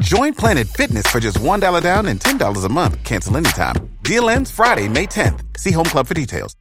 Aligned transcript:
Join 0.00 0.34
Planet 0.34 0.68
Fitness 0.68 1.06
for 1.06 1.20
just 1.20 1.38
$1 1.38 1.82
down 1.82 2.06
and 2.06 2.20
$10 2.20 2.64
a 2.64 2.68
month. 2.68 3.02
Cancel 3.02 3.36
anytime. 3.36 3.76
Deal 4.02 4.28
ends 4.28 4.50
Friday, 4.50 4.88
May 4.88 5.06
10th. 5.06 5.40
See 5.58 5.70
Home 5.70 5.86
Club 5.86 6.06
for 6.06 6.14
details. 6.14 6.54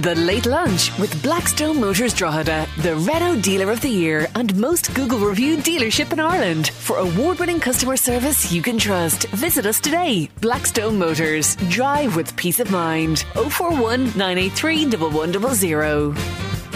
The 0.00 0.14
Late 0.14 0.46
Lunch 0.46 0.96
with 1.00 1.20
Blackstone 1.24 1.80
Motors 1.80 2.14
Drogheda, 2.14 2.68
the 2.82 2.94
Renault 2.94 3.40
Dealer 3.40 3.72
of 3.72 3.80
the 3.80 3.88
Year 3.88 4.28
and 4.36 4.56
most 4.56 4.94
Google 4.94 5.18
reviewed 5.18 5.60
dealership 5.60 6.12
in 6.12 6.20
Ireland. 6.20 6.68
For 6.68 6.98
award 6.98 7.40
winning 7.40 7.58
customer 7.58 7.96
service 7.96 8.52
you 8.52 8.62
can 8.62 8.78
trust, 8.78 9.26
visit 9.30 9.66
us 9.66 9.80
today. 9.80 10.30
Blackstone 10.40 10.96
Motors. 10.96 11.56
Drive 11.68 12.14
with 12.14 12.36
peace 12.36 12.60
of 12.60 12.70
mind. 12.70 13.24
041 13.34 14.04
983 14.16 14.86
1100. 14.86 16.67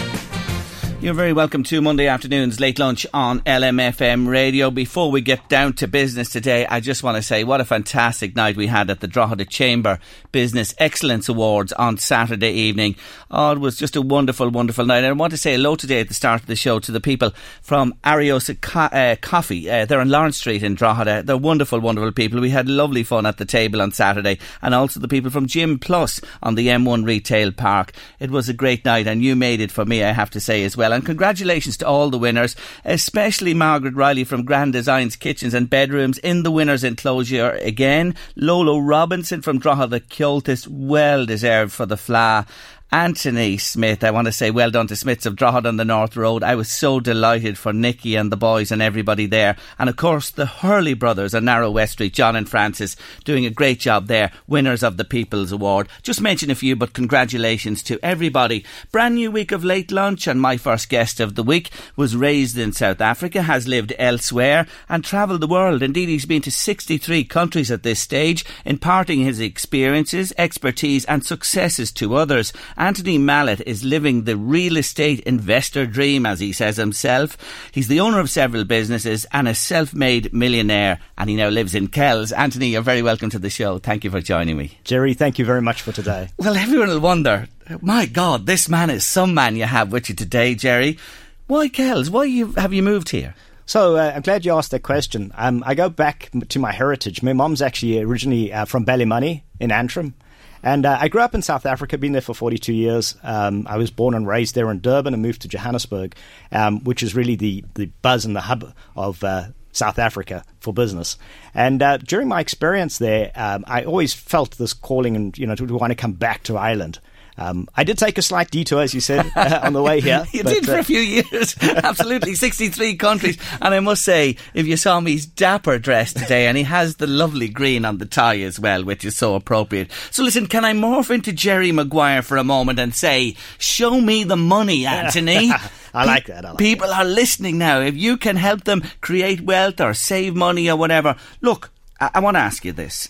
You're 1.03 1.13
very 1.13 1.33
welcome 1.33 1.63
to 1.63 1.81
Monday 1.81 2.07
afternoon's 2.07 2.61
late 2.61 2.79
lunch 2.79 3.05
on 3.13 3.41
LMFM 3.41 4.25
radio. 4.25 4.71
Before 4.71 5.11
we 5.11 5.19
get 5.19 5.49
down 5.49 5.73
to 5.73 5.87
business 5.89 6.29
today, 6.29 6.65
I 6.65 6.79
just 6.79 7.03
want 7.03 7.17
to 7.17 7.21
say 7.21 7.43
what 7.43 7.59
a 7.59 7.65
fantastic 7.65 8.37
night 8.37 8.55
we 8.55 8.67
had 8.67 8.89
at 8.89 9.01
the 9.01 9.07
Drogheda 9.09 9.43
Chamber 9.43 9.99
Business 10.31 10.73
Excellence 10.77 11.27
Awards 11.27 11.73
on 11.73 11.97
Saturday 11.97 12.53
evening. 12.53 12.95
Oh, 13.29 13.51
it 13.51 13.59
was 13.59 13.75
just 13.75 13.97
a 13.97 14.01
wonderful, 14.01 14.49
wonderful 14.49 14.85
night. 14.85 14.99
And 14.99 15.07
I 15.07 15.11
want 15.11 15.31
to 15.31 15.37
say 15.37 15.55
hello 15.55 15.75
today 15.75 15.99
at 15.99 16.07
the 16.07 16.13
start 16.13 16.39
of 16.39 16.47
the 16.47 16.55
show 16.55 16.79
to 16.79 16.93
the 16.93 17.01
people 17.01 17.33
from 17.61 17.95
Ariosa 18.05 18.61
Co- 18.61 18.79
uh, 18.83 19.17
Coffee. 19.17 19.69
Uh, 19.69 19.85
they're 19.85 19.99
on 19.99 20.07
Lawrence 20.07 20.37
Street 20.37 20.63
in 20.63 20.73
Drogheda. 20.73 21.23
They're 21.23 21.35
wonderful, 21.35 21.81
wonderful 21.81 22.13
people. 22.13 22.39
We 22.39 22.51
had 22.51 22.69
lovely 22.69 23.03
fun 23.03 23.25
at 23.25 23.39
the 23.39 23.45
table 23.45 23.81
on 23.81 23.91
Saturday. 23.91 24.39
And 24.61 24.73
also 24.73 25.01
the 25.01 25.09
people 25.09 25.31
from 25.31 25.47
Gym 25.47 25.79
Plus 25.79 26.21
on 26.41 26.55
the 26.55 26.67
M1 26.67 27.05
Retail 27.05 27.51
Park. 27.51 27.91
It 28.21 28.31
was 28.31 28.47
a 28.47 28.53
great 28.53 28.85
night 28.85 29.05
and 29.05 29.21
you 29.21 29.35
made 29.35 29.59
it 29.59 29.69
for 29.69 29.83
me, 29.83 30.01
I 30.01 30.13
have 30.13 30.29
to 30.29 30.39
say 30.39 30.63
as 30.63 30.77
well. 30.77 30.92
And 30.93 31.05
congratulations 31.05 31.77
to 31.77 31.87
all 31.87 32.09
the 32.09 32.17
winners, 32.17 32.55
especially 32.85 33.53
Margaret 33.53 33.95
Riley 33.95 34.23
from 34.23 34.45
Grand 34.45 34.73
Designs 34.73 35.15
Kitchens 35.15 35.53
and 35.53 35.69
Bedrooms 35.69 36.17
in 36.19 36.43
the 36.43 36.51
winners' 36.51 36.83
enclosure 36.83 37.51
again. 37.61 38.15
Lolo 38.35 38.77
Robinson 38.79 39.41
from 39.41 39.59
Drogheda 39.59 39.93
the 39.93 39.99
Cultist, 39.99 40.67
well 40.67 41.25
deserved 41.25 41.71
for 41.71 41.85
the 41.85 41.97
fla. 41.97 42.45
Anthony 42.91 43.57
Smith, 43.57 44.03
I 44.03 44.11
want 44.11 44.27
to 44.27 44.31
say 44.31 44.51
well 44.51 44.69
done 44.69 44.85
to 44.85 44.95
Smiths 44.95 45.25
of 45.25 45.35
Drogheda 45.35 45.67
on 45.67 45.77
the 45.77 45.83
North 45.85 46.15
Road. 46.15 46.43
I 46.43 46.53
was 46.53 46.71
so 46.71 46.99
delighted 46.99 47.57
for 47.57 47.73
Nicky 47.73 48.15
and 48.15 48.31
the 48.31 48.37
boys 48.37 48.71
and 48.71 48.83
everybody 48.83 49.25
there. 49.25 49.55
And 49.79 49.89
of 49.89 49.95
course, 49.95 50.29
the 50.29 50.45
Hurley 50.45 50.93
brothers 50.93 51.33
on 51.33 51.45
Narrow 51.45 51.71
West 51.71 51.93
Street, 51.93 52.13
John 52.13 52.35
and 52.35 52.47
Francis, 52.47 52.95
doing 53.23 53.47
a 53.47 53.49
great 53.49 53.79
job 53.79 54.05
there, 54.05 54.31
winners 54.45 54.83
of 54.83 54.97
the 54.97 55.05
People's 55.05 55.51
Award. 55.51 55.89
Just 56.03 56.21
mention 56.21 56.51
a 56.51 56.55
few, 56.55 56.75
but 56.75 56.93
congratulations 56.93 57.81
to 57.81 57.97
everybody. 58.03 58.63
Brand 58.91 59.15
new 59.15 59.31
week 59.31 59.51
of 59.51 59.63
late 59.63 59.91
lunch, 59.91 60.27
and 60.27 60.39
my 60.39 60.57
first 60.57 60.87
guest 60.87 61.19
of 61.19 61.33
the 61.33 61.41
week 61.41 61.71
was 61.95 62.15
raised 62.15 62.59
in 62.59 62.73
South 62.73 63.01
Africa, 63.01 63.41
has 63.41 63.67
lived 63.67 63.93
elsewhere, 63.97 64.67
and 64.87 65.03
travelled 65.03 65.41
the 65.41 65.47
world. 65.47 65.81
Indeed, 65.81 66.09
he's 66.09 66.27
been 66.27 66.43
to 66.43 66.51
63 66.51 67.23
countries 67.23 67.71
at 67.71 67.81
this 67.81 67.99
stage, 67.99 68.45
imparting 68.65 69.21
his 69.21 69.39
experiences, 69.39 70.31
expertise, 70.37 71.05
and 71.05 71.25
successes 71.25 71.91
to 71.93 72.15
others. 72.15 72.53
Anthony 72.83 73.17
Mallett 73.17 73.61
is 73.65 73.85
living 73.85 74.25
the 74.25 74.35
real 74.35 74.75
estate 74.75 75.21
investor 75.21 75.85
dream, 75.85 76.25
as 76.25 76.41
he 76.41 76.51
says 76.51 76.75
himself. 76.75 77.37
He's 77.71 77.87
the 77.87 78.01
owner 78.01 78.19
of 78.19 78.29
several 78.29 78.65
businesses 78.65 79.25
and 79.31 79.47
a 79.47 79.55
self 79.55 79.93
made 79.93 80.33
millionaire, 80.33 80.99
and 81.17 81.29
he 81.29 81.37
now 81.37 81.47
lives 81.47 81.75
in 81.75 81.87
Kells. 81.87 82.33
Anthony, 82.33 82.67
you're 82.67 82.81
very 82.81 83.01
welcome 83.01 83.29
to 83.29 83.39
the 83.39 83.49
show. 83.49 83.79
Thank 83.79 84.03
you 84.03 84.11
for 84.11 84.19
joining 84.19 84.57
me. 84.57 84.79
Gerry, 84.83 85.13
thank 85.13 85.39
you 85.39 85.45
very 85.45 85.61
much 85.61 85.81
for 85.81 85.93
today. 85.93 86.27
Well, 86.37 86.57
everyone 86.57 86.89
will 86.89 86.99
wonder, 86.99 87.47
my 87.79 88.05
God, 88.05 88.47
this 88.47 88.67
man 88.67 88.89
is 88.89 89.05
some 89.05 89.33
man 89.33 89.55
you 89.55 89.63
have 89.63 89.93
with 89.93 90.09
you 90.09 90.15
today, 90.15 90.53
Gerry. 90.53 90.99
Why 91.47 91.69
Kells? 91.69 92.09
Why 92.09 92.25
you, 92.25 92.51
have 92.51 92.73
you 92.73 92.83
moved 92.83 93.11
here? 93.11 93.33
So 93.65 93.95
uh, 93.95 94.11
I'm 94.13 94.23
glad 94.23 94.43
you 94.43 94.53
asked 94.55 94.71
that 94.71 94.83
question. 94.83 95.31
Um, 95.35 95.63
I 95.65 95.73
go 95.73 95.87
back 95.87 96.31
to 96.49 96.59
my 96.59 96.73
heritage. 96.73 97.23
My 97.23 97.31
mom's 97.31 97.61
actually 97.61 98.01
originally 98.01 98.51
uh, 98.51 98.65
from 98.65 98.85
Ballymoney 98.85 99.43
in 99.61 99.71
Antrim. 99.71 100.15
And 100.63 100.85
uh, 100.85 100.97
I 100.99 101.09
grew 101.09 101.21
up 101.21 101.35
in 101.35 101.41
South 101.41 101.65
Africa, 101.65 101.97
been 101.97 102.13
there 102.13 102.21
for 102.21 102.33
42 102.33 102.73
years. 102.73 103.15
Um, 103.21 103.67
I 103.69 103.77
was 103.77 103.91
born 103.91 104.15
and 104.15 104.25
raised 104.25 104.55
there 104.55 104.71
in 104.71 104.79
Durban 104.79 105.13
and 105.13 105.21
moved 105.21 105.41
to 105.41 105.49
Johannesburg, 105.49 106.15
um, 106.51 106.83
which 106.85 107.03
is 107.03 107.15
really 107.15 107.35
the, 107.35 107.65
the 107.75 107.87
buzz 108.01 108.23
and 108.23 108.35
the 108.35 108.41
hub 108.41 108.73
of 108.95 109.23
uh, 109.23 109.47
South 109.73 109.99
Africa 109.99 110.45
for 110.61 110.73
business. 110.73 111.17
And 111.53 111.83
uh, 111.83 111.97
during 111.97 112.29
my 112.29 112.39
experience 112.39 112.97
there, 112.97 113.31
um, 113.35 113.65
I 113.67 113.83
always 113.83 114.13
felt 114.13 114.57
this 114.57 114.73
calling 114.73 115.15
and, 115.17 115.37
you 115.37 115.45
know, 115.45 115.55
to, 115.55 115.67
to 115.67 115.75
want 115.75 115.91
to 115.91 115.95
come 115.95 116.13
back 116.13 116.43
to 116.43 116.57
Ireland. 116.57 116.99
Um, 117.37 117.67
I 117.75 117.83
did 117.83 117.97
take 117.97 118.17
a 118.17 118.21
slight 118.21 118.51
detour, 118.51 118.81
as 118.81 118.93
you 118.93 119.01
said, 119.01 119.31
uh, 119.35 119.61
on 119.63 119.73
the 119.73 119.81
way 119.81 120.01
here. 120.01 120.25
you 120.31 120.43
but, 120.43 120.53
did 120.53 120.65
for 120.65 120.75
uh, 120.75 120.79
a 120.79 120.83
few 120.83 120.99
years. 120.99 121.55
Absolutely. 121.61 122.35
63 122.35 122.95
countries. 122.95 123.37
And 123.61 123.73
I 123.73 123.79
must 123.79 124.03
say, 124.03 124.37
if 124.53 124.67
you 124.67 124.77
saw 124.77 124.99
me, 124.99 125.11
he's 125.11 125.25
dapper 125.25 125.79
dressed 125.79 126.17
today 126.17 126.47
and 126.47 126.57
he 126.57 126.63
has 126.63 126.97
the 126.97 127.07
lovely 127.07 127.49
green 127.49 127.85
on 127.85 127.97
the 127.97 128.05
tie 128.05 128.39
as 128.41 128.59
well, 128.59 128.83
which 128.83 129.05
is 129.05 129.17
so 129.17 129.35
appropriate. 129.35 129.91
So 130.11 130.23
listen, 130.23 130.47
can 130.47 130.65
I 130.65 130.73
morph 130.73 131.13
into 131.13 131.33
Jerry 131.33 131.71
Maguire 131.71 132.21
for 132.21 132.37
a 132.37 132.43
moment 132.43 132.79
and 132.79 132.93
say, 132.93 133.35
show 133.57 133.99
me 133.99 134.23
the 134.23 134.37
money, 134.37 134.85
Anthony? 134.85 135.51
I 135.93 136.05
like 136.05 136.25
that. 136.25 136.45
I 136.45 136.49
like 136.49 136.57
People 136.57 136.87
that. 136.87 136.99
are 136.99 137.05
listening 137.05 137.57
now. 137.57 137.81
If 137.81 137.95
you 137.95 138.17
can 138.17 138.35
help 138.35 138.63
them 138.63 138.81
create 139.01 139.41
wealth 139.41 139.79
or 139.79 139.93
save 139.93 140.35
money 140.35 140.69
or 140.69 140.75
whatever, 140.75 141.15
look, 141.41 141.71
I, 141.99 142.11
I 142.15 142.19
want 142.19 142.35
to 142.35 142.41
ask 142.41 142.65
you 142.65 142.71
this. 142.71 143.09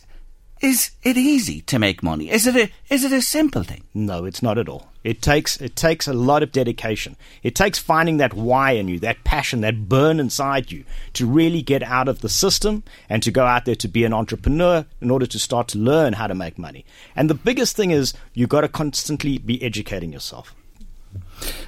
Is 0.64 0.92
it 1.04 1.18
easy 1.18 1.60
to 1.64 1.78
make 1.78 2.02
money? 2.02 2.32
Is 2.32 2.48
it 2.48 2.56
a 2.56 2.72
is 2.90 3.04
it 3.04 3.12
a 3.12 3.22
simple 3.22 3.64
thing? 3.64 3.84
No, 3.94 4.24
it's 4.24 4.42
not 4.42 4.58
at 4.58 4.70
all. 4.70 4.88
It 5.04 5.22
takes 5.22 5.60
it 5.60 5.76
takes 5.76 6.08
a 6.08 6.14
lot 6.14 6.42
of 6.42 6.54
dedication. 6.54 7.18
It 7.44 7.54
takes 7.54 7.80
finding 7.80 8.16
that 8.16 8.34
why 8.34 8.72
in 8.72 8.88
you, 8.88 8.98
that 9.02 9.26
passion, 9.26 9.60
that 9.60 9.90
burn 9.90 10.22
inside 10.22 10.72
you 10.72 10.86
to 11.16 11.26
really 11.28 11.62
get 11.62 11.84
out 11.84 12.08
of 12.08 12.22
the 12.22 12.30
system 12.30 12.84
and 13.10 13.22
to 13.24 13.30
go 13.30 13.46
out 13.46 13.66
there 13.66 13.76
to 13.76 13.90
be 13.90 14.06
an 14.06 14.14
entrepreneur 14.14 14.86
in 15.02 15.12
order 15.12 15.26
to 15.26 15.38
start 15.38 15.68
to 15.70 15.78
learn 15.78 16.14
how 16.14 16.28
to 16.28 16.34
make 16.34 16.58
money. 16.58 16.86
And 17.14 17.30
the 17.30 17.36
biggest 17.36 17.76
thing 17.76 17.92
is 17.92 18.14
you 18.34 18.48
got 18.48 18.62
to 18.62 18.70
constantly 18.70 19.40
be 19.40 19.62
educating 19.62 20.14
yourself. 20.14 20.56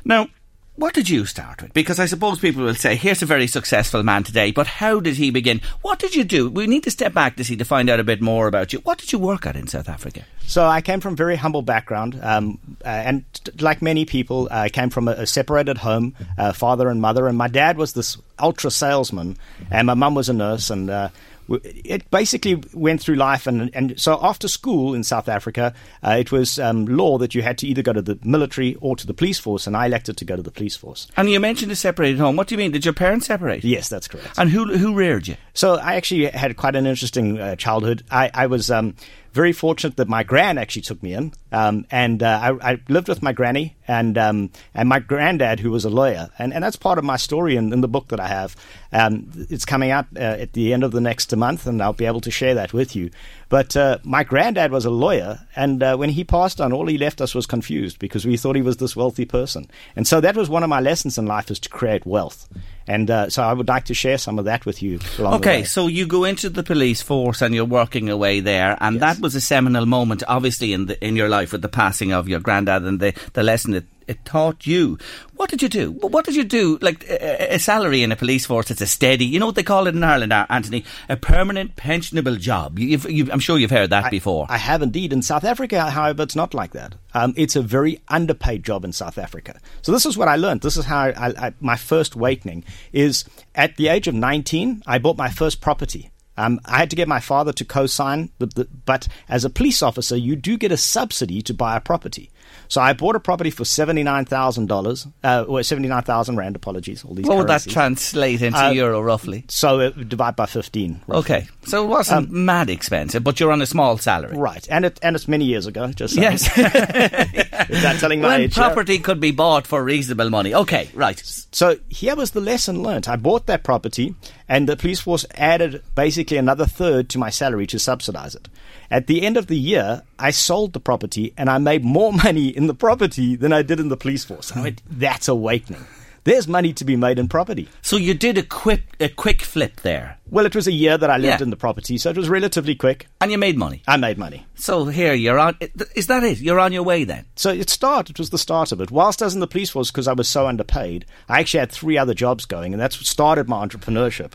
Now, 0.05 0.29
what 0.75 0.93
did 0.93 1.09
you 1.09 1.25
start 1.25 1.61
with? 1.61 1.73
Because 1.73 1.99
I 1.99 2.05
suppose 2.05 2.39
people 2.39 2.63
will 2.63 2.75
say, 2.75 2.95
here's 2.95 3.21
a 3.21 3.25
very 3.25 3.47
successful 3.47 4.03
man 4.03 4.23
today, 4.23 4.51
but 4.51 4.67
how 4.67 4.99
did 4.99 5.15
he 5.15 5.31
begin? 5.31 5.61
What 5.81 5.99
did 5.99 6.15
you 6.15 6.23
do? 6.23 6.49
We 6.49 6.67
need 6.67 6.83
to 6.83 6.91
step 6.91 7.13
back 7.13 7.37
to 7.37 7.45
see 7.45 7.55
to 7.55 7.65
find 7.65 7.89
out 7.89 7.99
a 7.99 8.03
bit 8.03 8.21
more 8.21 8.47
about 8.47 8.73
you. 8.73 8.79
What 8.79 8.97
did 8.97 9.13
you 9.13 9.19
work 9.19 9.45
at 9.45 9.55
in 9.55 9.67
South 9.67 9.87
Africa? 9.87 10.23
So 10.41 10.65
I 10.65 10.81
came 10.81 10.99
from 10.99 11.13
a 11.13 11.15
very 11.15 11.37
humble 11.37 11.61
background, 11.61 12.19
um, 12.21 12.59
uh, 12.83 12.89
and 12.89 13.23
like 13.59 13.81
many 13.81 14.05
people, 14.05 14.47
uh, 14.51 14.55
I 14.55 14.69
came 14.69 14.89
from 14.89 15.07
a, 15.07 15.11
a 15.11 15.25
separated 15.25 15.77
home, 15.77 16.13
uh, 16.37 16.51
father 16.51 16.89
and 16.89 17.01
mother, 17.01 17.27
and 17.27 17.37
my 17.37 17.47
dad 17.47 17.77
was 17.77 17.93
this 17.93 18.17
ultra 18.37 18.69
salesman, 18.69 19.37
and 19.71 19.87
my 19.87 19.93
mum 19.93 20.13
was 20.13 20.29
a 20.29 20.33
nurse, 20.33 20.69
and 20.69 20.89
uh, 20.89 21.09
it 21.49 22.09
basically 22.11 22.61
went 22.73 23.01
through 23.01 23.15
life, 23.15 23.47
and 23.47 23.69
and 23.73 23.99
so 23.99 24.19
after 24.21 24.47
school 24.47 24.93
in 24.93 25.03
South 25.03 25.29
Africa, 25.29 25.73
uh, 26.03 26.17
it 26.19 26.31
was 26.31 26.59
um, 26.59 26.85
law 26.85 27.17
that 27.17 27.35
you 27.35 27.41
had 27.41 27.57
to 27.59 27.67
either 27.67 27.81
go 27.81 27.93
to 27.93 28.01
the 28.01 28.17
military 28.23 28.75
or 28.81 28.95
to 28.95 29.05
the 29.05 29.13
police 29.13 29.39
force, 29.39 29.67
and 29.67 29.77
I 29.77 29.85
elected 29.85 30.17
to 30.17 30.25
go 30.25 30.35
to 30.35 30.41
the 30.41 30.51
police 30.51 30.75
force. 30.75 31.07
And 31.17 31.29
you 31.29 31.39
mentioned 31.39 31.71
a 31.71 31.75
separated 31.75 32.19
home. 32.19 32.35
What 32.35 32.47
do 32.47 32.55
you 32.55 32.57
mean? 32.57 32.71
Did 32.71 32.85
your 32.85 32.93
parents 32.93 33.27
separate? 33.27 33.63
Yes, 33.63 33.89
that's 33.89 34.07
correct. 34.07 34.37
And 34.37 34.49
who 34.49 34.75
who 34.77 34.95
reared 34.95 35.27
you? 35.27 35.35
So 35.53 35.75
I 35.75 35.95
actually 35.95 36.25
had 36.27 36.55
quite 36.57 36.75
an 36.75 36.85
interesting 36.87 37.39
uh, 37.39 37.55
childhood. 37.55 38.03
I, 38.11 38.31
I 38.33 38.47
was. 38.47 38.71
Um, 38.71 38.95
very 39.35 39.51
fortunate 39.51 39.97
that 39.97 40.07
my 40.07 40.23
gran 40.23 40.57
actually 40.57 40.81
took 40.81 41.03
me 41.03 41.13
in, 41.13 41.33
um, 41.51 41.85
and 41.91 42.23
uh, 42.23 42.39
I, 42.41 42.71
I, 42.71 42.79
lived 42.87 43.09
with 43.09 43.21
my 43.21 43.33
granny 43.33 43.75
and 43.85 44.17
um, 44.17 44.49
and 44.73 44.87
my 44.87 44.99
granddad, 44.99 45.59
who 45.59 45.71
was 45.71 45.83
a 45.83 45.89
lawyer, 45.89 46.29
and, 46.39 46.53
and 46.53 46.63
that's 46.63 46.77
part 46.77 46.97
of 46.97 47.03
my 47.03 47.17
story 47.17 47.57
in, 47.57 47.73
in 47.73 47.81
the 47.81 47.89
book 47.89 48.07
that 48.07 48.19
I 48.21 48.27
have. 48.27 48.55
Um, 48.93 49.29
it's 49.49 49.65
coming 49.65 49.91
out 49.91 50.05
uh, 50.15 50.19
at 50.19 50.53
the 50.53 50.73
end 50.73 50.85
of 50.85 50.93
the 50.93 51.01
next 51.01 51.35
month, 51.35 51.67
and 51.67 51.81
I'll 51.83 51.91
be 51.91 52.05
able 52.05 52.21
to 52.21 52.31
share 52.31 52.55
that 52.55 52.71
with 52.71 52.95
you. 52.95 53.11
But 53.49 53.77
uh, 53.77 53.99
my 54.03 54.23
granddad 54.23 54.71
was 54.71 54.85
a 54.85 54.89
lawyer, 54.89 55.39
and 55.55 55.81
uh, 55.83 55.95
when 55.95 56.09
he 56.09 56.23
passed 56.23 56.59
on, 56.59 56.73
all 56.73 56.87
he 56.87 56.97
left 56.97 57.21
us 57.21 57.35
was 57.35 57.45
confused 57.45 57.99
because 57.99 58.25
we 58.25 58.37
thought 58.37 58.55
he 58.55 58.61
was 58.61 58.77
this 58.77 58.95
wealthy 58.95 59.25
person. 59.25 59.67
And 59.95 60.07
so 60.07 60.19
that 60.21 60.35
was 60.35 60.49
one 60.49 60.63
of 60.63 60.69
my 60.69 60.79
lessons 60.79 61.17
in 61.17 61.25
life 61.25 61.51
is 61.51 61.59
to 61.61 61.69
create 61.69 62.05
wealth. 62.05 62.47
And 62.87 63.09
uh, 63.09 63.29
so 63.29 63.43
I 63.43 63.53
would 63.53 63.67
like 63.67 63.85
to 63.85 63.93
share 63.93 64.17
some 64.17 64.37
of 64.37 64.45
that 64.45 64.65
with 64.65 64.81
you. 64.81 64.99
okay, 65.19 65.63
so 65.63 65.87
you 65.87 66.05
go 66.05 66.23
into 66.23 66.49
the 66.49 66.63
police 66.63 67.01
force 67.01 67.41
and 67.41 67.53
you're 67.55 67.65
working 67.65 68.09
away 68.09 68.39
there, 68.39 68.77
and 68.81 68.95
yes. 68.95 69.01
that 69.01 69.21
was 69.21 69.35
a 69.35 69.41
seminal 69.41 69.85
moment, 69.85 70.23
obviously, 70.27 70.73
in 70.73 70.87
the, 70.87 71.05
in 71.05 71.15
your 71.15 71.29
life 71.29 71.51
with 71.51 71.61
the 71.61 71.69
passing 71.69 72.13
of 72.13 72.27
your 72.27 72.39
granddad 72.39 72.83
and 72.83 72.99
the, 72.99 73.13
the 73.33 73.43
lesson 73.43 73.71
that 73.71 73.85
it 74.07 74.23
taught 74.25 74.65
you. 74.65 74.97
What 75.35 75.49
did 75.49 75.61
you 75.61 75.69
do? 75.69 75.91
What 75.91 76.25
did 76.25 76.35
you 76.35 76.43
do? 76.43 76.77
Like 76.81 77.07
a, 77.09 77.55
a 77.55 77.59
salary 77.59 78.03
in 78.03 78.11
a 78.11 78.15
police 78.15 78.45
force, 78.45 78.71
it's 78.71 78.81
a 78.81 78.87
steady, 78.87 79.25
you 79.25 79.39
know 79.39 79.45
what 79.45 79.55
they 79.55 79.63
call 79.63 79.87
it 79.87 79.95
in 79.95 80.03
Ireland, 80.03 80.33
Anthony? 80.33 80.85
A 81.09 81.17
permanent 81.17 81.75
pensionable 81.75 82.39
job. 82.39 82.79
You've, 82.79 83.09
you've, 83.09 83.31
I'm 83.31 83.39
sure 83.39 83.57
you've 83.57 83.71
heard 83.71 83.89
that 83.89 84.05
I, 84.05 84.09
before. 84.09 84.45
I 84.49 84.57
have 84.57 84.81
indeed. 84.81 85.13
In 85.13 85.21
South 85.21 85.43
Africa, 85.43 85.89
however, 85.89 86.23
it's 86.23 86.35
not 86.35 86.53
like 86.53 86.71
that. 86.71 86.95
Um, 87.13 87.33
it's 87.37 87.55
a 87.55 87.61
very 87.61 88.01
underpaid 88.07 88.63
job 88.63 88.85
in 88.85 88.91
South 88.91 89.17
Africa. 89.17 89.59
So 89.81 89.91
this 89.91 90.05
is 90.05 90.17
what 90.17 90.27
I 90.27 90.35
learned. 90.35 90.61
This 90.61 90.77
is 90.77 90.85
how 90.85 90.99
I, 90.99 91.33
I, 91.47 91.53
my 91.59 91.75
first 91.75 92.15
awakening 92.15 92.63
is 92.91 93.25
at 93.53 93.77
the 93.77 93.87
age 93.87 94.07
of 94.07 94.15
19, 94.15 94.83
I 94.85 94.99
bought 94.99 95.17
my 95.17 95.29
first 95.29 95.61
property. 95.61 96.11
Um, 96.37 96.59
I 96.65 96.77
had 96.77 96.89
to 96.89 96.95
get 96.95 97.07
my 97.07 97.19
father 97.19 97.53
to 97.53 97.65
co-sign, 97.65 98.29
the, 98.39 98.47
the, 98.47 98.67
but 98.85 99.07
as 99.29 99.45
a 99.45 99.49
police 99.49 99.81
officer, 99.81 100.17
you 100.17 100.35
do 100.35 100.57
get 100.57 100.71
a 100.71 100.77
subsidy 100.77 101.41
to 101.43 101.53
buy 101.53 101.77
a 101.77 101.81
property. 101.81 102.29
So 102.67 102.81
I 102.81 102.93
bought 102.93 103.15
a 103.15 103.19
property 103.19 103.49
for 103.49 103.65
seventy 103.65 104.03
nine 104.03 104.25
thousand 104.25 104.67
dollars, 104.67 105.07
uh, 105.23 105.45
or 105.47 105.63
seventy 105.63 105.87
nine 105.87 106.03
thousand 106.03 106.37
rand. 106.37 106.55
Apologies, 106.55 107.03
all 107.03 107.13
these. 107.13 107.25
What 107.25 107.37
would 107.37 107.47
that 107.47 107.63
translate 107.67 108.41
into 108.41 108.57
uh, 108.57 108.71
euro 108.71 109.01
roughly? 109.01 109.45
So 109.49 109.79
uh, 109.79 109.89
divide 109.89 110.35
by 110.35 110.45
fifteen. 110.45 111.01
Roughly. 111.07 111.35
Okay, 111.35 111.47
so 111.65 111.83
it 111.83 111.87
wasn't 111.87 112.29
um, 112.29 112.45
mad 112.45 112.69
expensive, 112.69 113.23
but 113.23 113.39
you're 113.39 113.51
on 113.51 113.61
a 113.61 113.65
small 113.65 113.97
salary, 113.97 114.37
right? 114.37 114.67
And 114.69 114.85
it 114.85 114.99
and 115.01 115.15
it's 115.15 115.27
many 115.27 115.45
years 115.45 115.65
ago. 115.67 115.91
Just 115.91 116.15
saying. 116.15 116.23
yes, 116.23 116.55
that 116.55 117.97
telling 117.99 118.21
my 118.21 118.27
when 118.29 118.41
age. 118.41 118.53
property 118.53 118.99
could 118.99 119.19
be 119.19 119.31
bought 119.31 119.67
for 119.67 119.83
reasonable 119.83 120.29
money. 120.29 120.53
Okay, 120.53 120.89
right. 120.93 121.21
So 121.51 121.77
here 121.89 122.15
was 122.15 122.31
the 122.31 122.41
lesson 122.41 122.83
learned. 122.83 123.07
I 123.07 123.15
bought 123.15 123.45
that 123.47 123.63
property, 123.63 124.15
and 124.49 124.67
the 124.67 124.75
police 124.75 124.99
force 124.99 125.25
added 125.35 125.83
basically 125.95 126.37
another 126.37 126.65
third 126.65 127.09
to 127.09 127.17
my 127.17 127.29
salary 127.29 127.67
to 127.67 127.79
subsidize 127.79 128.35
it. 128.35 128.47
At 128.91 129.07
the 129.07 129.23
end 129.23 129.37
of 129.37 129.47
the 129.47 129.57
year, 129.57 130.03
I 130.19 130.31
sold 130.31 130.73
the 130.73 130.79
property 130.79 131.33
and 131.37 131.49
I 131.49 131.57
made 131.57 131.83
more 131.83 132.13
money 132.25 132.47
in 132.47 132.67
the 132.67 132.73
property 132.73 133.35
than 133.35 133.53
I 133.53 133.61
did 133.61 133.79
in 133.79 133.89
the 133.89 133.97
police 133.97 134.23
force. 134.23 134.55
I 134.55 134.61
went, 134.61 134.81
that's 134.89 135.27
awakening. 135.27 135.85
There's 136.25 136.47
money 136.47 136.73
to 136.73 136.83
be 136.83 136.95
made 136.95 137.19
in 137.19 137.27
property. 137.27 137.69
So 137.83 137.97
you 137.97 138.15
did 138.15 138.39
a 138.39 138.41
quick 138.41 138.81
a 138.99 139.09
quick 139.09 139.43
flip 139.43 139.81
there. 139.81 140.17
Well, 140.27 140.47
it 140.47 140.55
was 140.55 140.65
a 140.65 140.71
year 140.71 140.97
that 140.97 141.07
I 141.11 141.17
lived 141.17 141.39
yeah. 141.39 141.43
in 141.43 141.51
the 141.51 141.55
property, 141.55 141.99
so 141.99 142.09
it 142.09 142.17
was 142.17 142.29
relatively 142.29 142.73
quick. 142.73 143.05
And 143.21 143.31
you 143.31 143.37
made 143.37 143.59
money. 143.59 143.83
I 143.87 143.97
made 143.97 144.17
money. 144.17 144.47
So 144.55 144.85
here 144.85 145.13
you're 145.13 145.37
on. 145.37 145.55
Is 145.95 146.07
that 146.07 146.23
it? 146.23 146.39
You're 146.39 146.59
on 146.59 146.73
your 146.73 146.81
way 146.81 147.03
then. 147.03 147.25
So 147.35 147.51
it 147.51 147.69
started. 147.69 148.15
It 148.15 148.19
was 148.19 148.31
the 148.31 148.39
start 148.39 148.71
of 148.71 148.81
it. 148.81 148.89
Whilst 148.89 149.21
I 149.21 149.25
was 149.25 149.35
in 149.35 149.39
the 149.39 149.45
police 149.45 149.69
force, 149.69 149.91
because 149.91 150.07
I 150.07 150.13
was 150.13 150.27
so 150.27 150.47
underpaid, 150.47 151.05
I 151.29 151.41
actually 151.41 151.59
had 151.59 151.71
three 151.71 151.95
other 151.95 152.15
jobs 152.15 152.45
going, 152.45 152.73
and 152.73 152.81
that's 152.81 152.97
what 152.97 153.05
started 153.05 153.47
my 153.47 153.63
entrepreneurship. 153.63 154.31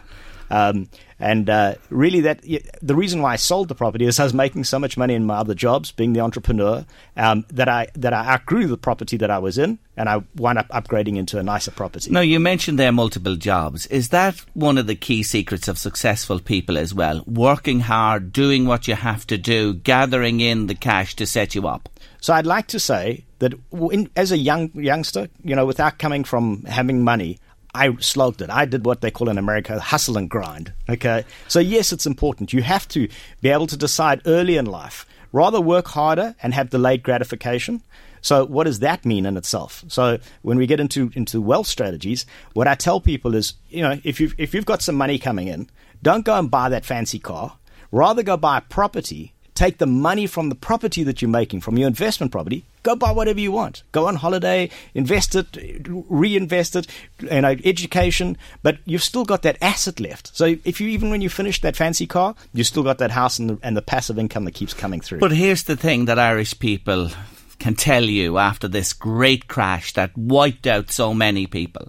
Um, 0.48 0.88
and 1.20 1.50
uh, 1.50 1.74
really, 1.90 2.20
that 2.22 2.40
the 2.80 2.94
reason 2.94 3.20
why 3.20 3.34
I 3.34 3.36
sold 3.36 3.68
the 3.68 3.74
property 3.74 4.06
is 4.06 4.18
I 4.18 4.24
was 4.24 4.32
making 4.32 4.64
so 4.64 4.78
much 4.78 4.96
money 4.96 5.14
in 5.14 5.24
my 5.26 5.36
other 5.36 5.54
jobs, 5.54 5.92
being 5.92 6.14
the 6.14 6.20
entrepreneur, 6.20 6.86
um, 7.16 7.44
that 7.50 7.68
I 7.68 7.88
that 7.94 8.14
I 8.14 8.34
outgrew 8.34 8.66
the 8.66 8.78
property 8.78 9.18
that 9.18 9.30
I 9.30 9.38
was 9.38 9.58
in, 9.58 9.78
and 9.98 10.08
I 10.08 10.22
wound 10.36 10.58
up 10.58 10.68
upgrading 10.68 11.18
into 11.18 11.38
a 11.38 11.42
nicer 11.42 11.70
property. 11.70 12.10
Now, 12.10 12.20
you 12.20 12.40
mentioned 12.40 12.78
there 12.78 12.90
multiple 12.90 13.36
jobs. 13.36 13.86
Is 13.86 14.08
that 14.08 14.36
one 14.54 14.78
of 14.78 14.86
the 14.86 14.94
key 14.94 15.22
secrets 15.22 15.68
of 15.68 15.76
successful 15.76 16.40
people 16.40 16.78
as 16.78 16.94
well? 16.94 17.22
Working 17.26 17.80
hard, 17.80 18.32
doing 18.32 18.66
what 18.66 18.88
you 18.88 18.94
have 18.94 19.26
to 19.26 19.36
do, 19.36 19.74
gathering 19.74 20.40
in 20.40 20.68
the 20.68 20.74
cash 20.74 21.14
to 21.16 21.26
set 21.26 21.54
you 21.54 21.68
up. 21.68 21.90
So 22.22 22.32
I'd 22.32 22.46
like 22.46 22.68
to 22.68 22.80
say 22.80 23.24
that 23.40 23.54
in, 23.90 24.10
as 24.16 24.32
a 24.32 24.38
young 24.38 24.70
youngster, 24.74 25.28
you 25.44 25.54
know, 25.54 25.66
without 25.66 25.98
coming 25.98 26.24
from 26.24 26.64
having 26.64 27.04
money, 27.04 27.38
I 27.74 27.94
slogged 28.00 28.42
it. 28.42 28.50
I 28.50 28.64
did 28.64 28.84
what 28.84 29.00
they 29.00 29.10
call 29.10 29.28
in 29.28 29.38
America 29.38 29.78
hustle 29.78 30.16
and 30.16 30.28
grind. 30.28 30.72
Okay. 30.88 31.24
So, 31.48 31.60
yes, 31.60 31.92
it's 31.92 32.06
important. 32.06 32.52
You 32.52 32.62
have 32.62 32.88
to 32.88 33.08
be 33.40 33.48
able 33.48 33.66
to 33.68 33.76
decide 33.76 34.22
early 34.26 34.56
in 34.56 34.66
life 34.66 35.06
rather 35.32 35.60
work 35.60 35.88
harder 35.88 36.34
and 36.42 36.54
have 36.54 36.70
delayed 36.70 37.02
gratification. 37.02 37.82
So, 38.22 38.44
what 38.44 38.64
does 38.64 38.80
that 38.80 39.04
mean 39.06 39.24
in 39.24 39.36
itself? 39.36 39.84
So, 39.88 40.18
when 40.42 40.58
we 40.58 40.66
get 40.66 40.80
into, 40.80 41.10
into 41.14 41.40
wealth 41.40 41.66
strategies, 41.66 42.26
what 42.52 42.68
I 42.68 42.74
tell 42.74 43.00
people 43.00 43.34
is, 43.34 43.54
you 43.68 43.82
know, 43.82 43.98
if 44.04 44.20
you've, 44.20 44.34
if 44.36 44.52
you've 44.52 44.66
got 44.66 44.82
some 44.82 44.96
money 44.96 45.18
coming 45.18 45.48
in, 45.48 45.70
don't 46.02 46.24
go 46.24 46.38
and 46.38 46.50
buy 46.50 46.68
that 46.68 46.84
fancy 46.84 47.18
car. 47.18 47.56
Rather 47.92 48.22
go 48.22 48.36
buy 48.36 48.58
a 48.58 48.62
property 48.62 49.32
take 49.54 49.78
the 49.78 49.86
money 49.86 50.26
from 50.26 50.48
the 50.48 50.54
property 50.54 51.02
that 51.04 51.20
you're 51.20 51.30
making, 51.30 51.60
from 51.60 51.78
your 51.78 51.88
investment 51.88 52.32
property, 52.32 52.64
go 52.82 52.96
buy 52.96 53.12
whatever 53.12 53.40
you 53.40 53.52
want. 53.52 53.82
Go 53.92 54.06
on 54.06 54.16
holiday, 54.16 54.70
invest 54.94 55.34
it, 55.34 55.46
reinvest 55.88 56.76
it, 56.76 56.86
you 57.20 57.40
know, 57.40 57.56
education, 57.64 58.36
but 58.62 58.78
you've 58.84 59.02
still 59.02 59.24
got 59.24 59.42
that 59.42 59.58
asset 59.60 60.00
left. 60.00 60.34
So 60.36 60.56
if 60.64 60.80
you 60.80 60.88
even 60.88 61.10
when 61.10 61.20
you 61.20 61.28
finish 61.28 61.60
that 61.60 61.76
fancy 61.76 62.06
car, 62.06 62.34
you've 62.52 62.66
still 62.66 62.82
got 62.82 62.98
that 62.98 63.10
house 63.10 63.38
and 63.38 63.50
the, 63.50 63.58
and 63.62 63.76
the 63.76 63.82
passive 63.82 64.18
income 64.18 64.44
that 64.44 64.52
keeps 64.52 64.74
coming 64.74 65.00
through. 65.00 65.18
But 65.18 65.32
here's 65.32 65.64
the 65.64 65.76
thing 65.76 66.06
that 66.06 66.18
Irish 66.18 66.58
people 66.58 67.10
can 67.58 67.74
tell 67.74 68.04
you 68.04 68.38
after 68.38 68.66
this 68.66 68.92
great 68.92 69.46
crash 69.46 69.92
that 69.92 70.16
wiped 70.16 70.66
out 70.66 70.90
so 70.90 71.12
many 71.12 71.46
people. 71.46 71.88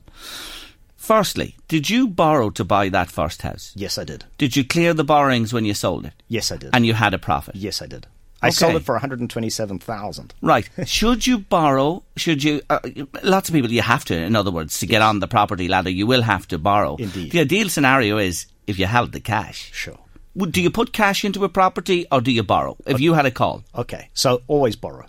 Firstly, 1.01 1.57
did 1.67 1.89
you 1.89 2.07
borrow 2.07 2.51
to 2.51 2.63
buy 2.63 2.87
that 2.89 3.09
first 3.09 3.41
house? 3.41 3.71
Yes, 3.75 3.97
I 3.97 4.03
did. 4.03 4.23
Did 4.37 4.55
you 4.55 4.63
clear 4.63 4.93
the 4.93 5.03
borrowings 5.03 5.51
when 5.51 5.65
you 5.65 5.73
sold 5.73 6.05
it? 6.05 6.13
Yes, 6.27 6.51
I 6.51 6.57
did. 6.57 6.69
And 6.73 6.85
you 6.85 6.93
had 6.93 7.15
a 7.15 7.17
profit? 7.17 7.55
Yes, 7.55 7.81
I 7.81 7.87
did. 7.87 8.05
I 8.39 8.49
okay. 8.49 8.53
sold 8.53 8.75
it 8.75 8.83
for 8.83 8.93
127,000. 8.93 10.33
Right. 10.43 10.69
should 10.85 11.25
you 11.25 11.39
borrow? 11.39 12.03
Should 12.17 12.43
you? 12.43 12.61
Uh, 12.69 12.79
lots 13.23 13.49
of 13.49 13.55
people, 13.55 13.71
you 13.71 13.81
have 13.81 14.05
to. 14.05 14.15
In 14.15 14.35
other 14.35 14.51
words, 14.51 14.77
to 14.77 14.85
get 14.85 15.01
on 15.01 15.19
the 15.19 15.27
property 15.27 15.67
ladder, 15.67 15.89
you 15.89 16.05
will 16.05 16.21
have 16.21 16.47
to 16.49 16.59
borrow. 16.59 16.97
Indeed. 16.97 17.31
The 17.31 17.39
ideal 17.39 17.69
scenario 17.69 18.19
is 18.19 18.45
if 18.67 18.77
you 18.77 18.85
held 18.85 19.11
the 19.11 19.19
cash. 19.19 19.71
Sure. 19.73 19.97
Do 20.37 20.61
you 20.61 20.69
put 20.69 20.93
cash 20.93 21.25
into 21.25 21.43
a 21.43 21.49
property 21.49 22.05
or 22.11 22.21
do 22.21 22.31
you 22.31 22.43
borrow? 22.43 22.77
If 22.85 22.95
okay. 22.95 23.03
you 23.03 23.15
had 23.15 23.25
a 23.25 23.31
call. 23.31 23.63
Okay. 23.73 24.09
So 24.13 24.43
always 24.45 24.75
borrow. 24.75 25.07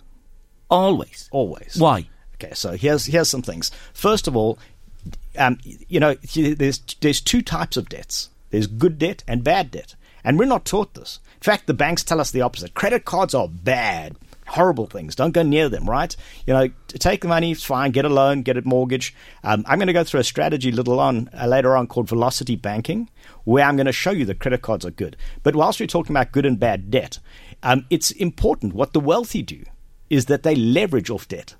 Always. 0.69 1.29
Always. 1.31 1.75
Why? 1.77 2.07
Okay. 2.33 2.55
So 2.55 2.71
here's 2.71 3.05
here's 3.05 3.29
some 3.29 3.43
things. 3.43 3.69
First 3.93 4.27
of 4.27 4.35
all, 4.35 4.57
um, 5.37 5.57
you 5.63 5.99
know, 5.99 6.15
there's 6.35 6.79
there's 7.01 7.21
two 7.21 7.41
types 7.41 7.77
of 7.77 7.89
debts. 7.89 8.29
There's 8.49 8.67
good 8.67 8.99
debt 8.99 9.23
and 9.27 9.43
bad 9.43 9.71
debt, 9.71 9.95
and 10.23 10.37
we're 10.37 10.45
not 10.45 10.65
taught 10.65 10.93
this. 10.93 11.19
In 11.35 11.41
fact, 11.41 11.67
the 11.67 11.73
banks 11.73 12.03
tell 12.03 12.21
us 12.21 12.31
the 12.31 12.41
opposite. 12.41 12.73
Credit 12.73 13.03
cards 13.03 13.33
are 13.33 13.47
bad, 13.47 14.15
horrible 14.47 14.85
things. 14.85 15.15
Don't 15.15 15.31
go 15.31 15.43
near 15.43 15.69
them. 15.69 15.89
Right? 15.89 16.15
You 16.45 16.53
know, 16.53 16.69
take 16.87 17.21
the 17.21 17.27
money, 17.27 17.51
it's 17.51 17.63
fine. 17.63 17.91
Get 17.91 18.05
a 18.05 18.09
loan, 18.09 18.43
get 18.43 18.57
a 18.57 18.61
mortgage. 18.61 19.15
Um, 19.43 19.63
I'm 19.67 19.79
going 19.79 19.87
to 19.87 19.93
go 19.93 20.03
through 20.03 20.19
a 20.19 20.25
strategy 20.25 20.71
little 20.71 20.99
on 20.99 21.29
uh, 21.33 21.47
later 21.47 21.75
on 21.75 21.87
called 21.87 22.09
velocity 22.09 22.55
banking, 22.55 23.09
where 23.43 23.65
I'm 23.65 23.75
going 23.75 23.87
to 23.87 23.91
show 23.91 24.11
you 24.11 24.25
that 24.25 24.39
credit 24.39 24.61
cards 24.61 24.85
are 24.85 24.91
good. 24.91 25.17
But 25.41 25.55
whilst 25.55 25.79
we're 25.79 25.87
talking 25.87 26.15
about 26.15 26.31
good 26.31 26.45
and 26.45 26.59
bad 26.59 26.91
debt, 26.91 27.19
um, 27.63 27.85
it's 27.89 28.11
important. 28.11 28.73
What 28.73 28.93
the 28.93 28.99
wealthy 28.99 29.41
do 29.41 29.63
is 30.09 30.25
that 30.25 30.43
they 30.43 30.55
leverage 30.55 31.09
off 31.09 31.27
debt. 31.27 31.55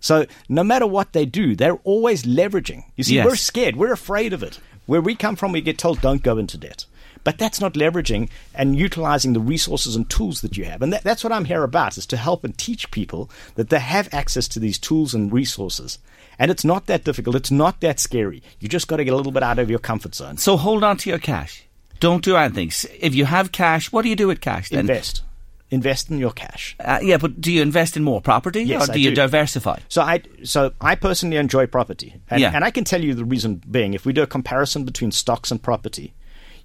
So 0.00 0.26
no 0.48 0.64
matter 0.64 0.86
what 0.86 1.12
they 1.12 1.26
do, 1.26 1.54
they're 1.54 1.78
always 1.84 2.24
leveraging. 2.24 2.84
You 2.96 3.04
see, 3.04 3.16
yes. 3.16 3.26
we're 3.26 3.36
scared. 3.36 3.76
We're 3.76 3.92
afraid 3.92 4.32
of 4.32 4.42
it. 4.42 4.58
Where 4.86 5.00
we 5.00 5.14
come 5.14 5.36
from, 5.36 5.52
we 5.52 5.60
get 5.60 5.78
told 5.78 6.00
don't 6.00 6.22
go 6.22 6.38
into 6.38 6.58
debt. 6.58 6.86
But 7.22 7.36
that's 7.36 7.60
not 7.60 7.74
leveraging 7.74 8.30
and 8.54 8.78
utilizing 8.78 9.34
the 9.34 9.40
resources 9.40 9.94
and 9.94 10.08
tools 10.08 10.40
that 10.40 10.56
you 10.56 10.64
have. 10.64 10.80
And 10.80 10.92
that, 10.92 11.04
that's 11.04 11.22
what 11.22 11.32
I'm 11.32 11.44
here 11.44 11.62
about, 11.62 11.98
is 11.98 12.06
to 12.06 12.16
help 12.16 12.44
and 12.44 12.56
teach 12.56 12.90
people 12.90 13.30
that 13.56 13.68
they 13.68 13.78
have 13.78 14.12
access 14.12 14.48
to 14.48 14.58
these 14.58 14.78
tools 14.78 15.12
and 15.12 15.30
resources. 15.30 15.98
And 16.38 16.50
it's 16.50 16.64
not 16.64 16.86
that 16.86 17.04
difficult. 17.04 17.36
It's 17.36 17.50
not 17.50 17.82
that 17.82 18.00
scary. 18.00 18.42
You 18.58 18.68
just 18.68 18.88
got 18.88 18.96
to 18.96 19.04
get 19.04 19.12
a 19.12 19.16
little 19.16 19.32
bit 19.32 19.42
out 19.42 19.58
of 19.58 19.68
your 19.68 19.78
comfort 19.78 20.14
zone. 20.14 20.38
So 20.38 20.56
hold 20.56 20.82
on 20.82 20.96
to 20.98 21.10
your 21.10 21.18
cash. 21.18 21.64
Don't 22.00 22.24
do 22.24 22.36
anything. 22.36 22.72
If 22.98 23.14
you 23.14 23.26
have 23.26 23.52
cash, 23.52 23.92
what 23.92 24.02
do 24.02 24.08
you 24.08 24.16
do 24.16 24.28
with 24.28 24.40
cash 24.40 24.70
then? 24.70 24.80
Invest 24.80 25.22
invest 25.70 26.10
in 26.10 26.18
your 26.18 26.32
cash. 26.32 26.76
Uh, 26.80 26.98
yeah, 27.02 27.16
but 27.16 27.40
do 27.40 27.52
you 27.52 27.62
invest 27.62 27.96
in 27.96 28.02
more 28.02 28.20
property 28.20 28.62
yes, 28.62 28.88
or 28.88 28.92
do 28.92 28.98
I 28.98 29.02
you 29.02 29.14
diversify? 29.14 29.78
So 29.88 30.02
I 30.02 30.22
so 30.44 30.72
I 30.80 30.94
personally 30.94 31.36
enjoy 31.36 31.66
property. 31.66 32.20
And, 32.28 32.40
yeah. 32.40 32.52
and 32.54 32.64
I 32.64 32.70
can 32.70 32.84
tell 32.84 33.02
you 33.02 33.14
the 33.14 33.24
reason 33.24 33.62
being 33.70 33.94
if 33.94 34.04
we 34.04 34.12
do 34.12 34.22
a 34.22 34.26
comparison 34.26 34.84
between 34.84 35.12
stocks 35.12 35.50
and 35.50 35.62
property, 35.62 36.14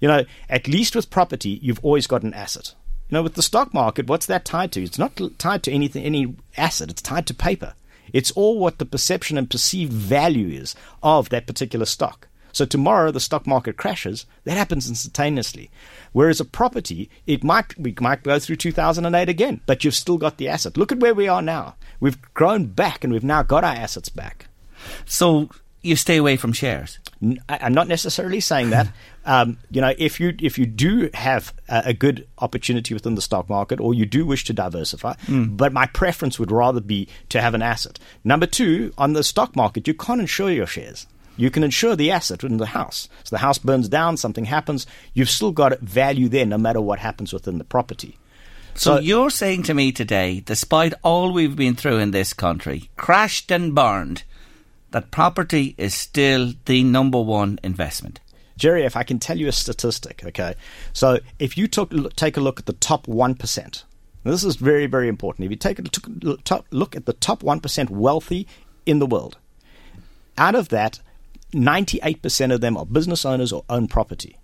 you 0.00 0.08
know, 0.08 0.24
at 0.48 0.68
least 0.68 0.96
with 0.96 1.10
property 1.10 1.58
you've 1.62 1.84
always 1.84 2.06
got 2.06 2.22
an 2.22 2.34
asset. 2.34 2.74
You 3.08 3.14
know, 3.14 3.22
with 3.22 3.34
the 3.34 3.42
stock 3.42 3.72
market, 3.72 4.08
what's 4.08 4.26
that 4.26 4.44
tied 4.44 4.72
to? 4.72 4.82
It's 4.82 4.98
not 4.98 5.20
tied 5.38 5.62
to 5.64 5.72
anything 5.72 6.04
any 6.04 6.34
asset, 6.56 6.90
it's 6.90 7.02
tied 7.02 7.26
to 7.28 7.34
paper. 7.34 7.74
It's 8.12 8.30
all 8.32 8.58
what 8.58 8.78
the 8.78 8.86
perception 8.86 9.36
and 9.36 9.50
perceived 9.50 9.92
value 9.92 10.48
is 10.48 10.74
of 11.02 11.28
that 11.30 11.46
particular 11.46 11.86
stock. 11.86 12.28
So 12.56 12.64
tomorrow 12.64 13.10
the 13.10 13.20
stock 13.20 13.46
market 13.46 13.76
crashes, 13.76 14.24
that 14.44 14.56
happens 14.56 14.88
instantaneously. 14.88 15.70
Whereas 16.12 16.40
a 16.40 16.44
property, 16.46 17.10
it 17.26 17.44
might 17.44 17.78
we 17.78 17.94
might 18.00 18.22
go 18.22 18.38
through 18.38 18.56
2008 18.56 19.28
again, 19.28 19.60
but 19.66 19.84
you've 19.84 19.94
still 19.94 20.16
got 20.16 20.38
the 20.38 20.48
asset. 20.48 20.78
Look 20.78 20.90
at 20.90 20.98
where 20.98 21.12
we 21.12 21.28
are 21.28 21.42
now. 21.42 21.74
We've 22.00 22.18
grown 22.32 22.68
back 22.68 23.04
and 23.04 23.12
we've 23.12 23.22
now 23.22 23.42
got 23.42 23.62
our 23.62 23.74
assets 23.74 24.08
back. 24.08 24.46
So 25.04 25.50
you 25.82 25.96
stay 25.96 26.16
away 26.16 26.38
from 26.38 26.54
shares. 26.54 26.98
I, 27.46 27.66
am 27.66 27.74
not 27.74 27.88
necessarily 27.88 28.40
saying 28.40 28.70
that. 28.70 28.88
Um, 29.28 29.58
you 29.72 29.80
know, 29.80 29.92
if 29.98 30.20
you 30.20 30.36
if 30.38 30.56
you 30.56 30.66
do 30.66 31.10
have 31.12 31.52
a, 31.68 31.86
a, 31.86 31.92
good 31.92 32.28
opportunity 32.38 32.94
within 32.94 33.16
the 33.16 33.20
stock 33.20 33.48
market, 33.48 33.80
or 33.80 33.92
you 33.92 34.06
do 34.06 34.24
wish 34.24 34.44
to 34.44 34.52
diversify, 34.52 35.14
mm. 35.26 35.56
but 35.56 35.72
my 35.72 35.86
preference 35.86 36.38
would 36.38 36.52
rather 36.52 36.80
be 36.80 37.08
to 37.30 37.40
have 37.40 37.52
an 37.52 37.60
asset. 37.60 37.98
Number 38.22 38.46
two, 38.46 38.94
on 38.96 39.14
the 39.14 39.24
stock 39.24 39.56
market, 39.56 39.88
you 39.88 39.94
can't 39.94 40.20
insure 40.20 40.52
your 40.52 40.68
shares. 40.68 41.08
You 41.36 41.50
can 41.50 41.62
insure 41.62 41.96
the 41.96 42.10
asset 42.10 42.44
in 42.44 42.56
the 42.56 42.66
house. 42.66 43.08
So 43.24 43.36
the 43.36 43.40
house 43.40 43.58
burns 43.58 43.88
down, 43.88 44.16
something 44.16 44.46
happens, 44.46 44.86
you've 45.14 45.30
still 45.30 45.52
got 45.52 45.78
value 45.80 46.28
there, 46.28 46.46
no 46.46 46.58
matter 46.58 46.80
what 46.80 46.98
happens 46.98 47.32
within 47.32 47.58
the 47.58 47.64
property. 47.64 48.18
So, 48.74 48.96
so 48.96 49.00
you're 49.00 49.30
saying 49.30 49.64
to 49.64 49.74
me 49.74 49.92
today, 49.92 50.40
despite 50.40 50.94
all 51.02 51.32
we've 51.32 51.56
been 51.56 51.74
through 51.74 51.98
in 51.98 52.10
this 52.10 52.32
country, 52.32 52.90
crashed 52.96 53.50
and 53.50 53.74
burned, 53.74 54.24
that 54.90 55.10
property 55.10 55.74
is 55.78 55.94
still 55.94 56.54
the 56.66 56.84
number 56.84 57.20
one 57.20 57.58
investment. 57.62 58.20
Gerry, 58.56 58.84
if 58.84 58.96
I 58.96 59.02
can 59.02 59.18
tell 59.18 59.36
you 59.36 59.48
a 59.48 59.52
statistic, 59.52 60.22
okay? 60.24 60.54
So 60.92 61.18
if 61.38 61.58
you 61.58 61.68
took, 61.68 61.90
take 62.16 62.36
a 62.36 62.40
look 62.40 62.58
at 62.58 62.66
the 62.66 62.72
top 62.72 63.06
1%, 63.06 63.84
this 64.24 64.44
is 64.44 64.56
very, 64.56 64.86
very 64.86 65.08
important. 65.08 65.44
If 65.44 65.50
you 65.50 65.56
take 65.56 65.78
a 65.78 65.82
look 66.70 66.96
at 66.96 67.06
the 67.06 67.12
top 67.12 67.42
1% 67.42 67.90
wealthy 67.90 68.46
in 68.84 68.98
the 68.98 69.06
world, 69.06 69.36
out 70.38 70.54
of 70.54 70.68
that, 70.70 71.00
98% 71.56 72.52
of 72.52 72.60
them 72.60 72.76
are 72.76 72.84
business 72.84 73.24
owners 73.24 73.52
or 73.52 73.64
own 73.70 73.88
property. 73.88 74.36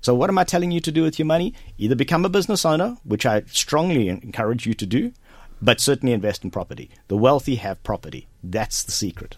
So, 0.00 0.14
what 0.14 0.30
am 0.30 0.38
I 0.38 0.44
telling 0.44 0.70
you 0.70 0.80
to 0.80 0.92
do 0.92 1.02
with 1.02 1.18
your 1.18 1.26
money? 1.26 1.52
Either 1.76 1.94
become 1.94 2.24
a 2.24 2.30
business 2.30 2.64
owner, 2.64 2.96
which 3.04 3.26
I 3.26 3.42
strongly 3.42 4.08
encourage 4.08 4.64
you 4.64 4.72
to 4.74 4.86
do, 4.86 5.12
but 5.60 5.80
certainly 5.80 6.12
invest 6.12 6.44
in 6.44 6.50
property. 6.50 6.88
The 7.08 7.16
wealthy 7.16 7.56
have 7.56 7.82
property. 7.82 8.28
That's 8.42 8.82
the 8.82 8.92
secret. 8.92 9.36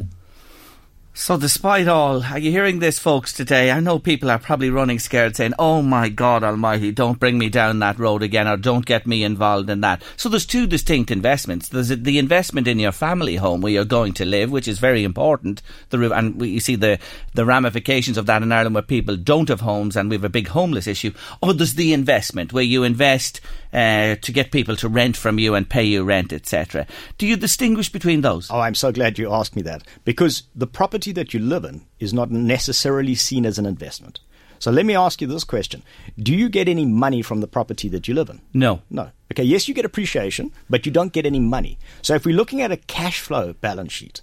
So, 1.12 1.36
despite 1.36 1.88
all, 1.88 2.22
are 2.22 2.38
you 2.38 2.52
hearing 2.52 2.78
this, 2.78 3.00
folks, 3.00 3.32
today? 3.32 3.72
I 3.72 3.80
know 3.80 3.98
people 3.98 4.30
are 4.30 4.38
probably 4.38 4.70
running 4.70 5.00
scared 5.00 5.34
saying, 5.34 5.54
Oh 5.58 5.82
my 5.82 6.08
God 6.08 6.44
Almighty, 6.44 6.92
don't 6.92 7.18
bring 7.18 7.36
me 7.36 7.48
down 7.48 7.80
that 7.80 7.98
road 7.98 8.22
again 8.22 8.46
or 8.46 8.56
don't 8.56 8.86
get 8.86 9.08
me 9.08 9.24
involved 9.24 9.68
in 9.70 9.80
that. 9.80 10.04
So, 10.16 10.28
there's 10.28 10.46
two 10.46 10.68
distinct 10.68 11.10
investments. 11.10 11.68
There's 11.68 11.88
the 11.88 12.18
investment 12.18 12.68
in 12.68 12.78
your 12.78 12.92
family 12.92 13.36
home 13.36 13.60
where 13.60 13.72
you're 13.72 13.84
going 13.84 14.12
to 14.14 14.24
live, 14.24 14.52
which 14.52 14.68
is 14.68 14.78
very 14.78 15.02
important. 15.02 15.62
The, 15.88 16.12
and 16.12 16.40
you 16.46 16.60
see 16.60 16.76
the, 16.76 17.00
the 17.34 17.44
ramifications 17.44 18.16
of 18.16 18.26
that 18.26 18.44
in 18.44 18.52
Ireland 18.52 18.76
where 18.76 18.82
people 18.82 19.16
don't 19.16 19.48
have 19.48 19.62
homes 19.62 19.96
and 19.96 20.10
we 20.10 20.16
have 20.16 20.24
a 20.24 20.28
big 20.28 20.48
homeless 20.48 20.86
issue. 20.86 21.12
Or 21.42 21.52
there's 21.52 21.74
the 21.74 21.92
investment 21.92 22.52
where 22.52 22.62
you 22.62 22.84
invest 22.84 23.40
uh, 23.72 24.16
to 24.16 24.32
get 24.32 24.50
people 24.50 24.76
to 24.76 24.88
rent 24.88 25.16
from 25.16 25.38
you 25.38 25.54
and 25.54 25.68
pay 25.68 25.84
you 25.84 26.02
rent, 26.04 26.32
etc. 26.32 26.86
Do 27.18 27.26
you 27.26 27.36
distinguish 27.36 27.90
between 27.90 28.20
those? 28.20 28.50
Oh, 28.50 28.60
I'm 28.60 28.74
so 28.74 28.92
glad 28.92 29.18
you 29.18 29.32
asked 29.32 29.56
me 29.56 29.62
that 29.62 29.82
because 30.04 30.44
the 30.54 30.66
property 30.66 31.12
that 31.12 31.32
you 31.34 31.40
live 31.40 31.64
in 31.64 31.82
is 31.98 32.12
not 32.12 32.30
necessarily 32.30 33.14
seen 33.14 33.46
as 33.46 33.58
an 33.58 33.66
investment. 33.66 34.20
So 34.58 34.70
let 34.70 34.84
me 34.84 34.94
ask 34.94 35.22
you 35.22 35.26
this 35.26 35.44
question. 35.44 35.82
Do 36.18 36.34
you 36.34 36.50
get 36.50 36.68
any 36.68 36.84
money 36.84 37.22
from 37.22 37.40
the 37.40 37.48
property 37.48 37.88
that 37.88 38.06
you 38.06 38.14
live 38.14 38.28
in? 38.28 38.42
No. 38.52 38.82
No. 38.90 39.10
Okay, 39.32 39.42
yes, 39.42 39.68
you 39.68 39.74
get 39.74 39.86
appreciation, 39.86 40.52
but 40.68 40.84
you 40.84 40.92
don't 40.92 41.14
get 41.14 41.24
any 41.24 41.40
money. 41.40 41.78
So 42.02 42.14
if 42.14 42.26
we're 42.26 42.36
looking 42.36 42.60
at 42.60 42.70
a 42.70 42.76
cash 42.76 43.20
flow 43.20 43.54
balance 43.54 43.92
sheet, 43.92 44.20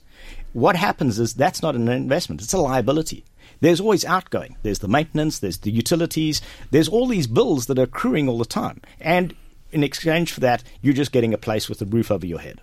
what 0.53 0.75
happens 0.75 1.17
is 1.17 1.33
that's 1.33 1.63
not 1.63 1.75
an 1.75 1.87
investment, 1.87 2.41
it's 2.41 2.53
a 2.53 2.59
liability 2.59 3.25
there's 3.59 3.81
always 3.81 4.05
outgoing. 4.05 4.57
There's 4.63 4.79
the 4.79 4.87
maintenance, 4.87 5.39
there's 5.39 5.59
the 5.59 5.71
utilities, 5.71 6.41
there's 6.71 6.89
all 6.89 7.07
these 7.07 7.27
bills 7.27 7.65
that 7.67 7.79
are 7.79 7.83
accruing 7.83 8.27
all 8.27 8.37
the 8.37 8.45
time. 8.45 8.81
And 8.99 9.35
in 9.71 9.83
exchange 9.83 10.31
for 10.31 10.39
that, 10.41 10.63
you're 10.81 10.93
just 10.93 11.11
getting 11.11 11.33
a 11.33 11.37
place 11.37 11.67
with 11.67 11.81
a 11.81 11.85
roof 11.85 12.11
over 12.11 12.25
your 12.25 12.39
head. 12.39 12.61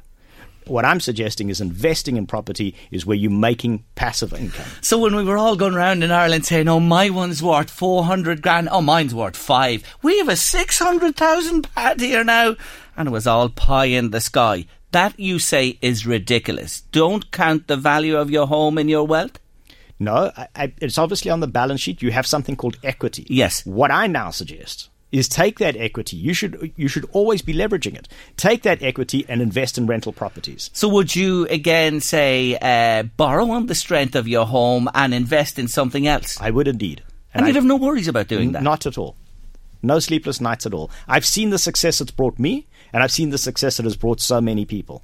What 0.67 0.87
I'm 0.87 1.01
suggesting 1.01 1.51
is 1.51 1.61
investing 1.61 2.17
in 2.17 2.27
property 2.27 2.75
is 2.91 3.05
where 3.05 3.17
you're 3.17 3.31
making 3.31 3.85
passive 3.97 4.33
income. 4.33 4.67
So 4.81 4.99
when 4.99 5.15
we 5.15 5.23
were 5.23 5.37
all 5.37 5.57
going 5.57 5.75
around 5.75 6.03
in 6.03 6.11
Ireland 6.11 6.47
saying, 6.47 6.69
"Oh, 6.69 6.81
my 6.81 7.11
one's 7.11 7.43
worth 7.43 7.69
four 7.69 8.05
hundred 8.05 8.41
grand. 8.41 8.71
Oh, 8.71 8.81
mine's 8.81 9.15
worth 9.15 9.37
five. 9.37 9.85
We 10.03 10.17
have 10.19 10.31
a 10.31 10.37
six 10.37 10.79
hundred 10.79 11.17
thousand 11.17 11.71
pad 11.75 12.01
here 12.01 12.25
now," 12.25 12.57
and 12.97 13.09
it 13.09 13.11
was 13.11 13.27
all 13.27 13.51
pie 13.51 13.87
in 13.87 14.11
the 14.11 14.23
sky. 14.23 14.65
That 14.93 15.21
you 15.21 15.39
say 15.39 15.79
is 15.83 16.07
ridiculous. 16.07 16.81
Don't 16.93 17.31
count 17.31 17.67
the 17.67 17.77
value 17.77 18.17
of 18.17 18.31
your 18.31 18.47
home 18.47 18.79
in 18.79 18.89
your 18.89 19.07
wealth. 19.07 19.39
No, 19.99 20.33
I, 20.37 20.49
I, 20.57 20.73
it's 20.81 20.99
obviously 20.99 21.31
on 21.31 21.41
the 21.41 21.47
balance 21.47 21.81
sheet. 21.81 22.03
You 22.03 22.11
have 22.11 22.27
something 22.27 22.57
called 22.57 22.77
equity. 22.83 23.27
Yes. 23.29 23.65
What 23.65 23.91
I 23.91 24.07
now 24.07 24.31
suggest 24.31 24.91
is 25.13 25.29
take 25.29 25.61
that 25.61 25.77
equity. 25.77 26.17
You 26.17 26.35
should 26.35 26.73
you 26.77 26.89
should 26.89 27.09
always 27.13 27.41
be 27.43 27.55
leveraging 27.55 27.97
it. 27.97 28.09
Take 28.37 28.63
that 28.63 28.83
equity 28.83 29.25
and 29.29 29.41
invest 29.41 29.79
in 29.79 29.87
rental 29.87 30.13
properties. 30.13 30.71
So 30.73 30.89
would 30.89 31.15
you 31.15 31.47
again 31.47 32.01
say 32.01 32.59
uh, 32.61 33.05
borrow 33.05 33.51
on 33.51 33.67
the 33.67 33.77
strength 33.77 34.17
of 34.17 34.27
your 34.27 34.47
home 34.47 34.91
and 34.93 35.15
invest 35.15 35.59
in 35.59 35.69
something 35.69 36.09
else? 36.09 36.41
I 36.41 36.51
would 36.51 36.67
indeed. 36.67 37.03
And, 37.33 37.43
and 37.43 37.47
you'd 37.47 37.57
have 37.57 37.65
no 37.65 37.77
worries 37.77 38.09
about 38.09 38.27
doing 38.27 38.53
that. 38.53 38.63
Not 38.63 38.87
at 38.87 38.99
all. 38.99 39.17
No 39.83 39.99
sleepless 39.99 40.41
nights 40.41 40.67
at 40.67 40.75
all. 40.75 40.91
I've 41.07 41.27
seen 41.27 41.51
the 41.51 41.59
success 41.59 42.01
it's 42.01 42.11
brought 42.11 42.39
me, 42.39 42.67
and 42.93 43.03
I've 43.03 43.13
seen 43.13 43.31
the 43.31 43.39
success 43.39 43.79
it 43.79 43.85
has 43.85 43.97
brought 43.97 44.21
so 44.21 44.41
many 44.41 44.65
people. 44.65 45.03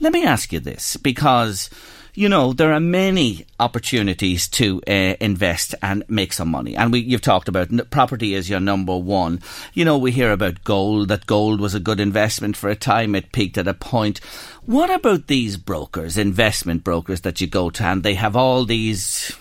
Let 0.00 0.12
me 0.12 0.24
ask 0.24 0.52
you 0.52 0.60
this, 0.60 0.96
because 0.96 1.70
you 2.14 2.28
know, 2.28 2.52
there 2.52 2.72
are 2.72 2.80
many 2.80 3.44
opportunities 3.58 4.46
to 4.48 4.80
uh, 4.86 5.16
invest 5.20 5.74
and 5.82 6.04
make 6.08 6.32
some 6.32 6.48
money. 6.48 6.76
And 6.76 6.92
we, 6.92 7.00
you've 7.00 7.20
talked 7.20 7.48
about 7.48 7.90
property 7.90 8.34
is 8.34 8.48
your 8.48 8.60
number 8.60 8.96
one. 8.96 9.40
You 9.72 9.84
know, 9.84 9.98
we 9.98 10.12
hear 10.12 10.30
about 10.30 10.62
gold, 10.62 11.08
that 11.08 11.26
gold 11.26 11.60
was 11.60 11.74
a 11.74 11.80
good 11.80 11.98
investment 11.98 12.56
for 12.56 12.70
a 12.70 12.76
time. 12.76 13.14
It 13.14 13.32
peaked 13.32 13.58
at 13.58 13.66
a 13.66 13.74
point. 13.74 14.18
What 14.64 14.90
about 14.90 15.26
these 15.26 15.56
brokers, 15.56 16.16
investment 16.16 16.84
brokers 16.84 17.22
that 17.22 17.40
you 17.40 17.48
go 17.48 17.70
to 17.70 17.84
and 17.84 18.02
they 18.02 18.14
have 18.14 18.36
all 18.36 18.64
these 18.64 19.36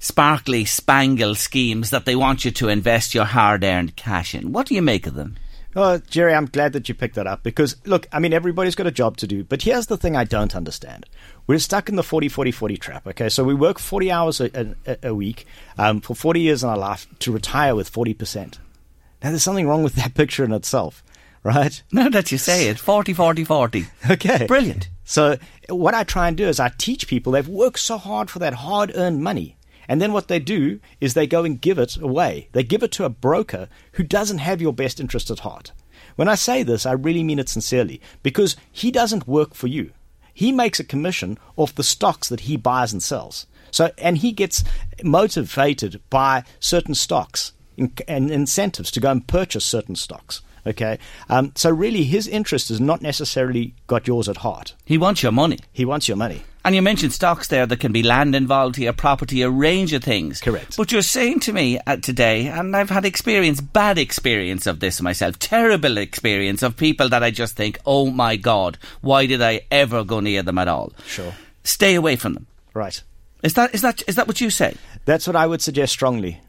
sparkly 0.00 0.64
spangle 0.64 1.36
schemes 1.36 1.90
that 1.90 2.06
they 2.06 2.16
want 2.16 2.44
you 2.44 2.50
to 2.50 2.68
invest 2.68 3.14
your 3.14 3.24
hard 3.24 3.62
earned 3.62 3.94
cash 3.94 4.34
in? 4.34 4.50
What 4.52 4.66
do 4.66 4.74
you 4.74 4.82
make 4.82 5.06
of 5.06 5.14
them? 5.14 5.36
Oh, 5.76 5.98
Gerry, 5.98 6.34
I'm 6.34 6.46
glad 6.46 6.72
that 6.72 6.88
you 6.88 6.96
picked 6.96 7.14
that 7.14 7.28
up 7.28 7.44
because, 7.44 7.76
look, 7.86 8.08
I 8.12 8.18
mean, 8.18 8.32
everybody's 8.32 8.74
got 8.74 8.88
a 8.88 8.92
job 8.92 9.16
to 9.18 9.28
do. 9.28 9.44
But 9.44 9.62
here's 9.62 9.86
the 9.86 9.96
thing 9.96 10.16
I 10.16 10.24
don't 10.24 10.56
understand. 10.56 11.06
We're 11.50 11.58
stuck 11.58 11.88
in 11.88 11.96
the 11.96 12.04
40 12.04 12.28
40 12.28 12.52
40 12.52 12.76
trap, 12.76 13.08
okay? 13.08 13.28
So 13.28 13.42
we 13.42 13.54
work 13.54 13.80
40 13.80 14.12
hours 14.12 14.40
a, 14.40 14.76
a, 14.86 15.08
a 15.08 15.12
week 15.12 15.46
um, 15.76 16.00
for 16.00 16.14
40 16.14 16.38
years 16.38 16.62
in 16.62 16.70
our 16.70 16.78
life 16.78 17.08
to 17.18 17.32
retire 17.32 17.74
with 17.74 17.90
40%. 17.90 18.58
Now, 19.20 19.30
there's 19.30 19.42
something 19.42 19.66
wrong 19.66 19.82
with 19.82 19.94
that 19.94 20.14
picture 20.20 20.44
in 20.44 20.52
itself, 20.52 21.02
right? 21.42 21.82
Now 21.90 22.08
that 22.08 22.30
you 22.30 22.38
say 22.38 22.68
it, 22.68 22.78
40 22.78 23.14
40 23.14 23.42
40. 23.42 23.86
Okay. 24.12 24.46
Brilliant. 24.46 24.90
So, 25.02 25.38
what 25.68 25.92
I 25.92 26.04
try 26.04 26.28
and 26.28 26.36
do 26.36 26.46
is 26.46 26.60
I 26.60 26.70
teach 26.78 27.08
people 27.08 27.32
they've 27.32 27.48
worked 27.48 27.80
so 27.80 27.98
hard 27.98 28.30
for 28.30 28.38
that 28.38 28.54
hard 28.54 28.92
earned 28.94 29.20
money 29.20 29.56
and 29.88 30.00
then 30.00 30.12
what 30.12 30.28
they 30.28 30.38
do 30.38 30.78
is 31.00 31.14
they 31.14 31.26
go 31.26 31.42
and 31.42 31.60
give 31.60 31.80
it 31.80 31.96
away. 31.96 32.48
They 32.52 32.62
give 32.62 32.84
it 32.84 32.92
to 32.92 33.04
a 33.06 33.10
broker 33.10 33.68
who 33.94 34.04
doesn't 34.04 34.38
have 34.38 34.62
your 34.62 34.72
best 34.72 35.00
interest 35.00 35.32
at 35.32 35.40
heart. 35.40 35.72
When 36.14 36.28
I 36.28 36.36
say 36.36 36.62
this, 36.62 36.86
I 36.86 36.92
really 36.92 37.24
mean 37.24 37.40
it 37.40 37.48
sincerely 37.48 38.00
because 38.22 38.54
he 38.70 38.92
doesn't 38.92 39.26
work 39.26 39.52
for 39.52 39.66
you. 39.66 39.90
He 40.40 40.52
makes 40.52 40.80
a 40.80 40.84
commission 40.84 41.36
off 41.58 41.74
the 41.74 41.82
stocks 41.82 42.30
that 42.30 42.40
he 42.40 42.56
buys 42.56 42.94
and 42.94 43.02
sells. 43.02 43.46
So, 43.70 43.90
and 43.98 44.16
he 44.16 44.32
gets 44.32 44.64
motivated 45.02 46.00
by 46.08 46.44
certain 46.60 46.94
stocks 46.94 47.52
and 47.76 48.30
incentives 48.30 48.90
to 48.92 49.00
go 49.00 49.10
and 49.10 49.26
purchase 49.26 49.66
certain 49.66 49.96
stocks. 49.96 50.40
Okay, 50.66 50.98
um, 51.28 51.52
so 51.54 51.70
really, 51.70 52.04
his 52.04 52.28
interest 52.28 52.68
has 52.68 52.80
not 52.80 53.02
necessarily 53.02 53.74
got 53.86 54.06
yours 54.06 54.28
at 54.28 54.38
heart. 54.38 54.74
He 54.84 54.98
wants 54.98 55.22
your 55.22 55.32
money. 55.32 55.58
He 55.72 55.84
wants 55.84 56.08
your 56.08 56.16
money. 56.16 56.42
And 56.62 56.74
you 56.74 56.82
mentioned 56.82 57.14
stocks 57.14 57.48
there. 57.48 57.64
There 57.64 57.78
can 57.78 57.92
be 57.92 58.02
land 58.02 58.34
involved 58.34 58.76
here, 58.76 58.92
property, 58.92 59.40
a 59.40 59.48
range 59.48 59.94
of 59.94 60.04
things. 60.04 60.40
Correct. 60.40 60.76
But 60.76 60.92
you're 60.92 61.00
saying 61.00 61.40
to 61.40 61.54
me 61.54 61.78
uh, 61.86 61.96
today, 61.96 62.48
and 62.48 62.76
I've 62.76 62.90
had 62.90 63.06
experience, 63.06 63.62
bad 63.62 63.96
experience 63.96 64.66
of 64.66 64.80
this 64.80 65.00
myself, 65.00 65.38
terrible 65.38 65.96
experience 65.96 66.62
of 66.62 66.76
people 66.76 67.08
that 67.08 67.22
I 67.22 67.30
just 67.30 67.56
think, 67.56 67.78
oh 67.86 68.10
my 68.10 68.36
God, 68.36 68.76
why 69.00 69.24
did 69.24 69.40
I 69.40 69.62
ever 69.70 70.04
go 70.04 70.20
near 70.20 70.42
them 70.42 70.58
at 70.58 70.68
all? 70.68 70.92
Sure. 71.06 71.32
Stay 71.64 71.94
away 71.94 72.16
from 72.16 72.34
them. 72.34 72.46
Right. 72.74 73.02
Is 73.42 73.54
that 73.54 73.74
is 73.74 73.80
that 73.80 74.02
is 74.06 74.16
that 74.16 74.28
what 74.28 74.40
you 74.40 74.50
say? 74.50 74.76
That's 75.06 75.26
what 75.26 75.36
I 75.36 75.46
would 75.46 75.62
suggest 75.62 75.92
strongly. 75.94 76.40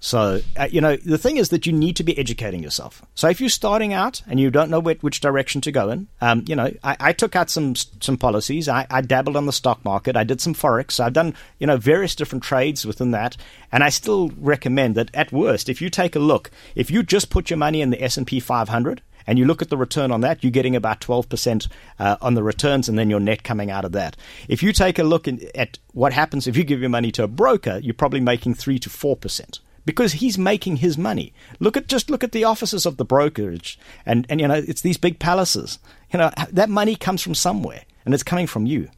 So, 0.00 0.40
uh, 0.56 0.68
you 0.70 0.80
know, 0.80 0.96
the 0.96 1.18
thing 1.18 1.38
is 1.38 1.48
that 1.48 1.66
you 1.66 1.72
need 1.72 1.96
to 1.96 2.04
be 2.04 2.16
educating 2.16 2.62
yourself. 2.62 3.02
So, 3.16 3.28
if 3.28 3.40
you're 3.40 3.50
starting 3.50 3.92
out 3.92 4.22
and 4.28 4.38
you 4.38 4.48
don't 4.48 4.70
know 4.70 4.78
which, 4.78 5.02
which 5.02 5.20
direction 5.20 5.60
to 5.62 5.72
go 5.72 5.90
in, 5.90 6.06
um, 6.20 6.44
you 6.46 6.54
know, 6.54 6.70
I, 6.84 6.96
I, 7.00 7.12
took 7.12 7.34
out 7.34 7.50
some 7.50 7.74
some 7.74 8.16
policies. 8.16 8.68
I, 8.68 8.86
I, 8.90 9.00
dabbled 9.00 9.36
on 9.36 9.46
the 9.46 9.52
stock 9.52 9.84
market. 9.84 10.16
I 10.16 10.22
did 10.22 10.40
some 10.40 10.54
forex. 10.54 11.00
I've 11.00 11.14
done, 11.14 11.34
you 11.58 11.66
know, 11.66 11.76
various 11.76 12.14
different 12.14 12.44
trades 12.44 12.86
within 12.86 13.10
that. 13.10 13.36
And 13.72 13.82
I 13.82 13.88
still 13.88 14.30
recommend 14.38 14.94
that 14.94 15.12
at 15.14 15.32
worst, 15.32 15.68
if 15.68 15.82
you 15.82 15.90
take 15.90 16.14
a 16.14 16.20
look, 16.20 16.50
if 16.76 16.92
you 16.92 17.02
just 17.02 17.28
put 17.28 17.50
your 17.50 17.56
money 17.56 17.80
in 17.80 17.90
the 17.90 18.02
S 18.02 18.16
and 18.16 18.26
P 18.26 18.38
500 18.38 19.02
and 19.26 19.36
you 19.36 19.46
look 19.46 19.62
at 19.62 19.68
the 19.68 19.76
return 19.76 20.12
on 20.12 20.20
that, 20.20 20.44
you're 20.44 20.52
getting 20.52 20.76
about 20.76 21.00
12% 21.00 21.68
uh, 21.98 22.16
on 22.20 22.34
the 22.34 22.42
returns 22.44 22.88
and 22.88 22.96
then 22.96 23.10
your 23.10 23.20
net 23.20 23.42
coming 23.42 23.70
out 23.70 23.84
of 23.84 23.92
that. 23.92 24.16
If 24.48 24.62
you 24.62 24.72
take 24.72 24.98
a 24.98 25.02
look 25.02 25.26
in, 25.26 25.46
at 25.56 25.78
what 25.92 26.12
happens 26.12 26.46
if 26.46 26.56
you 26.56 26.62
give 26.62 26.80
your 26.80 26.88
money 26.88 27.10
to 27.12 27.24
a 27.24 27.28
broker, 27.28 27.80
you're 27.82 27.94
probably 27.94 28.20
making 28.20 28.54
3 28.54 28.78
to 28.78 28.88
4% 28.88 29.58
because 29.88 30.12
he's 30.12 30.36
making 30.36 30.76
his 30.76 30.98
money. 30.98 31.32
Look 31.60 31.74
at 31.74 31.86
just 31.86 32.10
look 32.10 32.22
at 32.22 32.32
the 32.32 32.44
offices 32.44 32.84
of 32.84 32.98
the 32.98 33.06
brokerage, 33.06 33.78
and 34.04 34.26
and 34.28 34.38
you 34.38 34.46
know 34.46 34.56
it's 34.56 34.82
these 34.82 34.98
big 34.98 35.18
palaces. 35.18 35.78
You 36.12 36.18
know 36.18 36.30
that 36.52 36.68
money 36.68 36.94
comes 36.94 37.22
from 37.22 37.34
somewhere, 37.34 37.84
and 38.04 38.12
it's 38.12 38.22
coming 38.22 38.46
from 38.46 38.66
you. 38.66 38.90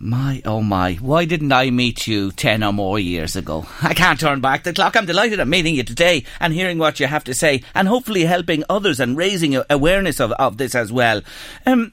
My, 0.00 0.42
oh 0.44 0.60
my, 0.60 0.94
why 0.94 1.24
didn't 1.24 1.52
I 1.52 1.70
meet 1.70 2.08
you 2.08 2.32
10 2.32 2.64
or 2.64 2.72
more 2.72 2.98
years 2.98 3.36
ago? 3.36 3.64
I 3.80 3.94
can't 3.94 4.18
turn 4.18 4.40
back 4.40 4.64
the 4.64 4.72
clock. 4.72 4.96
I'm 4.96 5.06
delighted 5.06 5.38
I'm 5.38 5.50
meeting 5.50 5.76
you 5.76 5.84
today 5.84 6.24
and 6.40 6.52
hearing 6.52 6.78
what 6.78 6.98
you 6.98 7.06
have 7.06 7.24
to 7.24 7.34
say 7.34 7.62
and 7.74 7.86
hopefully 7.86 8.24
helping 8.24 8.64
others 8.68 8.98
and 8.98 9.16
raising 9.16 9.60
awareness 9.70 10.20
of, 10.20 10.32
of 10.32 10.58
this 10.58 10.74
as 10.74 10.92
well. 10.92 11.22
Um, 11.64 11.92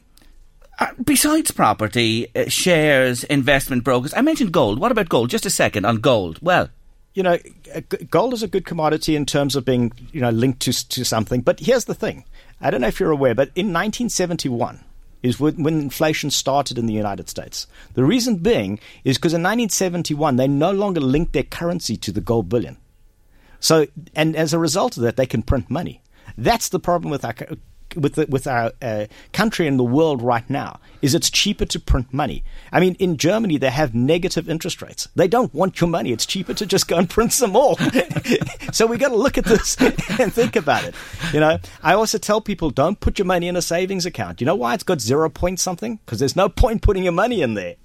uh, 0.79 0.87
besides 1.03 1.51
property, 1.51 2.27
uh, 2.35 2.49
shares, 2.49 3.23
investment 3.25 3.83
brokers, 3.83 4.13
I 4.13 4.21
mentioned 4.21 4.51
gold. 4.51 4.79
What 4.79 4.91
about 4.91 5.09
gold? 5.09 5.29
Just 5.29 5.45
a 5.45 5.51
second 5.51 5.85
on 5.85 5.97
gold. 5.97 6.39
Well, 6.41 6.69
you 7.13 7.23
know, 7.23 7.37
gold 8.09 8.33
is 8.33 8.43
a 8.43 8.47
good 8.47 8.65
commodity 8.65 9.15
in 9.15 9.25
terms 9.25 9.55
of 9.55 9.65
being, 9.65 9.91
you 10.11 10.21
know, 10.21 10.29
linked 10.29 10.61
to 10.61 10.89
to 10.89 11.03
something. 11.03 11.41
But 11.41 11.59
here's 11.59 11.85
the 11.85 11.95
thing: 11.95 12.25
I 12.59 12.71
don't 12.71 12.81
know 12.81 12.87
if 12.87 12.99
you're 12.99 13.11
aware, 13.11 13.35
but 13.35 13.49
in 13.49 13.67
1971 13.67 14.83
is 15.21 15.39
when, 15.39 15.65
inflation 15.67 16.31
started 16.31 16.77
in 16.77 16.87
the 16.87 16.93
United 16.93 17.29
States. 17.29 17.67
The 17.93 18.03
reason 18.03 18.37
being 18.37 18.79
is 19.03 19.17
because 19.17 19.33
in 19.33 19.41
1971 19.41 20.35
they 20.35 20.47
no 20.47 20.71
longer 20.71 20.99
linked 20.99 21.33
their 21.33 21.43
currency 21.43 21.95
to 21.97 22.11
the 22.11 22.21
gold 22.21 22.49
bullion. 22.49 22.77
So, 23.59 23.85
and 24.15 24.35
as 24.35 24.53
a 24.53 24.59
result 24.59 24.97
of 24.97 25.03
that, 25.03 25.17
they 25.17 25.27
can 25.27 25.43
print 25.43 25.69
money. 25.69 26.01
That's 26.37 26.69
the 26.69 26.79
problem 26.79 27.11
with 27.11 27.23
our 27.23 27.35
with 27.95 28.15
the, 28.15 28.25
with 28.27 28.47
our 28.47 28.71
uh, 28.81 29.05
country 29.33 29.67
and 29.67 29.79
the 29.79 29.83
world 29.83 30.21
right 30.21 30.47
now 30.49 30.79
is 31.01 31.15
it's 31.15 31.29
cheaper 31.29 31.65
to 31.65 31.79
print 31.79 32.13
money. 32.13 32.43
I 32.71 32.79
mean, 32.79 32.95
in 32.95 33.17
Germany 33.17 33.57
they 33.57 33.69
have 33.69 33.95
negative 33.95 34.49
interest 34.49 34.81
rates. 34.81 35.07
They 35.15 35.27
don't 35.27 35.53
want 35.53 35.81
your 35.81 35.89
money. 35.89 36.11
It's 36.11 36.25
cheaper 36.25 36.53
to 36.53 36.65
just 36.65 36.87
go 36.87 36.97
and 36.97 37.09
print 37.09 37.33
some 37.33 37.51
more. 37.51 37.75
so 38.71 38.85
we 38.85 38.97
got 38.97 39.09
to 39.09 39.15
look 39.15 39.37
at 39.37 39.45
this 39.45 39.75
and 40.19 40.33
think 40.33 40.55
about 40.55 40.83
it. 40.83 40.95
You 41.33 41.39
know, 41.39 41.59
I 41.81 41.93
also 41.93 42.17
tell 42.17 42.41
people 42.41 42.69
don't 42.69 42.99
put 42.99 43.19
your 43.19 43.25
money 43.25 43.47
in 43.47 43.55
a 43.55 43.61
savings 43.61 44.05
account. 44.05 44.41
You 44.41 44.45
know 44.45 44.55
why 44.55 44.73
it's 44.73 44.83
got 44.83 45.01
zero 45.01 45.29
point 45.29 45.59
something? 45.59 45.99
Because 46.05 46.19
there's 46.19 46.35
no 46.35 46.49
point 46.49 46.81
putting 46.81 47.03
your 47.03 47.13
money 47.13 47.41
in 47.41 47.53
there. 47.55 47.75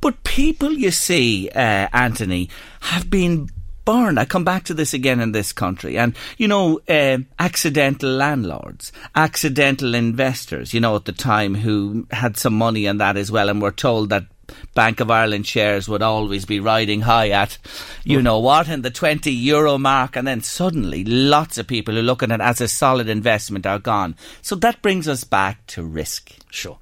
But 0.00 0.24
people, 0.24 0.72
you 0.72 0.90
see, 0.90 1.48
uh, 1.50 1.88
Anthony, 1.92 2.48
have 2.80 3.08
been 3.08 3.48
burned. 3.84 4.18
I 4.18 4.24
come 4.24 4.44
back 4.44 4.64
to 4.64 4.74
this 4.74 4.94
again 4.94 5.20
in 5.20 5.32
this 5.32 5.52
country. 5.52 5.98
And, 5.98 6.14
you 6.38 6.48
know, 6.48 6.80
uh, 6.88 7.18
accidental 7.38 8.10
landlords, 8.10 8.92
accidental 9.14 9.94
investors, 9.94 10.72
you 10.74 10.80
know, 10.80 10.96
at 10.96 11.04
the 11.04 11.12
time 11.12 11.54
who 11.54 12.06
had 12.10 12.36
some 12.36 12.54
money 12.54 12.86
in 12.86 12.98
that 12.98 13.16
as 13.16 13.30
well 13.30 13.48
and 13.48 13.60
were 13.60 13.72
told 13.72 14.10
that 14.10 14.26
Bank 14.74 15.00
of 15.00 15.10
Ireland 15.10 15.46
shares 15.46 15.88
would 15.88 16.02
always 16.02 16.44
be 16.44 16.60
riding 16.60 17.02
high 17.02 17.30
at, 17.30 17.58
you 18.04 18.20
know 18.20 18.38
what, 18.38 18.68
in 18.68 18.82
the 18.82 18.90
20 18.90 19.30
euro 19.30 19.78
mark. 19.78 20.16
And 20.16 20.26
then 20.26 20.42
suddenly 20.42 21.04
lots 21.04 21.58
of 21.58 21.66
people 21.66 21.94
who 21.94 22.02
look 22.02 22.22
at 22.22 22.30
it 22.30 22.40
as 22.40 22.60
a 22.60 22.68
solid 22.68 23.08
investment 23.08 23.66
are 23.66 23.78
gone. 23.78 24.16
So 24.40 24.54
that 24.56 24.82
brings 24.82 25.08
us 25.08 25.24
back 25.24 25.66
to 25.68 25.82
risk. 25.82 26.32
Sure. 26.50 26.78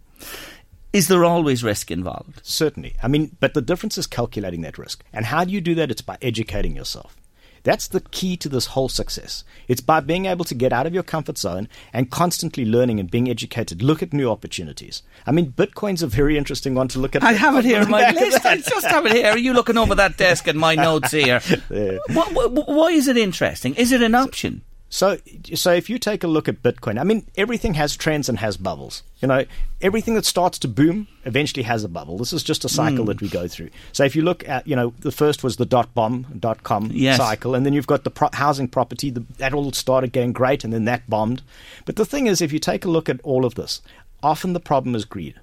Is 0.92 1.06
there 1.06 1.24
always 1.24 1.62
risk 1.62 1.90
involved? 1.90 2.40
Certainly. 2.42 2.96
I 3.02 3.08
mean, 3.08 3.36
but 3.38 3.54
the 3.54 3.62
difference 3.62 3.96
is 3.96 4.06
calculating 4.08 4.62
that 4.62 4.78
risk. 4.78 5.04
And 5.12 5.26
how 5.26 5.44
do 5.44 5.52
you 5.52 5.60
do 5.60 5.74
that? 5.76 5.90
It's 5.90 6.02
by 6.02 6.18
educating 6.20 6.74
yourself. 6.74 7.16
That's 7.62 7.88
the 7.88 8.00
key 8.00 8.36
to 8.38 8.48
this 8.48 8.66
whole 8.66 8.88
success. 8.88 9.44
It's 9.68 9.80
by 9.80 10.00
being 10.00 10.26
able 10.26 10.44
to 10.46 10.54
get 10.54 10.72
out 10.72 10.86
of 10.86 10.94
your 10.94 11.02
comfort 11.02 11.36
zone 11.38 11.68
and 11.92 12.10
constantly 12.10 12.64
learning 12.64 12.98
and 12.98 13.10
being 13.10 13.28
educated. 13.28 13.82
Look 13.82 14.02
at 14.02 14.12
new 14.12 14.30
opportunities. 14.30 15.02
I 15.26 15.32
mean, 15.32 15.52
Bitcoin's 15.52 16.02
a 16.02 16.06
very 16.06 16.38
interesting 16.38 16.74
one 16.74 16.88
to 16.88 16.98
look 16.98 17.14
at. 17.14 17.22
I 17.22 17.32
have 17.32 17.56
it 17.56 17.64
here 17.64 17.82
in 17.82 17.90
my 17.90 18.10
list. 18.12 18.44
I 18.46 18.56
just 18.56 18.86
have 18.86 19.06
it 19.06 19.12
here. 19.12 19.26
Are 19.26 19.38
you 19.38 19.52
looking 19.52 19.76
over 19.76 19.94
that 19.94 20.16
desk 20.16 20.46
and 20.48 20.58
my 20.58 20.74
notes 20.74 21.12
here? 21.12 21.40
yeah. 21.70 21.98
why, 22.08 22.24
why 22.24 22.88
is 22.88 23.08
it 23.08 23.16
interesting? 23.16 23.74
Is 23.74 23.92
it 23.92 24.02
an 24.02 24.14
option? 24.14 24.62
So, 24.92 25.18
so 25.54 25.72
if 25.72 25.88
you 25.88 26.00
take 26.00 26.24
a 26.24 26.26
look 26.26 26.48
at 26.48 26.64
Bitcoin, 26.64 27.00
I 27.00 27.04
mean, 27.04 27.24
everything 27.36 27.74
has 27.74 27.96
trends 27.96 28.28
and 28.28 28.40
has 28.40 28.56
bubbles. 28.56 29.04
You 29.20 29.28
know, 29.28 29.44
everything 29.80 30.16
that 30.16 30.24
starts 30.24 30.58
to 30.58 30.68
boom 30.68 31.06
eventually 31.24 31.62
has 31.62 31.84
a 31.84 31.88
bubble. 31.88 32.18
This 32.18 32.32
is 32.32 32.42
just 32.42 32.64
a 32.64 32.68
cycle 32.68 33.04
mm. 33.04 33.06
that 33.06 33.20
we 33.20 33.28
go 33.28 33.46
through. 33.46 33.70
So, 33.92 34.04
if 34.04 34.16
you 34.16 34.22
look 34.22 34.46
at, 34.48 34.66
you 34.66 34.74
know, 34.74 34.92
the 34.98 35.12
first 35.12 35.44
was 35.44 35.56
the 35.56 35.64
dot 35.64 35.94
bomb, 35.94 36.26
dot 36.40 36.64
com 36.64 36.90
yes. 36.92 37.18
cycle, 37.18 37.54
and 37.54 37.64
then 37.64 37.72
you've 37.72 37.86
got 37.86 38.02
the 38.02 38.10
pro- 38.10 38.30
housing 38.32 38.66
property 38.66 39.10
the, 39.10 39.24
that 39.38 39.54
all 39.54 39.70
started 39.70 40.12
going 40.12 40.32
great, 40.32 40.64
and 40.64 40.72
then 40.72 40.86
that 40.86 41.08
bombed. 41.08 41.42
But 41.84 41.94
the 41.94 42.04
thing 42.04 42.26
is, 42.26 42.42
if 42.42 42.52
you 42.52 42.58
take 42.58 42.84
a 42.84 42.90
look 42.90 43.08
at 43.08 43.20
all 43.22 43.44
of 43.44 43.54
this, 43.54 43.82
often 44.24 44.54
the 44.54 44.60
problem 44.60 44.96
is 44.96 45.04
greed. 45.04 45.36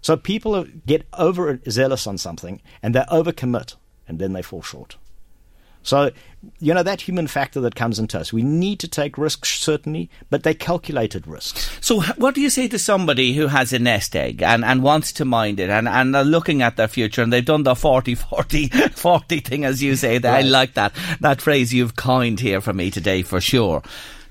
So 0.00 0.16
people 0.16 0.64
get 0.86 1.06
overzealous 1.18 2.06
on 2.06 2.18
something 2.18 2.60
and 2.82 2.94
they 2.94 3.00
overcommit, 3.02 3.76
and 4.06 4.18
then 4.18 4.32
they 4.32 4.42
fall 4.42 4.62
short. 4.62 4.96
So, 5.88 6.10
you 6.60 6.74
know, 6.74 6.82
that 6.82 7.00
human 7.00 7.26
factor 7.26 7.62
that 7.62 7.74
comes 7.74 7.98
into 7.98 8.18
us. 8.20 8.30
We 8.30 8.42
need 8.42 8.78
to 8.80 8.88
take 8.88 9.16
risks, 9.16 9.48
certainly, 9.58 10.10
but 10.28 10.42
they 10.42 10.52
calculated 10.52 11.26
risks. 11.26 11.70
So, 11.80 12.02
what 12.18 12.34
do 12.34 12.42
you 12.42 12.50
say 12.50 12.68
to 12.68 12.78
somebody 12.78 13.32
who 13.32 13.46
has 13.46 13.72
a 13.72 13.78
nest 13.78 14.14
egg 14.14 14.42
and, 14.42 14.66
and 14.66 14.82
wants 14.82 15.12
to 15.12 15.24
mind 15.24 15.58
it 15.58 15.70
and, 15.70 15.88
and 15.88 16.14
are 16.14 16.24
looking 16.24 16.60
at 16.60 16.76
their 16.76 16.88
future 16.88 17.22
and 17.22 17.32
they've 17.32 17.44
done 17.44 17.62
the 17.62 17.74
40 17.74 18.14
40 18.16 18.68
40 18.94 19.40
thing, 19.40 19.64
as 19.64 19.82
you 19.82 19.96
say? 19.96 20.18
That 20.18 20.30
right. 20.30 20.44
I 20.44 20.48
like 20.48 20.74
that, 20.74 20.92
that 21.20 21.40
phrase 21.40 21.72
you've 21.72 21.96
coined 21.96 22.40
here 22.40 22.60
for 22.60 22.74
me 22.74 22.90
today 22.90 23.22
for 23.22 23.40
sure. 23.40 23.82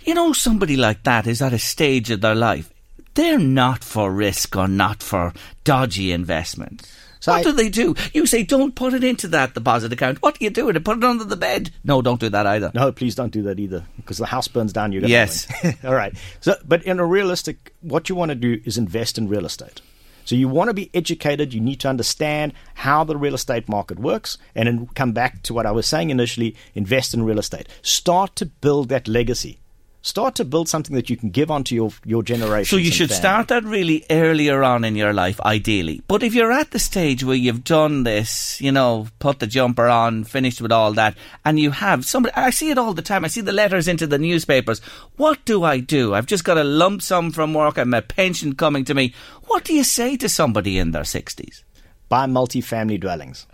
You 0.02 0.13
know, 0.13 0.34
somebody 0.34 0.78
like 0.78 1.04
that 1.04 1.26
is 1.26 1.41
at 1.41 1.54
a 1.54 1.60
stage 1.60 2.12
of 2.12 2.22
their 2.22 2.36
life. 2.36 2.72
They're 3.15 3.39
not 3.39 3.84
for 3.84 4.12
risk 4.12 4.56
or 4.56 4.67
not 4.67 5.02
for 5.02 5.34
dodgy 5.63 6.12
investments. 6.12 6.88
So 7.19 7.32
what 7.32 7.39
I, 7.39 7.43
do 7.43 7.51
they 7.51 7.69
do? 7.69 7.95
You 8.13 8.25
say, 8.25 8.43
don't 8.43 8.75
put 8.75 8.93
it 8.93 9.03
into 9.03 9.27
that 9.30 9.53
deposit 9.53 9.93
account. 9.93 10.21
What 10.21 10.38
do 10.38 10.45
you 10.45 10.51
do? 10.51 10.71
Put 10.80 10.97
it 10.97 11.03
under 11.03 11.23
the 11.23 11.36
bed? 11.36 11.71
No, 11.84 12.01
don't 12.01 12.19
do 12.19 12.30
that 12.30 12.45
either. 12.45 12.71
No, 12.73 12.91
please 12.91 13.15
don't 13.15 13.32
do 13.32 13.43
that 13.43 13.60
either, 13.60 13.86
because 13.97 14.17
the 14.17 14.25
house 14.25 14.47
burns 14.47 14.73
down. 14.73 14.91
You 14.91 15.01
yes. 15.01 15.47
All 15.84 15.93
right. 15.93 16.15
So, 16.41 16.56
but 16.65 16.84
in 16.84 16.99
a 16.99 17.06
realistic, 17.06 17.73
what 17.82 18.10
you 18.10 18.15
want 18.15 18.30
to 18.30 18.36
do 18.36 18.62
is 18.65 18.77
invest 18.77 19.17
in 19.17 19.27
real 19.27 19.45
estate. 19.45 19.82
So 20.25 20.36
you 20.36 20.49
want 20.49 20.69
to 20.69 20.73
be 20.73 20.89
educated. 20.93 21.53
You 21.53 21.62
need 21.62 21.80
to 21.82 21.88
understand 21.88 22.53
how 22.73 23.06
the 23.06 23.15
real 23.15 23.34
estate 23.34 23.69
market 23.69 23.97
works, 23.97 24.38
and 24.56 24.67
then 24.67 24.88
come 24.88 25.13
back 25.13 25.41
to 25.43 25.53
what 25.53 25.65
I 25.65 25.71
was 25.71 25.88
saying 25.88 26.10
initially: 26.10 26.56
invest 26.75 27.13
in 27.13 27.23
real 27.23 27.39
estate. 27.39 27.67
Start 27.82 28.36
to 28.38 28.45
build 28.45 28.89
that 28.89 29.08
legacy. 29.08 29.60
Start 30.08 30.36
to 30.36 30.46
build 30.46 30.70
something 30.70 30.96
that 30.96 31.10
you 31.10 31.17
can 31.17 31.32
give 31.32 31.52
on 31.52 31.65
to 31.65 31.76
your, 31.76 31.91
your 32.06 32.24
generation. 32.24 32.78
So 32.78 32.82
you 32.82 32.91
should 32.91 33.10
family. 33.10 33.20
start 33.20 33.48
that 33.50 33.65
really 33.65 34.06
earlier 34.10 34.63
on 34.63 34.86
in 34.86 34.96
your 34.96 35.12
life, 35.12 35.38
ideally. 35.41 36.02
But 36.08 36.24
if 36.24 36.34
you're 36.34 36.54
at 36.54 36.72
the 36.72 36.80
stage 36.80 37.26
where 37.26 37.36
you've 37.36 37.65
done 37.65 38.04
this, 38.04 38.62
you 38.62 38.72
know, 38.72 39.10
put 39.20 39.39
the 39.39 39.48
jumper 39.48 39.88
on, 39.88 40.24
finished 40.24 40.62
with 40.62 40.72
all 40.72 40.93
that, 40.93 41.17
and 41.43 41.60
you 41.60 41.72
have 41.72 42.06
somebody, 42.06 42.34
I 42.36 42.52
see 42.52 42.70
it 42.70 42.78
all 42.78 42.93
the 42.93 43.02
time. 43.02 43.26
I 43.26 43.28
see 43.28 43.41
the 43.41 43.52
letters 43.52 43.89
into 43.89 44.08
the 44.08 44.17
newspapers. 44.17 44.80
What 45.17 45.43
do 45.43 45.65
I 45.65 45.82
do? 45.82 46.13
I've 46.13 46.26
just 46.26 46.46
got 46.46 46.58
a 46.58 46.63
lump 46.63 47.02
sum 47.02 47.32
from 47.32 47.54
work 47.54 47.78
and 47.78 47.91
my 47.91 48.00
pension 48.00 48.56
coming 48.56 48.86
to 48.86 48.93
me. 48.93 49.13
What 49.48 49.65
do 49.65 49.74
you 49.74 49.84
say 49.84 50.15
to 50.15 50.30
somebody 50.30 50.78
in 50.78 50.91
their 50.91 51.04
60s? 51.04 51.63
Buy 52.08 52.28
multi-family 52.28 52.98
dwellings. 52.98 53.46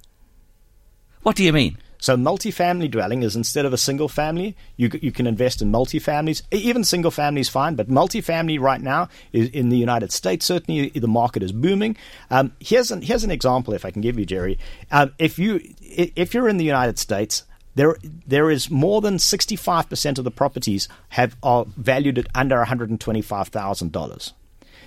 What 1.23 1.35
do 1.35 1.43
you 1.43 1.51
mean? 1.51 1.79
So 2.03 2.17
multi-family 2.17 2.89
dwelling 2.89 3.23
is 3.23 3.37
instead 3.37 3.65
of 3.65 3.71
a 3.71 3.77
single 3.77 4.09
family, 4.09 4.57
you 4.75 4.89
you 5.01 5.13
can 5.13 5.25
invest 5.25 5.61
in 5.61 5.71
multi-families. 5.71 6.43
Even 6.51 6.83
single 6.83 7.11
family 7.11 7.39
is 7.39 7.47
fine, 7.47 7.75
but 7.75 7.87
multi-family 7.87 8.57
right 8.57 8.81
now 8.81 9.07
is 9.31 9.47
in 9.51 9.69
the 9.69 9.77
United 9.77 10.11
States 10.11 10.45
certainly 10.45 10.89
the 10.89 11.07
market 11.07 11.41
is 11.41 11.53
booming. 11.53 11.95
Um, 12.29 12.51
here's 12.59 12.91
an 12.91 13.03
here's 13.03 13.23
an 13.23 13.31
example, 13.31 13.73
if 13.73 13.85
I 13.85 13.91
can 13.91 14.01
give 14.01 14.19
you, 14.19 14.25
Gerry. 14.25 14.59
Um, 14.91 15.13
if 15.17 15.39
you 15.39 15.61
if 15.79 16.33
you're 16.33 16.49
in 16.49 16.57
the 16.57 16.65
United 16.65 16.99
States. 16.99 17.43
There, 17.75 17.97
there 18.27 18.51
is 18.51 18.69
more 18.69 19.01
than 19.01 19.15
65% 19.15 20.19
of 20.19 20.23
the 20.23 20.29
properties 20.29 20.87
have 21.09 21.35
are 21.41 21.65
valued 21.75 22.19
at 22.19 22.27
under 22.35 22.63
$125,000. 22.63 24.33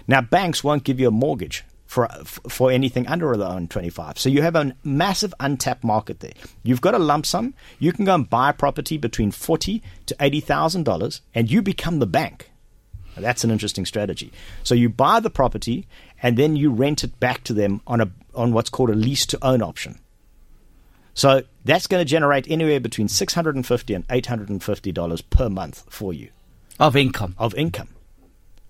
Now, 0.06 0.20
banks 0.20 0.62
won't 0.62 0.84
give 0.84 1.00
you 1.00 1.08
a 1.08 1.10
mortgage 1.10 1.64
for 1.86 2.08
for 2.48 2.70
anything 2.70 3.06
under 3.06 3.34
the 3.36 3.48
own 3.48 3.68
25. 3.68 4.18
So 4.18 4.28
you 4.28 4.42
have 4.42 4.56
a 4.56 4.74
massive 4.84 5.32
untapped 5.40 5.84
market 5.84 6.20
there. 6.20 6.32
You've 6.62 6.80
got 6.80 6.94
a 6.94 6.98
lump 6.98 7.26
sum. 7.26 7.54
You 7.78 7.92
can 7.92 8.04
go 8.04 8.14
and 8.14 8.28
buy 8.28 8.50
a 8.50 8.52
property 8.52 8.98
between 8.98 9.30
forty 9.30 9.82
to 10.06 10.16
eighty 10.20 10.40
thousand 10.40 10.84
dollars, 10.84 11.22
and 11.34 11.50
you 11.50 11.62
become 11.62 11.98
the 11.98 12.06
bank. 12.06 12.50
Now, 13.16 13.22
that's 13.22 13.44
an 13.44 13.50
interesting 13.50 13.86
strategy. 13.86 14.32
So 14.62 14.74
you 14.74 14.88
buy 14.88 15.20
the 15.20 15.30
property, 15.30 15.86
and 16.22 16.36
then 16.36 16.56
you 16.56 16.70
rent 16.70 17.02
it 17.04 17.18
back 17.18 17.44
to 17.44 17.54
them 17.54 17.80
on 17.86 18.00
a 18.00 18.10
on 18.34 18.52
what's 18.52 18.70
called 18.70 18.90
a 18.90 18.94
lease 18.94 19.24
to 19.26 19.38
own 19.42 19.62
option. 19.62 19.98
So 21.14 21.42
that's 21.64 21.86
going 21.86 22.02
to 22.02 22.04
generate 22.04 22.50
anywhere 22.50 22.80
between 22.80 23.08
six 23.08 23.32
hundred 23.32 23.54
and 23.54 23.66
fifty 23.66 23.94
and 23.94 24.04
eight 24.10 24.26
hundred 24.26 24.48
and 24.48 24.62
fifty 24.62 24.92
dollars 24.92 25.22
per 25.22 25.48
month 25.48 25.84
for 25.88 26.12
you 26.12 26.30
of 26.78 26.96
income. 26.96 27.34
Of 27.38 27.54
income 27.54 27.88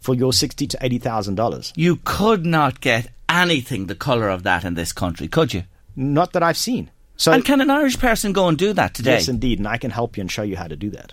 for 0.07 0.15
your 0.15 0.33
sixty 0.33 0.69
to 0.69 0.79
eighty 0.81 0.99
thousand 0.99 1.35
dollars. 1.35 1.73
You 1.75 1.99
could 2.05 2.47
not 2.47 2.81
get 2.81 3.11
anything 3.29 3.87
the 3.87 3.97
colour 3.97 4.29
of 4.29 4.45
that 4.45 4.65
in 4.65 4.75
this 4.75 4.93
country, 4.93 5.27
could 5.27 5.53
you? 5.53 5.65
Not 5.97 6.33
that 6.33 6.45
I've 6.45 6.57
seen. 6.57 6.93
So, 7.17 7.33
and 7.33 7.45
can 7.45 7.61
an 7.61 7.71
Irish 7.71 7.99
person 7.99 8.33
go 8.33 8.47
and 8.47 8.57
do 8.57 8.73
that 8.73 8.95
today? 8.95 9.15
Yes, 9.15 9.27
indeed, 9.27 9.59
and 9.59 9.67
I 9.67 9.79
can 9.79 9.91
help 9.91 10.17
you 10.17 10.21
and 10.21 10.31
show 10.31 10.43
you 10.43 10.57
how 10.57 10.69
to 10.69 10.77
do 10.77 10.91
that. 10.91 11.13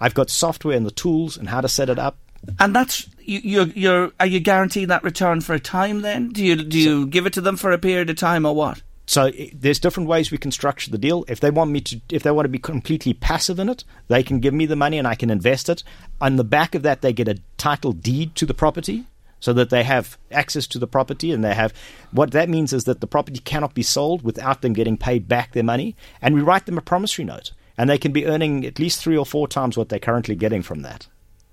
I've 0.00 0.14
got 0.14 0.30
software 0.30 0.76
and 0.76 0.84
the 0.84 0.90
tools 0.90 1.36
and 1.36 1.48
how 1.48 1.60
to 1.60 1.68
set 1.68 1.88
it 1.88 1.98
up. 1.98 2.18
And 2.58 2.74
that's 2.74 3.08
you, 3.20 3.38
you're, 3.44 3.66
you're 3.66 4.12
are 4.18 4.26
you 4.26 4.40
guaranteeing 4.40 4.88
that 4.88 5.04
return 5.04 5.40
for 5.40 5.54
a 5.54 5.60
time? 5.60 6.02
Then 6.02 6.30
do 6.30 6.44
you 6.44 6.56
do 6.56 6.76
you 6.76 7.02
so, 7.02 7.06
give 7.06 7.26
it 7.26 7.34
to 7.34 7.40
them 7.40 7.56
for 7.56 7.70
a 7.70 7.78
period 7.78 8.10
of 8.10 8.16
time 8.16 8.44
or 8.44 8.54
what? 8.56 8.82
So 9.06 9.30
there's 9.52 9.78
different 9.78 10.08
ways 10.08 10.30
we 10.30 10.38
can 10.38 10.50
structure 10.50 10.90
the 10.90 10.98
deal. 10.98 11.24
If 11.28 11.40
they 11.40 11.50
want 11.50 11.70
me 11.70 11.80
to, 11.82 12.00
if 12.10 12.22
they 12.22 12.30
want 12.30 12.46
to 12.46 12.50
be 12.50 12.58
completely 12.58 13.12
passive 13.12 13.58
in 13.58 13.68
it, 13.68 13.84
they 14.08 14.22
can 14.22 14.40
give 14.40 14.54
me 14.54 14.66
the 14.66 14.76
money 14.76 14.98
and 14.98 15.06
I 15.06 15.14
can 15.14 15.30
invest 15.30 15.68
it. 15.68 15.82
On 16.20 16.36
the 16.36 16.44
back 16.44 16.74
of 16.74 16.82
that, 16.82 17.02
they 17.02 17.12
get 17.12 17.28
a 17.28 17.40
title 17.58 17.92
deed 17.92 18.34
to 18.36 18.46
the 18.46 18.54
property. 18.54 19.04
so 19.40 19.52
that 19.52 19.68
they 19.68 19.82
have 19.84 20.16
access 20.30 20.66
to 20.66 20.78
the 20.78 20.86
property 20.86 21.30
and 21.30 21.44
they 21.44 21.52
have 21.52 21.74
what 22.12 22.30
that 22.30 22.48
means 22.48 22.72
is 22.72 22.84
that 22.84 23.02
the 23.02 23.06
property 23.06 23.40
cannot 23.40 23.74
be 23.74 23.82
sold 23.82 24.22
without 24.22 24.62
them 24.62 24.72
getting 24.72 24.96
paid 24.96 25.28
back 25.28 25.52
their 25.52 25.62
money 25.62 25.94
and 26.22 26.34
we 26.34 26.40
write 26.40 26.64
them 26.64 26.78
a 26.78 26.80
promissory 26.80 27.26
note 27.26 27.52
and 27.76 27.90
they 27.90 27.98
can 27.98 28.10
be 28.10 28.24
earning 28.24 28.64
at 28.64 28.78
least 28.78 29.02
three 29.02 29.18
or 29.18 29.26
four 29.26 29.46
times 29.46 29.76
what 29.76 29.90
they're 29.90 29.98
currently 29.98 30.34
getting 30.34 30.62
from 30.62 30.80
that 30.80 31.08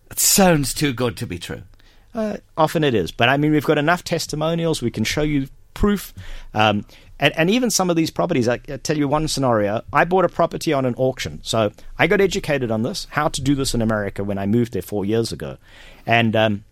it 0.09 0.19
sounds 0.19 0.73
too 0.73 0.93
good 0.93 1.17
to 1.17 1.27
be 1.27 1.37
true 1.37 1.63
uh, 2.13 2.37
often 2.55 2.85
it 2.85 2.95
is 2.95 3.11
but 3.11 3.27
i 3.27 3.35
mean 3.35 3.51
we've 3.51 3.65
got 3.65 3.77
enough 3.77 4.05
testimonials 4.05 4.81
we 4.81 4.91
can 4.91 5.03
show 5.03 5.23
you 5.23 5.49
proof 5.73 6.13
um, 6.53 6.85
and, 7.21 7.33
and, 7.37 7.49
even 7.49 7.69
some 7.69 7.89
of 7.89 7.95
these 7.95 8.11
properties, 8.11 8.49
I, 8.49 8.55
I, 8.67 8.77
tell 8.77 8.97
you 8.97 9.07
one 9.07 9.27
scenario. 9.27 9.83
I 9.93 10.03
bought 10.05 10.25
a 10.25 10.29
property 10.29 10.73
on 10.73 10.85
an 10.85 10.95
auction. 10.95 11.39
So 11.43 11.71
I 11.97 12.07
got 12.07 12.19
educated 12.19 12.71
on 12.71 12.81
this, 12.81 13.07
how 13.11 13.29
to 13.29 13.41
do 13.41 13.55
this 13.55 13.73
in 13.73 13.81
America 13.81 14.23
when 14.23 14.37
I 14.37 14.47
moved 14.47 14.73
there 14.73 14.81
four 14.81 15.05
years 15.05 15.31
ago. 15.31 15.57
And 16.05 16.35
um, 16.35 16.63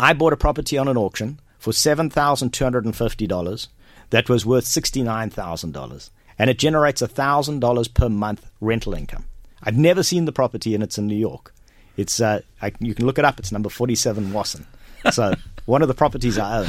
I 0.00 0.12
bought 0.12 0.32
a 0.32 0.36
property 0.36 0.76
on 0.76 0.88
an 0.88 0.96
auction 0.96 1.40
for 1.58 1.72
$7,250 1.72 3.68
that 4.10 4.28
was 4.28 4.44
worth 4.44 4.64
$69,000. 4.64 6.10
And 6.38 6.50
it 6.50 6.58
generates 6.58 7.00
$1,000 7.00 7.94
per 7.94 8.08
month 8.08 8.50
rental 8.60 8.94
income. 8.94 9.24
I've 9.62 9.76
never 9.76 10.02
seen 10.02 10.24
the 10.24 10.32
property, 10.32 10.74
and 10.74 10.84
it's 10.84 10.98
in 10.98 11.06
New 11.06 11.16
York. 11.16 11.52
It's 11.96 12.20
uh, 12.20 12.42
I, 12.62 12.72
you 12.78 12.94
can 12.94 13.06
look 13.06 13.18
it 13.18 13.24
up. 13.24 13.40
It's 13.40 13.50
number 13.50 13.68
47 13.68 14.32
Wasson. 14.32 14.66
So 15.10 15.34
one 15.66 15.82
of 15.82 15.88
the 15.88 15.94
properties 15.94 16.38
I 16.38 16.60
own. 16.60 16.68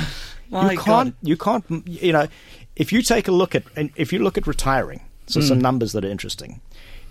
My 0.49 0.71
you 0.71 0.77
can't, 0.79 1.09
God. 1.09 1.15
you 1.21 1.37
can't, 1.37 1.65
you 1.87 2.11
know, 2.11 2.27
if 2.79 2.93
you 2.93 3.03
take 3.03 3.27
a 3.27 3.31
look 3.31 3.53
at, 3.53 3.63
if 3.95 4.11
you 4.11 4.19
look 4.19 4.37
at 4.37 4.47
retiring, 4.47 5.01
so 5.27 5.41
mm. 5.41 5.47
some 5.47 5.59
numbers 5.59 5.91
that 5.91 6.05
are 6.05 6.09
interesting. 6.09 6.61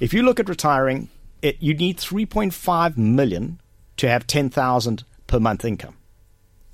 If 0.01 0.13
you 0.15 0.23
look 0.23 0.41
at 0.41 0.49
retiring, 0.49 1.11
it, 1.43 1.59
you 1.61 1.75
need 1.75 1.99
3.5 1.99 2.97
million 2.97 3.61
to 3.99 4.09
have 4.09 4.27
10,000 4.27 5.05
per 5.27 5.39
month 5.39 5.65
income. 5.65 5.95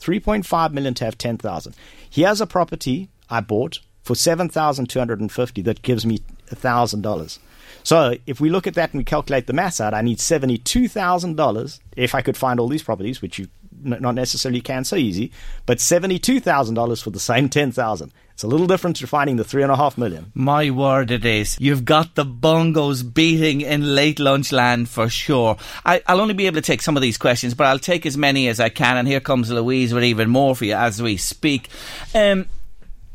3.5 0.00 0.72
million 0.72 0.94
to 0.94 1.04
have 1.04 1.18
10,000. 1.18 1.74
He 2.08 2.22
has 2.22 2.40
a 2.40 2.46
property 2.46 3.08
I 3.28 3.40
bought 3.40 3.80
for 4.02 4.14
7,250 4.14 5.62
that 5.62 5.82
gives 5.82 6.06
me 6.06 6.20
$1,000. 6.50 7.38
So 7.82 8.14
if 8.26 8.40
we 8.40 8.48
look 8.48 8.66
at 8.66 8.74
that 8.74 8.92
and 8.92 9.00
we 9.00 9.04
calculate 9.04 9.46
the 9.46 9.52
maths 9.52 9.80
out, 9.80 9.92
I 9.92 10.02
need 10.02 10.18
$72,000 10.18 11.80
if 11.96 12.14
I 12.14 12.22
could 12.22 12.36
find 12.36 12.60
all 12.60 12.68
these 12.68 12.82
properties, 12.82 13.20
which 13.20 13.38
you 13.38 13.48
not 13.84 14.14
necessarily 14.14 14.60
can 14.60 14.84
so 14.84 14.96
easy, 14.96 15.30
but 15.66 15.78
$72,000 15.78 17.02
for 17.02 17.10
the 17.10 17.20
same 17.20 17.48
10000 17.48 18.12
It's 18.32 18.42
a 18.42 18.46
little 18.46 18.66
different 18.66 18.96
to 18.96 19.06
finding 19.06 19.36
the 19.36 19.44
three 19.44 19.62
and 19.62 19.70
a 19.70 19.76
half 19.76 19.96
million. 19.96 20.32
My 20.34 20.70
word, 20.70 21.10
it 21.10 21.24
is. 21.24 21.56
You've 21.60 21.84
got 21.84 22.14
the 22.14 22.24
bongos 22.24 23.14
beating 23.14 23.60
in 23.60 23.94
late 23.94 24.18
lunch 24.18 24.52
land 24.52 24.88
for 24.88 25.08
sure. 25.08 25.56
I, 25.84 26.02
will 26.08 26.20
only 26.20 26.34
be 26.34 26.46
able 26.46 26.56
to 26.56 26.62
take 26.62 26.82
some 26.82 26.96
of 26.96 27.02
these 27.02 27.18
questions, 27.18 27.54
but 27.54 27.66
I'll 27.66 27.78
take 27.78 28.06
as 28.06 28.16
many 28.16 28.48
as 28.48 28.60
I 28.60 28.68
can. 28.68 28.96
And 28.96 29.06
here 29.06 29.20
comes 29.20 29.50
Louise 29.50 29.94
with 29.94 30.04
even 30.04 30.30
more 30.30 30.56
for 30.56 30.64
you 30.64 30.74
as 30.74 31.00
we 31.00 31.16
speak. 31.16 31.68
Um, 32.14 32.46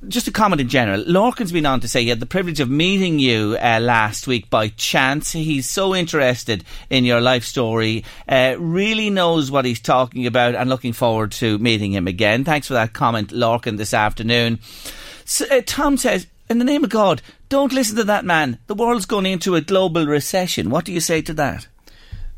just 0.08 0.28
a 0.28 0.32
comment 0.32 0.62
in 0.62 0.70
general. 0.70 1.04
Lorcan's 1.04 1.52
been 1.52 1.66
on 1.66 1.82
to 1.82 1.88
say 1.88 2.04
he 2.04 2.10
had 2.10 2.20
the 2.20 2.26
privilege 2.26 2.60
of 2.60 2.70
meeting 2.70 3.20
you 3.20 3.58
uh, 3.62 3.80
last 3.82 4.28
week 4.28 4.50
by 4.50 4.70
chance. 4.70 5.32
He's 5.34 5.70
so 5.70 5.94
interested 5.94 6.64
in 6.90 7.04
your 7.04 7.20
life 7.20 7.44
story, 7.44 8.06
uh, 8.28 8.56
really 8.58 9.10
knows 9.10 9.52
what 9.52 9.66
he's 9.66 9.80
talking 9.80 10.26
about, 10.26 10.56
and 10.56 10.70
looking 10.70 10.94
forward 10.94 11.32
to 11.34 11.58
meeting 11.60 11.92
him 11.92 12.08
again. 12.08 12.46
Thanks 12.46 12.68
for 12.68 12.76
that 12.76 12.94
comment, 12.94 13.30
Lorcan, 13.30 13.78
this 13.78 13.94
afternoon. 13.94 14.60
So, 15.26 15.46
uh, 15.52 15.62
Tom 15.66 15.98
says, 15.98 16.28
in 16.50 16.60
the 16.60 16.66
name 16.66 16.84
of 16.84 16.90
God, 16.90 17.22
don't 17.50 17.74
listen 17.74 17.98
to 17.98 18.04
that 18.06 18.26
man. 18.26 18.58
The 18.68 18.76
world's 18.76 19.06
going 19.06 19.26
into 19.26 19.56
a 19.56 19.62
global 19.62 20.08
recession. 20.08 20.70
What 20.70 20.86
do 20.86 20.94
you 20.94 21.00
say 21.00 21.22
to 21.24 21.34
that? 21.34 21.68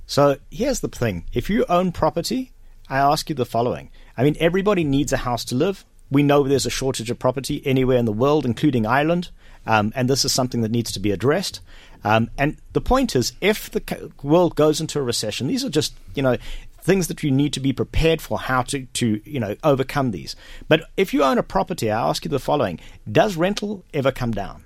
So 0.06 0.38
here's 0.50 0.82
the 0.82 0.90
thing 0.90 1.26
if 1.32 1.50
you 1.50 1.64
own 1.70 1.92
property, 1.94 2.52
I 2.90 2.98
ask 2.98 3.30
you 3.30 3.36
the 3.36 3.46
following. 3.46 3.92
I 4.18 4.24
mean, 4.24 4.36
everybody 4.40 4.84
needs 4.84 5.14
a 5.14 5.18
house 5.18 5.46
to 5.46 5.56
live 5.56 5.86
we 6.12 6.24
know 6.24 6.44
there's 6.44 6.66
a 6.66 6.70
shortage 6.70 7.10
of 7.10 7.18
property 7.18 7.62
anywhere 7.66 7.98
in 7.98 8.06
the 8.06 8.12
world, 8.12 8.46
including 8.46 8.86
Ireland, 8.86 9.30
um, 9.66 9.94
and 9.96 10.10
this 10.10 10.26
is 10.26 10.34
something 10.34 10.62
that 10.62 10.72
needs 10.72 10.92
to 10.92 11.00
be 11.00 11.12
addressed. 11.12 11.62
Um, 12.04 12.30
and 12.38 12.58
the 12.74 12.82
point 12.82 13.16
is, 13.16 13.34
if 13.42 13.72
the 13.72 14.12
world 14.22 14.56
goes 14.56 14.82
into 14.82 15.00
a 15.00 15.04
recession, 15.04 15.48
these 15.48 15.64
are 15.64 15.70
just 15.70 15.94
you 16.14 16.22
know 16.22 16.38
things 16.82 17.08
that 17.08 17.24
you 17.24 17.32
need 17.32 17.54
to 17.54 17.60
be 17.60 17.72
prepared 17.72 18.22
for 18.22 18.40
how 18.40 18.64
to, 18.64 18.86
to 18.86 19.22
you 19.24 19.40
know 19.40 19.56
overcome 19.64 20.12
these. 20.12 20.36
But 20.68 20.90
if 20.98 21.14
you 21.14 21.24
own 21.24 21.38
a 21.38 21.44
property, 21.44 21.90
I 21.90 22.10
ask 22.10 22.26
you 22.26 22.30
the 22.30 22.40
following: 22.40 22.80
Does 23.10 23.38
rental 23.38 23.86
ever 23.94 24.12
come 24.12 24.32
down? 24.32 24.66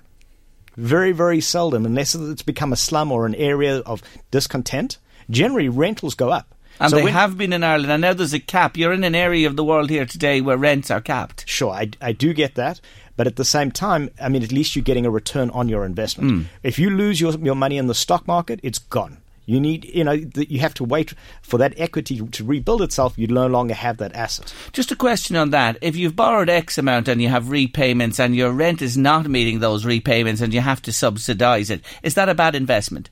Very, 0.76 1.12
very 1.12 1.40
seldom, 1.40 1.86
unless 1.86 2.14
it's 2.14 2.42
become 2.42 2.72
a 2.72 2.76
slum 2.76 3.10
or 3.12 3.24
an 3.24 3.34
area 3.36 3.78
of 3.78 4.02
discontent. 4.30 4.98
Generally, 5.30 5.70
rentals 5.70 6.14
go 6.14 6.30
up. 6.30 6.54
And 6.78 6.90
so 6.90 6.96
they 6.96 7.04
when, 7.04 7.12
have 7.12 7.38
been 7.38 7.52
in 7.52 7.64
Ireland, 7.64 7.92
and 7.92 8.02
now 8.02 8.12
there's 8.12 8.34
a 8.34 8.40
cap. 8.40 8.76
You're 8.76 8.92
in 8.92 9.04
an 9.04 9.14
area 9.14 9.46
of 9.46 9.56
the 9.56 9.64
world 9.64 9.90
here 9.90 10.04
today 10.04 10.40
where 10.40 10.56
rents 10.56 10.90
are 10.90 11.00
capped. 11.00 11.48
Sure, 11.48 11.72
I, 11.72 11.90
I 12.00 12.12
do 12.12 12.32
get 12.34 12.54
that. 12.56 12.80
But 13.16 13.26
at 13.26 13.36
the 13.36 13.44
same 13.46 13.70
time, 13.70 14.10
I 14.20 14.28
mean, 14.28 14.42
at 14.42 14.52
least 14.52 14.76
you're 14.76 14.82
getting 14.82 15.06
a 15.06 15.10
return 15.10 15.48
on 15.50 15.68
your 15.68 15.86
investment. 15.86 16.30
Mm. 16.30 16.44
If 16.62 16.78
you 16.78 16.90
lose 16.90 17.18
your, 17.18 17.32
your 17.38 17.54
money 17.54 17.78
in 17.78 17.86
the 17.86 17.94
stock 17.94 18.26
market, 18.26 18.60
it's 18.62 18.78
gone. 18.78 19.18
You 19.46 19.60
need, 19.60 19.84
you 19.84 20.02
know, 20.02 20.12
you 20.12 20.58
have 20.58 20.74
to 20.74 20.84
wait 20.84 21.14
for 21.40 21.56
that 21.58 21.72
equity 21.78 22.20
to 22.20 22.44
rebuild 22.44 22.82
itself. 22.82 23.16
You 23.16 23.28
no 23.28 23.46
longer 23.46 23.74
have 23.74 23.98
that 23.98 24.14
asset. 24.14 24.52
Just 24.72 24.90
a 24.90 24.96
question 24.96 25.36
on 25.36 25.50
that. 25.50 25.78
If 25.80 25.94
you've 25.94 26.16
borrowed 26.16 26.48
X 26.48 26.78
amount 26.78 27.06
and 27.06 27.22
you 27.22 27.28
have 27.28 27.48
repayments 27.48 28.18
and 28.18 28.34
your 28.34 28.50
rent 28.50 28.82
is 28.82 28.96
not 28.98 29.28
meeting 29.28 29.60
those 29.60 29.86
repayments 29.86 30.40
and 30.40 30.52
you 30.52 30.60
have 30.60 30.82
to 30.82 30.92
subsidise 30.92 31.70
it, 31.70 31.80
is 32.02 32.14
that 32.14 32.28
a 32.28 32.34
bad 32.34 32.56
investment? 32.56 33.08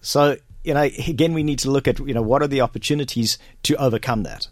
So 0.00 0.36
you 0.66 0.74
know, 0.74 0.82
again, 0.82 1.32
we 1.32 1.42
need 1.42 1.60
to 1.60 1.70
look 1.70 1.86
at, 1.88 1.98
you 2.00 2.14
know, 2.14 2.22
what 2.22 2.42
are 2.42 2.48
the 2.48 2.60
opportunities 2.60 3.38
to 3.62 3.76
overcome 3.76 4.24
that. 4.24 4.48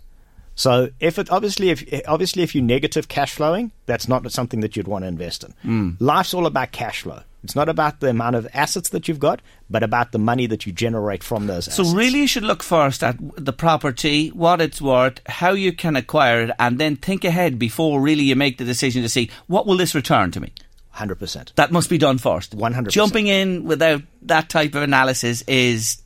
So 0.56 0.90
if 1.00 1.18
it 1.18 1.30
obviously 1.30 1.70
if 1.70 1.84
obviously 2.06 2.44
if 2.44 2.54
you're 2.54 2.62
negative 2.62 3.08
cash 3.08 3.34
flowing, 3.34 3.72
that's 3.86 4.06
not 4.06 4.30
something 4.30 4.60
that 4.60 4.76
you'd 4.76 4.86
want 4.86 5.02
to 5.02 5.08
invest 5.08 5.42
in. 5.42 5.54
Mm. 5.64 5.96
Life's 5.98 6.32
all 6.32 6.46
about 6.46 6.70
cash 6.70 7.02
flow. 7.02 7.22
It's 7.42 7.56
not 7.56 7.68
about 7.68 8.00
the 8.00 8.08
amount 8.08 8.36
of 8.36 8.46
assets 8.54 8.88
that 8.90 9.06
you've 9.06 9.18
got, 9.18 9.42
but 9.68 9.82
about 9.82 10.12
the 10.12 10.18
money 10.18 10.46
that 10.46 10.64
you 10.64 10.72
generate 10.72 11.22
from 11.22 11.46
those 11.46 11.66
so 11.66 11.82
assets. 11.82 11.94
really 11.94 12.20
you 12.20 12.26
should 12.26 12.44
look 12.44 12.62
first 12.62 13.02
at 13.02 13.16
the 13.36 13.52
property, 13.52 14.28
what 14.28 14.62
it's 14.62 14.80
worth, 14.80 15.20
how 15.26 15.50
you 15.50 15.72
can 15.72 15.96
acquire 15.96 16.42
it, 16.42 16.50
and 16.58 16.78
then 16.78 16.96
think 16.96 17.24
ahead 17.24 17.58
before 17.58 18.00
really 18.00 18.22
you 18.22 18.36
make 18.36 18.56
the 18.56 18.64
decision 18.64 19.02
to 19.02 19.08
see 19.08 19.30
what 19.46 19.66
will 19.66 19.76
this 19.76 19.94
return 19.94 20.30
to 20.30 20.40
me. 20.40 20.52
Hundred 20.90 21.16
percent. 21.16 21.52
That 21.56 21.72
must 21.72 21.90
be 21.90 21.98
done 21.98 22.18
first. 22.18 22.54
One 22.54 22.72
hundred. 22.72 22.92
Jumping 22.92 23.26
in 23.26 23.64
without 23.64 24.02
that 24.22 24.48
type 24.48 24.76
of 24.76 24.82
analysis 24.82 25.42
is 25.48 26.00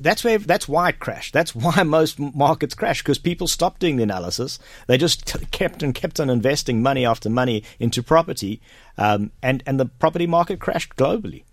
that's 0.00 0.24
where 0.24 0.38
that's 0.38 0.68
why 0.68 0.88
it 0.88 0.98
crashed. 0.98 1.32
That's 1.32 1.54
why 1.54 1.82
most 1.84 2.18
markets 2.18 2.74
crash 2.74 3.02
because 3.02 3.18
people 3.18 3.46
stopped 3.46 3.80
doing 3.80 3.96
the 3.96 4.02
analysis. 4.02 4.58
They 4.86 4.98
just 4.98 5.24
kept 5.50 5.82
and 5.82 5.94
kept 5.94 6.20
on 6.20 6.30
investing 6.30 6.82
money 6.82 7.06
after 7.06 7.30
money 7.30 7.62
into 7.78 8.02
property, 8.02 8.60
um, 8.98 9.30
and 9.42 9.62
and 9.66 9.78
the 9.78 9.86
property 9.86 10.26
market 10.26 10.60
crashed 10.60 10.96
globally. 10.96 11.44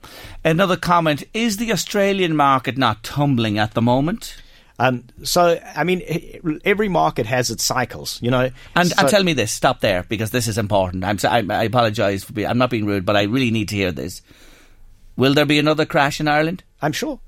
Another 0.44 0.78
comment: 0.78 1.24
Is 1.34 1.58
the 1.58 1.72
Australian 1.72 2.36
market 2.36 2.78
not 2.78 3.04
tumbling 3.04 3.58
at 3.58 3.74
the 3.74 3.82
moment? 3.82 4.42
Um, 4.80 5.06
so, 5.24 5.60
I 5.76 5.84
mean, 5.84 6.04
every 6.64 6.88
market 6.88 7.26
has 7.26 7.50
its 7.50 7.64
cycles, 7.64 8.20
you 8.22 8.30
know. 8.30 8.52
And, 8.76 8.90
so, 8.90 8.96
and 9.00 9.10
tell 9.10 9.24
me 9.24 9.34
this, 9.34 9.52
stop 9.52 9.80
there, 9.80 10.04
because 10.04 10.30
this 10.30 10.48
is 10.48 10.60
important. 10.60 11.04
I'm, 11.04 11.18
I, 11.24 11.56
I 11.56 11.64
apologise 11.64 12.24
for 12.24 12.34
being, 12.34 12.48
I'm 12.48 12.60
not 12.60 12.70
being 12.70 12.86
rude, 12.86 13.04
but 13.04 13.16
I 13.16 13.24
really 13.24 13.50
need 13.50 13.70
to 13.70 13.76
hear 13.76 13.92
this. 13.92 14.22
Will 15.16 15.34
there 15.34 15.48
be 15.48 15.58
another 15.58 15.86
crash 15.86 16.20
in 16.20 16.28
Ireland? 16.28 16.64
I'm 16.80 16.92
sure. 16.92 17.20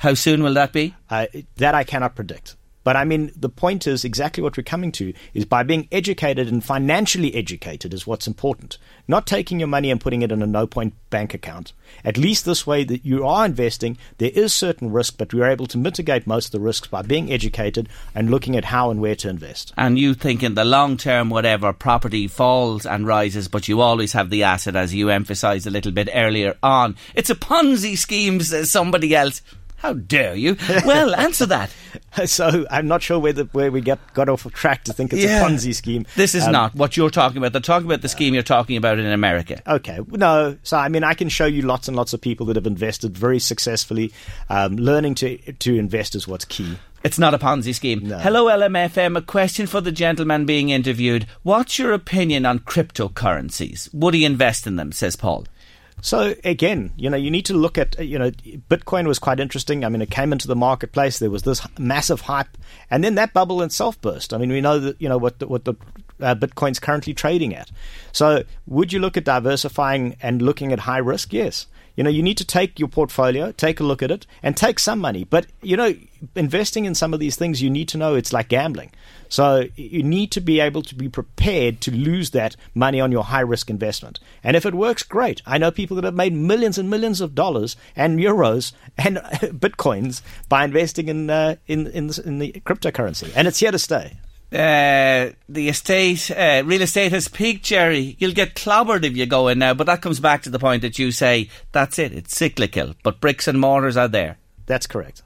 How 0.00 0.14
soon 0.14 0.42
will 0.42 0.54
that 0.54 0.72
be? 0.72 0.94
Uh, 1.10 1.26
that 1.56 1.74
I 1.74 1.84
cannot 1.84 2.14
predict. 2.14 2.56
But 2.84 2.96
I 2.96 3.04
mean, 3.04 3.30
the 3.36 3.50
point 3.50 3.86
is 3.86 4.02
exactly 4.02 4.42
what 4.42 4.56
we're 4.56 4.62
coming 4.62 4.92
to 4.92 5.12
is 5.34 5.44
by 5.44 5.62
being 5.62 5.88
educated 5.92 6.48
and 6.48 6.64
financially 6.64 7.34
educated 7.34 7.92
is 7.92 8.06
what's 8.06 8.26
important. 8.26 8.78
Not 9.06 9.26
taking 9.26 9.60
your 9.60 9.68
money 9.68 9.90
and 9.90 10.00
putting 10.00 10.22
it 10.22 10.32
in 10.32 10.40
a 10.40 10.46
no 10.46 10.66
point 10.66 10.94
bank 11.10 11.34
account. 11.34 11.74
At 12.02 12.16
least 12.16 12.46
this 12.46 12.66
way 12.66 12.82
that 12.84 13.04
you 13.04 13.26
are 13.26 13.44
investing, 13.44 13.98
there 14.16 14.30
is 14.32 14.54
certain 14.54 14.90
risk, 14.90 15.18
but 15.18 15.34
we 15.34 15.42
are 15.42 15.50
able 15.50 15.66
to 15.66 15.76
mitigate 15.76 16.26
most 16.26 16.46
of 16.46 16.52
the 16.52 16.60
risks 16.60 16.88
by 16.88 17.02
being 17.02 17.30
educated 17.30 17.90
and 18.14 18.30
looking 18.30 18.56
at 18.56 18.64
how 18.64 18.90
and 18.90 19.02
where 19.02 19.16
to 19.16 19.28
invest. 19.28 19.74
And 19.76 19.98
you 19.98 20.14
think 20.14 20.42
in 20.42 20.54
the 20.54 20.64
long 20.64 20.96
term, 20.96 21.28
whatever, 21.28 21.74
property 21.74 22.26
falls 22.26 22.86
and 22.86 23.06
rises, 23.06 23.48
but 23.48 23.68
you 23.68 23.82
always 23.82 24.14
have 24.14 24.30
the 24.30 24.44
asset, 24.44 24.76
as 24.76 24.94
you 24.94 25.10
emphasised 25.10 25.66
a 25.66 25.70
little 25.70 25.92
bit 25.92 26.08
earlier 26.14 26.56
on. 26.62 26.96
It's 27.14 27.28
a 27.28 27.34
Ponzi 27.34 27.98
scheme, 27.98 28.40
says 28.40 28.70
somebody 28.70 29.14
else. 29.14 29.42
How 29.80 29.94
dare 29.94 30.34
you? 30.34 30.58
Well, 30.84 31.14
answer 31.26 31.46
that. 31.46 31.74
so 32.26 32.66
I'm 32.70 32.86
not 32.86 33.02
sure 33.02 33.18
where 33.18 33.32
the, 33.32 33.44
where 33.44 33.72
we 33.72 33.80
get 33.80 33.98
got 34.12 34.28
off 34.28 34.42
track 34.52 34.84
to 34.84 34.92
think 34.92 35.14
it's 35.14 35.22
yeah. 35.22 35.40
a 35.40 35.48
Ponzi 35.48 35.74
scheme. 35.74 36.04
This 36.16 36.34
is 36.34 36.44
um, 36.44 36.52
not 36.52 36.74
what 36.74 36.98
you're 36.98 37.08
talking 37.08 37.38
about. 37.38 37.52
They're 37.52 37.62
talking 37.62 37.86
about 37.86 38.02
the 38.02 38.08
scheme 38.08 38.34
you're 38.34 38.42
talking 38.42 38.76
about 38.76 38.98
in 38.98 39.06
America. 39.06 39.62
Okay, 39.66 40.00
no. 40.08 40.58
So 40.64 40.76
I 40.76 40.90
mean, 40.90 41.02
I 41.02 41.14
can 41.14 41.30
show 41.30 41.46
you 41.46 41.62
lots 41.62 41.88
and 41.88 41.96
lots 41.96 42.12
of 42.12 42.20
people 42.20 42.44
that 42.46 42.56
have 42.56 42.66
invested 42.66 43.16
very 43.16 43.38
successfully. 43.38 44.12
Um, 44.50 44.76
learning 44.76 45.14
to 45.16 45.38
to 45.38 45.74
invest 45.74 46.14
is 46.14 46.28
what's 46.28 46.44
key. 46.44 46.76
It's 47.02 47.18
not 47.18 47.32
a 47.32 47.38
Ponzi 47.38 47.74
scheme. 47.74 48.06
No. 48.06 48.18
Hello, 48.18 48.44
LMFM. 48.44 49.16
A 49.16 49.22
question 49.22 49.66
for 49.66 49.80
the 49.80 49.92
gentleman 49.92 50.44
being 50.44 50.68
interviewed. 50.68 51.26
What's 51.42 51.78
your 51.78 51.94
opinion 51.94 52.44
on 52.44 52.58
cryptocurrencies? 52.58 53.92
Would 53.94 54.12
he 54.12 54.26
invest 54.26 54.66
in 54.66 54.76
them? 54.76 54.92
Says 54.92 55.16
Paul. 55.16 55.46
So 56.02 56.34
again, 56.44 56.92
you 56.96 57.10
know, 57.10 57.16
you 57.16 57.30
need 57.30 57.46
to 57.46 57.54
look 57.54 57.78
at 57.78 57.98
you 58.04 58.18
know, 58.18 58.30
Bitcoin 58.30 59.06
was 59.06 59.18
quite 59.18 59.40
interesting. 59.40 59.84
I 59.84 59.88
mean, 59.88 60.02
it 60.02 60.10
came 60.10 60.32
into 60.32 60.48
the 60.48 60.56
marketplace. 60.56 61.18
There 61.18 61.30
was 61.30 61.42
this 61.42 61.66
massive 61.78 62.22
hype, 62.22 62.56
and 62.90 63.04
then 63.04 63.14
that 63.16 63.32
bubble 63.32 63.62
itself 63.62 64.00
burst. 64.00 64.32
I 64.32 64.38
mean, 64.38 64.50
we 64.50 64.60
know 64.60 64.78
that 64.78 65.00
you 65.00 65.08
know 65.08 65.18
what 65.18 65.38
the, 65.38 65.46
what 65.46 65.64
the 65.64 65.74
uh, 66.20 66.34
Bitcoin's 66.34 66.78
currently 66.78 67.14
trading 67.14 67.54
at. 67.54 67.70
So, 68.12 68.44
would 68.66 68.92
you 68.92 68.98
look 68.98 69.16
at 69.16 69.24
diversifying 69.24 70.16
and 70.22 70.42
looking 70.42 70.72
at 70.72 70.80
high 70.80 70.98
risk? 70.98 71.32
Yes. 71.32 71.66
You 71.96 72.04
know, 72.04 72.10
you 72.10 72.22
need 72.22 72.38
to 72.38 72.44
take 72.44 72.78
your 72.78 72.88
portfolio, 72.88 73.52
take 73.52 73.80
a 73.80 73.84
look 73.84 74.02
at 74.02 74.10
it, 74.10 74.26
and 74.42 74.56
take 74.56 74.78
some 74.78 75.00
money. 75.00 75.24
But, 75.24 75.46
you 75.60 75.76
know, 75.76 75.94
investing 76.34 76.84
in 76.84 76.94
some 76.94 77.14
of 77.14 77.20
these 77.20 77.36
things, 77.36 77.62
you 77.62 77.70
need 77.70 77.88
to 77.88 77.98
know 77.98 78.14
it's 78.14 78.32
like 78.32 78.48
gambling. 78.48 78.90
So 79.28 79.64
you 79.76 80.02
need 80.02 80.32
to 80.32 80.40
be 80.40 80.60
able 80.60 80.82
to 80.82 80.94
be 80.94 81.08
prepared 81.08 81.80
to 81.82 81.90
lose 81.92 82.30
that 82.30 82.56
money 82.74 83.00
on 83.00 83.12
your 83.12 83.24
high 83.24 83.40
risk 83.40 83.70
investment. 83.70 84.18
And 84.42 84.56
if 84.56 84.66
it 84.66 84.74
works, 84.74 85.02
great. 85.02 85.40
I 85.46 85.58
know 85.58 85.70
people 85.70 85.94
that 85.96 86.04
have 86.04 86.14
made 86.14 86.34
millions 86.34 86.78
and 86.78 86.90
millions 86.90 87.20
of 87.20 87.34
dollars 87.34 87.76
and 87.94 88.18
euros 88.18 88.72
and 88.98 89.16
bitcoins 89.58 90.22
by 90.48 90.64
investing 90.64 91.08
in, 91.08 91.30
uh, 91.30 91.56
in, 91.66 91.86
in, 91.88 92.10
in 92.24 92.38
the 92.38 92.52
cryptocurrency. 92.64 93.32
And 93.36 93.46
it's 93.46 93.60
here 93.60 93.70
to 93.70 93.78
stay. 93.78 94.16
Uh, 94.52 95.30
the 95.48 95.68
estate, 95.68 96.28
uh, 96.32 96.64
real 96.66 96.82
estate 96.82 97.12
has 97.12 97.28
peaked, 97.28 97.64
Gerry. 97.64 98.16
You'll 98.18 98.32
get 98.32 98.56
clobbered 98.56 99.04
if 99.04 99.16
you 99.16 99.24
go 99.26 99.46
in 99.46 99.60
now, 99.60 99.74
but 99.74 99.86
that 99.86 100.02
comes 100.02 100.18
back 100.18 100.42
to 100.42 100.50
the 100.50 100.58
point 100.58 100.82
that 100.82 100.98
you 100.98 101.12
say 101.12 101.48
that's 101.70 102.00
it, 102.00 102.12
it's 102.12 102.36
cyclical, 102.36 102.94
but 103.04 103.20
bricks 103.20 103.46
and 103.46 103.60
mortars 103.60 103.96
are 103.96 104.08
there. 104.08 104.38
That's 104.66 104.88
correct. 104.88 105.22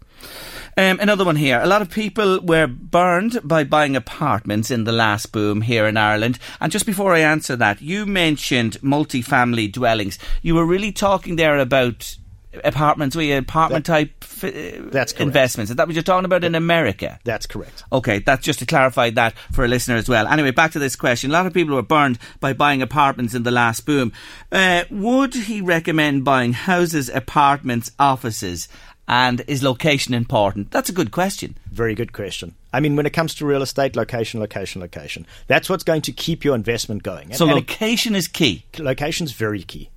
Um, 0.77 0.99
another 1.01 1.25
one 1.25 1.37
here. 1.37 1.61
A 1.61 1.67
lot 1.67 1.83
of 1.83 1.91
people 1.91 2.41
were 2.41 2.67
burned 2.67 3.41
by 3.45 3.65
buying 3.65 3.97
apartments 3.97 4.71
in 4.71 4.85
the 4.85 4.93
last 4.93 5.33
boom 5.33 5.61
here 5.61 5.87
in 5.87 5.97
Ireland. 5.97 6.39
And 6.61 6.73
just 6.73 6.87
before 6.87 7.15
I 7.15 7.21
answer 7.21 7.57
that, 7.57 7.81
you 7.81 8.07
mentioned 8.07 8.83
multi-family 8.83 9.69
dwellings. 9.69 10.19
You 10.43 10.55
were 10.55 10.67
really 10.67 10.93
talking 10.93 11.37
there 11.37 11.59
about 11.59 12.17
apartments, 12.63 13.17
we 13.17 13.33
apartment 13.33 13.87
that, 13.87 13.93
type 13.93 14.25
uh, 14.45 14.91
that's 14.91 15.13
correct. 15.13 15.21
investments. 15.21 15.71
Is 15.71 15.77
that 15.77 15.87
what 15.87 15.95
you're 15.95 16.03
talking 16.03 16.25
about 16.25 16.45
in 16.45 16.55
America? 16.55 17.19
That's 17.25 17.47
correct. 17.47 17.85
Okay, 17.93 18.21
that's 18.21 18.45
just 18.45 18.61
to 18.61 18.67
clarify 18.67 19.11
that 19.11 19.37
for 19.53 19.65
a 19.65 19.69
listener 19.69 19.97
as 19.97 20.09
well. 20.09 20.27
Anyway, 20.27 20.51
back 20.51 20.73
to 20.73 20.79
this 20.79 20.97
question. 20.97 21.31
A 21.31 21.33
lot 21.33 21.47
of 21.47 21.55
people 21.55 21.75
were 21.75 21.83
burned 21.83 22.19
by 22.41 22.53
buying 22.53 22.83
apartments 22.83 23.35
in 23.35 23.43
the 23.43 23.51
last 23.51 23.87
boom. 23.87 24.13
Uh, 24.53 24.85
would 24.91 25.35
he 25.35 25.61
recommend 25.61 26.25
buying 26.25 26.53
houses, 26.53 27.09
apartments, 27.09 27.91
offices? 27.99 28.69
And 29.07 29.43
is 29.47 29.63
location 29.63 30.15
important? 30.15 30.71
That's 30.71 30.89
a 30.89 30.93
good 30.93 31.11
question. 31.11 31.57
Very 31.71 31.95
good 31.95 32.13
question. 32.13 32.55
I 32.73 32.81
mean, 32.81 32.97
when 32.97 33.07
it 33.07 33.13
comes 33.13 33.35
to 33.37 33.47
real 33.47 33.63
estate, 33.63 33.97
location, 33.97 34.41
location, 34.41 34.81
location. 34.81 35.27
That's 35.47 35.69
what's 35.69 35.85
going 35.85 36.03
to 36.03 36.13
keep 36.13 36.45
your 36.45 36.55
investment 36.55 37.03
going. 37.03 37.33
So, 37.35 37.45
and 37.45 37.55
location 37.55 38.15
is 38.15 38.29
key. 38.29 38.65
Location 38.79 39.27
is 39.27 39.33
very 39.33 39.63
key. 39.63 39.91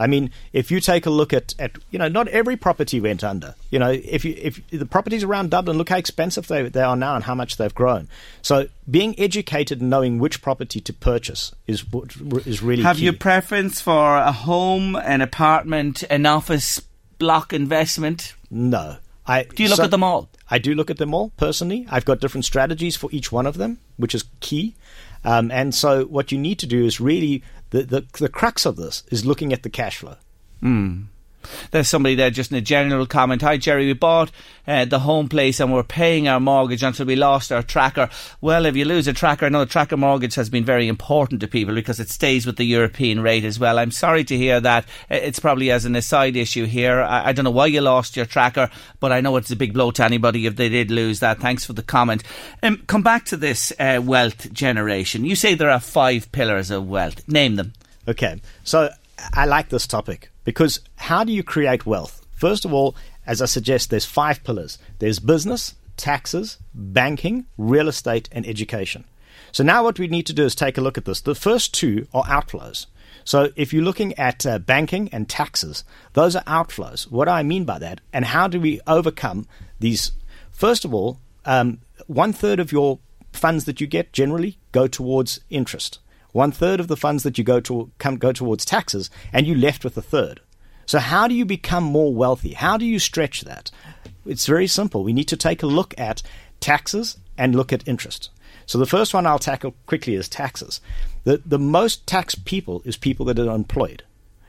I 0.00 0.06
mean, 0.06 0.30
if 0.52 0.70
you 0.70 0.80
take 0.80 1.06
a 1.06 1.10
look 1.10 1.32
at, 1.32 1.54
at 1.58 1.72
you 1.90 1.98
know, 1.98 2.08
not 2.08 2.28
every 2.28 2.56
property 2.56 3.00
went 3.00 3.24
under. 3.24 3.54
You 3.70 3.80
know, 3.80 3.90
if 3.90 4.24
you 4.24 4.34
if 4.38 4.60
the 4.70 4.86
properties 4.86 5.24
around 5.24 5.50
Dublin, 5.50 5.76
look 5.76 5.88
how 5.88 5.96
expensive 5.96 6.46
they, 6.46 6.68
they 6.68 6.82
are 6.82 6.96
now 6.96 7.16
and 7.16 7.24
how 7.24 7.34
much 7.34 7.56
they've 7.56 7.74
grown. 7.74 8.08
So 8.40 8.68
being 8.88 9.18
educated 9.18 9.80
and 9.80 9.90
knowing 9.90 10.18
which 10.18 10.40
property 10.40 10.80
to 10.80 10.92
purchase 10.92 11.52
is 11.66 11.84
is 12.46 12.62
really. 12.62 12.82
Have 12.84 12.98
key. 12.98 13.06
you 13.06 13.12
preference 13.12 13.80
for 13.80 14.16
a 14.16 14.30
home, 14.30 14.94
an 14.94 15.20
apartment, 15.20 16.04
an 16.10 16.26
office 16.26 16.80
block 17.18 17.52
investment? 17.52 18.34
No. 18.50 18.96
I, 19.26 19.42
do 19.42 19.62
you 19.62 19.68
look 19.68 19.76
so, 19.76 19.84
at 19.84 19.90
them 19.90 20.02
all? 20.02 20.30
I 20.50 20.58
do 20.58 20.74
look 20.74 20.90
at 20.90 20.96
them 20.96 21.12
all 21.12 21.30
personally. 21.36 21.86
I've 21.90 22.06
got 22.06 22.20
different 22.20 22.46
strategies 22.46 22.96
for 22.96 23.10
each 23.12 23.30
one 23.30 23.46
of 23.46 23.58
them, 23.58 23.78
which 23.96 24.14
is 24.14 24.24
key. 24.40 24.74
Um, 25.24 25.50
and 25.50 25.74
so, 25.74 26.04
what 26.06 26.32
you 26.32 26.38
need 26.38 26.58
to 26.60 26.66
do 26.66 26.84
is 26.84 27.00
really 27.00 27.42
the, 27.70 27.82
the, 27.82 28.06
the 28.18 28.28
crux 28.28 28.64
of 28.64 28.76
this 28.76 29.02
is 29.10 29.26
looking 29.26 29.52
at 29.52 29.62
the 29.62 29.70
cash 29.70 29.98
flow. 29.98 30.16
Mm. 30.62 31.06
There's 31.70 31.88
somebody 31.88 32.14
there 32.14 32.30
just 32.30 32.50
in 32.50 32.58
a 32.58 32.60
general 32.60 33.06
comment. 33.06 33.42
Hi, 33.42 33.56
Gerry. 33.56 33.86
We 33.86 33.92
bought 33.92 34.30
uh, 34.66 34.84
the 34.84 35.00
home 35.00 35.28
place 35.28 35.60
and 35.60 35.72
we're 35.72 35.82
paying 35.82 36.28
our 36.28 36.40
mortgage 36.40 36.82
until 36.82 37.06
we 37.06 37.16
lost 37.16 37.50
our 37.50 37.62
tracker. 37.62 38.10
Well, 38.40 38.66
if 38.66 38.76
you 38.76 38.84
lose 38.84 39.08
a 39.08 39.12
tracker, 39.12 39.46
I 39.46 39.48
know 39.48 39.60
the 39.60 39.66
tracker 39.66 39.96
mortgage 39.96 40.34
has 40.34 40.50
been 40.50 40.64
very 40.64 40.88
important 40.88 41.40
to 41.40 41.48
people 41.48 41.74
because 41.74 42.00
it 42.00 42.10
stays 42.10 42.46
with 42.46 42.56
the 42.56 42.64
European 42.64 43.20
rate 43.20 43.44
as 43.44 43.58
well. 43.58 43.78
I'm 43.78 43.90
sorry 43.90 44.24
to 44.24 44.36
hear 44.36 44.60
that. 44.60 44.86
It's 45.08 45.38
probably 45.40 45.70
as 45.70 45.84
an 45.84 45.96
aside 45.96 46.36
issue 46.36 46.66
here. 46.66 47.00
I, 47.00 47.28
I 47.28 47.32
don't 47.32 47.44
know 47.44 47.50
why 47.50 47.66
you 47.66 47.80
lost 47.80 48.16
your 48.16 48.26
tracker, 48.26 48.70
but 49.00 49.12
I 49.12 49.20
know 49.20 49.36
it's 49.36 49.50
a 49.50 49.56
big 49.56 49.72
blow 49.72 49.90
to 49.92 50.04
anybody 50.04 50.46
if 50.46 50.56
they 50.56 50.68
did 50.68 50.90
lose 50.90 51.20
that. 51.20 51.40
Thanks 51.40 51.64
for 51.64 51.72
the 51.72 51.82
comment. 51.82 52.22
Um, 52.62 52.82
come 52.86 53.02
back 53.02 53.24
to 53.26 53.36
this 53.36 53.72
uh, 53.78 54.00
wealth 54.04 54.52
generation. 54.52 55.24
You 55.24 55.36
say 55.36 55.54
there 55.54 55.70
are 55.70 55.80
five 55.80 56.30
pillars 56.32 56.70
of 56.70 56.88
wealth. 56.88 57.26
Name 57.28 57.56
them. 57.56 57.72
Okay. 58.06 58.40
So 58.64 58.90
I 59.32 59.46
like 59.46 59.68
this 59.68 59.86
topic 59.86 60.30
because 60.44 60.80
how 60.96 61.24
do 61.24 61.32
you 61.32 61.42
create 61.42 61.86
wealth? 61.86 62.26
First 62.32 62.64
of 62.64 62.72
all, 62.72 62.94
as 63.26 63.42
I 63.42 63.46
suggest, 63.46 63.90
there's 63.90 64.04
five 64.04 64.44
pillars 64.44 64.78
there's 64.98 65.18
business, 65.18 65.74
taxes, 65.96 66.58
banking, 66.72 67.46
real 67.56 67.88
estate, 67.88 68.28
and 68.32 68.46
education. 68.46 69.04
So 69.52 69.64
now 69.64 69.82
what 69.82 69.98
we 69.98 70.08
need 70.08 70.26
to 70.26 70.32
do 70.32 70.44
is 70.44 70.54
take 70.54 70.78
a 70.78 70.80
look 70.80 70.98
at 70.98 71.04
this. 71.04 71.20
The 71.20 71.34
first 71.34 71.74
two 71.74 72.06
are 72.12 72.24
outflows. 72.24 72.86
So 73.24 73.50
if 73.56 73.72
you're 73.72 73.84
looking 73.84 74.18
at 74.18 74.46
uh, 74.46 74.58
banking 74.58 75.08
and 75.12 75.28
taxes, 75.28 75.84
those 76.14 76.36
are 76.36 76.44
outflows. 76.44 77.10
What 77.10 77.26
do 77.26 77.32
I 77.32 77.42
mean 77.42 77.64
by 77.64 77.78
that? 77.78 78.00
And 78.12 78.24
how 78.24 78.48
do 78.48 78.60
we 78.60 78.80
overcome 78.86 79.46
these? 79.80 80.12
First 80.50 80.84
of 80.84 80.94
all, 80.94 81.18
um, 81.44 81.80
one 82.06 82.32
third 82.32 82.60
of 82.60 82.72
your 82.72 82.98
funds 83.32 83.64
that 83.64 83.80
you 83.80 83.86
get 83.86 84.12
generally 84.12 84.58
go 84.72 84.86
towards 84.86 85.40
interest. 85.50 85.98
One 86.32 86.52
third 86.52 86.80
of 86.80 86.88
the 86.88 86.96
funds 86.96 87.22
that 87.22 87.38
you 87.38 87.44
go 87.44 87.60
to 87.60 87.90
come 87.98 88.16
go 88.16 88.32
towards 88.32 88.64
taxes, 88.64 89.10
and 89.32 89.46
you 89.46 89.54
left 89.54 89.84
with 89.84 89.96
a 89.96 90.02
third. 90.02 90.40
So 90.86 90.98
how 90.98 91.28
do 91.28 91.34
you 91.34 91.44
become 91.44 91.84
more 91.84 92.14
wealthy? 92.14 92.54
How 92.54 92.76
do 92.76 92.84
you 92.84 92.98
stretch 92.98 93.42
that? 93.42 93.70
It's 94.24 94.46
very 94.46 94.66
simple. 94.66 95.04
We 95.04 95.12
need 95.12 95.28
to 95.28 95.36
take 95.36 95.62
a 95.62 95.66
look 95.66 95.94
at 95.98 96.22
taxes 96.60 97.16
and 97.36 97.54
look 97.54 97.72
at 97.72 97.86
interest. 97.86 98.30
So 98.66 98.78
the 98.78 98.86
first 98.86 99.14
one 99.14 99.26
I'll 99.26 99.38
tackle 99.38 99.74
quickly 99.86 100.14
is 100.14 100.28
taxes. 100.28 100.80
The 101.24 101.42
the 101.44 101.58
most 101.58 102.06
taxed 102.06 102.44
people 102.44 102.82
is 102.84 102.96
people 102.96 103.24
that 103.26 103.38
are 103.38 103.54
employed 103.54 104.02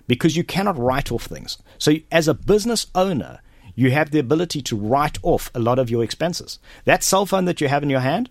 because 0.07 0.35
you 0.35 0.43
cannot 0.43 0.77
write 0.77 1.11
off 1.11 1.25
things. 1.25 1.57
So 1.77 1.93
as 2.11 2.27
a 2.27 2.33
business 2.33 2.87
owner, 2.95 3.39
you 3.75 3.91
have 3.91 4.11
the 4.11 4.19
ability 4.19 4.61
to 4.63 4.75
write 4.75 5.17
off 5.23 5.51
a 5.53 5.59
lot 5.59 5.79
of 5.79 5.89
your 5.89 6.03
expenses. 6.03 6.59
That 6.83 7.03
cell 7.03 7.25
phone 7.25 7.45
that 7.45 7.61
you 7.61 7.69
have 7.69 7.83
in 7.83 7.89
your 7.89 8.01
hand, 8.01 8.29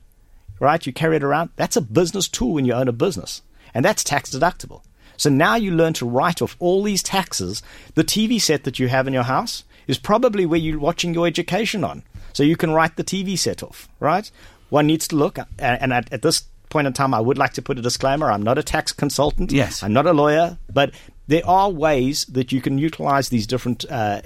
right? 0.61 0.85
You 0.85 0.93
carry 0.93 1.17
it 1.17 1.25
around. 1.25 1.51
That's 1.57 1.77
a 1.77 1.81
business 1.81 2.29
tool 2.29 2.55
when 2.55 2.65
you 2.65 2.73
own 2.73 2.89
a 2.89 2.93
business, 2.93 3.43
and 3.75 3.85
that's 3.85 4.05
tax 4.05 4.31
deductible. 4.31 4.83
So 5.17 5.31
now 5.31 5.57
you 5.57 5.73
learn 5.73 5.95
to 5.95 6.09
write 6.09 6.41
off 6.41 6.57
all 6.61 6.83
these 6.83 7.03
taxes. 7.03 7.63
The 7.95 8.05
TV 8.05 8.41
set 8.41 8.65
that 8.65 8.79
you 8.79 8.89
have 8.89 9.09
in 9.09 9.15
your 9.15 9.25
house 9.25 9.65
is 9.89 9.99
probably 9.99 10.47
where 10.47 10.61
you're 10.61 10.79
watching 10.79 11.13
your 11.13 11.27
education 11.27 11.83
on. 11.83 12.05
So 12.33 12.43
you 12.45 12.57
can 12.57 12.71
write 12.71 12.97
the 12.97 13.05
TV 13.05 13.37
set 13.37 13.63
off, 13.63 13.89
right? 13.99 14.31
One 14.69 14.87
needs 14.87 15.09
to 15.09 15.17
look, 15.17 15.39
and 15.59 15.93
at, 15.93 16.13
at 16.13 16.23
this 16.23 16.45
point 16.69 16.87
in 16.87 16.93
time, 16.93 17.15
I 17.15 17.21
would 17.21 17.39
like 17.39 17.55
to 17.55 17.63
put 17.63 17.79
a 17.79 17.83
disclaimer. 17.83 18.31
I'm 18.31 18.43
not 18.43 18.59
a 18.59 18.63
tax 18.63 18.93
consultant. 18.93 19.51
Yes. 19.51 19.83
I'm 19.83 19.93
not 19.93 20.07
a 20.07 20.13
lawyer, 20.13 20.59
but 20.73 20.93
there 21.29 21.47
are 21.47 21.71
ways 21.71 22.25
that 22.27 22.53
you 22.53 22.61
can 22.61 22.79
utilize 22.79 23.29
these 23.29 23.47
different. 23.47 23.85
Uh, 23.89 24.23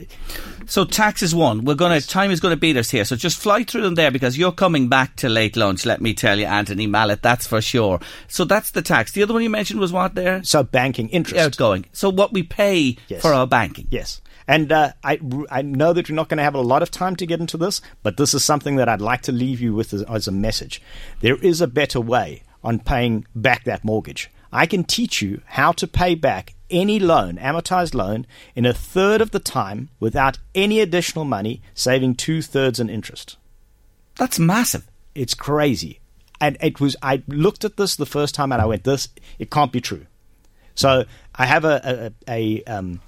so 0.67 0.85
tax 0.85 1.23
is 1.23 1.35
one. 1.35 1.65
We're 1.65 1.75
going 1.75 2.01
to 2.01 2.07
time 2.07 2.31
is 2.31 2.41
going 2.41 2.55
to 2.55 2.61
beat 2.61 2.77
us 2.77 2.91
here. 2.91 3.05
So 3.05 3.17
just 3.17 3.39
fly 3.39 3.65
through 3.65 3.83
them 3.83 3.97
there 3.97 4.11
because 4.11 4.39
you're 4.39 4.53
coming 4.53 4.89
back 4.89 5.17
to 5.17 5.29
late 5.29 5.57
lunch. 5.57 5.85
Let 5.85 6.01
me 6.01 6.15
tell 6.15 6.39
you, 6.39 6.47
Anthony 6.47 6.87
Mallet. 6.87 7.23
That's 7.23 7.47
for 7.47 7.61
sure. 7.61 8.01
So 8.29 8.45
that's 8.45 8.71
the 8.71 8.83
tax. 8.83 9.13
The 9.13 9.23
other 9.23 9.35
one 9.35 9.43
you 9.43 9.51
mentioned 9.51 9.81
was 9.81 9.93
what 9.93 10.15
there? 10.15 10.43
So 10.45 10.63
banking 10.63 11.09
interest 11.11 11.41
outgoing. 11.41 11.87
So 11.93 12.09
what 12.09 12.33
we 12.33 12.43
pay 12.43 12.97
yes. 13.09 13.21
for 13.21 13.35
our 13.35 13.47
banking. 13.47 13.89
Yes. 13.91 14.23
And 14.47 14.73
uh, 14.73 14.93
I, 15.05 15.21
I 15.51 15.63
know 15.63 15.93
that 15.93 16.09
you're 16.09 16.17
not 16.17 16.29
going 16.29 16.39
to 16.39 16.45
have 16.45 16.55
a 16.55 16.61
lot 16.61 16.83
of 16.83 16.91
time 16.91 17.17
to 17.17 17.27
get 17.27 17.41
into 17.41 17.57
this, 17.57 17.81
but 18.03 18.17
this 18.17 18.35
is 18.35 18.45
something 18.45 18.77
that 18.77 18.89
I'd 18.89 19.01
like 19.01 19.23
to 19.23 19.33
leave 19.33 19.61
you 19.61 19.75
with 19.75 19.93
as, 19.93 20.03
as 20.03 20.29
a 20.29 20.33
message. 20.33 20.83
There 21.21 21.37
is 21.37 21.61
a 21.61 21.67
better 21.67 22.01
way 22.01 22.43
on 22.65 22.79
paying 22.79 23.27
back 23.35 23.65
that 23.65 23.85
mortgage. 23.85 24.31
I 24.53 24.67
can 24.67 24.85
teach 24.85 25.23
you 25.23 25.41
how 25.47 25.73
to 25.73 25.87
pay 25.87 26.15
back 26.15 26.55
any 26.71 26.99
loan, 26.99 27.37
amortized 27.37 27.95
loan, 27.95 28.27
in 28.55 28.67
a 28.67 28.75
third 28.75 29.21
of 29.21 29.31
the 29.31 29.39
time 29.39 29.89
without 29.99 30.39
any 30.55 30.81
additional 30.81 31.25
money, 31.25 31.63
saving 31.75 32.15
two 32.15 32.43
thirds 32.43 32.79
in 32.81 32.91
interest. 32.91 33.37
That's 34.17 34.39
massive. 34.39 34.87
It's 35.15 35.35
crazy. 35.35 36.01
And 36.41 36.57
it 36.61 36.81
was, 36.81 36.97
I 37.03 37.23
looked 37.29 37.65
at 37.65 37.77
this 37.77 37.97
the 37.97 38.07
first 38.07 38.35
time 38.35 38.53
and 38.53 38.61
I 38.61 38.67
went, 38.67 38.85
this, 38.85 39.09
it 39.39 39.51
can't 39.51 39.73
be 39.73 39.81
true. 39.81 40.07
So 40.75 41.05
I 41.35 41.47
have 41.47 41.65
a, 41.65 42.13
a, 42.27 42.63
a 42.67 42.73
um, 42.73 43.01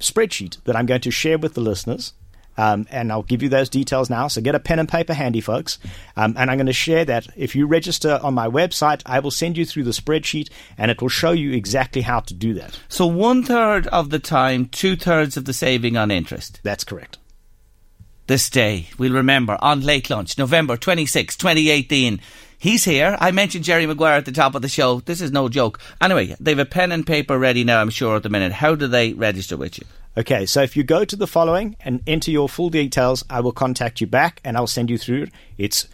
spreadsheet 0.00 0.62
that 0.64 0.76
I'm 0.76 0.86
going 0.86 1.00
to 1.02 1.10
share 1.10 1.38
with 1.38 1.54
the 1.54 1.60
listeners 1.60 2.14
um, 2.56 2.86
and 2.90 3.10
I'll 3.10 3.22
give 3.22 3.42
you 3.42 3.48
those 3.48 3.68
details 3.68 4.10
now. 4.10 4.28
So 4.28 4.40
get 4.40 4.54
a 4.54 4.60
pen 4.60 4.78
and 4.78 4.88
paper 4.88 5.14
handy, 5.14 5.40
folks. 5.40 5.78
Um, 6.16 6.34
and 6.36 6.50
I'm 6.50 6.56
going 6.56 6.66
to 6.66 6.72
share 6.72 7.04
that. 7.04 7.28
If 7.36 7.54
you 7.54 7.66
register 7.66 8.18
on 8.22 8.34
my 8.34 8.48
website, 8.48 9.02
I 9.06 9.20
will 9.20 9.30
send 9.30 9.56
you 9.56 9.64
through 9.64 9.84
the 9.84 9.90
spreadsheet 9.90 10.50
and 10.78 10.90
it 10.90 11.00
will 11.00 11.08
show 11.08 11.32
you 11.32 11.52
exactly 11.52 12.02
how 12.02 12.20
to 12.20 12.34
do 12.34 12.54
that. 12.54 12.78
So 12.88 13.06
one 13.06 13.42
third 13.42 13.86
of 13.88 14.10
the 14.10 14.18
time, 14.18 14.66
two 14.66 14.96
thirds 14.96 15.36
of 15.36 15.44
the 15.44 15.52
saving 15.52 15.96
on 15.96 16.10
interest. 16.10 16.60
That's 16.62 16.84
correct. 16.84 17.18
This 18.26 18.48
day, 18.48 18.88
we'll 18.96 19.12
remember 19.12 19.58
on 19.60 19.82
late 19.82 20.08
lunch, 20.08 20.38
November 20.38 20.78
26, 20.78 21.36
2018 21.36 22.20
He's 22.64 22.84
here. 22.84 23.16
I 23.20 23.30
mentioned 23.30 23.66
Jerry 23.66 23.84
Maguire 23.84 24.16
at 24.16 24.24
the 24.24 24.32
top 24.32 24.54
of 24.54 24.62
the 24.62 24.70
show. 24.70 25.00
This 25.00 25.20
is 25.20 25.30
no 25.30 25.50
joke. 25.50 25.78
Anyway, 26.00 26.34
they've 26.40 26.58
a 26.58 26.64
pen 26.64 26.92
and 26.92 27.06
paper 27.06 27.38
ready 27.38 27.62
now, 27.62 27.78
I'm 27.78 27.90
sure, 27.90 28.16
at 28.16 28.22
the 28.22 28.30
minute. 28.30 28.52
How 28.52 28.74
do 28.74 28.86
they 28.86 29.12
register 29.12 29.58
with 29.58 29.76
you? 29.76 29.84
Okay, 30.16 30.46
so 30.46 30.62
if 30.62 30.74
you 30.74 30.82
go 30.82 31.04
to 31.04 31.14
the 31.14 31.26
following 31.26 31.76
and 31.80 32.00
enter 32.06 32.30
your 32.30 32.48
full 32.48 32.70
details, 32.70 33.22
I 33.28 33.40
will 33.40 33.52
contact 33.52 34.00
you 34.00 34.06
back 34.06 34.40
and 34.42 34.56
I'll 34.56 34.66
send 34.66 34.88
you 34.88 34.96
through. 34.96 35.26
It's 35.58 35.88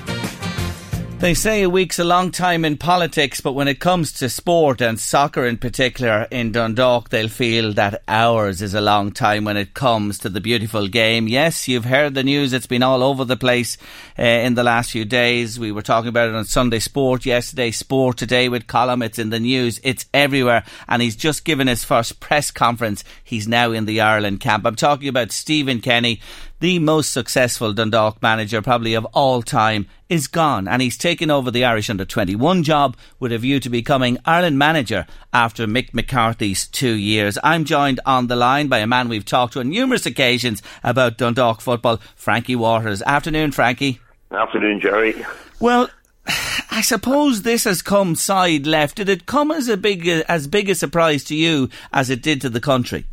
They 1.24 1.32
say 1.32 1.62
a 1.62 1.70
week's 1.70 1.98
a 1.98 2.04
long 2.04 2.32
time 2.32 2.66
in 2.66 2.76
politics, 2.76 3.40
but 3.40 3.54
when 3.54 3.66
it 3.66 3.80
comes 3.80 4.12
to 4.12 4.28
sport 4.28 4.82
and 4.82 5.00
soccer 5.00 5.46
in 5.46 5.56
particular 5.56 6.28
in 6.30 6.52
Dundalk, 6.52 7.08
they'll 7.08 7.30
feel 7.30 7.72
that 7.72 8.02
hours 8.06 8.60
is 8.60 8.74
a 8.74 8.82
long 8.82 9.10
time 9.10 9.46
when 9.46 9.56
it 9.56 9.72
comes 9.72 10.18
to 10.18 10.28
the 10.28 10.42
beautiful 10.42 10.87
game. 10.87 11.26
Yes, 11.26 11.66
you've 11.66 11.87
heard 11.87 12.12
the 12.12 12.22
news. 12.22 12.52
It's 12.52 12.66
been 12.66 12.82
all 12.82 13.02
over 13.02 13.24
the 13.24 13.38
place 13.38 13.78
uh, 14.18 14.22
in 14.22 14.52
the 14.52 14.62
last 14.62 14.90
few 14.90 15.06
days. 15.06 15.58
We 15.58 15.72
were 15.72 15.80
talking 15.80 16.10
about 16.10 16.28
it 16.28 16.34
on 16.34 16.44
Sunday 16.44 16.78
Sport 16.78 17.24
yesterday, 17.24 17.70
Sport 17.70 18.18
today 18.18 18.50
with 18.50 18.66
Colm. 18.66 19.02
It's 19.02 19.18
in 19.18 19.30
the 19.30 19.40
news. 19.40 19.80
It's 19.82 20.04
everywhere. 20.12 20.62
And 20.88 21.00
he's 21.00 21.16
just 21.16 21.46
given 21.46 21.68
his 21.68 21.84
first 21.84 22.20
press 22.20 22.50
conference. 22.50 23.02
He's 23.22 23.48
now 23.48 23.72
in 23.72 23.87
the 23.87 24.02
Ireland 24.02 24.40
camp. 24.40 24.66
I'm 24.66 24.76
talking 24.76 25.08
about 25.08 25.32
Stephen 25.32 25.80
Kenny, 25.80 26.20
the 26.60 26.78
most 26.78 27.12
successful 27.12 27.72
Dundalk 27.72 28.22
manager 28.22 28.62
probably 28.62 28.94
of 28.94 29.04
all 29.06 29.42
time, 29.42 29.86
is 30.08 30.26
gone 30.28 30.68
and 30.68 30.80
he's 30.80 30.96
taken 30.96 31.30
over 31.30 31.50
the 31.50 31.64
Irish 31.64 31.90
under 31.90 32.04
21 32.04 32.62
job 32.62 32.96
with 33.18 33.32
a 33.32 33.38
view 33.38 33.58
to 33.60 33.68
becoming 33.68 34.18
Ireland 34.24 34.58
manager 34.58 35.06
after 35.32 35.66
Mick 35.66 35.92
McCarthy's 35.92 36.66
two 36.68 36.94
years. 36.94 37.38
I'm 37.42 37.64
joined 37.64 38.00
on 38.06 38.28
the 38.28 38.36
line 38.36 38.68
by 38.68 38.78
a 38.78 38.86
man 38.86 39.08
we've 39.08 39.24
talked 39.24 39.54
to 39.54 39.60
on 39.60 39.70
numerous 39.70 40.06
occasions 40.06 40.62
about 40.82 41.18
Dundalk 41.18 41.60
football, 41.60 42.00
Frankie 42.14 42.56
Waters. 42.56 43.02
Afternoon, 43.02 43.52
Frankie. 43.52 44.00
Afternoon, 44.30 44.80
Gerry. 44.80 45.24
Well, 45.60 45.88
I 46.70 46.80
suppose 46.82 47.42
this 47.42 47.64
has 47.64 47.82
come 47.82 48.14
side 48.14 48.66
left. 48.66 48.96
Did 48.96 49.08
it 49.08 49.26
come 49.26 49.50
as 49.50 49.68
a 49.68 49.76
big 49.76 50.08
as 50.08 50.46
big 50.46 50.68
a 50.68 50.74
surprise 50.74 51.24
to 51.24 51.34
you 51.34 51.68
as 51.92 52.10
it 52.10 52.22
did 52.22 52.40
to 52.40 52.50
the 52.50 52.60
country? 52.60 53.06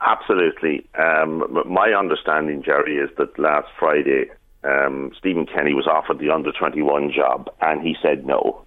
Absolutely. 0.00 0.86
Um, 0.98 1.62
my 1.66 1.90
understanding, 1.90 2.62
Gerry, 2.62 2.96
is 2.96 3.10
that 3.18 3.38
last 3.38 3.68
Friday, 3.78 4.30
um, 4.64 5.12
Stephen 5.18 5.46
Kenny 5.46 5.74
was 5.74 5.86
offered 5.86 6.18
the 6.18 6.30
under 6.30 6.52
21 6.52 7.12
job 7.14 7.50
and 7.60 7.82
he 7.82 7.96
said 8.02 8.26
no. 8.26 8.64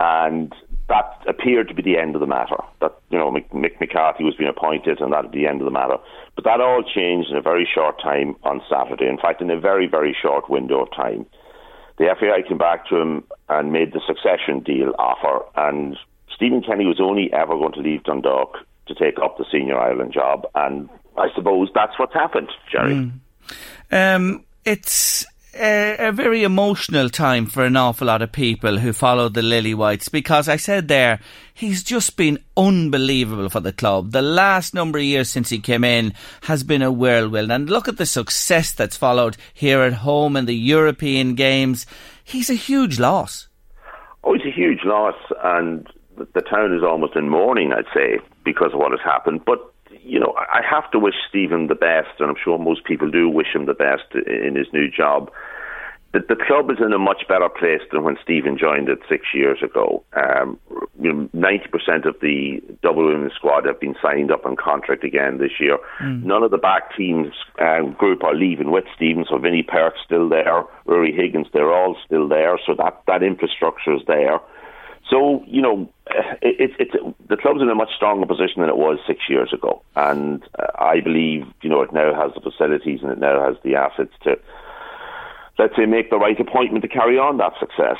And 0.00 0.54
that 0.88 1.22
appeared 1.28 1.68
to 1.68 1.74
be 1.74 1.82
the 1.82 1.98
end 1.98 2.14
of 2.14 2.20
the 2.20 2.26
matter. 2.26 2.56
That, 2.80 2.98
you 3.10 3.18
know, 3.18 3.30
Mick 3.30 3.80
McCarthy 3.80 4.24
was 4.24 4.34
being 4.36 4.50
appointed 4.50 5.00
and 5.00 5.12
that'd 5.12 5.30
be 5.30 5.42
the 5.42 5.48
end 5.48 5.60
of 5.60 5.64
the 5.64 5.72
matter. 5.72 5.96
But 6.34 6.44
that 6.44 6.60
all 6.60 6.82
changed 6.82 7.30
in 7.30 7.36
a 7.36 7.42
very 7.42 7.68
short 7.72 8.00
time 8.00 8.36
on 8.42 8.60
Saturday. 8.70 9.08
In 9.08 9.18
fact, 9.18 9.40
in 9.42 9.50
a 9.50 9.60
very, 9.60 9.86
very 9.86 10.16
short 10.20 10.48
window 10.48 10.82
of 10.82 10.90
time. 10.94 11.26
The 11.98 12.14
FAI 12.18 12.48
came 12.48 12.58
back 12.58 12.88
to 12.88 12.96
him 12.96 13.24
and 13.48 13.72
made 13.72 13.92
the 13.92 14.00
succession 14.06 14.60
deal 14.60 14.94
offer. 14.98 15.44
And 15.56 15.96
Stephen 16.32 16.62
Kenny 16.62 16.86
was 16.86 17.00
only 17.00 17.32
ever 17.32 17.54
going 17.54 17.72
to 17.72 17.80
leave 17.80 18.04
Dundalk 18.04 18.58
to 18.88 18.94
take 18.94 19.18
up 19.18 19.38
the 19.38 19.44
senior 19.50 19.78
Ireland 19.78 20.12
job, 20.12 20.46
and 20.54 20.88
I 21.16 21.28
suppose 21.34 21.68
that's 21.74 21.98
what's 21.98 22.14
happened, 22.14 22.50
Gerry. 22.70 22.94
Mm. 22.94 23.12
Um, 23.90 24.44
it's 24.64 25.24
a, 25.54 26.08
a, 26.08 26.12
very 26.12 26.44
emotional 26.44 27.08
time 27.08 27.46
for 27.46 27.64
an 27.64 27.76
awful 27.76 28.06
lot 28.06 28.22
of 28.22 28.30
people 28.30 28.78
who 28.78 28.92
follow 28.92 29.28
the 29.28 29.42
Lily 29.42 29.74
Whites 29.74 30.08
because 30.08 30.48
I 30.48 30.56
said 30.56 30.88
there 30.88 31.20
he's 31.54 31.82
just 31.82 32.16
been 32.16 32.38
unbelievable 32.56 33.48
for 33.48 33.60
the 33.60 33.72
club. 33.72 34.12
The 34.12 34.22
last 34.22 34.74
number 34.74 34.98
of 34.98 35.04
years 35.04 35.28
since 35.28 35.48
he 35.48 35.58
came 35.58 35.84
in 35.84 36.14
has 36.42 36.62
been 36.62 36.82
a 36.82 36.92
whirlwind, 36.92 37.50
and 37.50 37.68
look 37.68 37.88
at 37.88 37.96
the 37.96 38.06
success 38.06 38.72
that's 38.72 38.96
followed 38.96 39.36
here 39.52 39.82
at 39.82 39.94
home 39.94 40.36
in 40.36 40.46
the 40.46 40.54
European 40.54 41.34
games. 41.34 41.86
He's 42.22 42.50
a 42.50 42.54
huge 42.54 43.00
loss. 43.00 43.48
Oh, 44.22 44.34
it's 44.34 44.44
a 44.44 44.50
huge 44.50 44.84
loss, 44.84 45.16
and 45.42 45.86
the 46.34 46.40
town 46.40 46.74
is 46.74 46.82
almost 46.82 47.16
in 47.16 47.28
mourning, 47.28 47.72
I'd 47.72 47.92
say, 47.94 48.18
because 48.44 48.72
of 48.72 48.78
what 48.78 48.92
has 48.92 49.00
happened. 49.04 49.44
But 49.44 49.58
you 50.02 50.18
know, 50.18 50.34
I 50.36 50.60
have 50.68 50.90
to 50.92 50.98
wish 50.98 51.14
Stephen 51.28 51.66
the 51.66 51.74
best, 51.74 52.18
and 52.18 52.30
I'm 52.30 52.36
sure 52.42 52.58
most 52.58 52.84
people 52.84 53.10
do 53.10 53.28
wish 53.28 53.54
him 53.54 53.66
the 53.66 53.74
best 53.74 54.04
in 54.26 54.54
his 54.56 54.66
new 54.72 54.90
job. 54.90 55.30
The, 56.12 56.20
the 56.20 56.36
club 56.36 56.70
is 56.70 56.78
in 56.80 56.94
a 56.94 56.98
much 56.98 57.28
better 57.28 57.50
place 57.50 57.82
than 57.92 58.02
when 58.02 58.16
Stephen 58.22 58.56
joined 58.56 58.88
it 58.88 59.00
six 59.06 59.26
years 59.34 59.58
ago. 59.62 60.02
Um, 60.16 60.58
you 60.98 61.12
know, 61.12 61.28
90% 61.34 62.06
of 62.06 62.16
the 62.22 62.62
double 62.82 63.06
women's 63.06 63.34
squad 63.34 63.66
have 63.66 63.78
been 63.78 63.94
signed 64.00 64.32
up 64.32 64.46
on 64.46 64.56
contract 64.56 65.04
again 65.04 65.36
this 65.36 65.60
year. 65.60 65.76
Mm. 66.00 66.24
None 66.24 66.42
of 66.42 66.50
the 66.50 66.56
back 66.56 66.96
teams 66.96 67.34
um, 67.60 67.92
group 67.92 68.24
are 68.24 68.34
leaving 68.34 68.70
with 68.70 68.84
Stephen, 68.96 69.26
so 69.28 69.36
Vinnie 69.36 69.62
Perth's 69.62 70.00
still 70.02 70.30
there, 70.30 70.64
Rory 70.86 71.12
Higgins, 71.12 71.48
they're 71.52 71.72
all 71.72 71.94
still 72.06 72.26
there, 72.26 72.58
so 72.64 72.74
that, 72.78 73.02
that 73.06 73.22
infrastructure 73.22 73.94
is 73.94 74.02
there. 74.06 74.40
So 75.10 75.42
you 75.46 75.62
know, 75.62 75.88
it, 76.42 76.70
it, 76.78 76.94
it, 76.94 77.28
the 77.28 77.36
club's 77.36 77.62
in 77.62 77.68
a 77.68 77.74
much 77.74 77.90
stronger 77.96 78.26
position 78.26 78.60
than 78.60 78.68
it 78.68 78.76
was 78.76 78.98
six 79.06 79.20
years 79.28 79.52
ago, 79.52 79.82
and 79.96 80.42
uh, 80.58 80.66
I 80.78 81.00
believe 81.00 81.46
you 81.62 81.70
know 81.70 81.80
it 81.82 81.92
now 81.92 82.14
has 82.14 82.32
the 82.34 82.40
facilities 82.40 83.00
and 83.02 83.10
it 83.10 83.18
now 83.18 83.42
has 83.42 83.56
the 83.62 83.74
assets 83.74 84.12
to 84.24 84.38
let's 85.58 85.74
say, 85.74 85.86
make 85.86 86.08
the 86.08 86.18
right 86.18 86.38
appointment 86.38 86.82
to 86.82 86.88
carry 86.88 87.18
on 87.18 87.36
that 87.38 87.52
success. 87.58 87.96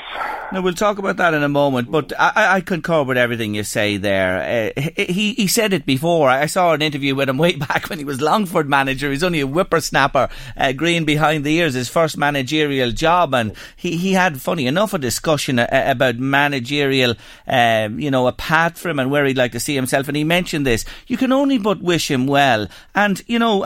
Now, 0.53 0.61
we'll 0.61 0.73
talk 0.73 0.97
about 0.97 1.17
that 1.17 1.33
in 1.33 1.43
a 1.43 1.49
moment, 1.49 1.91
but 1.91 2.13
I, 2.17 2.55
I 2.55 2.61
concur 2.61 3.03
with 3.03 3.17
everything 3.17 3.53
you 3.53 3.63
say 3.63 3.97
there. 3.97 4.73
Uh, 4.77 4.81
he, 4.95 5.33
he 5.33 5.47
said 5.47 5.73
it 5.73 5.85
before. 5.85 6.29
I 6.29 6.45
saw 6.45 6.71
an 6.71 6.81
interview 6.81 7.15
with 7.15 7.27
him 7.27 7.37
way 7.37 7.55
back 7.57 7.89
when 7.89 7.99
he 7.99 8.05
was 8.05 8.21
Longford 8.21 8.69
manager. 8.69 9.11
He's 9.11 9.23
only 9.23 9.41
a 9.41 9.47
whippersnapper, 9.47 10.29
uh, 10.55 10.71
green 10.71 11.03
behind 11.03 11.43
the 11.43 11.53
ears, 11.55 11.73
his 11.73 11.89
first 11.89 12.17
managerial 12.17 12.91
job. 12.91 13.33
And 13.33 13.53
he, 13.75 13.97
he 13.97 14.13
had, 14.13 14.41
funny 14.41 14.65
enough, 14.65 14.93
a 14.93 14.97
discussion 14.97 15.59
uh, 15.59 15.67
about 15.71 16.15
managerial, 16.15 17.15
um, 17.45 17.99
you 17.99 18.09
know, 18.09 18.27
a 18.27 18.31
path 18.31 18.77
for 18.77 18.87
him 18.87 18.99
and 18.99 19.11
where 19.11 19.25
he'd 19.25 19.37
like 19.37 19.51
to 19.51 19.59
see 19.59 19.75
himself. 19.75 20.07
And 20.07 20.15
he 20.15 20.23
mentioned 20.23 20.65
this. 20.65 20.85
You 21.07 21.17
can 21.17 21.33
only 21.33 21.57
but 21.57 21.81
wish 21.81 22.09
him 22.09 22.25
well. 22.25 22.69
And, 22.95 23.21
you 23.27 23.37
know, 23.37 23.65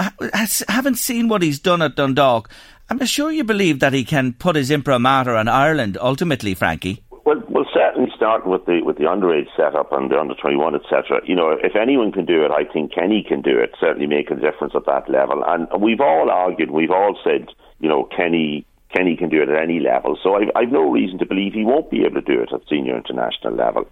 haven't 0.67 0.95
seen 0.95 1.27
what 1.27 1.43
he's 1.43 1.59
done 1.59 1.83
at 1.83 1.95
Dundalk. 1.95 2.49
I'm 3.01 3.07
sure 3.07 3.31
you 3.31 3.43
believe 3.43 3.79
that 3.79 3.91
he 3.91 4.03
can 4.03 4.33
put 4.33 4.55
his 4.55 4.69
imprimatur 4.69 5.35
on 5.35 5.47
Ireland 5.47 5.97
ultimately, 5.99 6.53
Frankie. 6.53 7.01
Well, 7.25 7.41
well, 7.49 7.65
certainly 7.73 8.11
starting 8.15 8.51
with 8.51 8.67
the 8.67 8.81
with 8.83 8.97
the 8.97 9.05
underage 9.05 9.47
setup 9.57 9.91
and 9.91 10.11
the 10.11 10.19
under 10.19 10.35
twenty 10.35 10.57
one, 10.57 10.75
etc. 10.75 11.21
You 11.25 11.35
know, 11.35 11.49
if 11.49 11.75
anyone 11.75 12.11
can 12.11 12.25
do 12.25 12.45
it, 12.45 12.51
I 12.51 12.71
think 12.71 12.93
Kenny 12.93 13.25
can 13.27 13.41
do 13.41 13.57
it. 13.57 13.71
Certainly 13.79 14.05
make 14.05 14.29
a 14.29 14.35
difference 14.35 14.73
at 14.75 14.85
that 14.85 15.09
level. 15.09 15.43
And 15.43 15.67
we've 15.81 16.01
all 16.01 16.29
argued, 16.29 16.69
we've 16.69 16.91
all 16.91 17.17
said, 17.23 17.47
you 17.79 17.89
know, 17.89 18.07
Kenny 18.15 18.63
Kenny 18.93 19.15
can 19.17 19.29
do 19.29 19.41
it 19.41 19.49
at 19.49 19.59
any 19.59 19.79
level. 19.79 20.17
So 20.21 20.35
I've, 20.35 20.51
I've 20.55 20.71
no 20.71 20.91
reason 20.91 21.17
to 21.17 21.25
believe 21.25 21.53
he 21.53 21.65
won't 21.65 21.89
be 21.89 22.05
able 22.05 22.21
to 22.21 22.27
do 22.29 22.41
it 22.41 22.53
at 22.53 22.61
senior 22.69 22.95
international 22.95 23.55
level. 23.55 23.87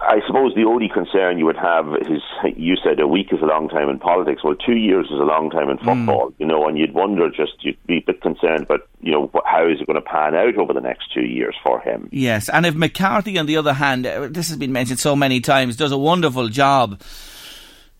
I 0.00 0.20
suppose 0.26 0.54
the 0.54 0.64
only 0.64 0.88
concern 0.88 1.38
you 1.38 1.46
would 1.46 1.56
have 1.56 1.86
is 2.02 2.22
you 2.56 2.76
said 2.82 3.00
a 3.00 3.06
week 3.06 3.32
is 3.32 3.40
a 3.40 3.46
long 3.46 3.68
time 3.68 3.88
in 3.88 3.98
politics. 3.98 4.42
Well, 4.44 4.54
two 4.54 4.76
years 4.76 5.06
is 5.06 5.18
a 5.18 5.24
long 5.24 5.50
time 5.50 5.70
in 5.70 5.78
football, 5.78 6.30
mm. 6.30 6.34
you 6.38 6.46
know, 6.46 6.66
and 6.66 6.78
you'd 6.78 6.94
wonder 6.94 7.30
just 7.30 7.52
you'd 7.64 7.78
be 7.86 7.98
a 7.98 8.04
bit 8.06 8.20
concerned, 8.20 8.66
but 8.68 8.88
you 9.00 9.12
know, 9.12 9.30
how 9.44 9.66
is 9.68 9.80
it 9.80 9.86
going 9.86 10.00
to 10.00 10.02
pan 10.02 10.34
out 10.34 10.56
over 10.56 10.72
the 10.72 10.80
next 10.80 11.12
two 11.12 11.24
years 11.24 11.54
for 11.64 11.80
him? 11.80 12.08
Yes, 12.12 12.48
and 12.48 12.66
if 12.66 12.74
McCarthy, 12.74 13.38
on 13.38 13.46
the 13.46 13.56
other 13.56 13.72
hand, 13.72 14.04
this 14.04 14.48
has 14.48 14.56
been 14.56 14.72
mentioned 14.72 15.00
so 15.00 15.16
many 15.16 15.40
times, 15.40 15.76
does 15.76 15.92
a 15.92 15.98
wonderful 15.98 16.48
job 16.48 17.00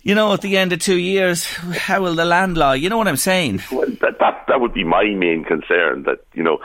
you 0.04 0.14
know, 0.14 0.34
at 0.34 0.42
the 0.42 0.58
end 0.58 0.72
of 0.74 0.80
two 0.80 0.98
years, 0.98 1.46
how 1.46 2.02
will 2.02 2.14
the 2.14 2.26
land 2.26 2.58
lie? 2.58 2.74
You 2.74 2.90
know 2.90 2.98
what 2.98 3.08
I'm 3.08 3.16
saying? 3.16 3.62
Well, 3.72 3.88
that, 4.02 4.18
that 4.20 4.44
that 4.48 4.60
would 4.60 4.74
be 4.74 4.84
my 4.84 5.04
main 5.04 5.44
concern. 5.44 6.02
That 6.02 6.18
you 6.34 6.42
know, 6.42 6.58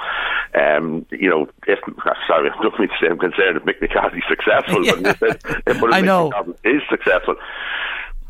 um, 0.53 1.05
you 1.09 1.29
know, 1.29 1.47
if 1.65 1.79
sorry, 2.27 2.49
I 2.49 2.61
don't 2.61 2.77
mean 2.77 2.89
to 2.89 2.95
say 3.01 3.07
I'm 3.09 3.17
concerned 3.17 3.55
if 3.57 3.63
Mick 3.63 3.81
McCarthy's 3.81 4.23
successful, 4.27 4.85
yeah. 4.85 5.13
but 5.19 5.41
if, 5.65 5.77
if, 5.77 5.83
I 5.83 6.01
know. 6.01 6.31
is 6.65 6.81
successful, 6.89 7.35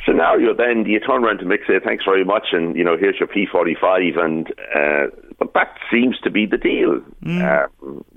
scenario, 0.05 0.53
then 0.53 0.85
you 0.85 0.99
turn 0.99 1.25
around 1.25 1.39
to 1.39 1.45
Mick 1.45 1.65
say 1.65 1.79
thanks 1.83 2.05
very 2.05 2.23
much, 2.23 2.49
and 2.51 2.75
you 2.75 2.83
know 2.83 2.95
here's 2.95 3.19
your 3.19 3.27
P45, 3.29 4.19
and 4.19 4.47
uh, 4.75 5.07
but 5.39 5.53
that 5.53 5.77
seems 5.89 6.19
to 6.19 6.29
be 6.29 6.45
the 6.45 6.57
deal, 6.57 6.99
mm. 7.23 7.41
uh, 7.41 7.67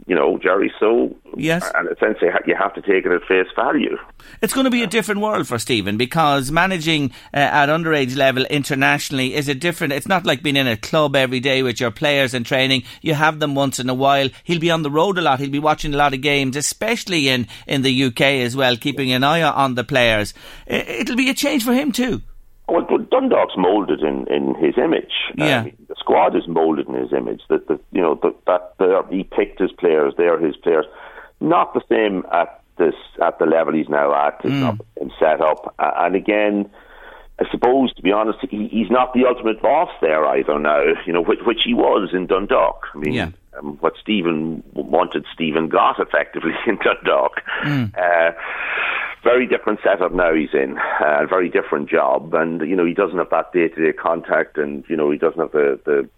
you 0.07 0.15
know, 0.15 0.39
Gerry. 0.39 0.73
So 0.79 1.17
yes, 1.37 1.71
and 1.75 1.89
essentially 1.89 2.31
you 2.47 2.57
have 2.57 2.75
to 2.75 2.83
take 2.83 3.07
it 3.07 3.13
at 3.13 3.23
face 3.23 3.47
value. 3.55 3.97
It's 4.43 4.53
going 4.53 4.65
to 4.65 4.71
be 4.71 4.83
a 4.83 4.89
different 4.89 5.21
world 5.21 5.47
for 5.47 5.59
Stephen 5.59 5.97
because 5.97 6.51
managing 6.51 7.13
uh, 7.33 7.39
at 7.39 7.69
underage 7.69 8.17
level 8.17 8.45
internationally 8.47 9.35
is 9.35 9.49
a 9.49 9.55
different. 9.55 9.93
It's 9.93 10.09
not 10.09 10.27
like 10.27 10.43
being 10.43 10.57
in 10.57 10.67
a 10.67 10.77
club 10.77 11.15
every 11.15 11.41
day 11.41 11.63
with 11.63 11.81
your 11.81 11.93
players 11.93 12.35
and 12.35 12.45
training. 12.45 12.83
You 13.01 13.15
have 13.15 13.39
them 13.39 13.55
once 13.55 13.79
in 13.79 13.89
a 13.89 13.95
while. 13.95 14.29
He'll 14.43 14.59
be 14.59 14.71
on 14.71 14.83
the 14.83 14.91
road 14.91 15.17
a 15.17 15.23
lot. 15.23 15.39
He'll 15.39 15.51
be 15.51 15.61
watching 15.61 15.95
a 15.95 15.99
lot 15.99 16.15
of 16.15 16.21
games, 16.21 16.57
especially 16.57 17.29
in 17.29 17.47
in 17.69 17.83
the 17.83 18.05
UK 18.05 18.21
as 18.21 18.57
well, 18.57 18.77
keeping 18.77 19.13
an 19.13 19.23
eye 19.23 19.43
on 19.43 19.77
the 19.77 19.85
players. 19.85 20.35
It'll 20.67 21.17
be 21.17 21.31
a 21.31 21.35
change 21.35 21.65
for 21.65 21.73
him 21.73 21.93
too. 21.93 22.23
Well, 22.73 22.99
Dundalk's 23.11 23.55
moulded 23.57 24.01
in, 24.01 24.27
in 24.29 24.55
his 24.55 24.79
image. 24.79 25.13
Yeah. 25.37 25.61
Um, 25.61 25.73
the 25.89 25.95
squad 25.99 26.35
is 26.35 26.49
moulded 26.49 26.89
in 26.89 26.95
his 26.95 27.13
image. 27.13 27.43
That, 27.51 27.69
that 27.69 27.81
you 27.93 28.01
know 28.01 28.19
that, 28.23 28.75
that 28.79 29.07
he 29.11 29.25
picked 29.25 29.61
his 29.61 29.73
players. 29.73 30.15
They're 30.17 30.39
his 30.39 30.57
players. 30.57 30.87
Not 31.41 31.75
the 31.75 31.83
same 31.89 32.25
at 32.33 32.63
this 32.79 32.95
at 33.23 33.39
the 33.39 33.45
level 33.45 33.75
he's 33.75 33.91
now 33.91 34.15
at. 34.27 34.41
It's 34.43 34.55
mm. 34.55 34.61
not 34.61 34.79
the 34.79 34.85
same 34.99 35.11
setup. 35.21 35.75
Uh, 35.79 35.91
and 35.99 36.17
again, 36.17 36.71
I 37.39 37.45
suppose 37.51 37.93
to 37.95 38.03
be 38.03 38.11
honest, 38.11 38.39
he, 38.51 38.69
he's 38.69 38.91
not 38.91 39.13
the 39.13 39.27
ultimate 39.27 39.61
boss 39.61 39.91
there 40.01 40.25
either 40.27 40.59
now. 40.59 40.83
You 41.07 41.13
know, 41.13 41.23
which, 41.23 41.41
which 41.45 41.61
he 41.65 41.75
was 41.75 42.11
in 42.15 42.27
Dundalk. 42.27 42.87
I 42.95 42.99
mean, 42.99 43.13
yeah. 43.13 43.31
um, 43.59 43.77
what 43.81 43.95
Stephen 44.01 44.63
wanted, 44.73 45.27
Stephen 45.35 45.69
got 45.69 46.01
effectively 46.01 46.53
in 46.67 46.77
Dundalk. 46.77 47.43
Mm. 47.65 47.93
Uh, 47.99 48.33
very 49.23 49.47
different 49.47 49.81
setup 49.83 50.13
now 50.13 50.35
he's 50.35 50.53
in, 50.53 50.77
a 50.79 51.23
uh, 51.23 51.27
very 51.27 51.49
different 51.49 51.89
job, 51.89 52.35
and 52.35 52.61
you 52.63 52.77
know 52.77 52.85
he 52.85 52.95
doesn't 52.95 53.19
have 53.19 53.31
that 53.31 53.53
day 53.53 53.69
to 53.69 53.87
day 53.87 53.93
contact, 53.93 54.59
and 54.59 54.85
you 54.89 54.97
know 54.97 55.11
he 55.11 55.19
doesn't 55.19 55.41
have 55.41 55.53
the 55.53 55.81
the 55.85 56.09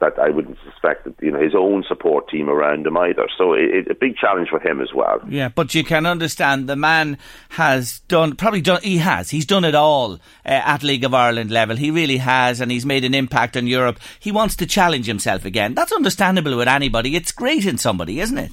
that 0.00 0.18
I 0.18 0.28
wouldn't 0.28 0.58
suspect 0.64 1.04
that 1.04 1.14
you 1.20 1.30
know 1.30 1.40
his 1.40 1.54
own 1.56 1.84
support 1.88 2.28
team 2.28 2.48
around 2.48 2.86
him 2.86 2.96
either. 2.96 3.28
So 3.36 3.54
it's 3.54 3.88
it, 3.88 3.90
a 3.90 3.94
big 3.94 4.16
challenge 4.16 4.48
for 4.50 4.60
him 4.60 4.80
as 4.80 4.92
well. 4.94 5.20
Yeah, 5.28 5.48
but 5.48 5.74
you 5.74 5.84
can 5.84 6.06
understand 6.06 6.68
the 6.68 6.76
man 6.76 7.18
has 7.50 8.00
done 8.00 8.36
probably 8.36 8.60
done 8.60 8.82
he 8.82 8.98
has 8.98 9.30
he's 9.30 9.46
done 9.46 9.64
it 9.64 9.74
all 9.74 10.14
uh, 10.14 10.18
at 10.44 10.82
League 10.82 11.04
of 11.04 11.14
Ireland 11.14 11.50
level. 11.50 11.76
He 11.76 11.90
really 11.90 12.18
has, 12.18 12.60
and 12.60 12.70
he's 12.70 12.86
made 12.86 13.04
an 13.04 13.14
impact 13.14 13.56
on 13.56 13.66
Europe. 13.66 13.98
He 14.18 14.32
wants 14.32 14.56
to 14.56 14.66
challenge 14.66 15.06
himself 15.06 15.44
again. 15.44 15.74
That's 15.74 15.92
understandable 15.92 16.56
with 16.56 16.68
anybody. 16.68 17.16
It's 17.16 17.32
great 17.32 17.64
in 17.64 17.78
somebody, 17.78 18.20
isn't 18.20 18.38
it? 18.38 18.52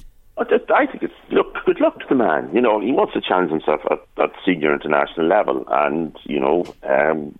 I 0.78 0.86
think 0.86 0.97
good 1.68 1.80
luck 1.82 1.98
to 1.98 2.06
the 2.08 2.14
man. 2.14 2.48
You 2.54 2.62
know, 2.62 2.80
he 2.80 2.92
wants 2.92 3.12
to 3.12 3.20
challenge 3.20 3.50
himself 3.50 3.82
at, 3.90 4.00
at 4.24 4.30
senior 4.46 4.72
international 4.72 5.26
level, 5.26 5.66
and 5.68 6.16
you 6.24 6.40
know, 6.40 6.64
um, 6.82 7.38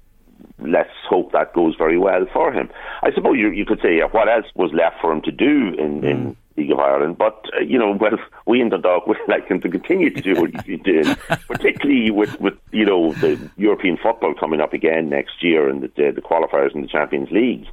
let's 0.58 0.92
hope 1.08 1.32
that 1.32 1.54
goes 1.54 1.74
very 1.76 1.96
well 1.96 2.26
for 2.30 2.52
him. 2.52 2.68
I 3.02 3.10
suppose 3.14 3.38
you, 3.38 3.48
you 3.48 3.64
could 3.64 3.80
say, 3.80 4.00
what 4.10 4.28
else 4.28 4.44
was 4.54 4.70
left 4.74 5.00
for 5.00 5.10
him 5.12 5.22
to 5.22 5.32
do 5.32 5.72
in, 5.78 6.02
mm. 6.02 6.10
in 6.10 6.36
League 6.58 6.70
of 6.70 6.78
Ireland? 6.78 7.16
But 7.16 7.42
uh, 7.56 7.62
you 7.62 7.78
know, 7.78 7.96
well, 7.98 8.18
we 8.46 8.60
in 8.60 8.68
the 8.68 8.76
dog 8.76 9.04
would 9.06 9.16
like 9.28 9.48
him 9.48 9.62
to 9.62 9.68
continue 9.70 10.10
to 10.10 10.20
do 10.20 10.38
what 10.38 10.52
been 10.66 10.82
doing, 10.84 11.16
particularly 11.46 12.10
with, 12.10 12.38
with 12.38 12.58
you 12.70 12.84
know 12.84 13.14
the 13.14 13.50
European 13.56 13.96
football 13.96 14.34
coming 14.38 14.60
up 14.60 14.74
again 14.74 15.08
next 15.08 15.42
year 15.42 15.70
and 15.70 15.84
the, 15.84 15.88
the 15.96 16.20
qualifiers 16.20 16.74
in 16.74 16.82
the 16.82 16.88
Champions 16.88 17.30
League. 17.30 17.66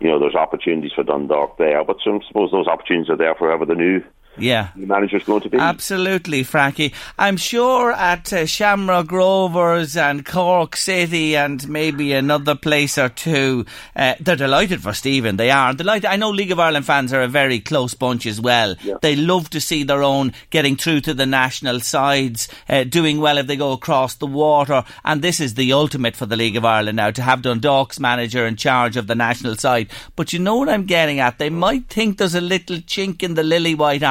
You 0.00 0.08
know, 0.08 0.18
there's 0.18 0.36
opportunities 0.36 0.92
for 0.94 1.04
Dundalk 1.04 1.58
there, 1.58 1.84
but 1.84 1.98
I 2.06 2.18
suppose 2.28 2.50
those 2.50 2.66
opportunities 2.66 3.10
are 3.10 3.16
there 3.16 3.34
for 3.34 3.48
whoever 3.48 3.66
the 3.66 3.74
new 3.74 4.02
yeah. 4.40 4.68
the 4.76 4.86
manager's 4.86 5.24
going 5.24 5.42
to 5.42 5.50
be. 5.50 5.58
Absolutely, 5.58 6.42
Frankie. 6.42 6.94
I'm 7.18 7.36
sure 7.36 7.92
at 7.92 8.32
uh, 8.32 8.46
Shamrock 8.46 9.10
Rovers 9.10 9.96
and 9.96 10.24
Cork 10.24 10.76
City 10.76 11.36
and 11.36 11.68
maybe 11.68 12.12
another 12.12 12.54
place 12.54 12.98
or 12.98 13.08
two, 13.08 13.66
uh, 13.96 14.14
they're 14.20 14.36
delighted 14.36 14.82
for 14.82 14.92
Stephen. 14.92 15.36
They 15.36 15.50
are 15.50 15.72
delighted. 15.72 16.06
I 16.06 16.16
know 16.16 16.30
League 16.30 16.52
of 16.52 16.60
Ireland 16.60 16.86
fans 16.86 17.12
are 17.12 17.22
a 17.22 17.28
very 17.28 17.60
close 17.60 17.94
bunch 17.94 18.26
as 18.26 18.40
well. 18.40 18.76
Yeah. 18.82 18.96
They 19.00 19.16
love 19.16 19.50
to 19.50 19.60
see 19.60 19.82
their 19.82 20.02
own 20.02 20.32
getting 20.50 20.76
through 20.76 21.02
to 21.02 21.14
the 21.14 21.26
national 21.26 21.80
sides, 21.80 22.48
uh, 22.68 22.84
doing 22.84 23.20
well 23.20 23.38
if 23.38 23.46
they 23.46 23.56
go 23.56 23.72
across 23.72 24.14
the 24.14 24.26
water. 24.26 24.84
And 25.04 25.22
this 25.22 25.40
is 25.40 25.54
the 25.54 25.72
ultimate 25.72 26.16
for 26.16 26.26
the 26.26 26.36
League 26.36 26.56
of 26.56 26.64
Ireland 26.64 26.96
now 26.96 27.10
to 27.10 27.22
have 27.22 27.42
Dundalk's 27.42 28.00
manager 28.00 28.46
in 28.46 28.56
charge 28.56 28.96
of 28.96 29.06
the 29.06 29.14
national 29.14 29.56
side. 29.56 29.88
But 30.16 30.32
you 30.32 30.38
know 30.38 30.56
what 30.56 30.68
I'm 30.68 30.84
getting 30.84 31.20
at? 31.20 31.38
They 31.38 31.50
might 31.50 31.88
think 31.88 32.18
there's 32.18 32.34
a 32.34 32.40
little 32.40 32.76
chink 32.76 33.22
in 33.22 33.34
the 33.34 33.42
lily 33.42 33.74
white 33.74 34.02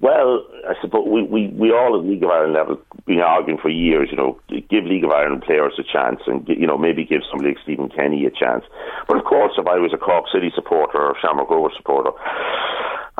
well, 0.00 0.44
I 0.68 0.74
suppose 0.80 1.06
we, 1.08 1.22
we, 1.22 1.48
we 1.48 1.72
all 1.72 1.98
at 1.98 2.06
League 2.06 2.22
of 2.22 2.30
Ireland 2.30 2.54
level 2.54 2.78
been 3.06 3.20
arguing 3.20 3.58
for 3.60 3.68
years, 3.68 4.08
you 4.10 4.16
know, 4.16 4.38
give 4.48 4.84
League 4.84 5.04
of 5.04 5.10
Ireland 5.10 5.42
players 5.42 5.74
a 5.78 5.82
chance 5.82 6.20
and, 6.26 6.46
you 6.48 6.66
know, 6.66 6.78
maybe 6.78 7.04
give 7.04 7.22
somebody 7.30 7.50
like 7.50 7.62
Stephen 7.62 7.88
Kenny 7.88 8.24
a 8.26 8.30
chance. 8.30 8.64
But 9.08 9.16
of 9.16 9.24
course, 9.24 9.52
if 9.58 9.66
I 9.66 9.78
was 9.78 9.92
a 9.92 9.98
Cork 9.98 10.26
City 10.32 10.52
supporter 10.54 10.98
or 10.98 11.16
Shamrock 11.20 11.50
Rovers 11.50 11.74
supporter, 11.76 12.10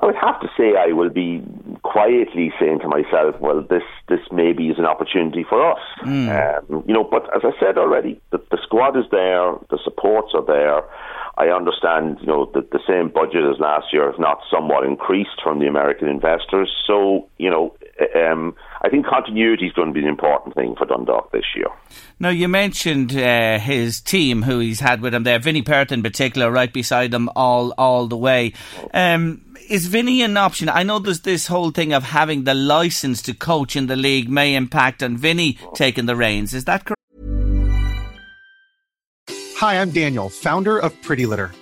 I 0.03 0.07
would 0.07 0.16
have 0.16 0.40
to 0.40 0.49
say 0.57 0.74
I 0.76 0.93
will 0.93 1.11
be 1.11 1.43
quietly 1.82 2.53
saying 2.59 2.80
to 2.80 2.88
myself, 2.88 3.38
well, 3.40 3.62
this, 3.62 3.84
this 4.09 4.20
maybe 4.32 4.68
is 4.68 4.78
an 4.78 4.84
opportunity 4.84 5.45
for 5.49 5.62
us. 5.70 5.80
Mm. 6.05 6.28
Um, 6.70 6.84
you 6.88 6.95
know, 6.95 7.05
but 7.05 7.24
as 7.34 7.43
I 7.45 7.53
said 7.61 7.78
already, 7.78 8.20
the, 8.30 8.38
the 8.51 8.59
squad 8.62 8.97
is 8.97 9.05
there, 9.12 9.55
the 9.70 9.78
supports 9.84 10.32
are 10.34 10.45
there. 10.45 10.82
I 11.38 11.49
understand, 11.49 12.18
you 12.20 12.26
know, 12.26 12.51
that 12.55 12.72
the 12.72 12.80
same 12.86 13.09
budget 13.09 13.45
as 13.45 13.59
last 13.59 13.86
year, 13.93 14.11
if 14.11 14.18
not 14.18 14.43
somewhat 14.51 14.84
increased 14.84 15.40
from 15.43 15.61
the 15.61 15.66
American 15.66 16.09
investors. 16.09 16.70
So, 16.86 17.28
you 17.43 17.51
know, 17.51 17.74
um, 18.14 18.55
I 18.82 18.88
think 18.88 19.05
continuity 19.05 19.66
is 19.66 19.72
going 19.72 19.88
to 19.88 19.95
be 19.95 20.01
an 20.01 20.09
important 20.09 20.55
thing 20.55 20.76
for 20.78 20.86
Dundalk 20.86 21.32
this 21.32 21.45
year. 21.57 21.66
Now, 22.20 22.28
you 22.28 22.47
mentioned 22.47 23.16
uh, 23.16 23.59
his 23.59 24.01
team, 24.01 24.43
who 24.43 24.61
he's 24.61 24.78
had 24.78 25.01
with 25.01 25.12
him 25.12 25.24
there, 25.24 25.40
Vinny 25.40 25.62
Perth 25.62 25.90
in 25.90 26.05
particular, 26.05 26.53
right 26.53 26.72
beside 26.72 27.12
him 27.12 27.28
all 27.34 27.74
all 27.76 28.07
the 28.07 28.16
way. 28.16 28.53
Um, 28.95 29.57
is 29.68 29.86
Vinny 29.86 30.22
an 30.22 30.36
option? 30.36 30.68
I 30.68 30.84
know 30.84 31.01
there's 31.01 31.22
this 31.22 31.49
whole 31.49 31.72
thing 31.72 31.93
of 31.93 32.05
having 32.05 32.45
the 32.45 32.55
license 32.55 33.22
to 33.22 33.34
coach 33.34 33.74
in 33.74 33.88
the 33.88 33.97
league 33.97 34.28
may 34.28 34.55
impact 34.55 35.03
on 35.03 35.16
Vinny 35.16 35.59
taking 35.74 36.07
the 36.07 36.14
reins. 36.14 36.55
Is 36.55 36.64
that 36.66 36.84
correct? 36.84 37.01
Hi, 39.57 39.80
I'm 39.80 39.90
Daniel, 39.90 40.28
founder 40.28 40.78
of 40.78 41.01
Pretty 41.03 41.26
Litter. 41.26 41.53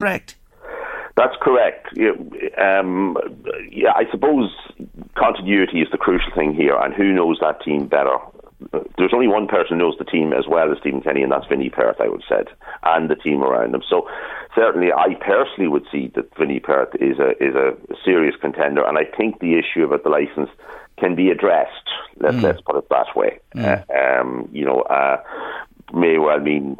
Correct. 0.00 0.36
That's 1.16 1.36
correct. 1.40 1.86
Um, 2.58 3.16
yeah, 3.70 3.92
I 3.94 4.04
suppose 4.10 4.50
continuity 5.14 5.80
is 5.80 5.88
the 5.92 5.98
crucial 5.98 6.32
thing 6.34 6.54
here, 6.54 6.76
and 6.76 6.92
who 6.92 7.12
knows 7.12 7.38
that 7.40 7.62
team 7.62 7.86
better? 7.86 8.16
There's 8.98 9.12
only 9.14 9.28
one 9.28 9.46
person 9.46 9.78
who 9.78 9.84
knows 9.84 9.94
the 9.98 10.04
team 10.04 10.32
as 10.32 10.46
well 10.48 10.72
as 10.72 10.78
Stephen 10.78 11.02
Kenny, 11.02 11.22
and 11.22 11.30
that's 11.30 11.46
Vinnie 11.46 11.70
Perth, 11.70 12.00
I 12.00 12.08
would 12.08 12.24
say, 12.28 12.42
and 12.82 13.08
the 13.08 13.14
team 13.14 13.42
around 13.42 13.74
him. 13.74 13.82
So 13.88 14.08
certainly, 14.56 14.92
I 14.92 15.14
personally 15.20 15.68
would 15.68 15.86
see 15.92 16.10
that 16.16 16.34
Vinnie 16.36 16.60
Perth 16.60 16.94
is 16.96 17.18
a 17.20 17.30
is 17.42 17.54
a 17.54 17.76
serious 18.04 18.34
contender, 18.40 18.84
and 18.84 18.98
I 18.98 19.04
think 19.04 19.38
the 19.38 19.56
issue 19.56 19.84
about 19.84 20.02
the 20.02 20.08
license 20.10 20.50
can 20.98 21.14
be 21.14 21.30
addressed. 21.30 21.88
Let's 22.18 22.36
Mm. 22.36 22.42
let's 22.42 22.60
put 22.62 22.76
it 22.76 22.88
that 22.90 23.14
way. 23.14 23.38
Mm. 23.54 23.84
Uh, 23.88 24.20
um, 24.20 24.48
you 24.52 24.64
know, 24.64 24.80
uh, 24.82 25.18
may 25.92 26.18
well 26.18 26.40
mean 26.40 26.76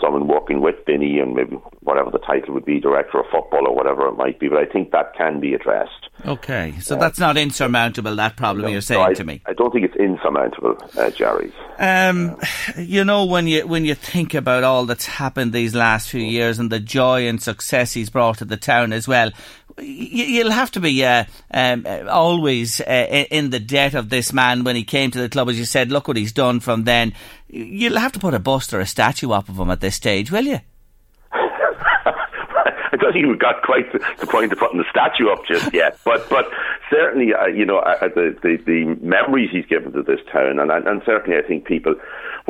someone 0.00 0.26
working 0.26 0.60
with 0.60 0.76
Vinny 0.86 1.18
and 1.18 1.34
maybe 1.34 1.56
whatever 1.80 2.10
the 2.10 2.18
title 2.18 2.54
would 2.54 2.64
be, 2.64 2.80
director 2.80 3.20
of 3.20 3.26
football 3.30 3.66
or 3.66 3.74
whatever 3.74 4.08
it 4.08 4.16
might 4.16 4.38
be. 4.38 4.48
But 4.48 4.58
I 4.58 4.66
think 4.66 4.92
that 4.92 5.14
can 5.16 5.40
be 5.40 5.54
addressed. 5.54 6.08
Okay, 6.26 6.74
so 6.80 6.96
that's 6.96 7.18
not 7.18 7.36
insurmountable, 7.36 8.14
that 8.16 8.36
problem 8.36 8.70
you're 8.70 8.80
saying 8.80 9.00
I, 9.00 9.12
to 9.14 9.24
me. 9.24 9.42
I 9.46 9.52
don't 9.52 9.72
think 9.72 9.84
it's 9.84 9.96
insurmountable, 9.96 10.76
uh, 10.98 11.10
Gerry. 11.10 11.52
Um, 11.78 12.36
you 12.76 13.04
know 13.04 13.24
when 13.24 13.46
you 13.46 13.66
when 13.66 13.84
you 13.84 13.94
think 13.94 14.34
about 14.34 14.64
all 14.64 14.84
that's 14.84 15.06
happened 15.06 15.52
these 15.52 15.74
last 15.74 16.10
few 16.10 16.22
years 16.22 16.58
and 16.58 16.70
the 16.70 16.80
joy 16.80 17.26
and 17.26 17.40
success 17.40 17.92
he's 17.92 18.10
brought 18.10 18.38
to 18.38 18.44
the 18.44 18.56
town 18.56 18.92
as 18.92 19.08
well, 19.08 19.30
you'll 19.78 20.50
have 20.50 20.70
to 20.72 20.80
be 20.80 21.04
uh, 21.04 21.24
um, 21.52 21.84
uh, 21.86 22.04
always 22.08 22.80
uh, 22.80 23.26
in 23.30 23.50
the 23.50 23.60
debt 23.60 23.94
of 23.94 24.08
this 24.08 24.32
man 24.32 24.64
when 24.64 24.76
he 24.76 24.84
came 24.84 25.10
to 25.10 25.20
the 25.20 25.28
club, 25.28 25.48
as 25.48 25.58
you 25.58 25.64
said. 25.64 25.90
Look 25.90 26.08
what 26.08 26.16
he's 26.16 26.32
done 26.32 26.60
from 26.60 26.84
then. 26.84 27.14
You'll 27.52 27.98
have 27.98 28.12
to 28.12 28.20
put 28.20 28.32
a 28.32 28.38
bust 28.38 28.72
or 28.72 28.80
a 28.80 28.86
statue 28.86 29.32
up 29.32 29.48
of 29.48 29.58
him 29.58 29.70
at 29.70 29.80
this 29.80 29.96
stage, 29.96 30.30
will 30.30 30.44
you? 30.44 30.60
I 31.32 32.96
don't 32.96 33.12
think 33.12 33.26
we've 33.26 33.38
got 33.38 33.62
quite 33.62 33.90
to 33.90 33.98
the 34.18 34.26
point 34.26 34.52
of 34.52 34.58
putting 34.58 34.78
the 34.78 34.84
statue 34.88 35.28
up 35.30 35.44
just 35.46 35.72
yet, 35.74 35.98
but 36.04 36.28
but 36.28 36.46
certainly, 36.90 37.34
uh, 37.34 37.46
you 37.46 37.64
know, 37.64 37.78
uh, 37.78 38.08
the, 38.08 38.36
the 38.42 38.56
the 38.66 38.84
memories 39.02 39.50
he's 39.50 39.66
given 39.66 39.92
to 39.92 40.02
this 40.02 40.20
town, 40.32 40.60
and 40.60 40.70
and 40.70 40.86
and 40.86 41.02
certainly, 41.04 41.36
I 41.38 41.42
think 41.42 41.64
people, 41.64 41.96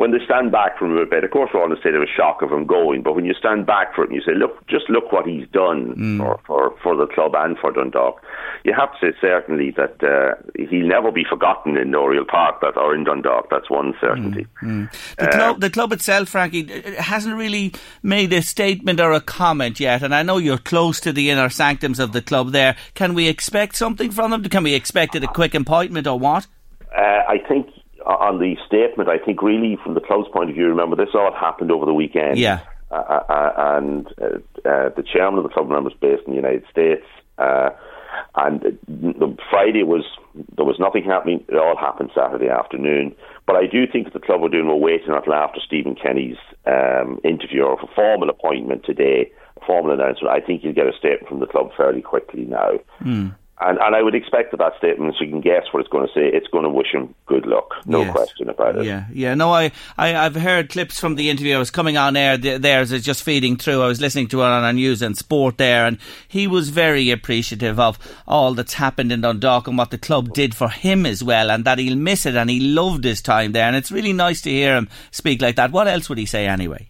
when 0.01 0.09
they 0.09 0.25
stand 0.25 0.51
back 0.51 0.79
from 0.79 0.93
him 0.93 0.97
a 0.97 1.05
bit, 1.05 1.23
of 1.23 1.29
course, 1.29 1.51
we're 1.53 1.61
all 1.61 1.71
in 1.71 1.77
a 1.77 1.79
state 1.79 1.93
of 1.93 2.01
a 2.01 2.07
shock 2.07 2.41
of 2.41 2.51
him 2.51 2.65
going, 2.65 3.03
but 3.03 3.13
when 3.13 3.23
you 3.23 3.35
stand 3.35 3.67
back 3.67 3.93
for 3.93 4.03
it 4.03 4.09
and 4.09 4.15
you 4.15 4.23
say, 4.25 4.33
look, 4.35 4.65
just 4.65 4.89
look 4.89 5.11
what 5.11 5.27
he's 5.27 5.47
done 5.49 6.17
for, 6.17 6.39
for 6.47 6.75
for 6.81 6.95
the 6.95 7.05
club 7.05 7.33
and 7.35 7.55
for 7.59 7.71
Dundalk, 7.71 8.19
you 8.63 8.73
have 8.73 8.91
to 8.93 8.97
say 8.99 9.17
certainly 9.21 9.69
that 9.77 10.03
uh, 10.03 10.41
he'll 10.55 10.87
never 10.87 11.11
be 11.11 11.23
forgotten 11.23 11.77
in 11.77 11.93
Oriel 11.93 12.25
Park, 12.25 12.61
that 12.61 12.77
or 12.77 12.95
in 12.95 13.03
Dundalk. 13.03 13.51
That's 13.51 13.69
one 13.69 13.93
certainty. 14.01 14.47
The, 15.19 15.27
club, 15.27 15.61
the 15.61 15.69
club 15.69 15.93
itself, 15.93 16.29
Frankie, 16.29 16.67
uh, 16.73 16.99
hasn't 16.99 17.35
really 17.35 17.71
made 18.01 18.33
a 18.33 18.41
statement 18.41 18.99
or 18.99 19.11
a 19.11 19.21
comment 19.21 19.79
yet, 19.79 20.01
and 20.01 20.15
I 20.15 20.23
know 20.23 20.39
you're 20.39 20.57
close 20.57 20.99
to 21.01 21.13
the 21.13 21.29
inner 21.29 21.49
sanctums 21.49 21.99
of 21.99 22.11
the 22.11 22.23
club 22.23 22.53
there. 22.53 22.75
Can 22.95 23.13
we 23.13 23.27
expect 23.27 23.75
something 23.75 24.09
from 24.09 24.31
them? 24.31 24.43
Can 24.45 24.63
we 24.63 24.73
expect 24.73 25.13
it 25.13 25.23
a 25.23 25.27
quick 25.27 25.53
appointment 25.53 26.07
or 26.07 26.17
what? 26.17 26.47
Uh, 26.91 27.21
I 27.29 27.37
think 27.47 27.67
uh, 27.67 27.80
on 28.05 28.39
the 28.39 28.55
statement, 28.65 29.09
I 29.09 29.17
think 29.17 29.41
really 29.41 29.77
from 29.83 29.93
the 29.93 30.01
club's 30.01 30.27
point 30.33 30.49
of 30.49 30.55
view, 30.55 30.67
remember 30.67 30.95
this 30.95 31.13
all 31.13 31.33
happened 31.33 31.71
over 31.71 31.85
the 31.85 31.93
weekend. 31.93 32.37
Yeah. 32.37 32.61
Uh, 32.91 33.23
uh, 33.29 33.53
and 33.57 34.07
uh, 34.21 34.37
uh, 34.67 34.89
the 34.95 35.03
chairman 35.03 35.37
of 35.37 35.43
the 35.43 35.49
club 35.49 35.67
remember 35.67 35.89
is 35.89 35.97
based 36.01 36.23
in 36.27 36.31
the 36.31 36.35
United 36.35 36.63
States. 36.69 37.05
Uh, 37.37 37.69
and 38.35 38.61
the 38.87 39.37
Friday 39.49 39.83
was 39.83 40.03
there 40.55 40.65
was 40.65 40.79
nothing 40.79 41.03
happening. 41.03 41.43
It 41.47 41.55
all 41.55 41.77
happened 41.77 42.11
Saturday 42.15 42.49
afternoon. 42.49 43.15
But 43.45 43.55
I 43.55 43.67
do 43.67 43.87
think 43.87 44.05
that 44.05 44.13
the 44.13 44.25
club 44.25 44.43
are 44.43 44.49
doing 44.49 44.67
well 44.67 44.79
waiting 44.79 45.09
until 45.09 45.33
after 45.33 45.59
Stephen 45.65 45.95
Kenny's 45.95 46.37
um, 46.65 47.19
interview 47.23 47.63
or 47.63 47.73
a 47.73 47.87
formal 47.95 48.29
appointment 48.29 48.85
today, 48.85 49.31
a 49.61 49.65
formal 49.65 49.93
announcement. 49.93 50.33
I 50.33 50.45
think 50.45 50.63
you'll 50.63 50.73
get 50.73 50.87
a 50.87 50.97
statement 50.97 51.27
from 51.27 51.39
the 51.39 51.47
club 51.47 51.71
fairly 51.75 52.01
quickly 52.01 52.45
now. 52.45 52.79
And, 53.63 53.77
and 53.77 53.95
I 53.95 54.01
would 54.01 54.15
expect 54.15 54.49
that 54.51 54.57
that 54.57 54.75
statement, 54.79 55.15
so 55.17 55.23
you 55.23 55.29
can 55.29 55.39
guess 55.41 55.65
what 55.71 55.81
it's 55.81 55.89
going 55.89 56.07
to 56.07 56.13
say, 56.13 56.21
it's 56.25 56.47
going 56.47 56.63
to 56.63 56.69
wish 56.69 56.91
him 56.93 57.13
good 57.27 57.45
luck. 57.45 57.69
No 57.85 58.01
Yes. 58.01 58.11
question 58.11 58.49
about 58.49 58.75
it. 58.77 58.85
Yeah, 58.85 59.05
yeah. 59.13 59.35
No, 59.35 59.53
I, 59.53 59.71
I, 59.97 60.15
I've 60.15 60.35
heard 60.35 60.69
clips 60.69 60.99
from 60.99 61.15
the 61.15 61.29
interview. 61.29 61.55
I 61.55 61.59
was 61.59 61.71
coming 61.71 61.95
on 61.95 62.17
air 62.17 62.37
th- 62.37 62.59
there 62.61 62.79
as 62.81 62.91
it's 62.91 63.05
just 63.05 63.23
feeding 63.23 63.57
through. 63.57 63.81
I 63.81 63.87
was 63.87 64.01
listening 64.01 64.27
to 64.29 64.41
it 64.41 64.45
on 64.45 64.63
our 64.63 64.73
news 64.73 65.01
and 65.01 65.15
sport 65.17 65.57
there, 65.57 65.85
and 65.85 65.97
he 66.27 66.47
was 66.47 66.69
very 66.69 67.11
appreciative 67.11 67.79
of 67.79 67.97
all 68.27 68.53
that's 68.53 68.73
happened 68.73 69.11
in 69.11 69.21
Dundalk 69.21 69.67
and 69.67 69.77
what 69.77 69.91
the 69.91 69.97
club 69.97 70.33
did 70.33 70.53
for 70.55 70.67
him 70.69 71.05
as 71.05 71.23
well, 71.23 71.49
and 71.51 71.63
that 71.65 71.77
he'll 71.79 71.95
miss 71.95 72.25
it 72.25 72.35
and 72.35 72.49
he 72.49 72.59
loved 72.59 73.03
his 73.03 73.21
time 73.21 73.53
there. 73.53 73.65
And 73.67 73.75
it's 73.75 73.91
really 73.91 74.13
nice 74.13 74.41
to 74.41 74.49
hear 74.49 74.75
him 74.75 74.89
speak 75.11 75.41
like 75.41 75.55
that. 75.55 75.71
What 75.71 75.87
else 75.87 76.09
would 76.09 76.17
he 76.17 76.25
say 76.25 76.47
anyway? 76.47 76.89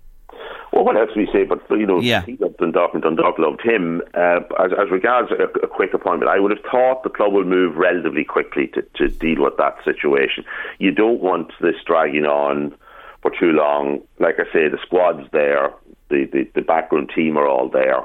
Well, 0.82 0.96
what 0.96 0.98
else 1.00 1.14
do 1.14 1.20
we 1.20 1.28
say? 1.32 1.44
But 1.44 1.62
you 1.70 1.86
know, 1.86 2.00
Yeah. 2.00 2.24
he 2.26 2.38
loved 2.38 2.58
Dundalk 2.58 2.96
and 2.96 3.04
Dundalk 3.04 3.38
loved 3.38 3.62
him. 3.62 4.02
Uh, 4.16 4.40
as, 4.60 4.72
as 4.74 4.90
regards 4.90 5.30
a, 5.32 5.44
a 5.60 5.68
quick 5.68 5.94
appointment, 5.94 6.32
I 6.32 6.40
would 6.40 6.50
have 6.50 6.66
thought 6.72 7.04
the 7.04 7.10
club 7.10 7.34
will 7.34 7.44
move 7.44 7.76
relatively 7.78 8.24
quickly 8.24 8.66
to, 8.74 8.82
to 8.96 9.08
deal 9.08 9.44
with 9.44 9.58
that 9.58 9.76
situation. 9.86 10.44
You 10.80 10.90
don't 10.92 11.22
want 11.22 11.52
this 11.62 11.76
dragging 11.86 12.26
on 12.26 12.74
for 13.22 13.30
too 13.30 13.52
long. 13.52 14.02
Like 14.18 14.40
I 14.40 14.52
say, 14.52 14.70
the 14.70 14.80
squad's 14.82 15.30
there, 15.32 15.72
the, 16.10 16.26
the, 16.26 16.50
the 16.56 16.62
background 16.62 17.12
team 17.16 17.38
are 17.38 17.48
all 17.48 17.70
there. 17.70 18.02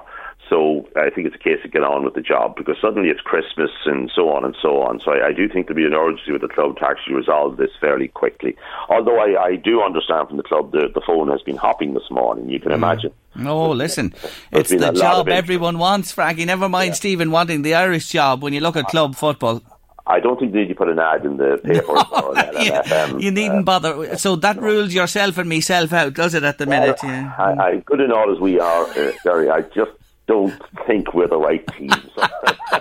So 0.49 0.89
I 0.95 1.11
think 1.11 1.27
it's 1.27 1.35
a 1.35 1.39
case 1.39 1.59
of 1.65 1.73
get 1.73 1.83
on 1.83 2.05
with 2.05 2.15
the 2.15 2.21
job 2.21 2.55
because 2.57 2.77
suddenly 2.81 3.09
it's 3.09 3.21
Christmas 3.21 3.71
and 3.85 4.11
so 4.15 4.31
on 4.31 4.45
and 4.45 4.57
so 4.63 4.81
on. 4.83 5.01
So 5.05 5.11
I, 5.13 5.29
I 5.29 5.33
do 5.33 5.49
think 5.49 5.67
there'll 5.67 5.77
be 5.77 5.85
an 5.85 5.95
urgency 5.95 6.31
with 6.31 6.43
the 6.43 6.49
club 6.49 6.79
to 6.79 6.87
actually 6.87 7.15
resolve 7.15 7.57
this 7.57 7.71
fairly 7.81 8.09
quickly. 8.09 8.57
Although 8.89 9.19
I, 9.19 9.43
I 9.43 9.57
do 9.57 9.83
understand 9.83 10.29
from 10.29 10.37
the 10.37 10.45
club 10.45 10.71
the, 10.71 10.89
the 10.95 11.01
phone 11.05 11.29
has 11.31 11.43
been 11.43 11.57
hopping 11.57 11.95
this 11.95 12.11
morning. 12.11 12.49
You 12.49 12.61
can 12.61 12.71
mm. 12.71 12.77
imagine. 12.77 13.13
Oh, 13.45 13.71
listen, 13.71 14.15
it's 14.53 14.71
the 14.71 14.93
job 14.93 15.29
everyone 15.29 15.79
wants, 15.79 16.13
Frankie. 16.13 16.45
Never 16.45 16.69
mind 16.69 16.97
Stephen 16.97 17.31
wanting 17.31 17.63
the 17.63 17.75
Irish 17.75 18.09
job 18.09 18.43
when 18.43 18.53
you 18.53 18.61
look 18.61 18.77
at 18.77 18.87
club 18.87 19.15
football. 19.17 19.63
I 20.07 20.21
don't 20.21 20.39
think 20.39 20.53
they 20.53 20.61
need 20.61 20.69
to 20.69 20.75
put 20.75 20.89
an 20.89 21.01
ad 21.01 21.25
in 21.25 21.37
the 21.37 21.59
paper 21.65 21.97
an 22.37 22.65
Yeah, 22.65 23.05
um, 23.05 23.19
you 23.19 23.33
needn't 23.33 23.59
um, 23.59 23.65
bother. 23.65 24.17
So 24.17 24.37
that 24.37 24.61
rules 24.61 24.95
yourself 24.95 25.37
and 25.39 25.49
myself 25.49 25.93
out, 25.93 26.15
does 26.15 26.35
it, 26.35 26.45
at 26.45 26.59
the 26.59 26.67
minute? 26.67 27.01
Yeah. 27.03 27.35
I, 27.37 27.53
I, 27.53 27.77
good 27.85 28.01
and 28.01 28.13
all 28.13 28.33
as 28.33 28.41
we 28.41 28.61
are, 28.61 28.85
uh, 28.85 29.53
I 29.53 29.63
just 29.75 29.91
don't 30.27 30.55
think 30.87 31.15
we're 31.15 31.29
the 31.29 31.39
right 31.39 31.67
team. 31.77 31.91
So, 31.91 32.23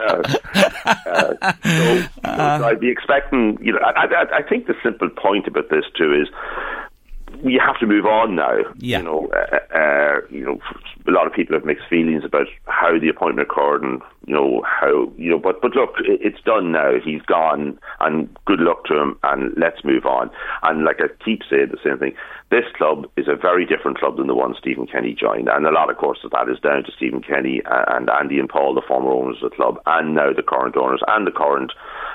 uh, 0.00 0.22
uh, 0.84 1.52
so, 1.64 2.06
so 2.22 2.64
I'd 2.64 2.80
be 2.80 2.90
expecting, 2.90 3.58
you 3.60 3.72
know, 3.72 3.80
I, 3.80 4.06
I, 4.06 4.38
I 4.38 4.42
think 4.48 4.66
the 4.66 4.74
simple 4.82 5.08
point 5.10 5.46
about 5.46 5.70
this 5.70 5.84
too 5.96 6.12
is 6.14 6.28
we 7.42 7.60
have 7.64 7.78
to 7.78 7.86
move 7.86 8.06
on 8.06 8.34
now. 8.34 8.58
Yeah. 8.78 8.98
You 8.98 9.04
know, 9.04 9.28
uh, 9.32 9.76
uh, 9.76 10.20
you 10.30 10.44
know, 10.44 10.58
a 11.06 11.10
lot 11.10 11.26
of 11.26 11.32
people 11.32 11.54
have 11.54 11.64
mixed 11.64 11.88
feelings 11.88 12.24
about 12.24 12.46
how 12.66 12.98
the 12.98 13.08
appointment 13.08 13.48
occurred, 13.50 13.82
and 13.82 14.00
you 14.26 14.34
know 14.34 14.62
how 14.66 15.10
you 15.16 15.30
know. 15.30 15.38
But 15.38 15.60
but 15.60 15.74
look, 15.74 15.94
it, 16.00 16.20
it's 16.22 16.42
done 16.44 16.72
now. 16.72 16.94
He's 17.02 17.22
gone, 17.22 17.78
and 18.00 18.28
good 18.44 18.60
luck 18.60 18.84
to 18.86 18.98
him. 18.98 19.18
And 19.22 19.52
let's 19.56 19.84
move 19.84 20.06
on. 20.06 20.30
And 20.62 20.84
like 20.84 21.00
I 21.00 21.08
keep 21.24 21.42
saying 21.48 21.68
the 21.70 21.78
same 21.84 21.98
thing. 21.98 22.14
This 22.50 22.64
club 22.78 23.04
is 23.18 23.28
a 23.28 23.36
very 23.36 23.66
different 23.66 23.98
club 23.98 24.16
than 24.16 24.26
the 24.26 24.34
one 24.34 24.54
Stephen 24.58 24.86
Kenny 24.86 25.14
joined, 25.14 25.48
and 25.48 25.66
a 25.66 25.70
lot, 25.70 25.90
of 25.90 25.98
course, 25.98 26.20
of 26.24 26.30
that 26.30 26.48
is 26.48 26.58
down 26.60 26.82
to 26.84 26.92
Stephen 26.96 27.20
Kenny 27.20 27.60
uh, 27.66 27.84
and 27.88 28.08
Andy 28.08 28.38
and 28.38 28.48
Paul, 28.48 28.74
the 28.74 28.80
former 28.88 29.10
owners 29.10 29.36
of 29.42 29.50
the 29.50 29.56
club, 29.56 29.78
and 29.84 30.14
now 30.14 30.32
the 30.32 30.42
current 30.42 30.74
owners 30.74 31.02
and 31.08 31.26
the 31.26 31.30
current 31.30 31.72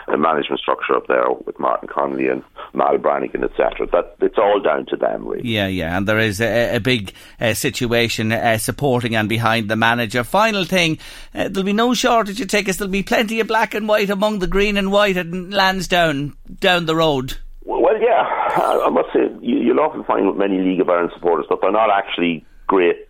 uh, 0.07 0.17
management 0.17 0.59
structure 0.59 0.95
up 0.95 1.05
there 1.05 1.29
with 1.45 1.59
Martin 1.59 1.87
Connolly 1.87 2.29
and 2.29 2.43
Mal 2.73 2.97
Brannigan, 2.97 3.43
etc. 3.43 3.85
That 3.91 4.15
it's 4.21 4.39
all 4.39 4.59
down 4.59 4.87
to 4.87 4.95
them, 4.95 5.27
really. 5.27 5.47
Yeah, 5.47 5.67
yeah, 5.67 5.95
and 5.95 6.07
there 6.07 6.17
is 6.17 6.41
a, 6.41 6.77
a 6.77 6.79
big 6.79 7.13
uh, 7.39 7.53
situation 7.53 8.31
uh, 8.31 8.57
supporting 8.57 9.15
and 9.15 9.29
behind 9.29 9.69
the 9.69 9.75
manager. 9.75 10.23
Final 10.23 10.65
thing, 10.65 10.97
uh, 11.35 11.47
there'll 11.49 11.63
be 11.63 11.73
no 11.73 11.93
shortage 11.93 12.41
of 12.41 12.47
tickets. 12.47 12.79
There'll 12.79 12.91
be 12.91 13.03
plenty 13.03 13.39
of 13.39 13.45
black 13.45 13.75
and 13.75 13.87
white 13.87 14.09
among 14.09 14.39
the 14.39 14.47
green 14.47 14.77
and 14.77 14.91
white 14.91 15.17
at 15.17 15.27
Lansdowne 15.27 16.35
down 16.59 16.87
the 16.87 16.95
road. 16.95 17.37
Well, 17.65 18.01
yeah, 18.01 18.42
I 18.55 18.89
must 18.89 19.11
say 19.13 19.21
you, 19.41 19.57
you'll 19.57 19.79
often 19.79 20.03
find 20.03 20.27
with 20.27 20.37
many 20.37 20.59
League 20.59 20.81
of 20.81 20.89
Ireland 20.89 21.11
supporters 21.13 21.45
that 21.49 21.59
they're 21.61 21.71
not 21.71 21.89
actually 21.89 22.45
great 22.67 23.07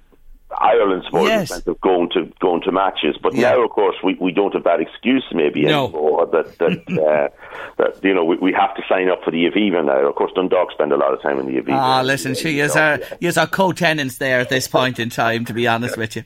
Ireland 0.55 1.01
supporters 1.05 1.29
Yes. 1.29 1.49
sense 1.49 1.65
of 1.65 1.81
going 1.81 2.09
to 2.11 2.31
going 2.39 2.61
to 2.61 2.71
matches. 2.71 3.17
But 3.21 3.33
Yeah. 3.33 3.53
now, 3.53 3.63
of 3.63 3.71
course, 3.71 3.95
we, 4.03 4.13
we 4.21 4.31
don't 4.31 4.53
have 4.53 4.63
that 4.65 4.79
excuse 4.79 5.25
maybe 5.33 5.63
No. 5.63 5.85
anymore. 5.85 6.27
That 6.27 6.57
that, 6.59 6.71
uh, 7.01 7.29
that 7.77 8.03
you 8.03 8.13
know 8.13 8.23
we, 8.23 8.37
we 8.37 8.53
have 8.53 8.75
to 8.75 8.83
sign 8.87 9.09
up 9.09 9.23
for 9.23 9.31
the 9.31 9.45
Aviva 9.49 9.83
now. 9.83 10.07
Of 10.07 10.13
course, 10.13 10.31
Dundalk 10.35 10.71
spend 10.71 10.91
a 10.91 10.95
lot 10.95 11.11
of 11.11 11.23
time 11.23 11.39
in 11.39 11.47
the 11.47 11.59
Aviva. 11.59 11.73
Ah, 11.79 12.01
listen, 12.03 12.35
she 12.35 12.59
is 12.59 12.75
our, 12.75 12.99
is 13.19 13.35
our 13.35 13.47
co-tenants 13.47 14.19
there 14.19 14.39
at 14.41 14.49
this 14.49 14.67
point 14.67 14.99
in 14.99 15.09
time, 15.09 15.43
to 15.45 15.53
be 15.53 15.65
honest 15.65 15.97
with 15.97 16.15
you. 16.17 16.23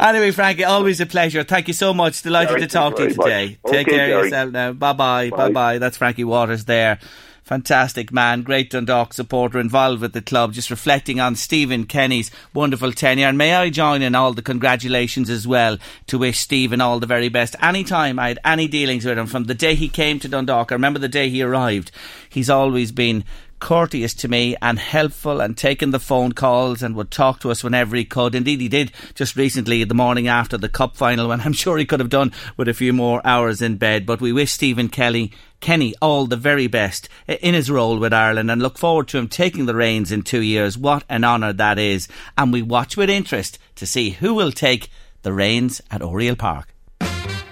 Anyway, 0.00 0.30
Frankie, 0.30 0.64
always 0.64 0.98
a 1.02 1.06
pleasure. 1.06 1.44
Thank 1.44 1.68
you 1.68 1.74
so 1.74 1.92
much. 1.92 2.22
Delighted 2.22 2.48
Gerry, 2.56 2.60
to 2.62 2.66
talk 2.68 2.96
to 2.96 3.02
you 3.02 3.08
thank 3.10 3.18
you 3.18 3.24
very 3.24 3.46
today. 3.48 3.58
much. 3.62 3.72
Take 3.72 3.88
Okay, 3.88 3.96
care 3.96 4.18
of 4.18 4.24
yourself 4.24 4.52
now. 4.52 4.72
Bye-bye. 4.72 5.30
Bye. 5.30 5.36
Bye-bye. 5.36 5.78
That's 5.80 5.98
Frankie 5.98 6.24
Waters 6.24 6.64
there. 6.64 6.98
Fantastic 7.46 8.10
man, 8.10 8.42
great 8.42 8.70
Dundalk 8.70 9.12
supporter 9.12 9.60
involved 9.60 10.02
with 10.02 10.14
the 10.14 10.20
club, 10.20 10.52
just 10.52 10.68
reflecting 10.68 11.20
on 11.20 11.36
Stephen 11.36 11.86
Kenny's 11.86 12.32
wonderful 12.52 12.90
tenure. 12.90 13.28
And 13.28 13.38
may 13.38 13.54
I 13.54 13.70
join 13.70 14.02
in 14.02 14.16
all 14.16 14.32
the 14.32 14.42
congratulations 14.42 15.30
as 15.30 15.46
well 15.46 15.78
to 16.08 16.18
wish 16.18 16.40
Stephen 16.40 16.80
all 16.80 16.98
the 16.98 17.06
very 17.06 17.28
best. 17.28 17.54
Anytime 17.62 18.18
I 18.18 18.26
had 18.26 18.40
any 18.44 18.66
dealings 18.66 19.04
with 19.04 19.16
him, 19.16 19.28
from 19.28 19.44
the 19.44 19.54
day 19.54 19.76
he 19.76 19.88
came 19.88 20.18
to 20.18 20.28
Dundalk, 20.28 20.72
I 20.72 20.74
remember 20.74 20.98
the 20.98 21.06
day 21.06 21.28
he 21.28 21.40
arrived, 21.40 21.92
he's 22.28 22.50
always 22.50 22.90
been 22.90 23.22
courteous 23.66 24.14
to 24.14 24.28
me 24.28 24.54
and 24.62 24.78
helpful 24.78 25.40
and 25.40 25.58
taking 25.58 25.90
the 25.90 25.98
phone 25.98 26.30
calls 26.30 26.84
and 26.84 26.94
would 26.94 27.10
talk 27.10 27.40
to 27.40 27.50
us 27.50 27.64
whenever 27.64 27.96
he 27.96 28.04
could. 28.04 28.32
Indeed, 28.32 28.60
he 28.60 28.68
did 28.68 28.92
just 29.16 29.34
recently, 29.34 29.82
the 29.82 29.92
morning 29.92 30.28
after 30.28 30.56
the 30.56 30.68
cup 30.68 30.96
final, 30.96 31.26
when 31.26 31.40
I'm 31.44 31.52
sure 31.52 31.76
he 31.76 31.84
could 31.84 31.98
have 31.98 32.08
done 32.08 32.30
with 32.56 32.68
a 32.68 32.74
few 32.74 32.92
more 32.92 33.20
hours 33.24 33.60
in 33.60 33.76
bed. 33.76 34.06
But 34.06 34.20
we 34.20 34.32
wish 34.32 34.52
Stephen 34.52 34.88
Kelly. 34.88 35.32
Kenny 35.58 35.96
all 36.00 36.26
the 36.26 36.36
very 36.36 36.68
best 36.68 37.08
in 37.26 37.54
his 37.54 37.68
role 37.68 37.98
with 37.98 38.12
Ireland 38.12 38.52
and 38.52 38.62
look 38.62 38.78
forward 38.78 39.08
to 39.08 39.18
him 39.18 39.26
taking 39.26 39.66
the 39.66 39.74
reins 39.74 40.12
in 40.12 40.22
two 40.22 40.42
years. 40.42 40.78
What 40.78 41.02
an 41.08 41.24
honour 41.24 41.52
that 41.54 41.76
is. 41.76 42.06
And 42.38 42.52
we 42.52 42.62
watch 42.62 42.96
with 42.96 43.10
interest 43.10 43.58
to 43.74 43.86
see 43.86 44.10
who 44.10 44.34
will 44.34 44.52
take 44.52 44.90
the 45.22 45.32
reins 45.32 45.80
at 45.90 46.02
Oriel 46.02 46.36
Park. 46.36 46.75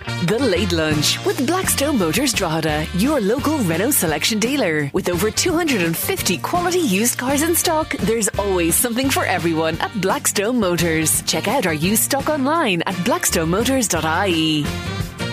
The 0.04 0.38
Late 0.38 0.72
Lunch 0.72 1.24
with 1.24 1.46
Blackstone 1.46 1.98
Motors 1.98 2.32
Drogheda, 2.32 2.86
your 2.94 3.20
local 3.20 3.58
Renault 3.58 3.92
selection 3.92 4.38
dealer. 4.38 4.90
With 4.92 5.08
over 5.08 5.30
250 5.30 6.38
quality 6.38 6.78
used 6.78 7.18
cars 7.18 7.42
in 7.42 7.54
stock, 7.54 7.96
there's 7.98 8.28
always 8.38 8.74
something 8.74 9.08
for 9.08 9.24
everyone 9.24 9.78
at 9.80 9.98
Blackstone 10.00 10.60
Motors. 10.60 11.22
Check 11.22 11.48
out 11.48 11.66
our 11.66 11.74
used 11.74 12.02
stock 12.02 12.28
online 12.28 12.82
at 12.82 12.94
blackstonemotors.ie. 12.96 15.23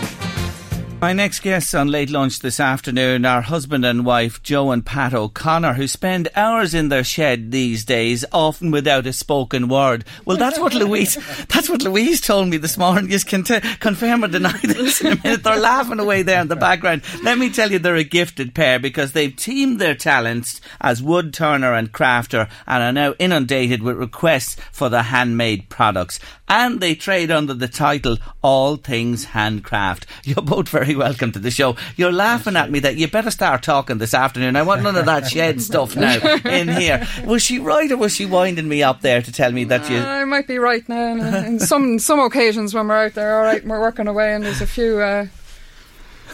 My 1.01 1.13
next 1.13 1.39
guests 1.39 1.73
on 1.73 1.87
Late 1.87 2.11
Lunch 2.11 2.41
this 2.41 2.59
afternoon 2.59 3.25
are 3.25 3.41
husband 3.41 3.83
and 3.83 4.05
wife 4.05 4.43
Joe 4.43 4.69
and 4.69 4.85
Pat 4.85 5.15
O'Connor, 5.15 5.73
who 5.73 5.87
spend 5.87 6.29
hours 6.35 6.75
in 6.75 6.89
their 6.89 7.03
shed 7.03 7.49
these 7.51 7.83
days, 7.83 8.23
often 8.31 8.69
without 8.69 9.07
a 9.07 9.11
spoken 9.11 9.67
word. 9.67 10.05
Well, 10.25 10.37
that's 10.37 10.59
what 10.59 10.75
Louise. 10.75 11.17
That's 11.49 11.69
what 11.69 11.81
Louise 11.81 12.21
told 12.21 12.49
me 12.49 12.57
this 12.57 12.77
morning. 12.77 13.11
You 13.11 13.19
can 13.19 13.43
t- 13.43 13.59
confirm 13.79 14.23
or 14.23 14.27
deny 14.27 14.59
this 14.61 15.01
in 15.01 15.13
a 15.13 15.21
minute. 15.23 15.43
They're 15.43 15.59
laughing 15.59 15.99
away 15.99 16.21
there 16.21 16.39
in 16.39 16.49
the 16.49 16.55
background. 16.55 17.01
Let 17.23 17.39
me 17.39 17.49
tell 17.49 17.71
you, 17.71 17.79
they're 17.79 17.95
a 17.95 18.03
gifted 18.03 18.53
pair 18.53 18.79
because 18.79 19.13
they've 19.13 19.35
teamed 19.35 19.79
their 19.79 19.95
talents 19.95 20.61
as 20.79 21.01
wood 21.01 21.33
turner 21.33 21.73
and 21.73 21.91
crafter, 21.91 22.47
and 22.67 22.83
are 22.83 22.93
now 22.93 23.15
inundated 23.17 23.81
with 23.81 23.97
requests 23.97 24.55
for 24.71 24.87
the 24.87 25.03
handmade 25.03 25.67
products. 25.69 26.19
And 26.51 26.81
they 26.81 26.95
trade 26.95 27.31
under 27.31 27.53
the 27.53 27.69
title 27.69 28.17
All 28.41 28.75
Things 28.75 29.23
Handcraft. 29.23 30.05
You're 30.25 30.43
both 30.43 30.67
very 30.67 30.97
welcome 30.97 31.31
to 31.31 31.39
the 31.39 31.49
show. 31.49 31.77
You're 31.95 32.11
laughing 32.11 32.57
at 32.57 32.69
me 32.69 32.79
that 32.79 32.97
you 32.97 33.07
better 33.07 33.31
start 33.31 33.63
talking 33.63 33.99
this 33.99 34.13
afternoon. 34.13 34.57
I 34.57 34.63
want 34.63 34.83
none 34.83 34.97
of 34.97 35.05
that 35.05 35.29
shed 35.29 35.61
stuff 35.71 35.95
now 35.95 36.17
in 36.43 36.67
here. 36.67 37.07
Was 37.25 37.41
she 37.41 37.57
right 37.57 37.89
or 37.89 37.95
was 37.95 38.13
she 38.13 38.25
winding 38.25 38.67
me 38.67 38.83
up 38.83 38.99
there 38.99 39.21
to 39.21 39.31
tell 39.31 39.53
me 39.53 39.63
that 39.63 39.89
you. 39.89 39.99
I 39.99 40.25
might 40.25 40.45
be 40.45 40.57
right 40.57 40.87
now. 40.89 41.13
In 41.45 41.57
some 41.61 41.97
some 41.99 42.19
occasions 42.19 42.73
when 42.73 42.89
we're 42.89 43.05
out 43.05 43.13
there, 43.13 43.37
all 43.37 43.43
right, 43.43 43.65
we're 43.65 43.79
working 43.79 44.07
away, 44.07 44.33
and 44.33 44.43
there's 44.43 44.59
a 44.59 44.67
few 44.67 44.99
uh, 44.99 45.27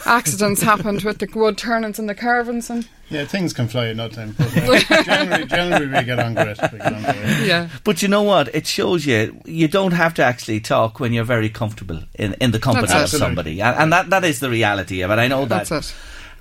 accidents 0.06 0.62
happened 0.62 1.02
with 1.02 1.18
the 1.18 1.28
wood 1.34 1.58
turnings 1.58 1.98
and 1.98 2.08
the 2.08 2.14
carvings, 2.14 2.70
and 2.70 2.88
Yeah, 3.10 3.24
things 3.24 3.52
can 3.52 3.68
fly 3.68 3.88
in 3.88 3.96
no 3.96 4.08
time. 4.08 4.34
But 4.38 4.90
uh, 4.90 5.02
generally, 5.02 5.44
generally, 5.46 5.86
we 5.86 6.02
get 6.04 6.18
on 6.18 6.34
great. 6.34 6.58
We 6.72 6.78
get 6.78 6.92
on 6.92 7.02
great. 7.02 7.46
yeah, 7.46 7.68
But 7.84 8.02
you 8.02 8.08
know 8.08 8.22
what? 8.22 8.54
It 8.54 8.66
shows 8.66 9.06
you 9.06 9.40
you 9.44 9.68
don't 9.68 9.92
have 9.92 10.14
to 10.14 10.24
actually 10.24 10.60
talk 10.60 11.00
when 11.00 11.12
you're 11.12 11.24
very 11.24 11.48
comfortable 11.48 12.00
in, 12.14 12.34
in 12.40 12.50
the 12.50 12.58
company 12.58 12.86
That's 12.88 13.12
of 13.12 13.16
it. 13.16 13.18
somebody. 13.24 13.60
And, 13.62 13.76
and 13.76 13.92
that, 13.92 14.10
that 14.10 14.24
is 14.24 14.40
the 14.40 14.50
reality 14.50 15.00
of 15.02 15.10
it. 15.10 15.18
I 15.18 15.28
know 15.28 15.44
that. 15.46 15.66
that's 15.68 15.90
it. 15.90 15.96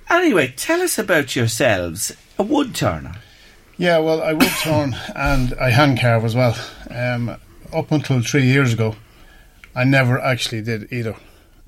Anyway, 0.10 0.54
tell 0.56 0.82
us 0.82 0.98
about 0.98 1.36
yourselves. 1.36 2.16
A 2.40 2.44
wood 2.44 2.74
turner. 2.76 3.16
Yeah, 3.78 4.00
well, 4.00 4.22
I 4.22 4.34
wood 4.34 4.52
turn 4.62 4.96
and 5.16 5.54
I 5.60 5.70
hand 5.70 6.00
carve 6.00 6.26
as 6.26 6.36
well. 6.36 6.56
Um, 6.90 7.36
up 7.74 7.92
until 7.92 8.22
three 8.22 8.46
years 8.46 8.74
ago, 8.74 8.96
I 9.76 9.84
never 9.84 10.20
actually 10.20 10.62
did 10.62 10.92
either. 10.92 11.16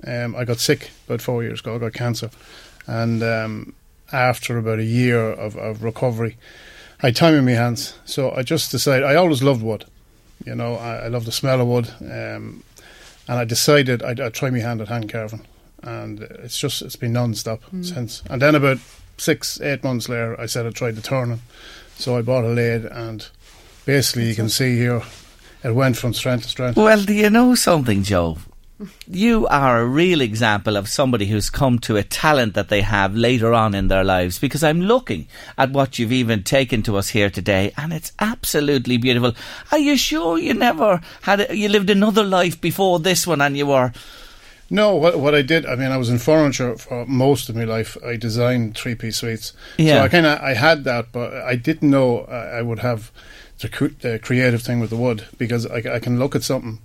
Um, 0.06 0.36
I 0.36 0.46
got 0.46 0.60
sick 0.60 0.92
about 1.08 1.22
four 1.22 1.44
years 1.44 1.60
ago. 1.60 1.76
I 1.76 1.78
got 1.78 1.94
cancer, 1.94 2.30
and 2.88 3.22
um, 3.22 3.74
after 4.12 4.58
about 4.58 4.80
a 4.80 4.84
year 4.84 5.32
of, 5.32 5.56
of 5.56 5.84
recovery, 5.84 6.38
I 7.02 7.08
had 7.08 7.16
time 7.16 7.36
in 7.36 7.46
my 7.46 7.52
hands. 7.52 7.98
So 8.06 8.32
I 8.32 8.44
just 8.44 8.72
decided. 8.72 9.06
I 9.06 9.16
always 9.16 9.44
loved 9.44 9.62
wood. 9.62 9.86
You 10.46 10.56
know, 10.56 10.76
I, 10.76 11.06
I 11.06 11.08
love 11.08 11.26
the 11.26 11.32
smell 11.32 11.60
of 11.60 11.68
wood, 11.68 11.90
um, 12.02 12.64
and 13.28 13.40
I 13.40 13.44
decided 13.44 14.02
I'd, 14.04 14.20
I'd 14.20 14.34
try 14.34 14.50
my 14.50 14.60
hand 14.60 14.80
at 14.82 14.88
hand 14.88 15.12
carving, 15.12 15.46
and 15.84 16.22
it's 16.22 16.58
just 16.58 16.82
it's 16.82 16.96
been 16.96 17.14
non-stop 17.14 17.62
since. 17.82 18.24
And 18.30 18.42
then 18.42 18.56
about 18.56 18.78
six, 19.18 19.60
eight 19.60 19.84
months 19.84 20.08
later, 20.08 20.40
I 20.40 20.46
said 20.46 20.66
I'd 20.66 20.76
try 20.76 20.92
the 20.92 21.02
turning. 21.02 21.42
So 21.98 22.18
I 22.18 22.22
bought 22.22 22.46
a 22.46 22.48
lathe, 22.48 22.86
and 22.86 23.28
basically 23.86 24.30
you 24.30 24.36
can 24.36 24.48
see 24.48 24.78
here, 24.78 25.02
it 25.62 25.76
went 25.76 25.98
from 25.98 26.14
strength 26.14 26.44
to 26.44 26.50
strength. 26.50 26.78
Well, 26.78 27.04
do 27.04 27.14
you 27.14 27.30
know 27.30 27.54
something, 27.56 28.04
Joe? 28.04 28.38
You 29.08 29.46
are 29.48 29.82
a 29.82 29.86
real 29.86 30.22
example 30.22 30.78
of 30.78 30.88
somebody 30.88 31.26
who's 31.26 31.50
come 31.50 31.80
to 31.80 31.98
a 31.98 32.04
talent 32.04 32.54
that 32.54 32.70
they 32.70 32.82
have 32.82 33.14
later 33.14 33.54
on 33.54 33.76
in 33.76 33.90
their 33.90 34.06
lives 34.06 34.40
because 34.40 34.64
I'm 34.64 34.80
looking 34.82 35.28
at 35.58 35.72
what 35.72 36.00
you've 36.00 36.14
even 36.14 36.44
taken 36.44 36.82
to 36.84 36.96
us 36.96 37.10
here 37.10 37.30
today 37.30 37.74
and 37.76 37.92
it's 37.92 38.14
absolutely 38.20 38.96
beautiful. 38.98 39.36
Are 39.74 39.80
you 39.80 39.98
sure 39.98 40.38
you 40.38 40.54
never 40.54 41.02
had 41.24 41.50
a, 41.50 41.58
you 41.58 41.68
lived 41.68 41.90
another 41.90 42.24
life 42.24 42.62
before 42.62 43.00
this 43.00 43.28
one 43.28 43.42
and 43.42 43.58
you 43.58 43.68
were 43.68 43.92
No, 44.70 44.96
what 44.96 45.20
what 45.20 45.36
I 45.36 45.42
did, 45.42 45.66
I 45.66 45.76
mean, 45.76 45.92
I 45.92 45.98
was 45.98 46.10
in 46.10 46.20
furniture 46.20 46.78
for 46.78 47.06
most 47.06 47.50
of 47.50 47.56
my 47.56 47.66
life. 47.66 47.98
I 48.06 48.16
designed 48.16 48.78
three 48.78 48.96
piece 48.96 49.18
suites, 49.18 49.52
Yeah. 49.78 49.96
so 49.96 50.04
I 50.06 50.08
kind 50.10 50.26
of 50.26 50.40
I 50.40 50.54
had 50.54 50.84
that, 50.86 51.12
but 51.12 51.34
I 51.34 51.56
didn't 51.58 51.90
know 51.90 52.20
I 52.30 52.60
I 52.60 52.62
would 52.62 52.80
have 52.80 53.12
the, 53.60 53.68
cre- 53.68 53.98
the 54.00 54.20
creative 54.20 54.62
thing 54.62 54.80
with 54.80 54.90
the 54.92 54.96
wood 54.96 55.26
because 55.38 55.66
I, 55.66 55.96
I 55.96 56.00
can 56.00 56.18
look 56.20 56.34
at 56.36 56.44
something 56.44 56.80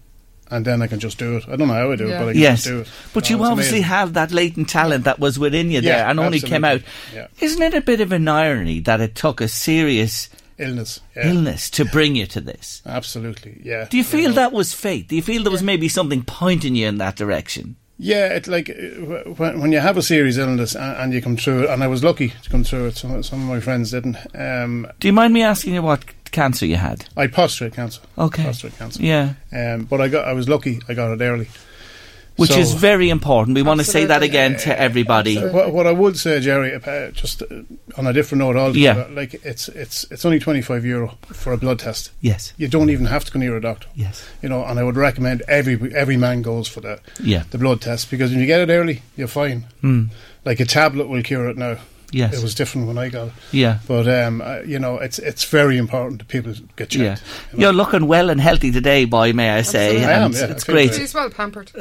and 0.55 0.65
then 0.65 0.83
I 0.83 0.87
can 0.87 1.01
just 1.01 1.19
do 1.19 1.37
it. 1.37 1.45
I 1.49 1.57
don't 1.57 1.69
know 1.69 1.75
how 1.75 1.91
I 1.93 1.97
do 1.97 2.07
Yeah. 2.09 2.17
it, 2.17 2.19
but 2.21 2.29
I 2.29 2.33
can 2.33 2.41
Yes, 2.41 2.59
just 2.65 2.67
do 2.69 2.81
it. 2.81 2.89
but 3.13 3.31
No, 3.31 3.37
you 3.37 3.45
obviously 3.45 3.79
amazing. 3.79 3.89
have 3.89 4.13
that 4.15 4.31
latent 4.33 4.69
talent 4.69 5.05
that 5.05 5.19
was 5.19 5.39
within 5.39 5.71
you 5.71 5.81
there 5.81 5.99
Yeah, 5.99 6.11
and 6.11 6.21
only 6.21 6.41
came 6.41 6.65
out. 6.65 6.83
Yeah. 7.15 7.27
Isn't 7.41 7.63
it 7.63 7.75
a 7.75 7.81
bit 7.81 8.01
of 8.01 8.13
an 8.13 8.29
irony 8.29 8.81
that 8.81 9.01
it 9.01 9.15
took 9.15 9.41
a 9.41 9.49
serious 9.49 10.29
illness. 10.59 11.01
Yeah. 11.17 11.29
illness 11.31 11.69
to 11.71 11.85
bring 11.85 12.15
you 12.15 12.27
to 12.27 12.41
this? 12.41 12.81
Absolutely, 12.87 13.61
yeah. 13.65 13.87
Do 13.91 13.97
you 13.97 14.05
feel 14.05 14.31
know. 14.31 14.37
that 14.37 14.53
was 14.53 14.73
fate? 14.73 15.09
Do 15.09 15.17
you 15.17 15.23
feel 15.23 15.43
there 15.43 15.51
was 15.53 15.63
maybe 15.65 15.89
something 15.89 16.23
pointing 16.23 16.77
you 16.77 16.87
in 16.87 16.99
that 16.99 17.17
direction? 17.17 17.75
Yeah, 17.99 18.29
it's 18.29 18.49
like 18.49 18.71
uh, 18.71 19.31
when, 19.37 19.61
when 19.61 19.73
you 19.73 19.79
have 19.81 19.97
a 19.97 20.03
serious 20.03 20.37
illness 20.37 20.75
and, 20.75 20.97
and 20.97 21.13
you 21.15 21.23
come 21.23 21.37
through 21.37 21.65
it, 21.65 21.71
and 21.71 21.83
I 21.83 21.87
was 21.87 22.03
lucky 22.03 22.31
to 22.43 22.51
come 22.51 22.65
through 22.65 22.87
it. 22.87 22.97
Some, 22.97 23.23
some 23.23 23.43
of 23.43 23.49
my 23.49 23.61
friends 23.61 23.93
didn't. 23.93 24.17
Um, 24.35 24.87
Do 25.01 25.09
you 25.09 25.13
mind 25.13 25.33
me 25.33 25.43
asking 25.43 25.75
you 25.75 25.83
what 25.83 26.05
cancer 26.33 26.67
you 26.67 26.77
had? 26.77 27.07
I 27.17 27.23
had 27.23 27.33
prostate 27.33 27.75
cancer. 27.75 28.01
Okay. 28.19 28.43
prostate 28.43 28.77
cancer. 28.77 29.03
Yeah. 29.03 29.35
Um, 29.53 29.85
but 29.85 30.01
I 30.01 30.09
got, 30.09 30.27
I 30.27 30.33
was 30.33 30.49
lucky. 30.49 30.81
I 30.89 30.95
got 30.95 31.13
it 31.13 31.23
early. 31.23 31.49
Which 32.37 32.51
So- 32.51 32.59
is 32.59 32.73
very 32.75 33.11
important. 33.11 33.55
We 33.55 33.63
want 33.63 33.79
to 33.81 33.87
say 33.87 34.07
that 34.07 34.23
again 34.25 34.57
to 34.59 34.77
everybody. 34.81 35.37
What, 35.39 35.73
what 35.73 35.87
I 35.87 35.93
would 35.93 36.17
say, 36.19 36.41
Gerry, 36.41 36.75
uh, 36.75 37.11
just 37.13 37.43
uh, 37.43 37.47
on 37.97 38.09
a 38.09 38.13
different 38.13 38.41
note 38.41 38.57
altogether, 38.57 39.07
Yeah. 39.09 39.15
like 39.15 39.35
it's 39.45 39.69
it's 39.69 40.05
it's 40.11 40.25
only 40.25 40.41
twenty 40.41 40.61
five 40.61 40.85
euro 40.85 41.17
for 41.27 41.53
a 41.53 41.57
blood 41.57 41.79
test. 41.79 42.11
Yes. 42.21 42.53
You 42.57 42.67
don't 42.67 42.91
even 42.91 43.07
have 43.07 43.25
to 43.27 43.31
go 43.33 43.39
near 43.39 43.57
a 43.57 43.61
doctor. 43.61 43.87
Yes. 43.95 44.25
You 44.43 44.49
know, 44.49 44.65
and 44.65 44.81
I 44.81 44.83
would 44.83 44.97
recommend 44.97 45.43
every 45.47 45.79
every 45.95 46.17
man 46.17 46.43
goes 46.43 46.67
for 46.67 46.81
the 46.81 46.99
Yeah. 47.23 47.45
the 47.51 47.59
blood 47.59 47.81
test 47.81 48.11
because 48.11 48.33
when 48.33 48.41
you 48.41 48.47
get 48.47 48.61
it 48.69 48.73
early, 48.73 49.03
you're 49.17 49.29
fine. 49.29 49.67
Mm. 49.83 50.09
Like 50.45 50.59
a 50.59 50.65
tablet 50.67 51.09
will 51.09 51.23
cure 51.23 51.49
it 51.49 51.57
now. 51.57 51.77
Yes. 52.15 52.39
It 52.39 52.43
was 52.45 52.55
different 52.55 52.87
when 52.87 52.97
I 52.97 53.09
got 53.09 53.29
it. 53.29 53.33
Yeah. 53.51 53.81
But 53.89 54.07
um, 54.07 54.41
uh, 54.41 54.61
you 54.61 54.79
know, 54.79 54.99
it's 54.99 55.19
it's 55.19 55.43
very 55.45 55.79
important 55.79 56.21
that 56.21 56.29
people 56.29 56.53
get 56.77 56.91
checked. 56.91 57.03
Yeah. 57.03 57.17
you 57.53 57.59
know. 57.59 57.65
You're 57.65 57.73
looking 57.73 58.07
well 58.07 58.31
and 58.31 58.41
healthy 58.41 58.71
today, 58.71 59.05
boy, 59.05 59.33
may 59.33 59.51
I 59.51 59.63
say. 59.63 59.97
Absolutely. 59.97 60.13
I 60.13 60.25
am, 60.25 60.33
yeah, 60.33 60.55
it's 60.55 60.69
I 60.69 60.73
great. 60.73 60.91
great. 60.91 61.01
She's 61.01 61.13
well 61.13 61.31
pampered. 61.31 61.73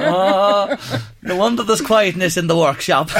oh, 0.00 0.76
no 1.22 1.36
wonder 1.36 1.62
there's 1.62 1.80
quietness 1.80 2.36
in 2.36 2.48
the 2.48 2.56
workshop. 2.56 3.10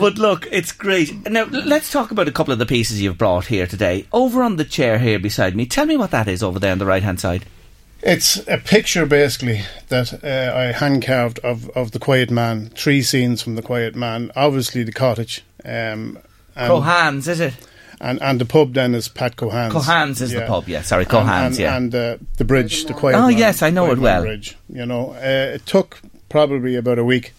but 0.00 0.18
look, 0.18 0.48
it's 0.50 0.72
great. 0.72 1.30
Now, 1.30 1.44
let's 1.44 1.92
talk 1.92 2.10
about 2.10 2.26
a 2.26 2.32
couple 2.32 2.52
of 2.52 2.58
the 2.58 2.66
pieces 2.66 3.00
you've 3.00 3.18
brought 3.18 3.46
here 3.46 3.68
today. 3.68 4.06
Over 4.12 4.42
on 4.42 4.56
the 4.56 4.64
chair 4.64 4.98
here 4.98 5.20
beside 5.20 5.54
me, 5.54 5.66
tell 5.66 5.86
me 5.86 5.96
what 5.96 6.10
that 6.10 6.26
is 6.26 6.42
over 6.42 6.58
there 6.58 6.72
on 6.72 6.78
the 6.78 6.86
right 6.86 7.04
hand 7.04 7.20
side. 7.20 7.44
It's 8.02 8.36
a 8.48 8.58
picture 8.58 9.06
basically 9.06 9.62
that 9.88 10.24
uh, 10.24 10.56
I 10.56 10.72
hand 10.72 11.04
carved 11.04 11.38
of, 11.40 11.70
of 11.70 11.92
the 11.92 12.00
Quiet 12.00 12.30
Man. 12.30 12.70
Three 12.70 13.02
scenes 13.02 13.42
from 13.42 13.54
the 13.54 13.62
Quiet 13.62 13.94
Man. 13.94 14.32
Obviously, 14.34 14.82
the 14.82 14.92
cottage. 14.92 15.44
Um, 15.64 16.18
and, 16.56 16.70
Crowhans, 16.70 17.28
is 17.28 17.40
it? 17.40 17.54
And 18.00 18.20
and 18.20 18.40
the 18.40 18.44
pub 18.44 18.74
then 18.74 18.96
is 18.96 19.08
Pat 19.08 19.36
Cohan's. 19.36 19.72
Cohan's 19.72 20.20
is 20.20 20.32
the 20.32 20.44
pub, 20.44 20.68
yeah. 20.68 20.82
Sorry, 20.82 21.04
Cohan's, 21.04 21.56
and, 21.56 21.58
yeah. 21.58 21.76
And 21.76 21.94
uh, 21.94 22.16
the 22.36 22.44
bridge, 22.44 22.86
the 22.86 22.94
quiet. 22.94 23.14
Oh, 23.14 23.28
Man- 23.28 23.38
yes, 23.38 23.62
I 23.62 23.70
know 23.70 23.92
it 23.92 23.98
well. 23.98 24.22
Bridge. 24.22 24.56
You 24.68 24.84
know, 24.84 25.12
uh, 25.12 25.54
it 25.54 25.66
took 25.66 26.00
probably 26.28 26.74
about 26.74 26.98
a 26.98 27.04
week 27.04 27.32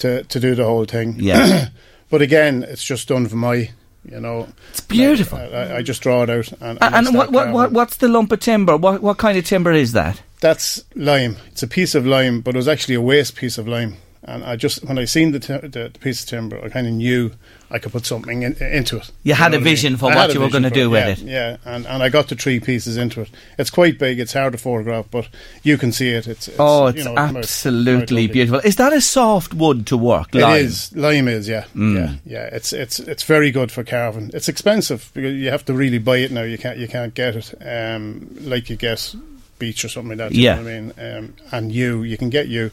to 0.00 0.24
to 0.24 0.40
do 0.40 0.56
the 0.56 0.64
whole 0.64 0.84
thing. 0.84 1.14
Yeah. 1.18 1.68
but 2.10 2.22
again, 2.22 2.64
it's 2.64 2.82
just 2.82 3.06
done 3.08 3.28
for 3.28 3.36
my. 3.36 3.70
You 4.04 4.18
know, 4.18 4.48
it's 4.70 4.80
beautiful. 4.80 5.38
I, 5.38 5.44
I, 5.44 5.76
I 5.76 5.82
just 5.82 6.02
draw 6.02 6.22
it 6.22 6.30
out, 6.30 6.50
and, 6.52 6.62
and, 6.62 6.78
And, 6.80 6.94
I 6.94 6.98
and 6.98 7.06
start 7.08 7.30
what, 7.30 7.46
what, 7.46 7.54
what, 7.54 7.72
what's 7.72 7.96
the 7.98 8.08
lump 8.08 8.32
of 8.32 8.40
timber? 8.40 8.76
What, 8.76 9.02
what 9.02 9.18
kind 9.18 9.36
of 9.36 9.44
timber 9.44 9.72
is 9.72 9.92
that? 9.92 10.22
That's 10.40 10.82
lime. 10.94 11.36
It's 11.48 11.62
a 11.62 11.68
piece 11.68 11.94
of 11.94 12.06
lime, 12.06 12.40
but 12.40 12.54
it 12.54 12.58
was 12.58 12.68
actually 12.68 12.94
a 12.94 13.00
waste 13.00 13.36
piece 13.36 13.58
of 13.58 13.68
lime. 13.68 13.96
And 14.22 14.42
I 14.44 14.56
just, 14.56 14.84
when 14.84 14.98
I 14.98 15.04
seen 15.04 15.32
the, 15.32 15.40
ti- 15.40 15.66
the, 15.68 15.90
the 15.92 15.98
piece 16.00 16.22
of 16.22 16.28
timber, 16.28 16.62
I 16.64 16.68
kind 16.70 16.86
of 16.86 16.94
knew 16.94 17.32
I 17.70 17.78
could 17.78 17.92
put 17.92 18.04
something 18.04 18.42
in, 18.42 18.54
into 18.62 18.96
it. 18.96 19.10
You 19.22 19.34
had 19.34 19.52
a 19.54 19.56
what 19.56 19.62
I 19.62 19.64
mean? 19.64 19.64
vision 19.64 19.96
for 19.96 20.10
I 20.12 20.16
what 20.16 20.34
you 20.34 20.40
were 20.40 20.50
gonna 20.50 20.68
for 20.70 20.74
do 20.74 20.90
with 20.90 21.22
yeah, 21.22 21.50
it. 21.52 21.62
Yeah, 21.64 21.72
and, 21.74 21.86
and 21.86 22.02
I 22.02 22.08
got 22.08 22.28
the 22.28 22.34
three 22.34 22.58
pieces 22.60 22.96
into 22.96 23.20
it. 23.20 23.30
It's 23.58 23.70
quite 23.70 23.98
big. 23.98 24.18
It's 24.18 24.32
hard 24.32 24.52
to 24.52 24.58
photograph, 24.58 25.06
but 25.10 25.28
you 25.62 25.78
can 25.78 25.92
see 25.92 26.08
it. 26.10 26.26
It's, 26.26 26.48
it's 26.48 26.56
oh, 26.58 26.86
it's 26.86 26.98
you 26.98 27.04
know, 27.04 27.16
absolutely 27.16 28.26
beautiful. 28.26 28.60
Is 28.60 28.76
that 28.76 28.92
a 28.92 29.00
soft 29.00 29.54
wood 29.54 29.86
to 29.88 29.96
work? 29.96 30.34
It 30.34 30.40
lime? 30.42 30.56
is 30.64 30.94
lime 30.96 31.28
is 31.28 31.48
yeah 31.48 31.64
Mm. 31.74 31.94
yeah 31.96 32.14
yeah 32.26 32.44
it's 32.56 32.72
it's 32.72 32.98
it's 32.98 33.22
very 33.22 33.50
good 33.50 33.70
for 33.70 33.84
carving. 33.84 34.30
It's 34.34 34.48
expensive 34.48 35.10
because 35.14 35.34
you 35.34 35.50
have 35.50 35.64
to 35.66 35.72
really 35.74 35.98
buy 35.98 36.18
it 36.18 36.32
now. 36.32 36.42
You 36.42 36.58
can't 36.58 36.78
you 36.78 36.88
can't 36.88 37.14
get 37.14 37.36
it 37.36 37.54
um, 37.64 38.28
like 38.40 38.68
you 38.70 38.76
get 38.76 39.14
beech 39.58 39.84
or 39.84 39.88
something 39.88 40.16
like 40.18 40.30
that. 40.30 40.34
you 40.34 40.44
Yeah. 40.44 40.56
know 40.56 40.62
what 40.62 40.70
I 40.72 40.80
mean. 40.80 40.92
Um, 40.98 41.34
and 41.52 41.70
you 41.72 42.02
you 42.02 42.16
can 42.16 42.30
get 42.30 42.48
you, 42.48 42.70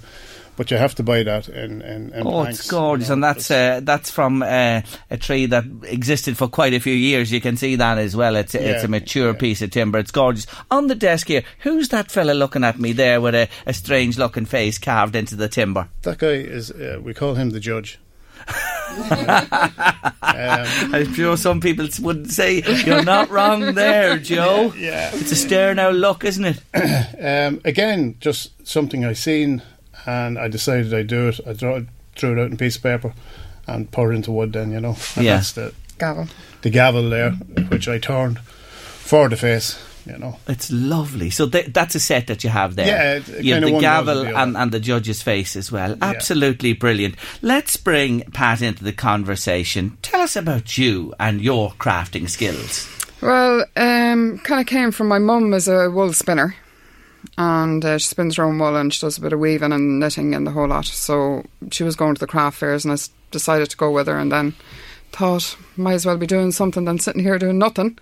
but 0.58 0.70
you 0.72 0.76
have 0.78 0.96
to 0.96 1.04
buy 1.04 1.24
that 1.24 1.48
in 1.48 1.82
in, 1.82 2.12
in 2.14 2.28
Oh, 2.28 2.42
planks, 2.42 2.60
it's 2.60 2.70
gorgeous, 2.70 3.10
and 3.10 3.24
that's 3.24 3.50
uh, 3.50 3.80
that's 3.84 4.12
from 4.12 4.42
uh, 4.44 4.82
a 5.10 5.18
tree 5.18 5.46
that 5.46 5.64
existed 5.84 6.36
for 6.38 6.48
quite 6.50 6.74
a 6.74 6.80
few 6.80 6.94
years. 6.94 7.32
You 7.32 7.40
can 7.40 7.56
see 7.56 7.76
that 7.78 7.98
as 7.98 8.16
well. 8.16 8.36
It's 8.36 8.54
it's 8.56 8.64
Yeah, 8.82 8.86
a 8.86 8.88
mature 8.90 9.34
piece 9.34 9.62
of 9.62 9.72
timber. 9.72 10.00
It's 10.00 10.12
gorgeous. 10.12 10.48
On 10.70 10.88
the 10.88 10.96
desk 10.96 11.28
here, 11.30 11.44
who's 11.60 11.90
that 11.90 12.12
fella 12.12 12.34
looking 12.34 12.64
at 12.66 12.80
me 12.80 12.92
there 12.92 13.22
with 13.22 13.36
a, 13.36 13.48
a 13.66 13.74
strange 13.74 14.18
looking 14.18 14.46
face 14.46 14.78
carved 14.78 15.16
into 15.16 15.36
the 15.38 15.48
timber? 15.48 15.88
That 16.02 16.18
guy 16.18 16.28
is 16.34 16.72
uh, 16.72 17.00
we 17.02 17.14
call 17.14 17.36
him 17.36 17.52
the 17.52 17.60
judge. 17.60 18.00
I'm 20.22 21.14
sure 21.14 21.38
some 21.38 21.60
people 21.60 21.88
would 22.02 22.32
say 22.32 22.62
you're 22.86 23.04
not 23.04 23.30
wrong 23.30 23.74
there, 23.74 24.18
Joe. 24.20 24.74
Yeah, 24.78 25.12
it's 25.14 25.32
a 25.32 25.36
stare 25.36 25.74
now 25.76 25.90
look, 25.90 26.24
isn't 26.24 26.46
it? 26.46 26.62
um, 27.22 27.62
again, 27.66 28.16
just 28.20 28.52
something 28.68 29.04
I've 29.06 29.18
seen, 29.18 29.62
and 30.08 30.40
I 30.40 30.48
decided 30.48 30.92
I'd 30.94 31.06
do 31.08 31.28
it. 31.28 31.40
I 31.46 31.54
draw, 31.54 31.82
drew 32.16 32.32
it 32.34 32.40
out 32.42 32.48
in 32.48 32.54
a 32.54 32.58
piece 32.58 32.78
of 32.78 32.84
paper 32.84 33.14
and 33.68 33.92
pour 33.92 34.12
it 34.12 34.16
into 34.16 34.32
wood. 34.32 34.54
Then 34.54 34.72
you 34.72 34.80
know, 34.80 34.96
and 35.16 35.26
Yeah. 35.26 35.36
that's 35.36 35.52
the 35.52 35.74
Gavel. 36.00 36.28
the 36.64 36.70
gavel 36.72 37.10
there, 37.10 37.32
which 37.70 37.88
I 37.88 38.00
turned 38.00 38.40
for 38.40 39.30
the 39.30 39.36
face. 39.38 39.78
You 40.06 40.18
know, 40.18 40.40
It's 40.48 40.72
lovely. 40.72 41.30
So 41.30 41.50
th- 41.50 41.74
that's 41.74 41.94
a 41.94 42.00
set 42.00 42.28
that 42.28 42.42
you 42.42 42.50
have 42.50 42.78
there. 42.78 42.88
Yeah, 42.88 43.14
it- 43.16 43.28
it 43.28 43.44
you 43.44 43.54
have 43.56 43.64
the 43.64 43.80
gavel 43.82 44.24
the 44.24 44.38
and, 44.38 44.56
and 44.56 44.72
the 44.72 44.80
judge's 44.80 45.22
face 45.22 45.58
as 45.58 45.70
well. 45.70 45.98
Absolutely 46.02 46.72
brilliant. 46.72 47.16
Let's 47.42 47.76
bring 47.76 48.22
Pat 48.32 48.62
into 48.62 48.86
the 48.86 48.94
conversation. 48.94 49.98
Tell 50.02 50.22
us 50.22 50.38
about 50.38 50.78
you 50.78 51.14
and 51.20 51.42
your 51.42 51.74
crafting 51.78 52.30
skills. 52.30 52.88
Well, 53.20 53.66
um, 53.76 54.38
kind 54.46 54.62
of 54.62 54.68
came 54.68 54.92
from 54.94 55.08
my 55.10 55.20
mum 55.20 55.54
as 55.54 55.68
a 55.68 55.90
wool 55.90 56.14
spinner, 56.14 56.56
and 57.38 57.84
uh, 57.86 57.98
she 57.98 58.08
spins 58.08 58.36
her 58.38 58.44
own 58.44 58.58
wool 58.60 58.76
and 58.76 58.94
she 58.94 59.02
does 59.02 59.18
a 59.18 59.22
bit 59.22 59.34
of 59.34 59.40
weaving 59.40 59.72
and 59.72 60.00
knitting 60.00 60.34
and 60.34 60.46
the 60.48 60.52
whole 60.52 60.68
lot. 60.68 60.86
So 60.86 61.44
she 61.72 61.84
was 61.84 61.96
going 61.96 62.16
to 62.16 62.20
the 62.20 62.28
craft 62.28 62.58
fairs, 62.58 62.84
and 62.86 62.94
I 62.94 62.98
decided 63.32 63.70
to 63.70 63.78
go 63.78 63.92
with 63.92 64.08
her, 64.08 64.18
and 64.18 64.32
then 64.32 64.56
thought 65.12 65.58
might 65.76 65.94
as 65.94 66.06
well 66.06 66.18
be 66.18 66.28
doing 66.28 66.52
something 66.52 66.86
than 66.86 67.00
sitting 67.00 67.24
here 67.24 67.38
doing 67.40 67.58
nothing. 67.58 67.98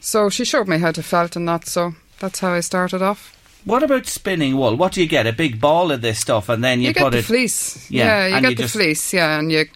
So 0.00 0.28
she 0.30 0.44
showed 0.44 0.68
me 0.68 0.78
how 0.78 0.92
to 0.92 1.02
felt 1.02 1.36
and 1.36 1.48
that. 1.48 1.66
So 1.66 1.94
that's 2.20 2.40
how 2.40 2.52
I 2.52 2.60
started 2.60 3.02
off. 3.02 3.34
What 3.64 3.82
about 3.82 4.06
spinning 4.06 4.56
wool? 4.56 4.76
What 4.76 4.92
do 4.92 5.02
you 5.02 5.08
get? 5.08 5.26
A 5.26 5.32
big 5.32 5.60
ball 5.60 5.90
of 5.92 6.00
this 6.00 6.18
stuff, 6.20 6.48
and 6.48 6.62
then 6.64 6.80
you, 6.80 6.88
You, 6.88 6.94
put 6.94 7.00
get 7.04 7.10
the 7.12 7.18
it. 7.18 7.24
fleece. 7.24 7.90
Yeah, 7.90 8.04
Yeah, 8.04 8.26
you 8.36 8.40
get 8.42 8.50
you 8.50 8.56
the 8.56 8.62
just- 8.62 8.74
fleece. 8.74 9.12
Yeah, 9.12 9.38
and 9.38 9.52
you 9.52 9.66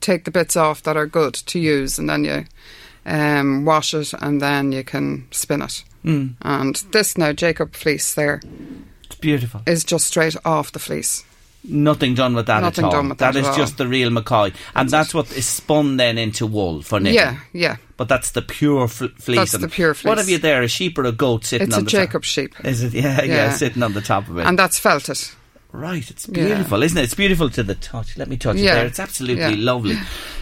take 0.00 0.24
the 0.24 0.30
bits 0.30 0.56
off 0.56 0.82
that 0.84 0.96
are 0.96 1.06
good 1.06 1.34
to 1.34 1.58
use, 1.58 1.98
and 1.98 2.08
then 2.08 2.24
you 2.24 2.44
um, 3.06 3.64
wash 3.64 3.92
it, 3.94 4.12
and 4.20 4.40
then 4.40 4.70
you 4.72 4.84
can 4.84 5.26
spin 5.32 5.62
it. 5.62 5.82
Mm. 6.04 6.34
And 6.42 6.76
this 6.92 7.16
now, 7.16 7.32
Jacob 7.32 7.74
fleece 7.74 8.14
there, 8.14 8.40
It's 9.04 9.16
beautiful. 9.16 9.62
is 9.66 9.84
just 9.84 10.06
straight 10.06 10.36
off 10.44 10.72
the 10.72 10.78
fleece. 10.78 11.24
Nothing 11.66 12.14
done 12.14 12.34
with 12.34 12.44
that 12.46 12.60
Nothing 12.60 12.84
at 12.84 12.88
all. 12.88 12.92
done 12.92 13.08
with 13.08 13.18
that 13.18 13.32
that 13.32 13.40
is 13.40 13.46
all. 13.46 13.56
just 13.56 13.78
the 13.78 13.88
real 13.88 14.10
McCoy, 14.10 14.52
and 14.74 14.90
that's 14.90 15.14
what 15.14 15.32
is 15.32 15.46
spun 15.46 15.96
then 15.96 16.18
into 16.18 16.46
wool 16.46 16.82
for 16.82 17.00
knitting. 17.00 17.16
Yeah, 17.16 17.38
yeah. 17.54 17.76
But 17.96 18.08
that's 18.08 18.32
the 18.32 18.42
pure 18.42 18.86
fl- 18.86 19.06
fleece. 19.18 19.38
That's 19.52 19.52
the 19.52 19.68
pure 19.68 19.94
fleece. 19.94 20.06
What 20.10 20.18
have 20.18 20.28
you 20.28 20.36
there? 20.36 20.60
A 20.62 20.68
sheep 20.68 20.98
or 20.98 21.04
a 21.04 21.12
goat 21.12 21.46
sitting 21.46 21.68
It's 21.68 21.76
on 21.76 21.80
a 21.80 21.84
the 21.84 21.90
Jacob 21.90 22.20
top? 22.20 22.24
sheep. 22.24 22.54
Is 22.66 22.82
it? 22.82 22.92
Yeah, 22.94 23.22
yeah, 23.22 23.34
Yeah. 23.34 23.52
sitting 23.54 23.82
on 23.82 23.94
the 23.94 24.02
top 24.02 24.28
of 24.28 24.36
it. 24.36 24.44
And 24.46 24.58
that's 24.58 24.78
felted. 24.78 25.18
Right, 25.72 26.08
it's 26.10 26.28
Yeah. 26.28 26.44
beautiful, 26.48 26.82
isn't 26.82 26.98
it? 26.98 27.02
It's 27.04 27.14
beautiful 27.14 27.48
to 27.48 27.62
the 27.62 27.76
touch. 27.76 28.18
Let 28.18 28.28
me 28.28 28.36
touch 28.36 28.56
it 28.56 28.62
Yeah. 28.64 28.74
there. 28.74 28.86
It's 28.86 29.00
absolutely 29.00 29.42
Yeah. 29.42 29.54
lovely. 29.72 29.98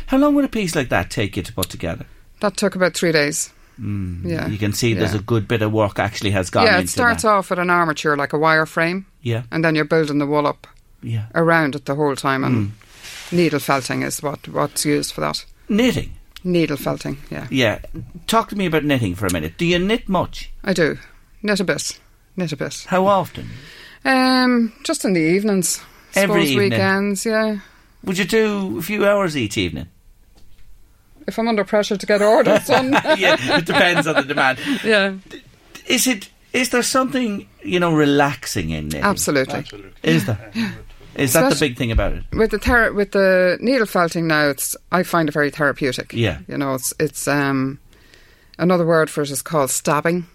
How 0.06 0.16
long 0.18 0.34
would 0.34 0.44
a 0.44 0.48
piece 0.48 0.74
like 0.74 0.88
that 0.88 1.08
take 1.08 1.36
you 1.36 1.44
to 1.44 1.52
put 1.52 1.68
together? 1.70 2.04
That 2.40 2.56
took 2.56 2.74
about 2.74 2.94
three 2.94 3.12
days. 3.12 3.50
Mm, 3.80 4.24
Yeah. 4.24 4.48
You 4.48 4.58
can 4.58 4.72
see 4.72 4.94
there's 4.94 5.12
Yeah. 5.12 5.18
a 5.20 5.22
good 5.22 5.46
bit 5.48 5.62
of 5.62 5.72
work 5.72 5.98
actually 5.98 6.30
has 6.32 6.50
gone 6.50 6.66
yeah, 6.66 6.78
it 6.78 6.88
starts 6.88 7.22
that. 7.22 7.28
off 7.30 7.50
with 7.50 7.58
an 7.58 7.70
armature, 7.70 8.16
like 8.16 8.32
a 8.32 8.38
wire 8.38 8.66
frame. 8.66 9.06
Yeah. 9.22 9.42
And 9.50 9.64
then 9.64 9.74
you're 9.74 9.84
building 9.84 10.18
the 10.18 10.26
wool 10.26 10.46
up 10.46 10.66
Yeah. 11.02 11.24
around 11.34 11.74
it 11.74 11.84
the 11.86 11.94
whole 11.94 12.16
time. 12.16 12.44
And 12.44 12.56
Mm. 12.56 13.32
needle 13.32 13.60
felting 13.60 14.02
is 14.02 14.22
what 14.22 14.46
what's 14.48 14.84
used 14.84 15.12
for 15.14 15.20
that. 15.22 15.44
Knitting. 15.68 16.12
Needle 16.44 16.76
felting, 16.76 17.18
yeah. 17.30 17.46
Yeah. 17.50 17.78
Talk 18.26 18.48
to 18.50 18.56
me 18.56 18.66
about 18.66 18.84
knitting 18.84 19.14
for 19.14 19.26
a 19.26 19.32
minute. 19.32 19.56
Do 19.58 19.64
you 19.64 19.78
knit 19.78 20.08
much? 20.08 20.50
I 20.64 20.72
do. 20.72 20.98
Knit 21.42 21.60
a 21.60 21.64
bit. 21.64 21.98
Knit 22.36 22.52
a 22.52 22.56
bit. 22.56 22.84
How 22.88 23.06
often? 23.06 23.48
Um, 24.04 24.72
just 24.84 25.04
in 25.04 25.12
the 25.12 25.20
evenings. 25.20 25.80
Every 26.14 26.44
evening? 26.44 26.70
weekends, 26.70 27.24
yeah. 27.24 27.58
Would 28.04 28.18
you 28.18 28.24
do 28.24 28.78
a 28.78 28.82
few 28.82 29.06
hours 29.06 29.36
each 29.36 29.56
evening? 29.56 29.86
If 31.26 31.38
I'm 31.38 31.48
under 31.48 31.64
pressure 31.64 31.96
to 31.96 32.06
get 32.06 32.22
orders 32.22 32.66
done. 32.66 32.92
yeah, 33.16 33.36
it 33.58 33.66
depends 33.66 34.06
on 34.06 34.16
the 34.16 34.22
demand. 34.22 34.58
Yeah. 34.84 35.14
Is 35.86 36.06
it? 36.06 36.30
Is 36.52 36.68
there 36.70 36.82
something 36.82 37.48
you 37.62 37.80
know 37.80 37.94
relaxing 37.94 38.70
in 38.70 38.88
knitting? 38.88 39.04
Absolutely. 39.04 39.64
Is 40.02 40.26
there? 40.26 40.52
Is 41.14 41.34
that 41.34 41.52
the 41.52 41.58
big 41.60 41.76
thing 41.76 41.92
about 41.92 42.14
it? 42.14 42.24
With 42.32 42.50
the 42.50 42.58
ther- 42.58 42.92
with 42.92 43.12
the 43.12 43.58
needle 43.60 43.86
felting 43.86 44.26
now, 44.26 44.48
it's 44.48 44.76
I 44.90 45.02
find 45.02 45.28
it 45.28 45.32
very 45.32 45.50
therapeutic. 45.50 46.12
Yeah. 46.12 46.38
you 46.48 46.56
know, 46.56 46.74
it's 46.74 46.94
it's 46.98 47.28
um 47.28 47.78
another 48.58 48.86
word 48.86 49.10
for 49.10 49.22
it 49.22 49.30
is 49.30 49.42
called 49.42 49.70
stabbing. 49.70 50.26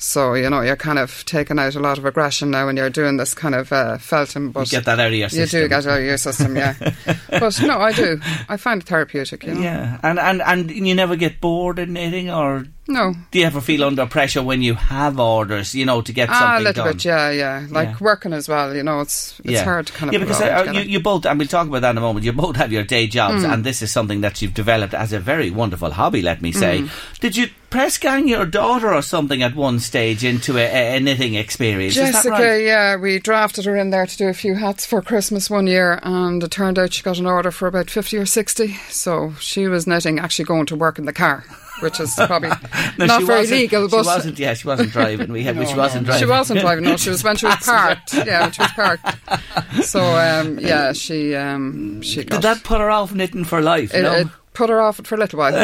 So 0.00 0.34
you 0.34 0.48
know, 0.48 0.60
you're 0.60 0.76
kind 0.76 0.98
of 0.98 1.24
taking 1.24 1.58
out 1.58 1.74
a 1.74 1.80
lot 1.80 1.98
of 1.98 2.04
aggression 2.04 2.50
now 2.52 2.66
when 2.66 2.76
you're 2.76 2.88
doing 2.88 3.16
this 3.16 3.34
kind 3.34 3.54
of 3.54 3.72
uh, 3.72 3.98
felting. 3.98 4.52
But 4.52 4.68
get 4.70 4.84
that 4.84 5.00
out 5.00 5.08
of 5.08 5.12
your 5.14 5.28
system. 5.28 5.58
You 5.58 5.64
do 5.64 5.68
get 5.68 5.86
out 5.86 5.98
of 5.98 6.04
your 6.04 6.16
system, 6.18 6.54
yeah. 6.56 6.74
but 7.30 7.60
no, 7.62 7.78
I 7.80 7.92
do. 7.92 8.20
I 8.48 8.56
find 8.56 8.80
it 8.80 8.86
therapeutic. 8.88 9.42
You 9.44 9.54
know? 9.54 9.60
Yeah, 9.60 9.98
and, 10.04 10.18
and 10.20 10.40
and 10.42 10.70
you 10.70 10.94
never 10.94 11.16
get 11.16 11.40
bored 11.40 11.80
in 11.80 11.94
knitting, 11.94 12.30
or 12.30 12.66
No. 12.86 13.12
do 13.32 13.38
you 13.40 13.44
ever 13.46 13.60
feel 13.60 13.82
under 13.82 14.06
pressure 14.06 14.40
when 14.42 14.62
you 14.62 14.74
have 14.74 15.18
orders? 15.18 15.74
You 15.74 15.84
know, 15.84 16.00
to 16.00 16.12
get 16.12 16.28
something 16.28 16.46
Ah, 16.46 16.58
a 16.58 16.60
little 16.60 16.84
done. 16.84 16.92
bit, 16.94 17.04
yeah, 17.04 17.30
yeah. 17.30 17.66
Like 17.68 17.88
Yeah. 17.88 17.96
working 18.00 18.32
as 18.32 18.48
well, 18.48 18.76
you 18.76 18.84
know, 18.84 19.00
it's 19.00 19.40
it's 19.40 19.50
yeah. 19.50 19.64
hard 19.64 19.88
to 19.88 19.92
kind 19.92 20.08
of 20.08 20.12
yeah 20.14 20.20
because 20.20 20.40
uh, 20.40 20.72
you, 20.74 20.82
you 20.82 21.00
both 21.00 21.26
and 21.26 21.38
we'll 21.40 21.48
talk 21.48 21.66
about 21.66 21.80
that 21.82 21.90
in 21.90 21.98
a 21.98 22.00
moment. 22.00 22.24
You 22.24 22.32
both 22.32 22.54
have 22.56 22.70
your 22.72 22.84
day 22.84 23.08
jobs, 23.08 23.42
Mm. 23.42 23.52
and 23.52 23.64
this 23.64 23.82
is 23.82 23.90
something 23.90 24.20
that 24.20 24.40
you've 24.40 24.54
developed 24.54 24.94
as 24.94 25.12
a 25.12 25.18
very 25.18 25.50
wonderful 25.50 25.90
hobby. 25.90 26.22
Let 26.22 26.40
me 26.40 26.52
say. 26.52 26.82
Mm. 26.82 27.18
Did 27.20 27.36
you 27.36 27.48
press 27.70 27.98
gang 27.98 28.28
your 28.28 28.46
daughter 28.46 28.92
or 28.92 29.02
something 29.02 29.42
at 29.42 29.54
one 29.54 29.78
stage 29.78 30.24
into 30.24 30.56
a, 30.56 30.96
a, 30.96 31.00
knitting 31.00 31.34
experience? 31.34 31.94
Jessica, 31.94 32.30
right? 32.30 32.64
yeah, 32.64 32.96
we 32.96 33.18
drafted 33.18 33.64
her 33.66 33.76
in 33.76 33.90
there 33.90 34.06
to 34.06 34.16
do 34.16 34.28
a 34.28 34.34
few 34.34 34.54
hats 34.54 34.86
for 34.86 35.02
Christmas 35.02 35.50
one 35.50 35.66
year, 35.66 36.00
and 36.02 36.42
it 36.42 36.50
turned 36.50 36.78
out 36.78 36.92
she 36.92 37.02
got 37.02 37.18
an 37.18 37.26
order 37.26 37.50
for 37.50 37.68
about 37.68 37.90
50 37.90 38.16
or 38.16 38.26
60. 38.26 38.74
So 38.90 39.34
she 39.40 39.66
was 39.66 39.86
knitting, 39.86 40.18
actually 40.18 40.46
going 40.46 40.66
to 40.66 40.76
work 40.76 40.98
in 40.98 41.04
the 41.04 41.12
car, 41.12 41.44
which 41.80 42.00
is 42.00 42.14
probably 42.14 42.48
No, 42.98 43.06
not 43.06 43.22
very 43.24 43.46
legal, 43.46 43.88
but 43.88 44.02
she 44.02 44.06
wasn't. 44.06 44.38
Yeah, 44.38 44.54
she 44.54 44.66
wasn't 44.66 44.92
driving. 44.92 45.32
We 45.32 45.42
had. 45.42 45.56
No, 45.58 45.64
she 45.64 45.74
wasn't 45.74 46.02
no. 46.02 46.06
driving. 46.12 46.26
She 46.26 46.30
wasn't 46.30 46.60
driving. 46.60 46.84
No, 46.84 46.96
she 46.96 47.10
was 47.10 47.24
when 47.24 47.36
she 47.36 47.46
was 47.46 47.56
parked. 47.64 48.14
Yeah, 48.14 48.42
when 48.42 48.52
she 48.52 48.62
was 48.62 48.72
parked. 48.72 49.84
So 49.84 50.00
um, 50.00 50.58
yeah, 50.60 50.92
she 50.92 51.34
um, 51.34 52.00
she 52.00 52.22
got 52.24 52.36
Did 52.36 52.42
that 52.42 52.62
put 52.62 52.80
her 52.80 52.90
off 52.90 53.12
knitting 53.12 53.44
for 53.44 53.60
life? 53.60 53.92
it, 53.92 54.02
no. 54.02 54.12
it 54.12 54.28
put 54.58 54.68
her 54.70 54.80
off 54.80 54.98
it 54.98 55.06
for 55.06 55.14
a 55.14 55.18
little 55.18 55.38
while. 55.38 55.52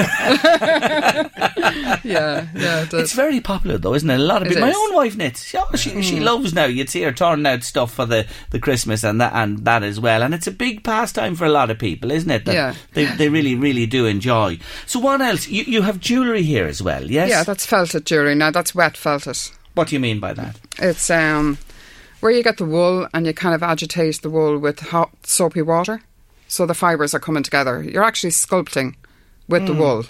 yeah, 2.04 2.46
yeah, 2.54 2.82
it. 2.82 2.94
It's 2.94 3.12
very 3.12 3.40
popular 3.40 3.76
though, 3.78 3.94
isn't 3.94 4.08
it? 4.08 4.20
A 4.20 4.22
lot 4.22 4.42
of 4.42 4.46
It 4.46 4.50
people. 4.54 4.62
My 4.62 4.70
is. 4.70 4.76
own 4.76 4.94
wife 4.94 5.16
knits. 5.16 5.44
She, 5.44 5.58
she, 5.76 6.02
she 6.02 6.16
Mm. 6.18 6.22
loves 6.22 6.54
now. 6.54 6.64
You'd 6.66 6.88
see 6.90 7.02
her 7.02 7.12
turning 7.12 7.46
out 7.46 7.62
stuff 7.64 7.92
for 7.92 8.06
the, 8.06 8.26
the 8.50 8.58
Christmas 8.60 9.02
and 9.04 9.20
that 9.20 9.32
and 9.34 9.64
that 9.64 9.82
as 9.82 9.98
well. 10.00 10.22
And 10.22 10.32
it's 10.34 10.46
a 10.46 10.52
big 10.52 10.84
pastime 10.84 11.34
for 11.34 11.44
a 11.44 11.48
lot 11.50 11.70
of 11.70 11.78
people, 11.78 12.10
isn't 12.10 12.30
it? 12.30 12.44
That 12.44 12.54
Yeah. 12.54 12.74
They 12.92 13.06
they 13.06 13.28
really 13.28 13.54
really 13.54 13.86
do 13.86 14.06
enjoy. 14.06 14.58
So 14.86 14.98
what 15.00 15.20
else? 15.20 15.48
You 15.48 15.64
you 15.64 15.82
have 15.82 15.98
jewellery 16.00 16.42
here 16.42 16.66
as 16.66 16.80
well, 16.82 17.04
yes? 17.10 17.30
Yeah, 17.30 17.42
that's 17.42 17.66
felted 17.66 18.06
jewellery. 18.06 18.34
Now 18.36 18.50
that's 18.52 18.74
wet 18.74 18.96
felted. 18.96 19.38
What 19.74 19.88
do 19.88 19.96
you 19.96 20.00
mean 20.00 20.20
by 20.20 20.34
that? 20.34 20.56
It's 20.78 21.10
um 21.10 21.58
where 22.20 22.32
you 22.32 22.42
get 22.42 22.56
the 22.58 22.64
wool 22.64 23.08
and 23.12 23.26
you 23.26 23.34
kind 23.34 23.54
of 23.54 23.62
agitate 23.62 24.22
the 24.22 24.30
wool 24.30 24.56
with 24.58 24.80
hot 24.80 25.10
soapy 25.24 25.62
water, 25.62 26.00
so 26.48 26.66
the 26.66 26.74
fibres 26.74 27.14
are 27.14 27.20
coming 27.20 27.42
together. 27.42 27.82
You're 27.82 28.04
actually 28.04 28.30
sculpting 28.32 28.94
with 29.48 29.66
the 29.66 29.72
Mm. 29.74 29.78
wool, 29.78 30.04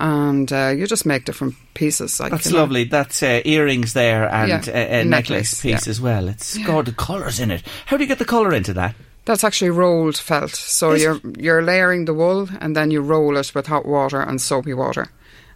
and 0.00 0.52
uh, 0.52 0.68
you 0.76 0.86
just 0.86 1.06
make 1.06 1.24
different 1.24 1.54
pieces. 1.74 2.20
Like, 2.20 2.30
That's 2.30 2.46
you 2.46 2.52
know. 2.52 2.58
lovely. 2.60 2.84
That's 2.84 3.22
uh, 3.22 3.40
earrings 3.44 3.92
there 3.92 4.28
and 4.32 4.48
Yeah, 4.66 4.72
uh, 4.72 4.76
a 4.76 5.00
a 5.00 5.04
necklace 5.04 5.08
necklace, 5.08 5.60
piece 5.60 5.86
yeah. 5.86 5.90
as 5.90 6.00
well. 6.00 6.28
It's 6.28 6.58
got 6.58 6.84
the 6.84 6.92
colours 6.92 7.40
in 7.40 7.50
it. 7.50 7.62
How 7.86 7.96
do 7.96 8.02
you 8.04 8.08
get 8.08 8.18
the 8.18 8.24
colour 8.24 8.52
into 8.54 8.72
that? 8.74 8.94
That's 9.24 9.44
actually 9.44 9.70
rolled 9.70 10.16
felt. 10.16 10.54
So 10.54 10.92
Is 10.92 11.02
you're 11.02 11.20
you're 11.38 11.62
layering 11.62 12.06
the 12.06 12.14
wool 12.14 12.48
and 12.60 12.74
then 12.76 12.90
you 12.90 13.00
roll 13.02 13.36
it 13.36 13.54
with 13.54 13.66
hot 13.66 13.84
water 13.86 14.20
and 14.20 14.40
soapy 14.40 14.72
water, 14.74 15.08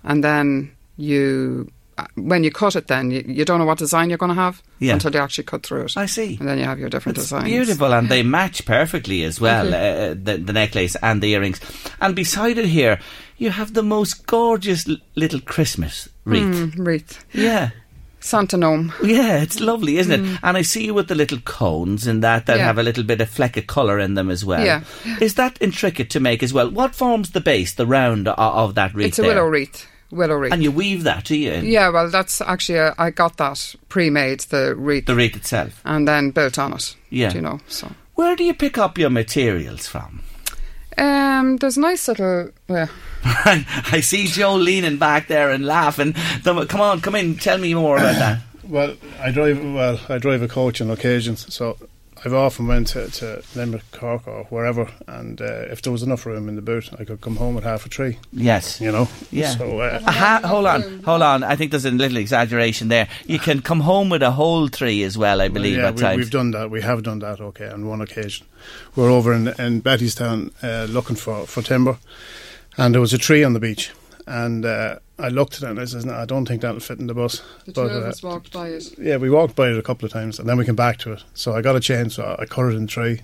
and 0.03 0.23
then 0.23 0.73
you 0.97 1.69
uh, 1.69 1.71
when 2.15 2.43
you 2.45 2.51
cut 2.51 2.75
it, 2.77 2.87
then 2.87 3.11
you, 3.11 3.23
you 3.27 3.45
don't 3.45 3.59
know 3.59 3.65
what 3.65 3.79
design 3.79 4.09
you're 4.09 4.19
going 4.19 4.35
to 4.35 4.41
have 4.41 4.63
Yeah. 4.79 4.95
until 4.95 5.13
you 5.13 5.21
actually 5.21 5.45
cut 5.45 5.63
through 5.65 5.85
it. 5.85 5.97
I 5.97 6.07
see. 6.07 6.37
And 6.41 6.49
then 6.49 6.59
you 6.59 6.65
have 6.65 6.79
your 6.79 6.89
different 6.89 7.19
It's 7.19 7.27
designs. 7.27 7.45
beautiful, 7.45 7.93
and 7.93 8.09
they 8.09 8.23
match 8.23 8.65
perfectly 8.65 9.25
as 9.25 9.41
well. 9.41 9.67
you. 9.69 9.75
Uh, 9.75 10.09
the, 10.21 10.39
the 10.39 10.53
necklace 10.53 10.97
and 11.03 11.21
the 11.23 11.33
earrings, 11.33 11.61
and 12.01 12.15
beside 12.17 12.59
it 12.59 12.67
here, 12.67 12.99
you 13.39 13.51
have 13.51 13.75
the 13.75 13.83
most 13.83 14.27
gorgeous 14.27 14.89
l- 14.89 14.97
little 15.17 15.41
Christmas 15.41 16.09
wreath. 16.25 16.43
Mm, 16.43 16.87
wreath. 16.87 17.25
Yeah. 17.33 17.71
Santa 18.21 18.57
gnome. 18.57 18.93
Yeah, 19.03 19.43
it's 19.43 19.59
lovely, 19.59 19.97
isn't 19.99 20.13
it? 20.25 20.39
And 20.45 20.57
I 20.57 20.63
see 20.63 20.85
you 20.85 20.95
with 20.95 21.09
the 21.09 21.17
little 21.17 21.41
cones 21.41 22.07
in 22.07 22.21
that 22.21 22.47
that 22.47 22.55
Mm. 22.55 22.59
Yeah. 22.59 22.65
have 22.67 22.79
a 22.79 22.83
little 22.85 23.03
bit 23.03 23.21
of 23.21 23.29
fleck 23.29 23.57
of 23.57 23.67
colour 23.67 23.99
in 23.99 24.15
them 24.15 24.31
as 24.31 24.45
well. 24.45 24.65
Yeah. 24.65 24.85
Is 25.21 25.35
that 25.35 25.59
intricate 25.61 26.09
to 26.11 26.21
make 26.21 26.41
as 26.45 26.53
well? 26.53 26.71
What 26.71 26.95
forms 26.95 27.33
the 27.33 27.41
base, 27.41 27.75
the 27.75 27.85
round 27.87 28.29
o- 28.29 28.35
of, 28.37 28.77
that 28.77 28.95
wreath? 28.95 29.09
It's 29.09 29.19
a 29.19 29.23
there? 29.23 29.35
willow 29.35 29.49
wreath. 29.49 29.89
Willow 30.13 30.35
wreath. 30.37 30.53
And 30.53 30.63
you 30.63 30.71
weave 30.71 31.03
that, 31.05 31.25
do 31.25 31.37
you? 31.37 31.53
yeah, 31.53 31.89
well, 31.89 32.09
that's 32.11 32.41
actually 32.41 32.79
uh, 32.79 32.95
I 32.99 33.11
got 33.11 33.39
that 33.39 33.75
pre-made 33.89 34.41
the 34.41 34.75
wreath 34.77 35.07
The 35.07 35.17
wreath 35.17 35.35
itself. 35.37 35.81
and 35.85 36.07
then 36.07 36.31
built 36.31 36.59
on 36.59 36.75
it. 36.75 36.95
Yeah. 37.11 37.31
do 37.31 37.37
you 37.37 37.43
know. 37.43 37.59
So 37.67 37.91
Where 38.15 38.37
do 38.37 38.45
you 38.45 38.55
pick 38.55 38.77
up 38.79 38.99
your 38.99 39.11
materials 39.11 39.89
from? 39.89 40.23
um, 40.99 41.57
there's 41.57 41.79
nice 41.79 42.07
little. 42.09 42.51
Yeah. 42.69 42.89
I 43.25 44.01
see 44.03 44.27
Joe 44.27 44.55
leaning 44.57 44.99
back 44.99 45.29
there 45.29 45.51
and 45.51 45.65
laughing. 45.65 46.13
Come 46.45 46.67
come 46.67 46.81
on, 46.81 47.01
come 47.01 47.15
in, 47.15 47.37
tell 47.37 47.59
me 47.59 47.75
more 47.75 47.97
about 47.97 48.17
that. 48.17 48.39
Well, 48.65 48.95
I 49.21 49.33
drive. 49.33 49.59
Well, 49.63 49.99
I 50.09 50.19
drive 50.19 50.41
a 50.41 50.49
coach 50.49 50.81
on 50.81 50.89
occasions, 50.91 51.53
so 51.53 51.77
I've 52.25 52.35
often 52.35 52.69
went 52.69 52.87
to, 52.89 53.09
to 53.09 53.43
Limerick, 53.57 53.91
Cork, 53.91 54.29
or 54.29 54.45
wherever, 54.45 54.89
and 55.09 55.41
uh, 55.41 55.67
if 55.71 55.83
there 55.83 55.93
was 55.93 56.05
enough 56.05 56.25
room 56.25 56.49
in 56.49 56.55
the 56.55 56.63
boot, 56.63 56.91
I 56.99 57.05
could 57.05 57.21
come 57.21 57.37
home 57.37 57.57
with 57.57 57.65
half 57.65 57.85
a 57.85 57.89
tree. 57.89 58.19
Yes. 58.33 58.81
You 58.81 58.93
know. 58.93 59.09
Yeah. 59.33 59.51
So 59.57 59.81
uh, 59.81 60.01
Aha, 60.07 60.41
hold 60.45 60.67
on, 60.67 61.03
hold 61.03 61.23
on. 61.23 61.43
I 61.43 61.57
think 61.57 61.73
there's 61.73 61.85
a 61.85 61.91
little 61.91 62.19
exaggeration 62.19 62.89
there. 62.89 63.09
You 63.27 63.41
can 63.41 63.61
come 63.61 63.81
home 63.81 64.09
with 64.09 64.23
a 64.23 64.31
whole 64.31 64.69
tree 64.69 65.03
as 65.03 65.19
well, 65.19 65.41
I 65.41 65.49
believe, 65.49 65.79
yeah, 65.79 65.89
at 65.89 65.97
we, 65.97 66.01
times. 66.01 66.19
we've 66.19 66.31
done 66.31 66.53
that. 66.53 66.71
We 66.71 66.83
have 66.83 67.03
done 67.03 67.19
that. 67.21 67.41
Okay, 67.41 67.69
on 67.69 67.89
one 67.89 68.01
occasion, 68.01 68.47
We're 68.95 69.11
over 69.11 69.33
in 69.33 69.49
in 69.49 69.83
Bettystown 69.83 70.53
uh, 70.63 70.85
looking 70.93 71.17
for 71.17 71.47
for 71.47 71.63
timber, 71.63 71.99
and 72.77 72.95
there 72.95 73.01
was 73.01 73.13
a 73.13 73.19
tree 73.19 73.43
on 73.43 73.53
the 73.53 73.61
beach, 73.61 73.91
and 74.27 74.65
uh, 74.65 74.97
I 75.23 75.29
looked 75.29 75.55
at 75.57 75.63
it 75.63 75.71
and 75.71 75.81
I 75.81 75.85
says, 75.85 76.05
"No, 76.05 76.15
I 76.15 76.25
don't 76.25 76.47
think 76.47 76.63
that'll 76.63 76.81
fit 76.81 76.99
in 76.99 77.07
the 77.07 77.15
bus." 77.15 77.43
The 77.65 77.73
But, 77.73 77.89
two 77.89 77.95
of 77.95 78.05
uh, 78.05 78.09
us 78.09 78.23
walked 78.23 78.53
by 78.53 78.69
it. 78.69 78.99
Yeah, 78.99 79.17
we 79.17 79.31
walked 79.31 79.55
by 79.55 79.69
it 79.71 79.79
a 79.79 79.83
couple 79.83 80.05
of 80.07 80.13
times 80.13 80.39
and 80.39 80.49
then 80.49 80.59
we 80.59 80.65
came 80.65 80.77
back 80.77 80.99
to 80.99 81.13
it. 81.13 81.25
So 81.35 81.53
I 81.53 81.63
got 81.63 81.77
a 81.77 81.81
chainsaw, 81.81 82.39
I 82.41 82.45
cut 82.47 82.73
it 82.73 82.75
in 82.77 82.89
three, 82.89 83.21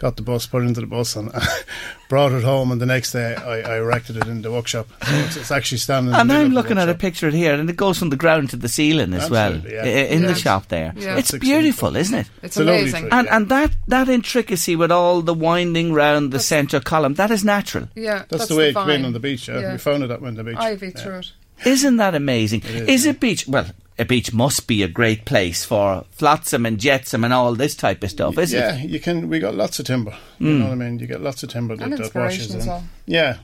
got 0.00 0.16
the 0.16 0.22
bus, 0.22 0.46
put 0.46 0.62
it 0.62 0.66
into 0.66 0.80
the 0.80 0.86
bus, 0.86 1.14
and 1.14 1.30
brought 2.08 2.32
it 2.32 2.42
home. 2.42 2.72
And 2.72 2.80
the 2.80 2.86
next 2.86 3.12
day 3.12 3.34
I, 3.36 3.60
I 3.60 3.76
erected 3.76 4.16
it 4.16 4.26
in 4.26 4.42
the 4.42 4.50
workshop. 4.50 4.88
So 5.04 5.14
it's, 5.14 5.36
it's 5.36 5.50
actually 5.50 5.78
standing. 5.78 6.12
in 6.14 6.18
And 6.20 6.30
the 6.30 6.34
I'm 6.34 6.44
of 6.46 6.48
the 6.50 6.54
looking 6.54 6.78
at 6.78 6.84
a 6.88 6.92
workshop. 6.92 7.00
picture 7.00 7.30
here, 7.30 7.54
and 7.54 7.68
it 7.70 7.76
goes 7.76 7.98
from 7.98 8.08
the 8.10 8.16
ground 8.16 8.50
to 8.50 8.56
the 8.56 8.68
ceiling 8.68 9.12
as 9.14 9.24
Absolutely, 9.30 9.76
well, 9.76 9.86
yeah. 9.86 9.92
i- 10.02 10.06
in 10.06 10.22
the 10.22 10.28
Yeah. 10.28 10.34
shop 10.34 10.68
there. 10.68 10.92
Yeah. 10.96 11.18
It's 11.18 11.32
beautiful, 11.32 11.94
isn't 11.96 12.18
it? 12.18 12.26
It's, 12.42 12.56
It's 12.56 12.56
amazing. 12.56 13.02
tree. 13.02 13.10
And 13.12 13.26
Yeah. 13.26 13.36
and 13.36 13.48
that 13.50 13.76
that 13.88 14.08
intricacy 14.08 14.74
with 14.74 14.90
all 14.90 15.22
the 15.22 15.34
winding 15.34 15.92
round 15.92 16.32
the 16.32 16.40
centre 16.40 16.80
column, 16.80 17.14
that 17.14 17.30
is 17.30 17.44
natural. 17.44 17.88
Yeah, 17.94 18.24
That's, 18.28 18.46
the 18.48 18.56
way 18.56 18.70
it 18.70 18.74
came 18.74 18.86
vine. 18.86 19.00
in 19.00 19.04
on 19.06 19.12
the 19.12 19.20
beach. 19.20 19.48
Yeah. 19.48 19.60
Yeah. 19.60 19.72
We 19.72 19.78
found 19.78 20.02
it 20.02 20.10
up 20.10 20.22
on 20.22 20.34
the 20.34 20.42
beach. 20.44 20.56
Ivy 20.58 20.86
yeah. 20.94 21.02
through 21.02 21.18
it. 21.18 21.32
Isn't 21.66 21.98
that 21.98 22.14
amazing? 22.14 22.62
is, 22.62 22.88
is 22.88 23.06
a 23.06 23.12
beach 23.12 23.46
well? 23.46 23.66
A 24.00 24.04
beach 24.04 24.32
must 24.32 24.66
be 24.66 24.82
a 24.82 24.88
great 24.88 25.24
place 25.26 25.64
for 25.64 26.04
flotsam 26.10 26.64
and 26.66 26.78
jetsam 26.78 27.22
and 27.22 27.32
all 27.34 27.54
this 27.54 27.74
type 27.76 28.02
of 28.02 28.10
stuff, 28.10 28.38
is 28.38 28.52
yeah, 28.52 28.74
it? 28.74 28.80
Yeah, 28.80 28.84
you 28.86 28.98
can. 29.00 29.28
We 29.28 29.38
got 29.38 29.54
lots 29.54 29.78
of 29.78 29.84
timber. 29.86 30.16
You 30.38 30.54
know 30.54 30.64
what 30.66 30.72
I 30.72 30.74
mean? 30.76 30.98
You 30.98 31.06
get 31.06 31.20
lots 31.20 31.42
of 31.42 31.50
timber 31.50 31.76
that, 31.76 31.84
And 31.84 31.92
that 31.92 32.14
washes 32.14 32.46
inspiration 32.46 32.56
as 32.56 32.64
in. 32.64 32.68
well. 32.70 32.84
Yeah, 33.06 33.36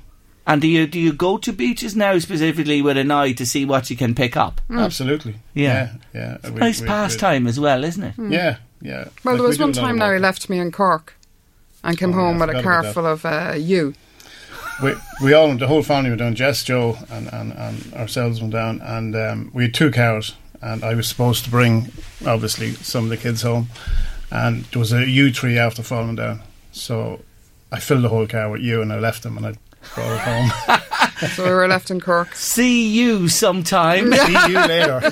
And 0.47 0.63
do 0.63 0.69
you 0.69 0.87
do 0.87 0.99
you 0.99 1.13
go 1.13 1.37
to 1.39 1.53
beaches 1.53 1.95
now 1.95 2.19
specifically 2.19 2.81
with 2.81 2.97
an 2.97 3.11
eye 3.11 3.33
to 3.33 3.45
see 3.45 3.65
what 3.67 3.91
you 3.91 3.97
can 3.97 4.15
pick 4.15 4.37
up? 4.37 4.61
absolutely. 4.71 5.35
Yeah. 5.55 5.93
yeah. 6.15 6.39
yeah. 6.43 6.51
We- 6.51 6.61
nice 6.61 6.81
we- 6.81 6.85
we- 6.87 6.89
pastime 6.89 7.47
as 7.47 7.61
well, 7.61 7.85
isn't 7.85 8.03
it? 8.03 8.15
Yeah, 8.19 8.57
yeah. 8.81 9.09
Well, 9.25 9.35
Like, 9.35 9.37
there 9.41 9.49
was 9.49 9.59
do 9.59 9.65
one 9.65 9.73
time 9.73 9.99
now 9.99 10.13
he 10.13 10.19
left 10.19 10.49
me 10.49 10.59
in 10.59 10.73
Cork 10.73 11.15
and 11.85 11.99
came 11.99 12.11
Oh, 12.11 12.21
home 12.21 12.41
I 12.43 12.47
with 12.47 12.57
a 12.57 12.63
car 12.63 12.83
full 12.85 13.07
of 13.07 13.27
uh, 13.27 13.55
you. 13.59 13.93
we 14.83 14.95
we 15.23 15.33
all 15.35 15.55
the 15.57 15.67
whole 15.67 15.83
family 15.83 16.11
were 16.11 16.17
down. 16.17 16.35
Jess, 16.35 16.63
Joe, 16.65 16.97
and, 17.11 17.33
and, 17.33 17.53
and 17.53 17.93
ourselves 17.95 18.41
went 18.41 18.53
down, 18.53 18.81
and 18.83 19.15
um, 19.17 19.51
we 19.55 19.65
had 19.65 19.75
two 19.75 19.91
cars, 19.91 20.35
and 20.63 20.85
I 20.85 20.95
was 20.95 21.09
supposed 21.09 21.45
to 21.45 21.51
bring 21.51 21.93
obviously 22.27 22.73
some 22.73 23.05
of 23.05 23.11
the 23.11 23.17
kids 23.17 23.43
home, 23.43 23.69
and 24.31 24.65
there 24.67 24.79
was 24.81 24.93
a 24.93 25.09
yew 25.09 25.33
tree 25.33 25.59
after 25.59 25.83
falling 25.83 26.17
down, 26.17 26.41
so 26.73 27.21
I 27.73 27.81
filled 27.81 28.05
the 28.05 28.09
whole 28.09 28.27
car 28.27 28.51
with 28.51 28.61
yew, 28.63 28.83
and 28.83 28.93
I 28.93 28.99
left 28.99 29.23
them, 29.23 29.37
and 29.37 29.47
I 29.47 29.55
brought 29.95 30.13
it 30.13 30.21
home. 30.21 30.81
So 31.35 31.45
we 31.45 31.51
were 31.51 31.67
left 31.67 31.91
in 31.91 31.99
Cork. 31.99 32.35
See 32.35 32.89
you 32.89 33.27
sometime. 33.29 34.13
See 34.13 34.33
you 34.33 34.67
later. 34.67 35.01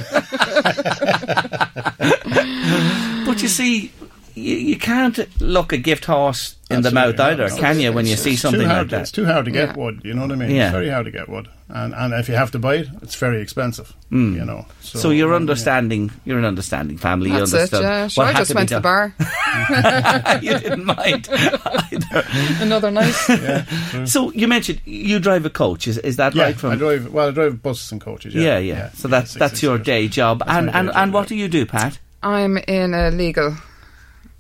But 3.26 3.40
you 3.40 3.48
see, 3.48 3.90
you, 4.34 4.56
you 4.56 4.76
can't 4.78 5.18
look 5.40 5.72
a 5.72 5.78
gift 5.78 6.04
horse 6.06 6.56
in 6.70 6.80
the 6.82 6.90
mouth 6.90 7.10
Absolutely 7.20 7.44
either, 7.44 7.48
not. 7.50 7.60
can 7.60 7.78
you, 7.80 7.92
when 7.92 8.06
you 8.06 8.16
see 8.16 8.36
something 8.36 8.60
too 8.62 8.66
like 8.66 8.74
hard, 8.74 8.90
that? 8.90 9.00
It's 9.02 9.12
too 9.12 9.26
hard 9.26 9.44
to 9.44 9.50
get 9.50 9.68
Yeah. 9.70 9.76
wood. 9.76 10.00
You 10.02 10.14
know 10.14 10.22
what 10.22 10.32
I 10.32 10.36
mean? 10.36 10.50
Yeah. 10.50 10.64
It's 10.68 10.72
very 10.72 10.88
hard 10.88 11.04
to 11.06 11.10
get 11.12 11.28
wood, 11.28 11.48
and 11.68 11.94
and 11.94 12.14
if 12.14 12.28
you 12.28 12.34
have 12.34 12.50
to 12.52 12.58
buy 12.58 12.76
it, 12.76 12.88
it's 13.02 13.14
very 13.16 13.40
expensive. 13.42 13.92
You 14.10 14.44
know. 14.44 14.66
So. 14.80 14.98
So 14.98 15.10
you're 15.10 15.34
um, 15.34 15.42
understanding. 15.42 16.10
You're 16.24 16.38
an 16.38 16.44
understanding 16.44 16.98
family. 16.98 17.30
That's 17.30 17.52
you 17.52 17.58
it, 17.60 17.72
yeah. 17.72 18.06
Sure, 18.08 18.24
I 18.24 18.32
just 18.32 18.50
to 18.50 18.54
went 18.56 18.68
to 18.70 18.76
the 18.76 18.80
bar. 18.80 19.14
you 20.42 20.58
didn't 20.58 20.84
mind 20.84 21.28
either. 21.30 22.24
Another 22.60 22.90
night. 22.90 23.14
Yeah. 23.28 24.04
So 24.04 24.30
you 24.32 24.48
mentioned 24.48 24.80
you 24.84 25.18
drive 25.18 25.44
a 25.46 25.50
coach. 25.50 25.86
Is 25.88 25.98
is 25.98 26.16
that 26.16 26.34
yeah, 26.34 26.44
right? 26.44 26.56
From 26.56 26.72
I 26.72 26.76
drive. 26.76 27.12
Well, 27.12 27.28
I 27.28 27.30
drive 27.30 27.62
buses 27.62 27.92
and 27.92 28.00
coaches. 28.00 28.34
yeah, 28.34 28.42
Yeah, 28.42 28.58
yeah. 28.58 28.90
So 28.92 29.08
yeah, 29.08 29.12
that's 29.20 29.30
six, 29.32 29.38
that's 29.38 29.52
six 29.54 29.62
your 29.62 29.76
years. 29.76 29.86
day 29.86 30.08
job. 30.08 30.42
And 30.46 30.66
day 30.68 30.72
and, 30.78 30.88
job, 30.88 30.96
and 30.96 31.12
what 31.12 31.28
do 31.28 31.34
you 31.36 31.48
do, 31.48 31.66
Pat? 31.66 31.98
I'm 32.22 32.56
in 32.58 32.94
a 32.94 33.10
legal 33.10 33.48
office 33.48 33.60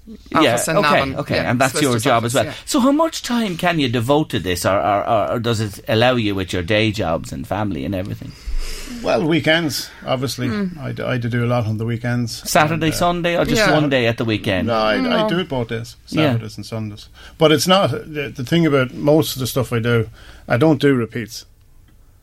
yeah, 0.06 0.58
in 0.68 0.76
okay, 0.76 0.82
Navan. 0.82 1.16
okay, 1.16 1.34
Yeah, 1.36 1.50
and 1.50 1.60
that's 1.60 1.74
your 1.74 1.82
solicitor's 1.98 2.04
job 2.04 2.24
as 2.24 2.34
well. 2.34 2.44
yeah. 2.44 2.54
So, 2.66 2.80
how 2.80 2.92
much 2.92 3.22
time 3.22 3.56
can 3.56 3.78
you 3.78 3.88
devote 3.88 4.30
to 4.30 4.38
this, 4.38 4.66
or, 4.66 4.78
or, 4.78 5.08
or, 5.08 5.30
or 5.32 5.38
does 5.38 5.60
it 5.60 5.80
allow 5.88 6.14
you 6.16 6.34
with 6.34 6.52
your 6.52 6.62
day 6.62 6.90
jobs 6.92 7.32
and 7.32 7.46
family 7.46 7.84
and 7.84 7.94
everything? 7.94 8.32
Well, 9.02 9.26
weekends, 9.26 9.90
obviously. 10.06 10.48
Hmm. 10.48 10.78
I, 10.78 10.92
d- 10.92 11.02
I 11.02 11.18
do 11.18 11.28
do 11.28 11.44
a 11.44 11.46
lot 11.48 11.66
on 11.66 11.76
the 11.78 11.84
weekends. 11.84 12.48
Saturday, 12.50 12.86
And, 12.86 12.94
uh, 12.94 12.98
Sunday, 12.98 13.36
or 13.36 13.44
just 13.44 13.66
Yeah. 13.66 13.72
one 13.72 13.90
day 13.90 14.06
at 14.06 14.16
the 14.18 14.24
weekend? 14.24 14.68
No, 14.68 14.74
I, 14.78 14.98
No. 14.98 15.24
I 15.26 15.28
do 15.28 15.38
it 15.40 15.48
both 15.48 15.68
days, 15.68 15.96
Yeah. 16.08 16.32
Saturdays 16.32 16.56
and 16.56 16.64
Sundays. 16.66 17.08
But 17.36 17.52
it's 17.52 17.66
not 17.66 17.90
the, 17.90 18.32
the 18.34 18.44
thing 18.44 18.64
about 18.66 18.94
most 18.94 19.36
of 19.36 19.40
the 19.40 19.46
stuff 19.46 19.72
I 19.72 19.78
do. 19.78 20.08
I 20.48 20.56
don't 20.56 20.80
do 20.80 20.94
repeats. 20.94 21.44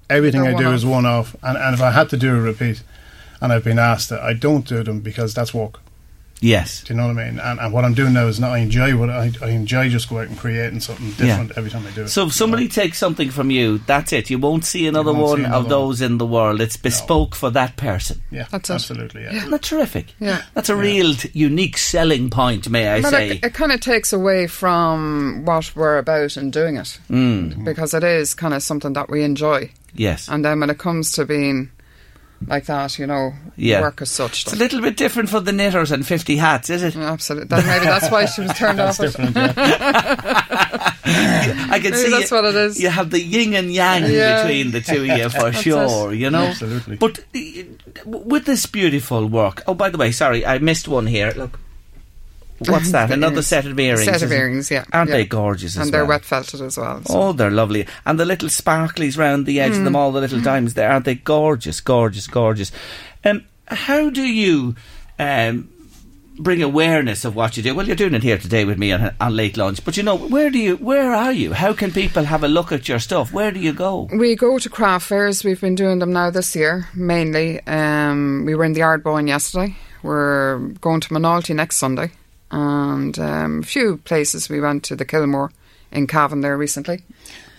Everything 0.10 0.42
They're 0.42 0.52
I 0.56 0.58
do 0.58 0.66
one-off. 0.66 0.76
is 0.76 0.86
one 0.86 1.06
off, 1.06 1.36
and, 1.44 1.58
and 1.58 1.74
if 1.76 1.82
I 1.82 1.92
had 1.92 2.10
to 2.10 2.18
do 2.18 2.36
a 2.36 2.40
repeat, 2.40 2.84
and 3.40 3.54
I've 3.54 3.64
been 3.64 3.80
asked 3.80 4.10
to, 4.10 4.22
I 4.22 4.34
don't 4.34 4.68
do 4.68 4.84
them 4.84 5.00
because 5.02 5.34
that's 5.34 5.54
work. 5.54 5.80
Yes. 6.44 6.82
Do 6.84 6.94
you 6.94 7.00
know 7.00 7.08
what 7.08 7.20
I 7.20 7.30
mean? 7.30 7.39
And, 7.39 7.60
and 7.60 7.72
what 7.72 7.86
I'm 7.86 7.94
doing 7.94 8.14
now 8.14 8.26
is 8.26 8.39
not 8.39 8.52
I 8.52 8.58
enjoy 8.58 8.98
what 8.98 9.12
I, 9.12 9.32
I 9.44 9.50
enjoy 9.50 9.89
just 9.89 10.10
go 10.10 10.18
out 10.18 10.28
and 10.28 10.36
creating 10.38 10.80
something 10.80 11.12
different 11.12 11.52
every 11.56 11.70
time 11.70 11.86
I 11.86 11.92
do 11.92 12.04
it. 12.04 12.08
So 12.10 12.26
if 12.26 12.34
somebody 12.34 12.68
takes 12.68 12.98
something 12.98 13.30
from 13.30 13.52
you, 13.52 13.78
that's 13.78 14.12
it. 14.12 14.32
You 14.32 14.39
won't 14.39 14.66
see 14.66 14.88
another 14.88 15.14
won't 15.14 15.38
see 15.38 15.44
one 15.44 15.46
another 15.46 15.64
of 15.66 15.70
those 15.70 16.02
in 16.02 16.18
the 16.18 16.26
world. 16.26 16.60
It's 16.60 16.78
bespoke 16.78 17.36
for 17.36 17.52
that 17.52 17.78
person. 17.78 18.24
yeah, 18.32 18.48
That's 18.50 18.72
absolutely. 18.72 19.22
Yeah. 19.22 19.34
Isn't 19.36 19.52
that 19.52 19.62
terrific? 19.62 20.08
Yeah. 20.20 20.42
That's 20.56 20.70
a 20.70 20.76
real 20.76 21.14
t- 21.14 21.30
unique 21.34 21.78
selling 21.78 22.32
point, 22.32 22.68
may 22.70 22.88
I 22.88 23.02
But 23.02 23.12
say. 23.12 23.30
it, 23.34 23.46
it 23.46 23.54
kind 23.54 23.72
of 23.72 23.80
takes 23.80 24.12
away 24.12 24.48
from 24.48 25.46
what 25.46 25.72
we're 25.76 26.00
about 26.00 26.38
in 26.38 26.50
doing 26.50 26.78
it 26.78 26.98
Mm. 27.10 27.64
because 27.64 27.94
it 27.94 28.04
is 28.04 28.34
kind 28.34 28.54
of 28.56 28.64
something 28.64 28.94
that 28.94 29.10
we 29.10 29.24
enjoy. 29.24 29.70
yes. 29.94 30.28
And 30.28 30.44
then 30.44 30.60
when 30.60 30.70
it 30.72 30.80
comes 30.80 31.12
to 31.14 31.26
being 31.26 31.70
like 32.48 32.66
that, 32.66 32.98
you 33.00 33.08
know, 33.08 33.34
Yeah. 33.56 33.82
work 33.82 34.02
as 34.02 34.10
such. 34.12 34.44
It's 34.44 34.54
a 34.54 34.56
little 34.58 34.82
bit 34.82 34.98
different 34.98 35.30
for 35.30 35.39
the 35.39 35.52
knitters 35.52 35.92
and 35.92 36.06
50 36.06 36.38
hats, 36.38 36.70
is 36.70 36.84
it? 36.84 36.96
Absolutely. 36.96 37.48
That, 37.50 37.66
maybe 37.66 37.86
that's 37.86 38.10
why 38.12 38.26
she 38.26 38.42
was 38.42 38.54
turned 38.58 38.80
off. 38.86 39.00
it. 39.00 39.04
Different, 39.04 39.36
yeah. 39.36 39.54
I 41.04 41.80
can 41.80 41.92
Maybe 41.92 41.96
see 41.98 42.10
that's 42.10 42.32
you, 42.32 42.38
what 42.38 42.46
it 42.46 42.56
is. 42.56 42.82
You 42.82 42.89
have 42.89 43.10
the 43.10 43.22
yin 43.22 43.54
and 43.54 43.72
yang 43.74 44.06
Yeah. 44.12 44.44
between 44.44 44.72
the 44.72 44.82
two 44.82 45.02
of 45.02 45.18
you 45.18 45.30
for 45.30 45.52
sure, 45.64 46.14
you 46.14 46.30
know? 46.30 46.44
Absolutely. 46.48 46.96
But 46.98 47.20
uh, 47.36 47.64
with 48.06 48.46
this 48.46 48.66
beautiful 48.66 49.28
work, 49.28 49.64
oh, 49.68 49.74
by 49.74 49.89
the 49.89 49.98
way, 49.98 50.12
sorry, 50.12 50.46
I 50.46 50.58
missed 50.60 50.88
one 50.88 51.08
here. 51.08 51.34
Look. 51.36 51.60
What's 52.68 52.91
that? 52.91 53.12
Another 53.12 53.34
earrings. 53.36 53.47
set 53.47 53.66
of 53.66 53.80
earrings. 53.80 54.05
Set 54.05 54.22
of 54.24 54.32
earrings, 54.32 54.70
yeah. 54.72 54.86
Aren't 54.93 55.09
yeah. 55.09 55.18
they 55.18 55.26
gorgeous 55.26 55.76
as 55.78 55.84
And 55.84 55.93
they're 55.93 56.01
well? 56.05 56.18
wet 56.18 56.26
felted 56.26 56.62
as 56.62 56.78
well. 56.78 57.01
so- 57.03 57.22
Oh, 57.22 57.34
they're 57.34 57.51
lovely. 57.51 57.88
And 58.05 58.20
the 58.20 58.26
little 58.26 58.49
sparklies 58.49 59.18
round 59.18 59.45
the 59.45 59.59
edge 59.59 59.72
of 59.72 59.78
Mm. 59.80 59.84
them, 59.86 59.95
all 59.95 60.12
the 60.12 60.22
little 60.22 60.41
diamonds 60.41 60.74
there, 60.76 60.91
aren't 60.91 61.05
they 61.05 61.16
gorgeous, 61.16 61.80
gorgeous, 61.82 62.28
gorgeous? 62.28 62.72
Um, 63.26 63.43
how 63.68 64.09
do 64.09 64.24
you 64.24 64.76
um, 65.20 65.70
bring 66.39 66.64
awareness 66.64 67.26
of 67.26 67.36
what 67.36 67.55
you 67.55 67.62
do. 67.64 67.76
Well, 67.76 67.86
you're 67.86 67.95
doing 67.95 68.16
it 68.16 68.24
here 68.24 68.38
today 68.38 68.66
with 68.66 68.78
me 68.80 68.91
on, 68.91 69.14
on 69.22 69.36
late 69.36 69.57
lunch. 69.57 69.84
But 69.86 69.97
you 69.97 70.03
know, 70.03 70.16
where 70.18 70.49
do 70.49 70.57
you? 70.57 70.78
Where 70.78 71.14
are 71.14 71.32
you? 71.32 71.53
How 71.53 71.74
can 71.74 71.91
people 71.91 72.24
have 72.24 72.43
a 72.43 72.47
look 72.47 72.72
at 72.72 72.88
your 72.89 72.97
stuff? 72.99 73.32
Where 73.32 73.51
do 73.51 73.59
you 73.59 73.74
go? 73.74 74.09
We 74.12 74.36
go 74.36 74.57
to 74.57 74.70
craft 74.70 75.07
fairs. 75.07 75.43
We've 75.43 75.62
been 75.62 75.76
doing 75.76 75.99
them 75.99 76.14
now 76.14 76.32
this 76.32 76.55
year 76.55 76.88
mainly. 76.95 77.62
Um, 77.68 78.43
we 78.45 78.55
were 78.55 78.64
in 78.66 78.74
the 78.74 78.82
Ardboyne 78.82 79.28
yesterday. 79.28 79.76
We're 80.03 80.57
going 80.82 81.01
to 81.01 81.14
Monalty 81.14 81.53
next 81.53 81.78
Sunday, 81.78 82.12
and 82.52 83.18
um, 83.18 83.60
a 83.60 83.64
few 83.64 83.97
places. 83.97 84.49
We 84.49 84.60
went 84.60 84.84
to 84.86 84.95
the 84.95 85.06
Kilmore 85.06 85.52
in 85.91 86.08
Cavan 86.08 86.41
there 86.41 86.58
recently. 86.58 87.04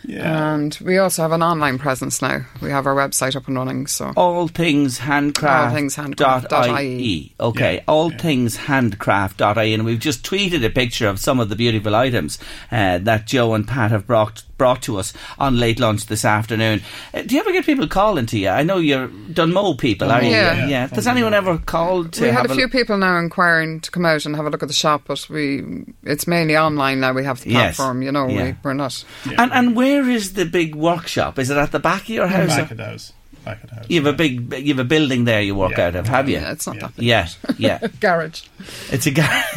Yeah. 0.05 0.55
And 0.55 0.77
we 0.83 0.99
also 0.99 1.23
have 1.23 1.33
an 1.33 1.43
online 1.43 1.79
presence 1.79 2.21
now. 2.21 2.45
We 2.61 2.71
have 2.71 2.87
our 2.87 2.95
website 2.95 3.37
up 3.37 3.47
and 3.47 3.57
running. 3.57 3.87
So 3.87 4.13
all 4.17 4.49
things 4.49 4.99
handcraft. 4.99 5.69
All 5.69 5.75
things 5.75 5.95
handcraft. 5.95 6.49
dot 6.49 6.83
IE. 6.83 7.33
Okay, 7.39 7.77
Yeah, 7.77 7.83
all 7.87 8.11
things 8.11 8.57
handcraft.ie. 8.57 9.75
And 9.75 9.85
we've 9.85 10.01
just 10.01 10.25
tweeted 10.25 10.65
a 10.65 10.71
picture 10.71 11.07
of 11.07 11.21
some 11.21 11.39
of 11.41 11.49
the 11.49 11.57
beautiful 11.57 11.95
items 11.95 12.39
uh, 12.71 12.99
that 12.99 13.27
Joe 13.27 13.55
and 13.55 13.67
Pat 13.67 13.91
have 13.93 14.07
brought 14.07 14.43
brought 14.63 14.81
to 14.83 14.97
us 14.97 15.13
on 15.41 15.59
late 15.59 15.81
lunch 15.81 16.07
this 16.07 16.25
afternoon. 16.25 16.81
Uh, 17.13 17.23
do 17.23 17.35
you 17.35 17.41
ever 17.41 17.51
get 17.51 17.67
people 17.67 17.89
calling 17.89 18.27
to 18.27 18.39
you? 18.39 18.49
I 18.49 18.63
know 18.63 18.77
you're 18.77 19.09
Dunmo 19.09 19.75
people, 19.75 20.13
are 20.13 20.23
you? 20.23 20.31
Yeah. 20.31 20.69
yeah. 20.69 20.87
Does 20.87 21.09
anyone 21.09 21.35
ever 21.35 21.59
call 21.59 22.05
to 22.05 22.21
we 22.23 22.29
had 22.29 22.43
have 22.47 22.51
a 22.53 22.55
few 22.55 22.69
people 22.69 22.97
now 22.97 23.19
inquiring 23.19 23.81
to 23.81 23.91
come 23.91 24.07
out 24.07 24.25
and 24.25 24.37
have 24.37 24.47
a 24.47 24.51
look 24.51 24.63
at 24.63 24.69
the 24.69 24.73
shop, 24.75 25.03
but 25.09 25.27
we 25.29 25.65
it's 26.05 26.29
mainly 26.29 26.57
online 26.57 27.01
now. 27.01 27.13
We 27.13 27.25
have 27.25 27.41
the 27.41 27.51
Yes. 27.51 27.75
platform, 27.77 28.03
you 28.03 28.13
know. 28.13 28.29
Yeah. 28.29 28.45
We, 28.45 28.55
we're 28.63 28.75
not. 28.75 29.05
And 29.37 29.53
and 29.53 29.75
where 29.75 30.09
is 30.09 30.35
the 30.35 30.45
big 30.45 30.77
workshop? 30.77 31.41
Is 31.41 31.51
it 31.51 31.57
at 31.57 31.73
the 31.73 31.81
back 31.81 32.03
of 32.03 32.09
your 32.11 32.29
house? 32.29 32.55
Back 32.57 32.71
of 32.71 32.77
the 32.77 32.85
house. 32.85 33.13
Back 33.45 33.65
of 33.65 33.71
the 33.71 33.77
house. 33.77 33.87
You 33.89 34.03
have 34.05 34.15
a 34.15 34.17
big, 34.17 34.53
you 34.55 34.75
have 34.75 34.79
a 34.79 34.85
building 34.89 35.25
there 35.25 35.41
you 35.43 35.55
walk 35.55 35.73
Yeah. 35.77 35.87
out 35.89 35.97
of, 35.97 36.07
have 36.09 36.29
you? 36.29 36.37
Yeah, 36.37 36.53
it's 36.53 36.67
not 36.67 36.79
that 36.81 36.97
big. 36.97 37.05
Yeah, 37.05 37.29
yeah. 37.59 37.79
Garage. 38.01 38.43
It's 38.91 39.07
a 39.07 39.11
guy. 39.11 39.43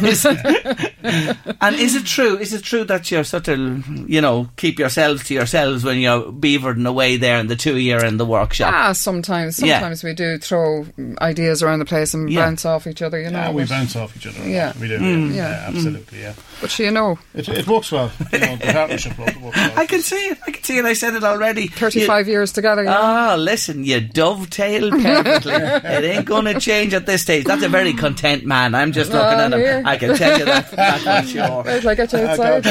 and 1.60 1.76
is 1.76 1.94
it 1.94 2.04
true? 2.04 2.36
Is 2.36 2.52
it 2.52 2.62
true 2.62 2.84
that 2.84 3.10
you're 3.10 3.24
sort 3.24 3.48
of, 3.48 3.86
you 4.08 4.20
know, 4.20 4.48
keep 4.56 4.78
yourselves 4.78 5.24
to 5.26 5.34
yourselves 5.34 5.84
when 5.84 5.98
you're 5.98 6.32
beavering 6.32 6.86
away 6.86 7.16
there 7.16 7.38
in 7.38 7.46
the 7.46 7.56
two 7.56 7.76
year 7.78 8.00
you 8.00 8.08
in 8.08 8.16
the 8.16 8.26
workshop? 8.26 8.72
Ah, 8.74 8.92
sometimes. 8.92 9.60
Yeah. 9.62 9.78
Sometimes 9.80 10.02
we 10.04 10.14
do 10.14 10.38
throw 10.38 10.86
ideas 11.20 11.62
around 11.62 11.78
the 11.78 11.84
place 11.84 12.12
and 12.14 12.28
Yeah. 12.30 12.44
bounce 12.46 12.64
off 12.64 12.86
each 12.86 13.02
other, 13.02 13.20
you 13.20 13.30
know. 13.30 13.38
Yeah, 13.38 13.50
we 13.52 13.64
bounce 13.64 13.94
off 13.96 14.16
each 14.16 14.26
other. 14.26 14.46
Yeah. 14.48 14.72
we 14.80 14.88
do. 14.88 14.98
Mm. 14.98 15.28
Yeah, 15.30 15.34
Yeah. 15.34 15.48
yeah, 15.50 15.68
absolutely. 15.68 16.20
Yeah, 16.20 16.32
But 16.60 16.78
you 16.78 16.90
know, 16.90 17.18
it, 17.34 17.48
it 17.48 17.66
works 17.66 17.92
well. 17.92 18.10
You 18.32 18.38
know, 18.38 18.56
the 18.56 18.72
partnership 18.72 19.18
works 19.18 19.36
works 19.36 19.56
well. 19.56 19.72
I 19.78 19.86
can 19.86 20.00
see 20.00 20.28
it. 20.28 20.38
I 20.46 20.50
can 20.50 20.62
see 20.62 20.78
it. 20.78 20.84
I 20.86 20.94
said 20.94 21.14
it 21.14 21.22
already. 21.22 21.66
35 21.66 22.28
years 22.28 22.52
together, 22.52 22.82
you 22.82 22.88
You, 22.88 22.94
know. 22.94 23.00
ah, 23.02 23.34
listen, 23.38 23.84
you 23.84 24.00
dovetail 24.00 24.90
perfectly. 24.90 25.52
it 25.54 26.04
ain't 26.04 26.24
going 26.24 26.46
to 26.46 26.58
change 26.58 26.94
at 26.94 27.04
this 27.06 27.22
stage. 27.22 27.44
That's 27.44 27.62
a 27.62 27.68
very 27.68 27.92
content 27.92 28.46
man. 28.46 28.74
I'm 28.74 28.92
just 28.92 29.12
looking 29.12 29.38
at 29.38 29.52
him. 29.52 29.58
here. 29.60 29.82
I 29.84 29.96
can 29.98 30.16
tell 30.16 30.38
you 30.38 30.44
that. 30.46 30.70
That's 30.70 31.04
for 31.04 31.32
sure. 31.32 31.62
Wait 31.64 31.80
till 31.82 31.90
I 31.90 31.94
get 31.94 32.12
you 32.12 32.18
outside. 32.20 32.64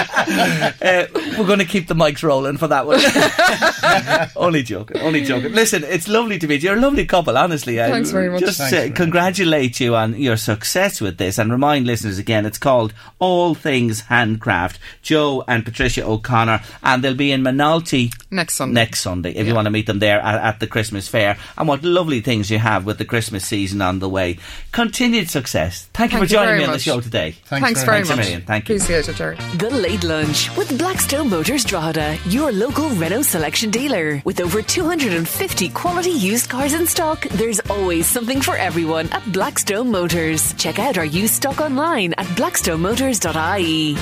Uh, 0.30 1.06
we're 1.38 1.46
going 1.46 1.58
to 1.58 1.64
keep 1.64 1.88
the 1.88 1.94
mics 1.94 2.22
rolling 2.22 2.56
for 2.56 2.68
that 2.68 2.86
one. 2.86 3.00
only 4.36 4.62
joking, 4.62 5.00
only 5.00 5.24
joking. 5.24 5.52
Listen, 5.52 5.82
it's 5.84 6.08
lovely 6.08 6.38
to 6.38 6.46
meet 6.46 6.62
you. 6.62 6.70
You're 6.70 6.78
a 6.78 6.80
lovely 6.80 7.04
couple, 7.04 7.36
honestly. 7.36 7.80
I 7.82 7.90
Thanks 7.90 8.10
very 8.10 8.30
much. 8.30 8.40
Just 8.40 8.60
uh, 8.60 8.90
congratulate 8.92 9.80
you 9.80 9.96
on 9.96 10.14
your 10.20 10.36
success 10.36 11.00
with 11.00 11.18
this 11.18 11.38
and 11.38 11.50
remind 11.50 11.86
listeners 11.86 11.99
again, 12.04 12.46
it's 12.46 12.58
called 12.58 12.92
All 13.18 13.54
Things 13.54 14.02
Handcraft. 14.02 14.78
Joe 15.02 15.44
and 15.46 15.64
Patricia 15.64 16.04
O'Connor, 16.04 16.62
and 16.82 17.02
they'll 17.02 17.14
be 17.14 17.32
in 17.32 17.42
Manalty 17.42 18.12
Next 18.30 18.54
Sunday. 18.54 18.74
next 18.74 19.00
Sunday 19.00 19.32
if 19.32 19.46
you 19.46 19.54
want 19.54 19.66
to 19.66 19.70
meet 19.70 19.86
them 19.86 19.98
there 19.98 20.20
at, 20.20 20.40
at 20.42 20.60
the 20.60 20.66
Christmas 20.66 21.08
fair. 21.08 21.36
And 21.56 21.68
what 21.68 21.82
lovely 21.82 22.20
things 22.20 22.50
you 22.50 22.58
have 22.58 22.84
with 22.86 22.98
the 22.98 23.04
Christmas 23.04 23.46
season 23.46 23.82
on 23.82 23.98
the 23.98 24.08
way. 24.08 24.38
Continued 24.72 25.28
success. 25.30 25.88
Thank, 25.92 26.12
you 26.12 26.18
for 26.18 26.24
you 26.24 26.28
joining 26.28 26.48
very 26.48 26.58
me 26.60 26.64
on 26.64 26.72
the 26.72 26.78
show 26.78 27.00
today. 27.00 27.32
Thanks, 27.44 27.64
Thanks 27.64 27.84
very 27.84 28.04
very 28.04 28.04
Thanks 28.04 28.10
a 28.10 28.16
much. 28.16 28.24
million. 28.26 28.42
Thank 28.42 28.68
you. 28.68 28.76
Appreciate 28.76 29.08
it, 29.08 29.16
Gerry. 29.16 29.36
The 29.56 29.70
Late 29.70 30.04
Lunch 30.04 30.56
with 30.56 30.78
Blackstone 30.78 31.28
Motors 31.28 31.64
Drogheda, 31.64 32.18
your 32.26 32.52
local 32.52 32.88
Renault 32.90 33.22
selection 33.22 33.70
dealer. 33.70 34.22
With 34.24 34.40
over 34.40 34.62
250 34.62 35.68
quality 35.70 36.10
used 36.10 36.48
cars 36.48 36.72
in 36.74 36.86
stock, 36.86 37.22
there's 37.30 37.60
always 37.70 38.06
something 38.06 38.40
for 38.40 38.56
everyone 38.56 39.08
at 39.10 39.32
Blackstone 39.32 39.90
Motors. 39.90 40.52
Check 40.54 40.78
out 40.78 40.98
our 40.98 41.04
used 41.04 41.34
stock 41.34 41.60
online 41.60 41.89
at 41.90 42.26
blackstonemotors.ie. 42.36 43.96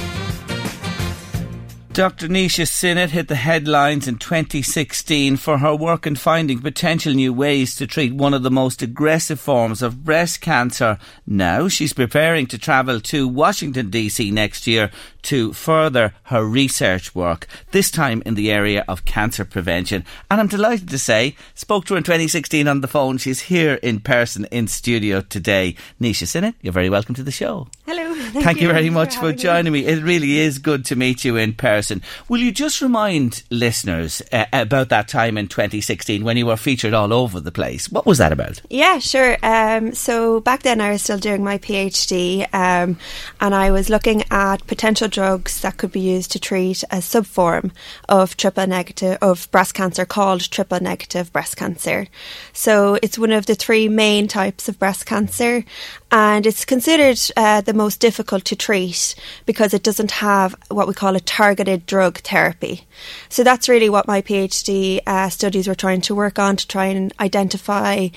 Dr. 1.94 2.28
Nisha 2.28 2.68
Sinnott 2.68 3.10
hit 3.10 3.26
the 3.26 3.34
headlines 3.34 4.06
in 4.06 4.18
2016 4.18 5.36
for 5.36 5.58
her 5.58 5.74
work 5.74 6.06
in 6.06 6.14
finding 6.14 6.60
potential 6.60 7.12
new 7.12 7.32
ways 7.32 7.74
to 7.74 7.86
treat 7.88 8.14
one 8.14 8.34
of 8.34 8.44
the 8.44 8.50
most 8.50 8.82
aggressive 8.82 9.40
forms 9.40 9.82
of 9.82 10.04
breast 10.04 10.40
cancer. 10.40 10.98
Now 11.26 11.66
she's 11.66 11.92
preparing 11.92 12.46
to 12.48 12.58
travel 12.58 13.00
to 13.00 13.26
Washington 13.26 13.90
DC 13.90 14.30
next 14.32 14.66
year 14.66 14.92
to 15.22 15.52
further 15.52 16.14
her 16.24 16.44
research 16.44 17.14
work, 17.14 17.46
this 17.72 17.90
time 17.90 18.22
in 18.24 18.34
the 18.34 18.50
area 18.50 18.84
of 18.88 19.04
cancer 19.04 19.44
prevention. 19.44 20.04
And 20.30 20.40
I'm 20.40 20.46
delighted 20.46 20.88
to 20.90 20.98
say, 20.98 21.36
spoke 21.54 21.84
to 21.86 21.94
her 21.94 21.98
in 21.98 22.04
2016 22.04 22.66
on 22.68 22.80
the 22.80 22.88
phone. 22.88 23.18
She's 23.18 23.40
here 23.40 23.74
in 23.82 24.00
person 24.00 24.46
in 24.50 24.68
studio 24.68 25.20
today. 25.20 25.74
Nisha 26.00 26.26
Sinnott, 26.26 26.54
you're 26.62 26.72
very 26.72 26.90
welcome 26.90 27.14
to 27.14 27.22
the 27.22 27.30
show. 27.30 27.68
Hello. 27.86 28.14
Thank, 28.18 28.60
you 28.60 28.68
very 28.68 28.90
much 28.90 29.16
for, 29.16 29.30
me. 29.30 29.34
joining 29.34 29.72
me. 29.72 29.86
It 29.86 30.02
really 30.02 30.38
is 30.38 30.58
good 30.58 30.84
to 30.86 30.96
meet 30.96 31.24
you 31.24 31.36
in 31.36 31.54
person. 31.54 32.02
Will 32.28 32.40
you 32.40 32.52
just 32.52 32.82
remind 32.82 33.42
listeners 33.50 34.22
uh, 34.32 34.46
about 34.52 34.90
that 34.90 35.08
time 35.08 35.38
in 35.38 35.48
2016 35.48 36.24
when 36.24 36.36
you 36.36 36.46
were 36.46 36.56
featured 36.56 36.94
all 36.94 37.12
over 37.12 37.40
the 37.40 37.52
place? 37.52 37.88
What 37.88 38.06
was 38.06 38.18
that 38.18 38.32
about? 38.32 38.60
Yeah, 38.68 38.98
sure. 38.98 39.36
Um, 39.42 39.94
so 39.94 40.40
back 40.40 40.62
then 40.62 40.80
I 40.80 40.90
was 40.92 41.02
still 41.02 41.18
doing 41.18 41.42
my 41.42 41.58
PhD 41.58 42.42
um, 42.54 42.98
and 43.40 43.54
I 43.54 43.70
was 43.70 43.88
looking 43.88 44.24
at 44.30 44.66
potential 44.66 45.08
drugs 45.18 45.62
that 45.62 45.76
could 45.76 45.90
be 45.90 45.98
used 45.98 46.30
to 46.30 46.38
treat 46.38 46.84
a 46.92 46.98
subform 46.98 47.72
of 48.08 48.36
triple 48.36 48.68
negative 48.68 49.18
of 49.20 49.50
breast 49.50 49.74
cancer 49.74 50.06
called 50.06 50.48
triple 50.48 50.78
negative 50.80 51.32
breast 51.32 51.56
cancer. 51.56 52.06
So 52.52 53.00
it's 53.02 53.18
one 53.18 53.32
of 53.32 53.46
the 53.46 53.56
three 53.56 53.88
main 53.88 54.28
types 54.28 54.68
of 54.68 54.78
breast 54.78 55.06
cancer 55.06 55.64
and 56.10 56.46
it's 56.46 56.64
considered 56.64 57.18
uh, 57.36 57.60
the 57.60 57.74
most 57.74 58.00
difficult 58.00 58.44
to 58.46 58.56
treat 58.56 59.14
because 59.44 59.74
it 59.74 59.82
doesn't 59.82 60.10
have 60.10 60.54
what 60.68 60.88
we 60.88 60.94
call 60.94 61.16
a 61.16 61.20
targeted 61.20 61.84
drug 61.86 62.18
therapy. 62.20 62.86
So 63.28 63.44
that's 63.44 63.68
really 63.68 63.90
what 63.90 64.08
my 64.08 64.22
PhD 64.22 65.00
uh, 65.06 65.28
studies 65.28 65.68
were 65.68 65.74
trying 65.74 66.00
to 66.02 66.14
work 66.14 66.38
on 66.38 66.56
to 66.56 66.66
try 66.66 66.86
and 66.86 67.12
identify 67.20 68.08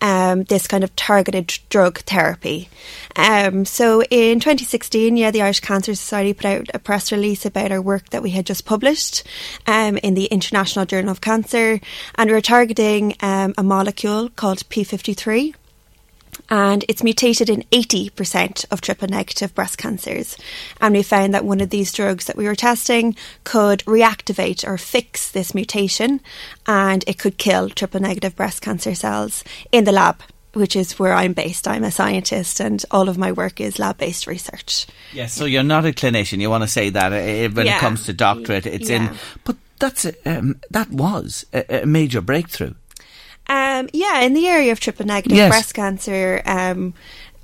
um, 0.00 0.44
this 0.44 0.66
kind 0.66 0.84
of 0.84 0.94
targeted 0.94 1.58
drug 1.70 2.00
therapy. 2.00 2.68
Um, 3.16 3.64
so 3.64 4.02
in 4.02 4.40
2016, 4.40 5.16
yeah, 5.16 5.30
the 5.30 5.42
Irish 5.42 5.60
Cancer 5.60 5.94
Society 5.94 6.34
put 6.34 6.46
out 6.46 6.66
a 6.74 6.78
press 6.78 7.10
release 7.10 7.46
about 7.46 7.72
our 7.72 7.80
work 7.80 8.10
that 8.10 8.22
we 8.22 8.30
had 8.30 8.46
just 8.46 8.66
published 8.66 9.24
um, 9.66 9.96
in 9.98 10.14
the 10.14 10.26
International 10.26 10.84
Journal 10.84 11.10
of 11.10 11.20
Cancer, 11.20 11.80
and 12.16 12.28
we 12.28 12.34
were 12.34 12.40
targeting 12.40 13.14
um, 13.20 13.54
a 13.56 13.62
molecule 13.62 14.28
called 14.28 14.68
P53 14.68 15.54
and 16.50 16.84
it's 16.88 17.02
mutated 17.02 17.50
in 17.50 17.62
80% 17.70 18.64
of 18.70 18.80
triple 18.80 19.08
negative 19.08 19.54
breast 19.54 19.78
cancers. 19.78 20.36
And 20.80 20.94
we 20.94 21.02
found 21.02 21.34
that 21.34 21.44
one 21.44 21.60
of 21.60 21.70
these 21.70 21.92
drugs 21.92 22.26
that 22.26 22.36
we 22.36 22.46
were 22.46 22.54
testing 22.54 23.16
could 23.44 23.80
reactivate 23.80 24.66
or 24.66 24.78
fix 24.78 25.30
this 25.30 25.54
mutation 25.54 26.20
and 26.66 27.04
it 27.06 27.18
could 27.18 27.38
kill 27.38 27.68
triple 27.68 28.00
negative 28.00 28.36
breast 28.36 28.62
cancer 28.62 28.94
cells 28.94 29.44
in 29.72 29.84
the 29.84 29.92
lab. 29.92 30.20
Which 30.54 30.74
is 30.74 30.98
where 30.98 31.12
I'm 31.12 31.34
based. 31.34 31.68
I'm 31.68 31.84
a 31.84 31.90
scientist, 31.92 32.58
and 32.58 32.82
all 32.90 33.10
of 33.10 33.18
my 33.18 33.32
work 33.32 33.60
is 33.60 33.78
lab 33.78 33.98
based 33.98 34.26
research. 34.26 34.86
Yes, 35.12 35.34
so 35.34 35.44
you're 35.44 35.62
not 35.62 35.84
a 35.84 35.90
clinician. 35.92 36.40
You 36.40 36.48
want 36.48 36.64
to 36.64 36.68
say 36.68 36.88
that 36.88 37.12
uh, 37.12 37.54
when 37.54 37.66
it 37.68 37.78
comes 37.78 38.06
to 38.06 38.14
doctorate, 38.14 38.66
it's 38.66 38.88
in. 38.88 39.10
But 39.44 39.56
that's 39.78 40.06
a, 40.06 40.14
um, 40.24 40.58
that 40.70 40.90
was 40.90 41.44
a, 41.52 41.82
a 41.82 41.86
major 41.86 42.22
breakthrough. 42.22 42.72
Um, 43.78 43.88
yeah, 43.92 44.20
in 44.20 44.34
the 44.34 44.46
area 44.46 44.72
of 44.72 44.80
triple 44.80 45.06
negative 45.06 45.36
Yes. 45.36 45.50
breast 45.50 45.74
cancer, 45.74 46.42
um, 46.46 46.94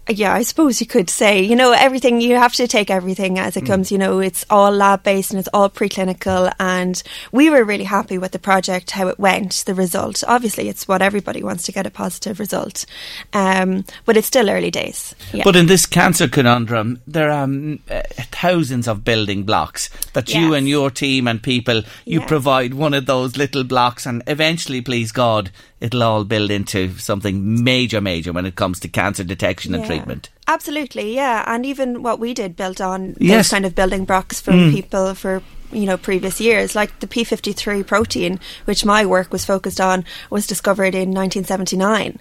yeah, 0.08 0.34
I 0.34 0.42
suppose 0.42 0.80
you 0.80 0.86
could 0.86 1.08
say, 1.08 1.40
you 1.42 1.56
know, 1.56 1.72
everything, 1.72 2.20
you 2.20 2.36
have 2.36 2.52
to 2.54 2.68
take 2.68 2.90
everything 2.90 3.38
as 3.38 3.56
it 3.56 3.64
comes, 3.64 3.90
you 3.90 3.96
know, 3.98 4.18
it's 4.18 4.44
all 4.50 4.70
lab 4.70 5.02
based 5.02 5.30
and 5.30 5.38
it's 5.40 5.48
all 5.54 5.70
preclinical. 5.70 6.52
And 6.60 7.02
we 7.32 7.48
were 7.48 7.64
really 7.64 7.84
happy 7.84 8.18
with 8.18 8.32
the 8.32 8.38
project, 8.38 8.90
how 8.90 9.08
it 9.08 9.18
went, 9.18 9.64
the 9.66 9.74
result. 9.74 10.22
Obviously, 10.28 10.68
it's 10.68 10.86
what 10.86 11.00
everybody 11.00 11.42
wants 11.42 11.64
to 11.64 11.72
get 11.72 11.86
a 11.86 11.90
positive 11.90 12.38
result. 12.38 12.84
Um, 13.32 13.84
but 14.04 14.16
it's 14.16 14.26
still 14.26 14.50
early 14.50 14.70
days. 14.70 15.14
Yeah. 15.32 15.44
But 15.44 15.56
in 15.56 15.66
this 15.66 15.86
cancer 15.86 16.28
conundrum, 16.28 17.00
there 17.06 17.30
are 17.30 17.44
um, 17.44 17.80
uh, 17.90 18.02
thousands 18.18 18.86
of 18.86 19.04
building 19.04 19.44
blocks 19.44 19.88
that 20.12 20.34
you 20.34 20.54
and 20.54 20.68
your 20.68 20.90
team 20.90 21.26
and 21.26 21.42
people, 21.42 21.82
you 22.04 22.20
Yeah. 22.20 22.26
provide 22.26 22.74
one 22.74 22.94
of 22.94 23.06
those 23.06 23.36
little 23.36 23.64
blocks, 23.64 24.06
and 24.06 24.22
eventually, 24.26 24.80
please 24.80 25.12
God, 25.12 25.50
it'll 25.80 26.02
all 26.02 26.24
build 26.24 26.50
into 26.50 26.96
something 26.98 27.62
major, 27.62 28.00
major 28.00 28.32
when 28.32 28.46
it 28.46 28.54
comes 28.54 28.80
to 28.80 28.88
cancer 28.88 29.24
detection 29.24 29.74
and 29.74 29.82
Yeah. 29.82 29.88
Treatment. 29.96 30.30
Absolutely, 30.46 31.14
yeah. 31.14 31.44
And 31.46 31.64
even 31.66 32.02
what 32.02 32.18
we 32.20 32.34
did 32.34 32.56
built 32.56 32.80
on 32.80 33.14
Yes. 33.18 33.36
those 33.46 33.50
kind 33.50 33.66
of 33.66 33.74
building 33.74 34.04
blocks 34.04 34.40
from 34.40 34.54
Mm. 34.54 34.72
people 34.72 35.14
for 35.14 35.42
you 35.72 35.86
know 35.86 35.96
previous 35.96 36.40
years. 36.40 36.74
Like 36.76 37.00
the 37.00 37.06
p53 37.08 37.82
protein, 37.86 38.38
which 38.64 38.84
my 38.84 39.04
work 39.06 39.32
was 39.32 39.44
focused 39.44 39.80
on, 39.80 40.04
was 40.30 40.46
discovered 40.46 40.94
in 40.94 41.10
1979. 41.10 42.18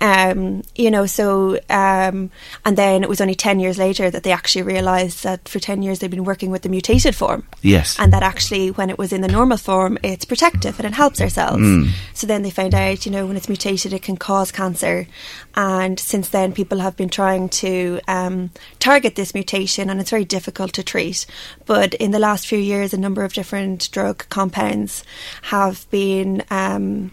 Um, 0.00 0.62
you 0.74 0.90
know, 0.90 1.06
so 1.06 1.58
um, 1.70 2.30
and 2.64 2.76
then 2.76 3.02
it 3.02 3.08
was 3.08 3.20
only 3.20 3.34
ten 3.34 3.60
years 3.60 3.78
later 3.78 4.10
that 4.10 4.22
they 4.22 4.32
actually 4.32 4.62
realised 4.62 5.22
that 5.22 5.48
for 5.48 5.58
ten 5.58 5.82
years 5.82 5.98
they've 5.98 6.10
been 6.10 6.24
working 6.24 6.50
with 6.50 6.62
the 6.62 6.68
mutated 6.68 7.14
form. 7.14 7.46
Yes. 7.62 7.96
and 7.98 8.12
that 8.12 8.22
actually 8.22 8.70
when 8.70 8.90
it 8.90 8.98
was 8.98 9.12
in 9.12 9.20
the 9.20 9.28
normal 9.28 9.56
form, 9.56 9.98
it's 10.02 10.24
protective 10.24 10.78
and 10.78 10.86
it 10.86 10.94
helps 10.94 11.20
our 11.20 11.28
cells. 11.28 11.60
Mm. 11.60 11.90
So 12.14 12.26
then 12.26 12.42
they 12.42 12.50
found 12.50 12.74
out, 12.74 13.06
you 13.06 13.12
know, 13.12 13.26
when 13.26 13.36
it's 13.36 13.48
mutated, 13.48 13.92
it 13.92 14.02
can 14.02 14.16
cause 14.16 14.50
cancer. 14.52 15.06
And 15.54 15.98
since 15.98 16.28
then, 16.28 16.52
people 16.52 16.78
have 16.78 16.96
been 16.96 17.08
trying 17.08 17.48
to 17.50 18.00
um, 18.08 18.50
target 18.78 19.14
this 19.14 19.34
mutation, 19.34 19.90
and 19.90 20.00
it's 20.00 20.10
very 20.10 20.24
difficult 20.24 20.72
to 20.74 20.82
treat. 20.82 21.26
But 21.66 21.94
in 21.94 22.10
the 22.10 22.18
last 22.18 22.46
few 22.46 22.58
years, 22.58 22.92
a 22.92 22.98
number 22.98 23.24
of 23.24 23.32
different 23.32 23.90
drug 23.92 24.28
compounds 24.28 25.04
have 25.42 25.88
been. 25.90 26.42
Um, 26.50 27.12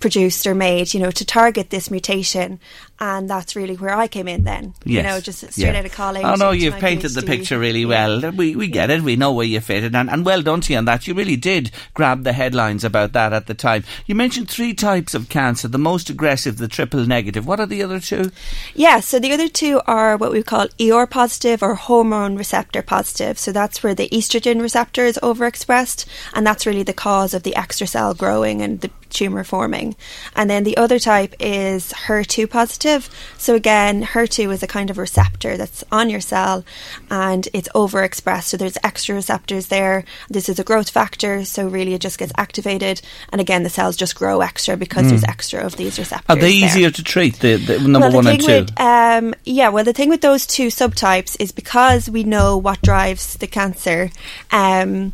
produced 0.00 0.46
or 0.46 0.54
made, 0.54 0.92
you 0.94 1.00
know, 1.00 1.10
to 1.10 1.24
target 1.24 1.70
this 1.70 1.90
mutation, 1.90 2.58
and 2.98 3.28
that's 3.30 3.54
really 3.56 3.76
where 3.76 3.94
I 3.96 4.08
came 4.08 4.28
in. 4.28 4.44
Then, 4.44 4.74
you 4.84 5.02
know, 5.02 5.20
just 5.20 5.38
straight 5.52 5.58
Yeah. 5.58 5.78
out 5.78 5.84
of 5.86 5.92
college. 5.92 6.24
Oh 6.24 6.34
no, 6.34 6.50
you've 6.50 6.78
painted 6.78 7.12
the 7.12 7.22
picture 7.22 7.58
really 7.58 7.84
well. 7.84 8.30
We 8.32 8.56
we 8.56 8.68
get 8.68 8.90
it. 8.90 9.02
We 9.02 9.16
know 9.16 9.32
where 9.32 9.46
you 9.46 9.60
fitted, 9.60 9.94
and, 9.94 10.10
and 10.10 10.24
well 10.24 10.42
done 10.42 10.60
to 10.62 10.72
you 10.72 10.78
on 10.78 10.84
that. 10.86 11.06
You 11.06 11.14
really 11.14 11.36
did 11.36 11.70
grab 11.94 12.24
the 12.24 12.32
headlines 12.32 12.84
about 12.84 13.12
that 13.12 13.32
at 13.32 13.46
the 13.46 13.54
time. 13.54 13.84
You 14.06 14.14
mentioned 14.14 14.48
three 14.50 14.74
types 14.74 15.14
of 15.14 15.28
cancer: 15.28 15.68
the 15.68 15.78
most 15.78 16.10
aggressive, 16.10 16.56
the 16.58 16.68
triple 16.68 17.06
negative. 17.06 17.46
What 17.46 17.60
are 17.60 17.66
the 17.66 17.82
other 17.82 18.00
two? 18.00 18.30
Yeah, 18.74 19.00
so 19.00 19.18
the 19.18 19.32
other 19.32 19.48
two 19.48 19.80
are 19.86 20.16
what 20.16 20.32
we 20.32 20.42
call 20.42 20.68
ER 20.80 21.06
positive 21.06 21.62
or 21.62 21.74
hormone 21.74 22.36
receptor 22.36 22.82
positive. 22.82 23.38
So 23.38 23.52
that's 23.52 23.82
where 23.82 23.94
the 23.94 24.08
estrogen 24.10 24.60
receptor 24.60 25.04
is 25.04 25.18
overexpressed, 25.22 26.06
and 26.34 26.46
that's 26.46 26.66
really 26.66 26.82
the 26.82 26.92
cause 26.92 27.34
of 27.34 27.42
the 27.42 27.56
extra 27.56 27.86
cell 27.86 28.14
growing 28.14 28.62
and 28.62 28.80
the 28.80 28.90
tumour 29.10 29.44
forming. 29.44 29.96
And 30.34 30.48
then 30.48 30.64
the 30.64 30.76
other 30.76 30.98
type 30.98 31.34
is 31.40 31.92
HER2 31.92 32.48
positive. 32.48 33.08
So 33.38 33.54
again, 33.54 34.02
HER2 34.04 34.52
is 34.52 34.62
a 34.62 34.66
kind 34.66 34.90
of 34.90 34.98
receptor 34.98 35.56
that's 35.56 35.84
on 35.92 36.08
your 36.10 36.20
cell 36.20 36.64
and 37.10 37.48
it's 37.52 37.68
overexpressed. 37.74 38.44
So 38.44 38.56
there's 38.56 38.78
extra 38.82 39.14
receptors 39.14 39.66
there. 39.66 40.04
This 40.28 40.48
is 40.48 40.58
a 40.58 40.64
growth 40.64 40.90
factor, 40.90 41.44
so 41.44 41.68
really 41.68 41.94
it 41.94 42.00
just 42.00 42.18
gets 42.18 42.32
activated. 42.36 43.02
And 43.30 43.40
again, 43.40 43.62
the 43.62 43.70
cells 43.70 43.96
just 43.96 44.14
grow 44.14 44.40
extra 44.40 44.76
because 44.76 45.06
Mm. 45.06 45.08
there's 45.10 45.24
extra 45.24 45.60
of 45.64 45.76
these 45.76 45.98
receptors. 45.98 46.26
Are 46.28 46.36
they 46.40 46.58
there. 46.58 46.66
easier 46.68 46.90
to 46.90 47.02
treat? 47.02 47.38
The, 47.40 47.56
the 47.56 47.78
number 47.80 48.00
well, 48.00 48.10
the 48.10 48.16
one 48.16 48.24
thing 48.24 48.34
and 48.34 48.42
two. 48.42 48.46
With, 48.74 48.80
um, 48.80 49.34
yeah, 49.44 49.68
well, 49.70 49.84
the 49.84 49.92
thing 49.92 50.08
with 50.08 50.20
those 50.20 50.46
two 50.46 50.68
subtypes 50.68 51.36
is 51.40 51.52
because 51.52 52.08
we 52.10 52.22
know 52.24 52.56
what 52.56 52.80
drives 52.82 53.36
the 53.36 53.46
cancer. 53.46 54.10
Um, 54.50 55.12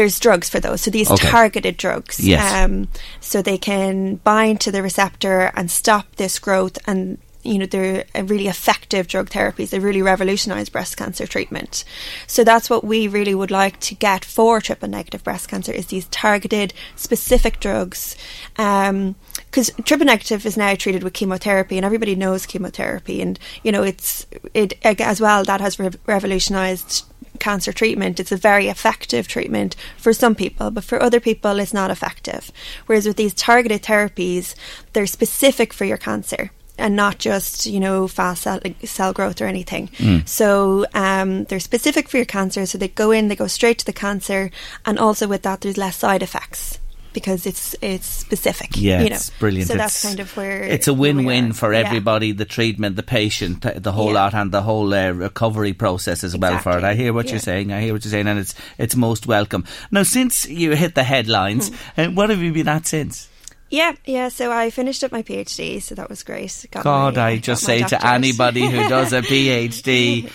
there's 0.00 0.18
drugs 0.18 0.48
for 0.48 0.60
those, 0.60 0.80
so 0.80 0.90
these 0.90 1.10
Okay. 1.10 1.28
targeted 1.28 1.76
drugs. 1.76 2.18
Yes. 2.18 2.54
Um, 2.54 2.88
so 3.20 3.42
they 3.42 3.58
can 3.58 4.14
bind 4.24 4.58
to 4.62 4.72
the 4.72 4.82
receptor 4.82 5.52
and 5.54 5.70
stop 5.70 6.16
this 6.16 6.38
growth, 6.38 6.78
and 6.86 7.18
you 7.42 7.58
know 7.58 7.66
they're 7.66 8.04
a 8.14 8.24
really 8.24 8.48
effective 8.48 9.08
drug 9.08 9.28
therapies. 9.28 9.68
They 9.68 9.78
really 9.78 10.00
revolutionise 10.00 10.70
breast 10.70 10.96
cancer 10.96 11.26
treatment. 11.26 11.84
So 12.26 12.44
that's 12.44 12.70
what 12.70 12.82
we 12.82 13.08
really 13.08 13.34
would 13.34 13.50
like 13.50 13.78
to 13.80 13.94
get 13.94 14.24
for 14.24 14.58
triple 14.62 14.88
negative 14.88 15.22
breast 15.22 15.48
cancer 15.50 15.72
is 15.72 15.86
these 15.88 16.06
targeted, 16.06 16.72
specific 16.96 17.60
drugs. 17.60 18.16
Um, 18.56 19.16
because 19.50 19.70
triple 19.84 20.06
negative 20.06 20.46
is 20.46 20.56
now 20.56 20.74
treated 20.76 21.02
with 21.02 21.12
chemotherapy, 21.12 21.76
and 21.76 21.84
everybody 21.84 22.14
knows 22.14 22.46
chemotherapy, 22.46 23.20
and 23.20 23.38
you 23.62 23.70
know 23.70 23.82
it's 23.82 24.24
it 24.54 24.72
as 24.82 25.20
well 25.20 25.44
that 25.44 25.60
has 25.60 25.78
re- 25.78 25.90
revolutionised 26.06 27.04
cancer 27.40 27.72
treatment. 27.72 28.20
It's 28.20 28.32
a 28.32 28.36
very 28.36 28.68
effective 28.68 29.26
treatment 29.26 29.74
for 29.96 30.12
some 30.12 30.34
people, 30.34 30.70
but 30.70 30.84
for 30.84 31.02
other 31.02 31.20
people, 31.20 31.58
it's 31.58 31.74
not 31.74 31.90
effective. 31.90 32.52
Whereas 32.86 33.06
with 33.06 33.16
these 33.16 33.34
targeted 33.34 33.82
therapies, 33.82 34.54
they're 34.92 35.06
specific 35.06 35.72
for 35.72 35.84
your 35.84 35.98
cancer. 35.98 36.50
And 36.78 36.96
not 36.96 37.18
just 37.18 37.66
you 37.66 37.78
know 37.78 38.08
fast 38.08 38.42
cell, 38.42 38.60
cell 38.84 39.12
growth 39.12 39.42
or 39.42 39.46
anything. 39.46 39.88
Mm. 39.98 40.26
So 40.26 40.86
um, 40.94 41.44
they're 41.44 41.60
specific 41.60 42.08
for 42.08 42.16
your 42.16 42.24
cancer. 42.24 42.64
So 42.64 42.78
they 42.78 42.88
go 42.88 43.10
in, 43.10 43.28
they 43.28 43.36
go 43.36 43.48
straight 43.48 43.78
to 43.80 43.84
the 43.84 43.92
cancer, 43.92 44.50
and 44.86 44.98
also 44.98 45.28
with 45.28 45.42
that, 45.42 45.60
there's 45.60 45.76
less 45.76 45.96
side 45.98 46.22
effects 46.22 46.78
because 47.12 47.46
it's 47.46 47.74
it's 47.82 48.06
specific. 48.06 48.70
Yeah, 48.76 49.02
you 49.02 49.10
know. 49.10 49.16
it's 49.16 49.30
brilliant. 49.30 49.68
So 49.68 49.74
it's, 49.74 49.82
that's 49.82 50.02
kind 50.02 50.20
of 50.20 50.36
where 50.36 50.62
it's 50.62 50.88
a 50.88 50.94
win-win 50.94 51.52
for 51.52 51.72
Yeah. 51.72 51.80
everybody: 51.80 52.32
the 52.32 52.44
treatment, 52.44 52.96
the 52.96 53.02
patient, 53.02 53.62
the, 53.62 53.92
whole 53.92 54.08
Yeah. 54.08 54.24
lot, 54.24 54.34
and 54.34 54.52
the 54.52 54.62
whole 54.62 54.92
uh, 54.94 55.10
recovery 55.10 55.72
process 55.72 56.22
as 56.24 56.36
well. 56.36 56.58
For 56.58 56.78
it, 56.78 56.84
I 56.84 56.94
hear 56.94 57.12
what 57.12 57.26
Yeah. 57.26 57.32
you're 57.32 57.40
saying. 57.40 57.72
I 57.72 57.80
hear 57.82 57.92
what 57.92 58.04
you're 58.04 58.10
saying, 58.12 58.26
and 58.28 58.38
it's 58.38 58.54
it's 58.78 58.96
most 58.96 59.26
welcome. 59.26 59.64
Now, 59.90 60.02
since 60.04 60.46
you 60.48 60.74
hit 60.76 60.94
the 60.94 61.04
headlines, 61.04 61.68
Hmm. 61.68 62.00
uh, 62.00 62.06
what 62.10 62.30
have 62.30 62.40
you 62.42 62.52
been 62.52 62.68
at 62.68 62.86
since? 62.86 63.28
Yeah, 63.70 63.92
yeah. 64.04 64.30
So 64.30 64.50
I 64.50 64.70
finished 64.70 65.04
up 65.04 65.12
my 65.12 65.22
PhD, 65.22 65.80
so 65.80 65.94
that 65.94 66.10
was 66.10 66.24
great. 66.24 66.66
Got 66.72 66.82
God, 66.82 67.16
my- 67.16 67.22
I 67.28 67.36
just 67.38 67.62
say 67.64 67.82
to 67.84 68.04
anybody 68.06 68.68
who 68.68 68.88
does 68.88 69.12
a 69.12 69.22
PhD, 69.30 70.28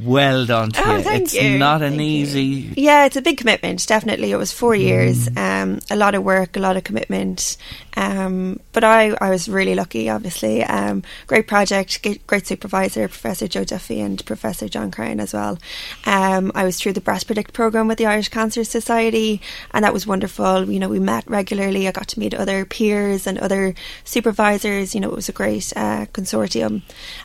well 0.00 0.46
done 0.46 0.70
to 0.72 0.82
Oh, 0.88 0.96
you. 0.96 1.02
thank 1.02 1.22
it's 1.24 1.34
you. 1.34 1.58
not 1.58 1.82
an 1.82 2.00
easy. 2.00 2.72
Yeah, 2.76 3.04
it's 3.06 3.16
a 3.16 3.22
big 3.22 3.36
commitment. 3.38 3.86
Definitely, 3.86 4.30
it 4.32 4.36
was 4.36 4.52
four 4.52 4.74
years. 4.74 5.28
Mm. 5.28 5.62
Um, 5.62 5.80
a 5.90 5.96
lot 5.96 6.14
of 6.14 6.22
work, 6.24 6.56
a 6.56 6.60
lot 6.60 6.76
of 6.76 6.84
commitment. 6.84 7.56
Um, 7.94 8.58
but 8.72 8.84
I, 8.84 9.10
I 9.20 9.28
was 9.28 9.50
really 9.50 9.74
lucky. 9.74 10.08
Obviously, 10.08 10.64
um, 10.64 11.02
great 11.26 11.46
project, 11.46 12.06
great 12.26 12.46
supervisor, 12.46 13.06
Professor 13.06 13.46
Joe 13.46 13.64
Duffy 13.64 14.00
and 14.00 14.24
Professor 14.24 14.66
John 14.66 14.90
Crown 14.90 15.20
as 15.20 15.34
well. 15.34 15.58
Um, 16.06 16.52
I 16.54 16.64
was 16.64 16.78
through 16.78 16.94
the 16.94 17.02
Breast 17.02 17.26
Predict 17.26 17.52
program 17.52 17.88
with 17.88 17.98
the 17.98 18.06
Irish 18.06 18.28
Cancer 18.30 18.64
Society, 18.64 19.42
and 19.72 19.84
that 19.84 19.92
was 19.92 20.06
wonderful. 20.06 20.70
You 20.70 20.78
know, 20.80 20.88
we 20.88 21.00
met 21.00 21.24
regularly. 21.28 21.86
I 21.86 21.92
got 21.92 22.08
to 22.08 22.18
meet 22.18 22.32
other 22.32 22.64
peers 22.64 23.26
and 23.26 23.38
other 23.38 23.74
supervisors. 24.04 24.94
You 24.94 25.00
know, 25.02 25.10
it 25.10 25.16
was 25.16 25.28
a 25.28 25.32
great 25.32 25.70
uh, 25.76 26.06
consortium. 26.14 26.82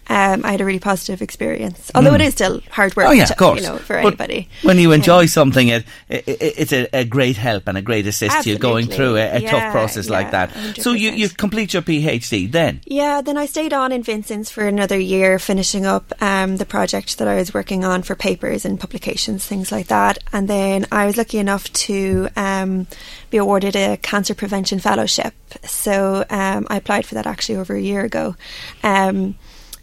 Um, 0.08 0.44
I 0.44 0.52
had 0.52 0.60
a 0.62 0.66
really 0.66 0.80
positive 0.80 1.22
experience, 1.22 1.92
although 1.96 2.12
Mm. 2.12 2.16
it 2.16 2.22
is 2.22 2.34
still 2.34 2.57
hard 2.72 2.96
work. 2.96 3.08
Oh 3.08 3.12
yeah, 3.12 3.26
to- 3.26 3.34
of 3.34 3.38
course. 3.38 3.62
You 3.62 3.68
know, 3.68 3.78
for 3.78 4.02
But 4.02 4.08
anybody. 4.08 4.50
When 4.64 4.78
you 4.78 4.92
enjoy 4.92 5.26
something, 5.28 5.68
it, 5.68 5.86
it, 6.10 6.28
it 6.28 6.54
it's 6.58 6.74
a, 6.74 6.88
a 6.94 7.06
great 7.06 7.38
help 7.38 7.68
and 7.68 7.78
a 7.78 7.82
great 7.82 8.08
assist 8.08 8.44
to 8.44 8.50
you 8.50 8.58
going 8.58 8.88
through 8.88 9.18
a, 9.18 9.38
a 9.38 9.40
Yeah, 9.40 9.52
tough 9.52 9.72
process 9.72 10.10
like 10.10 10.28
yeah, 10.28 10.48
that. 10.48 10.82
So 10.82 10.94
you 10.94 11.12
you 11.12 11.30
complete 11.30 11.74
your 11.74 11.82
PhD 11.82 12.52
then. 12.52 12.82
Yeah, 12.86 13.22
then 13.22 13.38
I 13.38 13.46
stayed 13.46 13.74
on 13.74 13.92
in 13.92 14.04
Vincent's 14.04 14.50
for 14.50 14.68
another 14.68 15.00
year, 15.00 15.40
finishing 15.40 15.86
up 15.86 16.14
um, 16.22 16.58
the 16.58 16.66
project 16.66 17.18
that 17.18 17.28
I 17.28 17.36
was 17.36 17.54
working 17.54 17.84
on 17.86 18.04
for 18.04 18.16
papers 18.16 18.66
and 18.66 18.80
publications, 18.80 19.46
things 19.46 19.72
like 19.72 19.88
that. 19.88 20.18
And 20.34 20.48
then 20.48 20.86
I 20.92 21.06
was 21.06 21.18
lucky 21.18 21.38
enough 21.38 21.72
to 21.74 22.30
um, 22.36 22.88
be 23.30 23.38
awarded 23.38 23.76
a 23.76 23.98
cancer 23.98 24.34
prevention 24.36 24.80
fellowship. 24.80 25.34
So 25.64 26.26
um, 26.30 26.68
I 26.70 26.78
applied 26.78 27.06
for 27.06 27.16
that 27.16 27.28
actually 27.28 27.58
over 27.58 27.76
a 27.76 27.82
year 27.82 28.04
ago. 28.04 28.36
Um, 28.84 29.36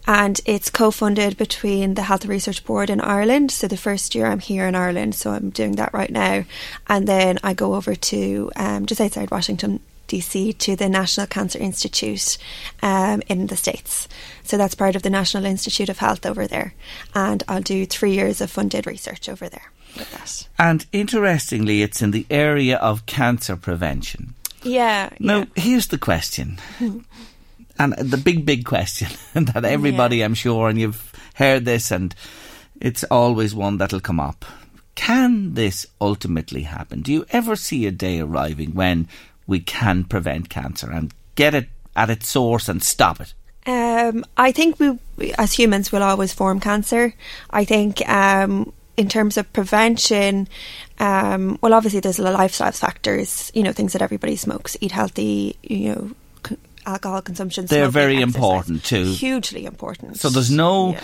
and 0.07 0.41
it's 0.45 0.71
co-funded 0.71 1.37
between 1.37 1.95
the 1.95 2.03
Health 2.03 2.27
Research 2.27 2.65
Board 2.65 2.91
in 2.91 3.01
Ireland. 3.01 3.51
So 3.51 3.67
the 3.67 3.77
first 3.77 4.15
year 4.15 4.27
I'm 4.27 4.41
here 4.41 4.67
in 4.67 4.75
Ireland, 4.75 5.15
so 5.15 5.31
I'm 5.31 5.51
doing 5.51 5.77
that 5.77 5.95
right 5.95 6.11
now, 6.11 6.45
and 6.89 7.07
then 7.07 7.39
I 7.43 7.55
go 7.55 7.75
over 7.75 7.95
to 7.95 8.51
um, 8.57 8.87
just 8.87 9.01
outside 9.01 9.31
Washington 9.31 9.81
DC 10.09 10.57
to 10.59 10.77
the 10.77 10.89
National 10.89 11.27
Cancer 11.27 11.59
Institute 11.59 12.37
um, 12.83 13.23
in 13.29 13.47
the 13.47 13.57
States. 13.57 14.07
So 14.43 14.57
that's 14.57 14.75
part 14.75 14.97
of 14.97 15.03
the 15.03 15.11
National 15.11 15.47
Institute 15.47 15.89
of 15.89 15.99
Health 15.99 16.27
over 16.27 16.47
there, 16.47 16.75
and 17.15 17.43
I'll 17.49 17.63
do 17.63 17.87
three 17.87 18.13
years 18.13 18.41
of 18.41 18.51
funded 18.51 18.87
research 18.87 19.29
over 19.29 19.49
there 19.49 19.71
with 19.97 20.11
that. 20.13 20.49
And 20.59 20.87
interestingly, 20.93 21.83
it's 21.83 22.03
in 22.03 22.11
the 22.11 22.27
area 22.31 22.77
of 22.77 23.07
cancer 23.07 23.57
prevention. 23.57 24.35
Yeah. 24.63 25.11
Now, 25.19 25.47
here's 25.55 25.89
the 25.89 25.99
question. 25.99 26.59
and 27.79 27.93
the 27.95 28.17
big, 28.17 28.47
big 28.47 28.65
question 28.65 29.09
that 29.35 29.65
everybody, 29.65 30.23
I'm 30.23 30.35
sure, 30.35 30.69
and 30.69 30.79
you've 30.79 31.13
heard 31.35 31.65
this, 31.65 31.91
and 31.91 32.15
it's 32.81 33.05
always 33.05 33.55
one 33.55 33.79
that'll 33.79 34.01
come 34.01 34.21
up. 34.21 34.45
Can 34.95 35.55
this 35.55 35.87
ultimately 36.01 36.63
happen? 36.63 37.03
Do 37.03 37.13
you 37.13 37.27
ever 37.31 37.57
see 37.57 37.87
a 37.87 37.91
day 37.91 38.21
arriving 38.21 38.75
when 38.75 39.09
we 39.47 39.61
can 39.61 40.05
prevent 40.05 40.49
cancer 40.49 40.91
and 40.91 41.13
get 41.35 41.55
it 41.55 41.69
at 41.97 42.11
its 42.11 42.29
source 42.29 42.69
and 42.69 42.83
stop 42.83 43.21
it? 43.21 43.35
Um, 43.67 44.25
I 44.37 44.53
think 44.53 44.79
we, 44.79 44.99
as 45.39 45.53
humans, 45.53 45.91
will 45.91 46.03
always 46.03 46.33
form 46.33 46.61
cancer. 46.61 47.15
I 47.51 47.65
think 47.65 48.07
um, 48.09 48.73
in 48.97 49.09
terms 49.09 49.37
of 49.37 49.53
prevention, 49.53 50.49
um, 50.99 51.59
well, 51.63 51.75
obviously 51.75 52.01
there's 52.01 52.19
a 52.19 52.23
lot 52.23 52.35
of 52.35 52.39
lifestyle 52.39 52.73
factors. 52.73 53.51
You 53.55 53.63
know, 53.63 53.73
things 53.73 53.95
that 53.95 54.03
everybody 54.03 54.37
smokes, 54.37 54.77
eat 54.81 54.93
healthy. 54.93 55.57
You 55.63 55.95
know, 55.95 56.11
alcohol 56.87 57.23
consumption. 57.23 57.67
They're 57.67 57.89
very 57.89 58.17
exercise. 58.17 58.35
important 58.35 58.85
too. 58.85 59.05
Hugely 59.13 59.65
important. 59.67 60.19
So 60.19 60.29
there's 60.29 60.51
no, 60.51 60.97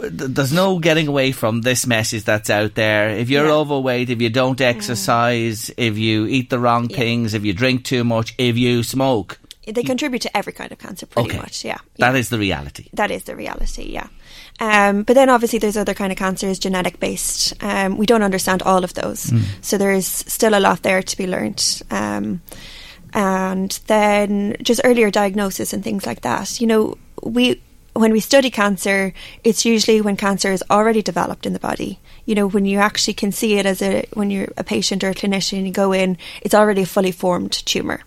th- 0.00 0.12
there's 0.12 0.52
no 0.52 0.78
getting 0.78 1.08
away 1.08 1.32
from 1.32 1.62
this 1.62 1.86
message 1.86 2.24
that's 2.24 2.50
out 2.50 2.74
there. 2.74 3.10
If 3.10 3.30
you're 3.30 3.50
overweight, 3.50 4.10
if 4.10 4.20
you 4.20 4.30
don't 4.30 4.60
exercise, 4.60 5.70
if 5.76 5.98
you 5.98 6.26
eat 6.26 6.50
the 6.50 6.58
wrong 6.58 6.88
things, 6.88 7.34
if 7.34 7.44
you 7.44 7.52
drink 7.52 7.84
too 7.84 8.04
much, 8.04 8.34
if 8.38 8.56
you 8.56 8.82
smoke, 8.82 9.38
They 9.66 9.82
contribute 9.82 10.20
to 10.22 10.36
every 10.36 10.52
kind 10.52 10.70
of 10.72 10.78
cancer, 10.78 11.06
pretty 11.06 11.30
Okay. 11.30 11.38
much. 11.38 11.64
Yeah, 11.64 11.78
That 11.98 12.14
is 12.16 12.28
the 12.28 12.38
reality. 12.38 12.88
that 12.92 13.10
is 13.10 13.22
the 13.24 13.34
reality. 13.34 13.88
Yeah, 13.90 14.08
um, 14.60 15.04
but 15.04 15.14
then 15.14 15.30
obviously 15.30 15.58
there's 15.58 15.76
other 15.78 15.94
kind 15.94 16.12
of 16.12 16.18
cancers, 16.18 16.58
genetic 16.58 17.00
based. 17.00 17.54
Um, 17.62 17.96
we 17.96 18.04
don't 18.04 18.22
understand 18.22 18.60
all 18.62 18.84
of 18.84 18.92
those, 18.92 19.30
Mm. 19.30 19.42
so 19.62 19.78
there 19.78 19.92
is 19.96 20.06
still 20.06 20.54
a 20.54 20.60
lot 20.60 20.82
there 20.82 21.02
to 21.02 21.16
be 21.16 21.26
learned 21.26 21.82
Um, 21.90 22.42
and 23.14 23.78
then 23.86 24.56
just 24.60 24.80
earlier 24.84 25.10
diagnosis 25.10 25.72
and 25.72 25.82
things 25.82 26.04
like 26.04 26.22
that. 26.22 26.60
You 26.60 26.66
know, 26.66 26.98
we 27.22 27.62
when 27.94 28.10
we 28.10 28.18
study 28.18 28.50
cancer, 28.50 29.14
it's 29.44 29.64
usually 29.64 30.00
when 30.00 30.16
cancer 30.16 30.50
is 30.50 30.64
already 30.68 31.00
developed 31.00 31.46
in 31.46 31.52
the 31.52 31.60
body. 31.60 32.00
You 32.26 32.34
know, 32.34 32.48
when 32.48 32.64
you 32.64 32.80
actually 32.80 33.14
can 33.14 33.30
see 33.30 33.54
it 33.54 33.66
as 33.66 33.80
a 33.80 34.04
when 34.14 34.30
you're 34.30 34.48
a 34.56 34.64
patient 34.64 35.04
or 35.04 35.10
a 35.10 35.14
clinician, 35.14 35.58
and 35.58 35.66
you 35.66 35.72
go 35.72 35.92
in, 35.92 36.18
it's 36.42 36.54
already 36.54 36.82
a 36.82 36.86
fully 36.86 37.12
formed 37.12 37.52
tumor. 37.52 38.00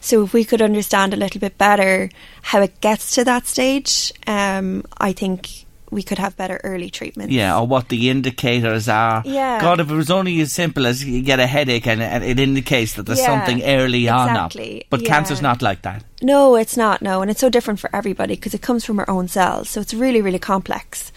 So 0.00 0.22
if 0.22 0.34
we 0.34 0.44
could 0.44 0.60
understand 0.60 1.14
a 1.14 1.16
little 1.16 1.40
bit 1.40 1.56
better 1.56 2.10
how 2.42 2.60
it 2.60 2.80
gets 2.82 3.14
to 3.14 3.24
that 3.24 3.46
stage, 3.46 4.12
um, 4.26 4.84
I 4.98 5.12
think 5.12 5.63
we 5.94 6.02
could 6.02 6.18
have 6.18 6.36
better 6.36 6.60
early 6.64 6.90
treatment. 6.90 7.30
Yeah, 7.30 7.58
or 7.58 7.66
what 7.66 7.88
the 7.88 8.10
indicators 8.10 8.88
are. 8.88 9.22
Yeah. 9.24 9.60
God, 9.60 9.80
if 9.80 9.90
it 9.90 9.94
was 9.94 10.10
only 10.10 10.40
as 10.40 10.52
simple 10.52 10.86
as 10.86 11.02
you 11.04 11.22
get 11.22 11.40
a 11.40 11.46
headache 11.46 11.86
and, 11.86 12.02
and 12.02 12.22
it 12.24 12.38
indicates 12.38 12.94
that 12.94 13.04
there's 13.06 13.20
Yeah, 13.20 13.26
something 13.26 13.62
early 13.64 14.08
on 14.08 14.28
up. 14.30 14.50
exactly, 14.52 14.86
But 14.90 15.02
yeah. 15.02 15.08
cancer's 15.08 15.40
not 15.40 15.62
like 15.62 15.82
that. 15.82 16.04
No, 16.20 16.56
it's 16.56 16.76
not. 16.76 17.00
No, 17.00 17.22
and 17.22 17.30
it's 17.30 17.40
so 17.40 17.48
different 17.48 17.80
for 17.80 17.88
everybody 17.94 18.34
because 18.34 18.54
it 18.54 18.62
comes 18.62 18.84
from 18.84 18.98
our 18.98 19.08
own 19.08 19.28
cells, 19.28 19.70
so 19.70 19.80
it's 19.80 19.94
really, 19.94 20.20
really 20.20 20.38
complex. 20.38 21.12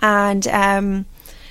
And 0.00 0.46
um, 0.48 1.06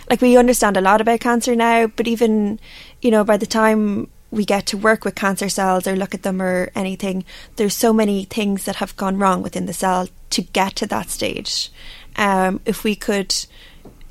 like 0.09 0.21
we 0.21 0.37
understand 0.37 0.77
a 0.77 0.81
lot 0.81 1.01
about 1.01 1.19
cancer 1.19 1.55
now, 1.55 1.87
but 1.87 2.07
even 2.07 2.59
you 3.01 3.11
know 3.11 3.23
by 3.23 3.37
the 3.37 3.45
time 3.45 4.09
we 4.31 4.45
get 4.45 4.67
to 4.67 4.77
work 4.77 5.05
with 5.05 5.15
cancer 5.15 5.49
cells 5.49 5.87
or 5.87 5.95
look 5.95 6.13
at 6.13 6.21
them 6.21 6.39
or 6.41 6.69
anything, 6.75 7.25
there's 7.55 7.75
so 7.75 7.91
many 7.91 8.25
things 8.25 8.65
that 8.65 8.75
have 8.75 8.95
gone 8.95 9.17
wrong 9.17 9.41
within 9.41 9.65
the 9.65 9.73
cell 9.73 10.07
to 10.29 10.41
get 10.43 10.75
to 10.75 10.85
that 10.85 11.09
stage. 11.09 11.71
Um, 12.19 12.59
if 12.65 12.83
we 12.83 12.95
could, 12.95 13.33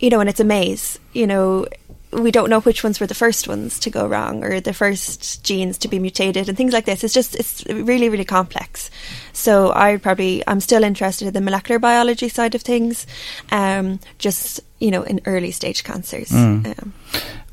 you 0.00 0.08
know, 0.10 0.20
and 0.20 0.28
it's 0.28 0.40
a 0.40 0.44
maze. 0.44 0.98
You 1.12 1.26
know, 1.26 1.66
we 2.10 2.30
don't 2.30 2.48
know 2.48 2.60
which 2.60 2.82
ones 2.82 3.00
were 3.00 3.06
the 3.06 3.14
first 3.14 3.46
ones 3.48 3.78
to 3.80 3.90
go 3.90 4.06
wrong 4.06 4.42
or 4.42 4.60
the 4.60 4.72
first 4.72 5.44
genes 5.44 5.76
to 5.78 5.88
be 5.88 5.98
mutated 5.98 6.48
and 6.48 6.56
things 6.56 6.72
like 6.72 6.86
this. 6.86 7.04
It's 7.04 7.12
just 7.12 7.34
it's 7.36 7.64
really 7.66 8.08
really 8.08 8.24
complex. 8.24 8.90
So 9.34 9.72
I 9.74 9.98
probably 9.98 10.42
I'm 10.46 10.60
still 10.60 10.84
interested 10.84 11.28
in 11.28 11.34
the 11.34 11.42
molecular 11.42 11.78
biology 11.78 12.30
side 12.30 12.54
of 12.54 12.62
things, 12.62 13.06
um, 13.52 14.00
just 14.18 14.60
you 14.78 14.90
know 14.90 15.02
in 15.02 15.20
early 15.26 15.50
stage 15.50 15.84
cancers. 15.84 16.30
Mm. 16.30 16.66
Um, 16.66 16.92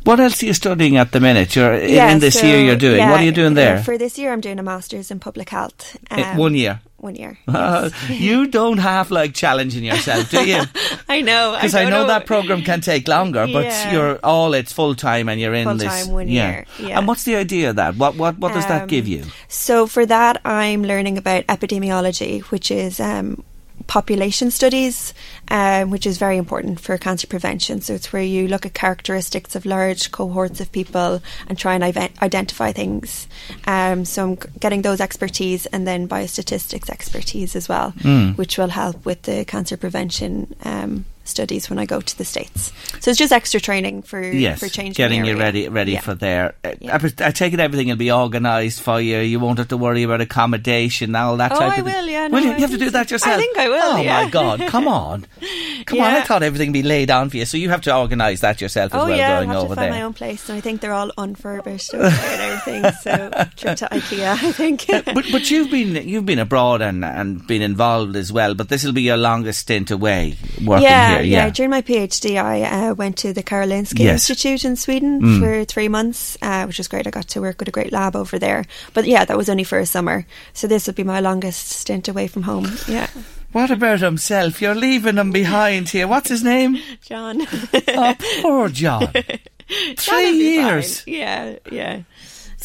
What 0.05 0.19
else 0.19 0.43
are 0.43 0.45
you 0.45 0.53
studying 0.53 0.97
at 0.97 1.11
the 1.11 1.19
minute? 1.19 1.55
You're 1.55 1.73
in- 1.73 1.89
yeah, 1.93 2.11
in 2.13 2.19
this 2.19 2.39
so, 2.39 2.45
year 2.45 2.59
you're 2.61 2.77
doing. 2.77 2.97
yeah, 2.97 3.09
what 3.11 3.21
are 3.21 3.25
you 3.25 3.31
doing 3.33 3.53
uh, 3.53 3.61
there? 3.61 3.83
for 3.83 3.97
this 3.97 4.17
year, 4.19 4.31
I'm 4.31 4.39
doing 4.41 4.59
a 4.59 4.63
masters 4.63 5.09
in 5.11 5.19
public 5.19 5.49
health. 5.49 5.97
Eh, 6.11 6.21
Um, 6.21 6.37
one 6.37 6.53
year. 6.55 6.79
One 7.05 7.13
year. 7.13 7.37
Uh, 7.47 7.91
you 8.09 8.47
don't 8.47 8.79
half 8.79 9.11
like 9.11 9.35
challenging 9.35 9.83
yourself, 9.83 10.31
do 10.31 10.43
you? 10.43 10.63
I 11.07 11.21
know. 11.21 11.53
Because 11.53 11.75
I, 11.75 11.83
don't 11.83 11.91
know, 11.91 12.07
that 12.07 12.25
program 12.25 12.63
can 12.63 12.81
take 12.81 13.07
longer, 13.07 13.45
but 13.45 13.65
Yeah. 13.65 13.91
you're 13.93 14.19
all 14.23 14.55
it's 14.55 14.73
full 14.73 14.95
time 14.95 15.29
and 15.29 15.39
you're 15.39 15.53
in 15.53 15.65
Full 15.69 15.77
this. 15.77 16.07
one 16.07 16.27
yeah. 16.27 16.49
year, 16.49 16.65
yeah. 16.79 16.97
And 16.97 17.07
what's 17.07 17.23
the 17.23 17.35
idea 17.35 17.69
of 17.69 17.75
that? 17.75 17.95
What 17.95 18.15
what 18.15 18.39
what 18.39 18.53
does 18.53 18.65
that 18.65 18.81
Um, 18.83 18.87
give 18.87 19.07
you? 19.07 19.23
So 19.47 19.85
for 19.85 20.03
that, 20.07 20.41
I'm 20.45 20.81
learning 20.83 21.17
about 21.19 21.45
epidemiology, 21.45 22.41
which 22.49 22.71
is 22.71 22.99
um, 22.99 23.43
population 23.87 24.51
studies, 24.51 25.13
um, 25.49 25.91
which 25.91 26.05
is 26.05 26.17
very 26.17 26.37
important 26.37 26.79
for 26.79 26.97
cancer 26.97 27.27
prevention. 27.27 27.81
So 27.81 27.93
it's 27.93 28.11
where 28.11 28.23
you 28.23 28.47
look 28.47 28.65
at 28.65 28.73
characteristics 28.73 29.55
of 29.55 29.65
large 29.65 30.11
cohorts 30.11 30.59
of 30.59 30.71
people 30.71 31.21
and 31.47 31.57
try 31.57 31.75
and 31.75 31.83
identify 31.83 32.71
things. 32.71 33.27
Um, 33.67 34.05
so 34.05 34.23
I'm 34.23 34.35
getting 34.59 34.81
those 34.81 34.99
expertise 35.01 35.65
and 35.67 35.87
then 35.87 36.07
biostatistics 36.07 36.89
expertise 36.89 37.55
as 37.55 37.69
well, 37.69 37.93
Mm. 37.99 38.37
which 38.37 38.57
will 38.57 38.69
help 38.69 39.05
with 39.05 39.23
the 39.23 39.45
cancer 39.45 39.77
prevention. 39.77 40.55
Um, 40.63 41.05
studies 41.27 41.69
when 41.69 41.79
I 41.79 41.85
go 41.85 41.99
to 42.01 42.17
the 42.17 42.25
states, 42.25 42.71
so 42.99 43.11
it's 43.11 43.17
just 43.19 43.33
extra 43.33 43.59
training 43.59 44.01
for 44.03 44.21
Yes, 44.21 44.59
for 44.59 44.67
changing 44.69 44.93
getting 44.93 45.25
you 45.25 45.37
ready 45.37 45.67
ready 45.69 45.93
Yeah. 45.93 46.01
for 46.01 46.13
there. 46.15 46.53
Uh, 46.63 46.71
I, 46.91 46.97
pres- 46.97 47.19
I 47.21 47.31
take 47.31 47.53
it 47.53 47.59
everything 47.59 47.87
will 47.89 47.95
be 47.95 48.11
organised 48.11 48.81
for 48.81 48.99
you. 49.01 49.19
You 49.19 49.39
won't 49.39 49.57
have 49.59 49.67
to 49.69 49.77
worry 49.77 50.03
about 50.03 50.21
accommodation, 50.21 51.09
and 51.09 51.17
all 51.17 51.37
that 51.37 51.51
Oh, 51.51 51.59
type 51.59 51.71
I 51.73 51.75
of 51.77 51.85
thing. 51.85 51.93
will, 51.93 52.07
yeah, 52.07 52.27
Will 52.27 52.41
you? 52.41 52.51
You 52.53 52.59
have 52.59 52.71
to 52.71 52.77
do 52.77 52.89
that 52.91 53.09
so. 53.09 53.13
I 53.13 53.15
yourself. 53.15 53.37
think 53.41 53.57
I 53.57 53.67
will, 53.69 53.81
Oh 53.97 54.01
yeah. 54.01 54.23
my 54.23 54.29
God! 54.29 54.61
Come 54.67 54.87
on, 54.87 55.25
come 55.85 55.99
on! 55.99 56.11
I 56.13 56.21
thought 56.21 56.43
everything 56.43 56.69
would 56.69 56.73
be 56.73 56.83
laid 56.83 57.09
on 57.11 57.29
for 57.29 57.37
you, 57.37 57.45
so 57.45 57.57
you 57.57 57.69
have 57.69 57.81
to 57.81 57.95
organise 57.95 58.41
that 58.41 58.61
yourself 58.61 58.93
as 58.93 59.01
Oh 59.01 59.07
well. 59.07 59.17
yeah, 59.17 59.33
I 59.33 59.39
going 59.39 59.49
have 59.49 59.57
over 59.57 59.69
to 59.69 59.75
find 59.75 59.91
there. 59.91 59.99
my 59.99 60.03
own 60.03 60.13
place, 60.13 60.47
and 60.49 60.57
I 60.57 60.61
think 60.61 60.81
they're 60.81 60.93
all 60.93 61.11
unfurbished 61.17 61.93
and 61.93 62.03
everything. 62.03 62.91
So 63.01 63.29
trip 63.55 63.77
to 63.77 63.87
IKEA, 63.91 64.31
I 64.43 64.51
think. 64.51 64.85
but 64.87 65.25
but 65.31 65.49
you've 65.51 65.71
been 65.71 66.07
you've 66.07 66.25
been 66.25 66.39
abroad 66.39 66.81
and 66.81 67.03
and 67.03 67.45
been 67.47 67.61
involved 67.61 68.15
as 68.15 68.31
well. 68.31 68.53
But 68.55 68.69
this 68.69 68.83
will 68.83 68.93
be 68.93 69.01
your 69.03 69.17
longest 69.17 69.61
stint 69.61 69.91
away 69.91 70.35
working 70.63 70.83
yeah, 70.83 71.09
here. 71.09 71.14
Yeah, 71.21 71.45
Yeah, 71.45 71.49
During 71.49 71.69
my 71.71 71.81
PhD, 71.81 72.41
I 72.41 72.61
uh, 72.89 72.93
went 72.95 73.17
to 73.17 73.33
the 73.33 73.43
Karolinska 73.43 73.99
Yes. 73.99 74.29
Institute 74.29 74.65
in 74.65 74.75
Sweden 74.75 75.21
Mm. 75.21 75.39
for 75.39 75.65
three 75.65 75.87
months, 75.87 76.37
uh, 76.41 76.65
which 76.65 76.77
was 76.77 76.87
great. 76.87 77.07
I 77.07 77.09
got 77.11 77.27
to 77.29 77.41
work 77.41 77.59
with 77.59 77.67
a 77.67 77.71
great 77.71 77.91
lab 77.91 78.15
over 78.15 78.37
there. 78.39 78.65
But 78.93 79.05
yeah, 79.05 79.25
that 79.25 79.37
was 79.37 79.49
only 79.49 79.63
for 79.63 79.79
a 79.79 79.85
summer. 79.85 80.25
So 80.53 80.67
this 80.67 80.87
would 80.87 80.95
be 80.95 81.03
my 81.03 81.19
longest 81.19 81.69
stint 81.69 82.07
away 82.07 82.27
from 82.27 82.43
home. 82.43 82.71
Yeah, 82.87 83.07
What 83.51 83.71
about 83.71 84.01
himself? 84.01 84.61
You're 84.61 84.75
leaving 84.75 85.17
him 85.17 85.31
behind 85.31 85.89
here. 85.89 86.07
What's 86.07 86.29
his 86.29 86.43
name? 86.43 86.77
John. 87.01 87.41
oh, 87.87 88.15
poor 88.41 88.69
John. 88.69 89.13
Three 89.97 90.31
years. 90.31 91.01
fine. 91.01 91.13
Yeah, 91.13 91.55
yeah. 91.71 92.01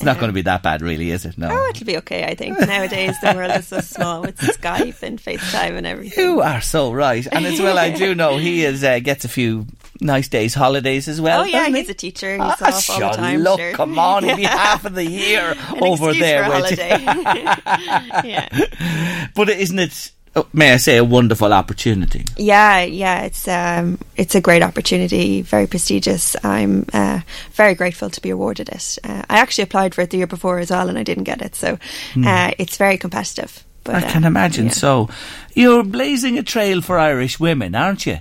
It's 0.00 0.06
not 0.06 0.18
going 0.18 0.30
to 0.30 0.32
be 0.34 0.40
that 0.42 0.62
bad, 0.62 0.80
really, 0.80 1.10
is 1.10 1.26
it? 1.26 1.36
No. 1.36 1.48
Oh, 1.50 1.66
it'll 1.68 1.84
be 1.84 1.98
okay. 1.98 2.24
I 2.24 2.34
think 2.34 2.58
nowadays 2.58 3.14
the 3.20 3.34
world 3.34 3.52
is 3.54 3.68
so 3.68 3.80
small 3.80 4.22
with 4.22 4.38
Skype 4.38 5.02
and 5.02 5.18
FaceTime 5.22 5.76
and 5.76 5.86
everything. 5.86 6.24
You 6.24 6.40
are 6.40 6.62
so 6.62 6.90
right, 6.90 7.26
and 7.30 7.44
as 7.44 7.60
well, 7.60 7.76
I 7.78 7.90
do 7.90 8.14
know 8.20 8.38
he 8.38 8.64
is 8.64 8.82
uh, 8.82 8.98
gets 9.00 9.26
a 9.26 9.28
few 9.28 9.66
nice 10.00 10.28
days 10.28 10.54
holidays 10.54 11.06
as 11.06 11.20
well. 11.20 11.42
oh 11.42 11.44
yeah, 11.44 11.58
doesn't 11.58 11.74
he? 11.74 11.80
he's 11.80 11.90
a 11.90 11.94
teacher. 11.94 12.32
He's 12.32 12.40
Ah, 12.40 12.56
off 12.68 12.88
all 12.90 12.98
the 13.00 13.16
time. 13.16 13.40
look, 13.40 13.60
sure. 13.60 13.72
come 13.72 13.98
on, 13.98 14.24
he'd 14.24 14.36
be 14.36 14.44
half 14.44 14.86
of 14.86 14.94
the 14.94 15.04
year 15.04 15.54
An 15.68 15.82
over 15.84 16.08
excuse 16.08 16.18
there. 16.26 16.44
for 16.44 16.50
a 16.50 16.54
holiday. 16.54 16.98
yeah. 18.30 19.28
But 19.34 19.50
isn't 19.50 19.78
it? 19.78 20.12
Oh, 20.36 20.46
May 20.52 20.72
I 20.72 20.76
say 20.78 20.96
a 20.96 21.04
wonderful 21.04 21.52
opportunity? 21.52 22.24
Yeah, 22.36 22.82
yeah, 22.82 23.22
it's 23.22 23.46
um, 23.48 23.98
it's 24.16 24.34
a 24.34 24.40
great 24.40 24.62
opportunity, 24.62 25.42
very 25.42 25.66
prestigious. 25.66 26.36
I'm 26.44 26.86
uh, 26.92 27.20
very 27.52 27.74
grateful 27.74 28.10
to 28.10 28.20
be 28.20 28.30
awarded 28.30 28.68
it. 28.68 28.98
Uh, 29.04 29.22
I 29.28 29.38
actually 29.38 29.64
applied 29.64 29.94
for 29.94 30.02
it 30.02 30.10
the 30.10 30.18
year 30.18 30.26
before 30.26 30.58
as 30.58 30.70
well, 30.70 30.88
and 30.88 30.98
I 30.98 31.02
didn't 31.02 31.24
get 31.24 31.42
it, 31.42 31.54
so 31.54 31.78
uh, 32.24 32.50
it's 32.58 32.76
very 32.76 32.96
competitive. 32.98 33.64
But, 33.82 33.94
I 33.96 34.00
can 34.02 34.24
uh, 34.24 34.28
imagine. 34.28 34.66
yeah. 34.66 34.72
So, 34.72 35.08
you're 35.54 35.82
blazing 35.82 36.36
a 36.38 36.42
trail 36.42 36.82
for 36.82 36.98
Irish 36.98 37.40
women, 37.40 37.74
aren't 37.74 38.04
you? 38.06 38.18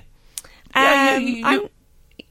Yeah, 0.74 1.14
Um, 1.16 1.22
you- 1.22 1.46
you- 1.46 1.70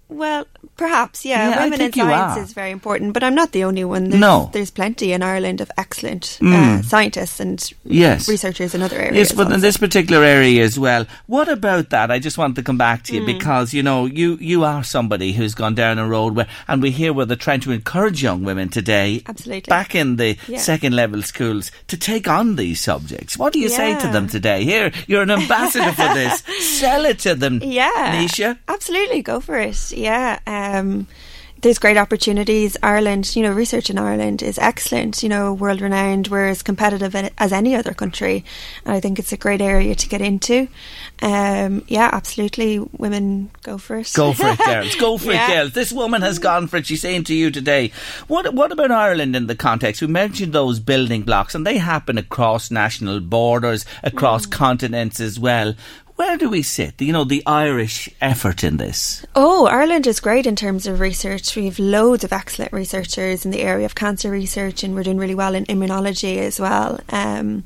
well, 0.09 0.45
perhaps, 0.75 1.23
yeah. 1.23 1.49
Yeah, 1.49 1.63
Women 1.63 1.81
in 1.81 1.93
science 1.93 2.47
is 2.49 2.53
very 2.53 2.71
important, 2.71 3.13
but 3.13 3.23
I'm 3.23 3.35
not 3.35 3.51
the 3.51 3.63
only 3.63 3.83
one. 3.85 4.09
There's, 4.09 4.19
No. 4.19 4.49
there's 4.53 4.71
plenty 4.71 5.11
in 5.13 5.21
Ireland 5.23 5.61
of 5.61 5.69
excellent 5.77 6.37
Mm. 6.41 6.53
uh, 6.53 6.81
scientists 6.83 7.39
and 7.39 7.61
Yes. 7.85 8.27
researchers 8.27 8.73
in 8.73 8.81
other 8.81 8.97
areas. 8.97 9.15
Yes, 9.15 9.31
but 9.31 9.51
in 9.51 9.61
this 9.61 9.77
particular 9.77 10.23
area 10.23 10.63
as 10.63 10.79
well. 10.79 11.05
What 11.27 11.47
about 11.47 11.89
that? 11.91 12.09
I 12.11 12.19
just 12.19 12.37
want 12.37 12.55
to 12.55 12.63
come 12.63 12.77
back 12.77 13.03
to 13.03 13.13
you 13.15 13.21
Mm. 13.21 13.25
because 13.27 13.73
you 13.73 13.83
know 13.83 14.05
you 14.05 14.37
you 14.41 14.63
are 14.63 14.83
somebody 14.83 15.33
who's 15.33 15.53
gone 15.53 15.75
down 15.75 15.99
a 15.99 16.07
road 16.07 16.35
where, 16.35 16.47
and 16.67 16.81
we 16.81 16.91
hear 16.91 17.13
where 17.13 17.25
they're 17.25 17.35
trying 17.47 17.59
to 17.61 17.71
encourage 17.71 18.23
young 18.23 18.43
women 18.43 18.69
today, 18.69 19.21
Absolutely. 19.27 19.69
back 19.69 19.93
in 19.95 20.15
the 20.15 20.37
Yeah. 20.47 20.59
second 20.59 20.95
level 20.95 21.21
schools, 21.21 21.71
to 21.87 21.97
take 21.97 22.27
on 22.27 22.55
these 22.55 22.79
subjects. 22.81 23.37
What 23.37 23.53
do 23.53 23.59
you 23.59 23.69
say 23.69 23.97
to 23.99 24.07
them 24.07 24.27
today? 24.27 24.63
Here, 24.63 24.91
you're 25.07 25.21
an 25.23 25.31
ambassador 25.31 25.91
for 25.91 26.13
this. 26.13 26.41
Sell 26.79 27.05
it 27.05 27.19
to 27.19 27.35
them, 27.35 27.61
Yeah, 27.63 27.91
Nisha. 28.15 28.57
Absolutely, 28.67 29.21
go 29.21 29.39
for 29.39 29.57
it. 29.57 29.91
Yeah. 29.99 30.39
Um, 30.47 31.07
there's 31.61 31.77
great 31.77 31.97
opportunities. 31.97 32.77
Ireland, 32.81 33.35
you 33.35 33.43
know, 33.43 33.51
research 33.51 33.89
in 33.89 33.97
Ireland 33.97 34.41
is 34.41 34.57
excellent, 34.57 35.21
you 35.21 35.27
know, 35.27 35.51
world 35.53 35.81
renowned. 35.81 36.29
We're 36.29 36.47
as 36.47 36.63
competitive 36.63 37.13
as 37.37 37.51
any 37.51 37.75
other 37.75 37.93
country. 37.93 38.45
And 38.85 38.95
I 38.95 39.01
think 39.01 39.19
it's 39.19 39.33
a 39.33 39.37
great 39.37 39.59
area 39.59 39.93
to 39.93 40.07
get 40.07 40.21
into. 40.21 40.69
Um, 41.21 41.83
yeah, 41.89 42.09
absolutely. 42.13 42.79
Women 42.97 43.51
go 43.63 43.77
for 43.77 43.97
it. 43.97 44.09
Go 44.15 44.31
for 44.31 44.47
it, 44.47 44.57
girls. 44.65 44.95
Go 44.95 45.17
for 45.17 45.33
Yeah. 45.33 45.49
it, 45.51 45.53
girls. 45.55 45.73
This 45.73 45.91
woman 45.91 46.21
has 46.21 46.39
gone 46.39 46.67
for 46.67 46.77
it. 46.77 46.85
She's 46.85 47.01
saying 47.01 47.25
to 47.25 47.35
you 47.35 47.51
today. 47.51 47.91
What 48.29 48.53
What 48.53 48.71
about 48.71 48.91
Ireland 48.91 49.35
in 49.35 49.47
the 49.47 49.55
context? 49.55 49.99
We 50.01 50.07
mentioned 50.07 50.53
those 50.53 50.79
building 50.79 51.23
blocks, 51.23 51.55
and 51.55 51.67
they 51.67 51.77
happen 51.77 52.17
across 52.17 52.71
national 52.71 53.19
borders, 53.19 53.85
across 54.01 54.45
Mm. 54.45 54.51
continents 54.51 55.19
as 55.19 55.37
well. 55.37 55.75
Where 56.19 56.35
do 56.35 56.49
we 56.49 56.63
sit? 56.63 57.01
You 57.01 57.13
know, 57.13 57.23
the 57.23 57.41
Irish 57.45 58.09
effort 58.19 58.61
in 58.61 58.75
this. 58.75 59.25
Oh, 59.37 59.67
Ireland 59.67 60.05
is 60.05 60.19
great 60.19 60.45
in 60.45 60.57
terms 60.57 60.85
of 60.85 60.99
research. 60.99 61.55
We 61.55 61.63
have 61.63 61.79
loads 61.79 62.25
of 62.25 62.33
excellent 62.33 62.73
researchers 62.73 63.45
in 63.45 63.51
the 63.51 63.61
area 63.61 63.85
of 63.85 63.95
cancer 63.95 64.29
research, 64.29 64.83
and 64.83 64.93
we're 64.93 65.03
doing 65.03 65.17
really 65.17 65.33
well 65.33 65.55
in 65.55 65.65
immunology 65.67 66.39
as 66.39 66.59
well. 66.59 66.99
Um, 67.07 67.63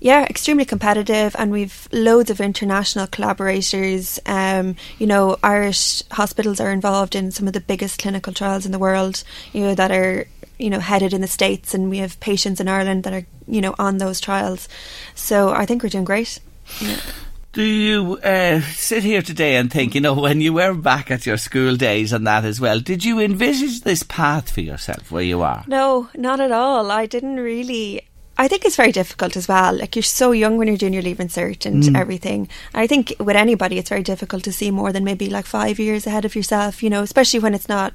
yeah, 0.00 0.22
extremely 0.22 0.64
competitive, 0.64 1.34
and 1.36 1.50
we've 1.50 1.88
loads 1.90 2.30
of 2.30 2.40
international 2.40 3.08
collaborators. 3.08 4.20
Um, 4.24 4.76
you 5.00 5.08
know, 5.08 5.36
Irish 5.42 6.04
hospitals 6.12 6.60
are 6.60 6.70
involved 6.70 7.16
in 7.16 7.32
some 7.32 7.48
of 7.48 7.54
the 7.54 7.60
biggest 7.60 7.98
clinical 7.98 8.32
trials 8.32 8.64
in 8.64 8.70
the 8.70 8.78
world. 8.78 9.24
You 9.52 9.62
know 9.62 9.74
that 9.74 9.90
are 9.90 10.28
you 10.60 10.70
know 10.70 10.78
headed 10.78 11.12
in 11.12 11.22
the 11.22 11.26
states, 11.26 11.74
and 11.74 11.90
we 11.90 11.98
have 11.98 12.20
patients 12.20 12.60
in 12.60 12.68
Ireland 12.68 13.02
that 13.02 13.12
are 13.12 13.26
you 13.48 13.60
know 13.60 13.74
on 13.80 13.98
those 13.98 14.20
trials. 14.20 14.68
So 15.16 15.50
I 15.50 15.66
think 15.66 15.82
we're 15.82 15.88
doing 15.88 16.04
great. 16.04 16.38
Yeah. 16.80 17.00
Do 17.56 17.62
you 17.64 18.18
uh, 18.18 18.60
sit 18.74 19.02
here 19.02 19.22
today 19.22 19.56
and 19.56 19.72
think, 19.72 19.94
you 19.94 20.02
know, 20.02 20.12
when 20.12 20.42
you 20.42 20.52
were 20.52 20.74
back 20.74 21.10
at 21.10 21.24
your 21.24 21.38
school 21.38 21.74
days 21.74 22.12
and 22.12 22.26
that 22.26 22.44
as 22.44 22.60
well, 22.60 22.80
did 22.80 23.02
you 23.02 23.18
envisage 23.18 23.80
this 23.80 24.02
path 24.02 24.50
for 24.50 24.60
yourself 24.60 25.10
where 25.10 25.22
you 25.22 25.40
are? 25.40 25.64
No, 25.66 26.10
not 26.14 26.38
at 26.38 26.52
all. 26.52 26.90
I 26.90 27.06
didn't 27.06 27.40
really. 27.40 28.02
I 28.36 28.46
think 28.46 28.66
it's 28.66 28.76
very 28.76 28.92
difficult 28.92 29.38
as 29.38 29.48
well. 29.48 29.74
Like 29.74 29.96
you're 29.96 30.02
so 30.02 30.32
young 30.32 30.58
when 30.58 30.68
you're 30.68 30.76
doing 30.76 30.92
your 30.92 31.02
leaving 31.02 31.28
cert 31.28 31.64
and 31.64 31.82
Mm. 31.82 31.98
everything. 31.98 32.48
I 32.74 32.86
think 32.86 33.14
with 33.18 33.36
anybody, 33.36 33.78
it's 33.78 33.88
very 33.88 34.02
difficult 34.02 34.44
to 34.44 34.52
see 34.52 34.70
more 34.70 34.92
than 34.92 35.04
maybe 35.04 35.30
like 35.30 35.46
five 35.46 35.78
years 35.78 36.06
ahead 36.06 36.26
of 36.26 36.36
yourself. 36.36 36.82
You 36.82 36.90
know, 36.90 37.00
especially 37.00 37.40
when 37.40 37.54
it's 37.54 37.70
not, 37.70 37.94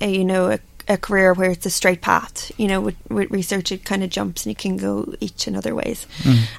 a, 0.00 0.08
you 0.08 0.24
know, 0.24 0.52
a, 0.52 0.60
a 0.88 0.96
career 0.96 1.34
where 1.34 1.50
it's 1.50 1.66
a 1.66 1.70
straight 1.70 2.00
path. 2.00 2.52
You 2.58 2.68
know, 2.68 2.80
with, 2.80 2.96
with 3.08 3.30
research, 3.30 3.72
it 3.72 3.84
kind 3.84 4.02
of 4.02 4.10
jumps 4.10 4.44
and 4.44 4.50
you 4.50 4.56
can 4.56 4.76
go 4.76 5.14
each 5.20 5.46
in 5.46 5.56
other 5.56 5.74
ways. 5.74 6.06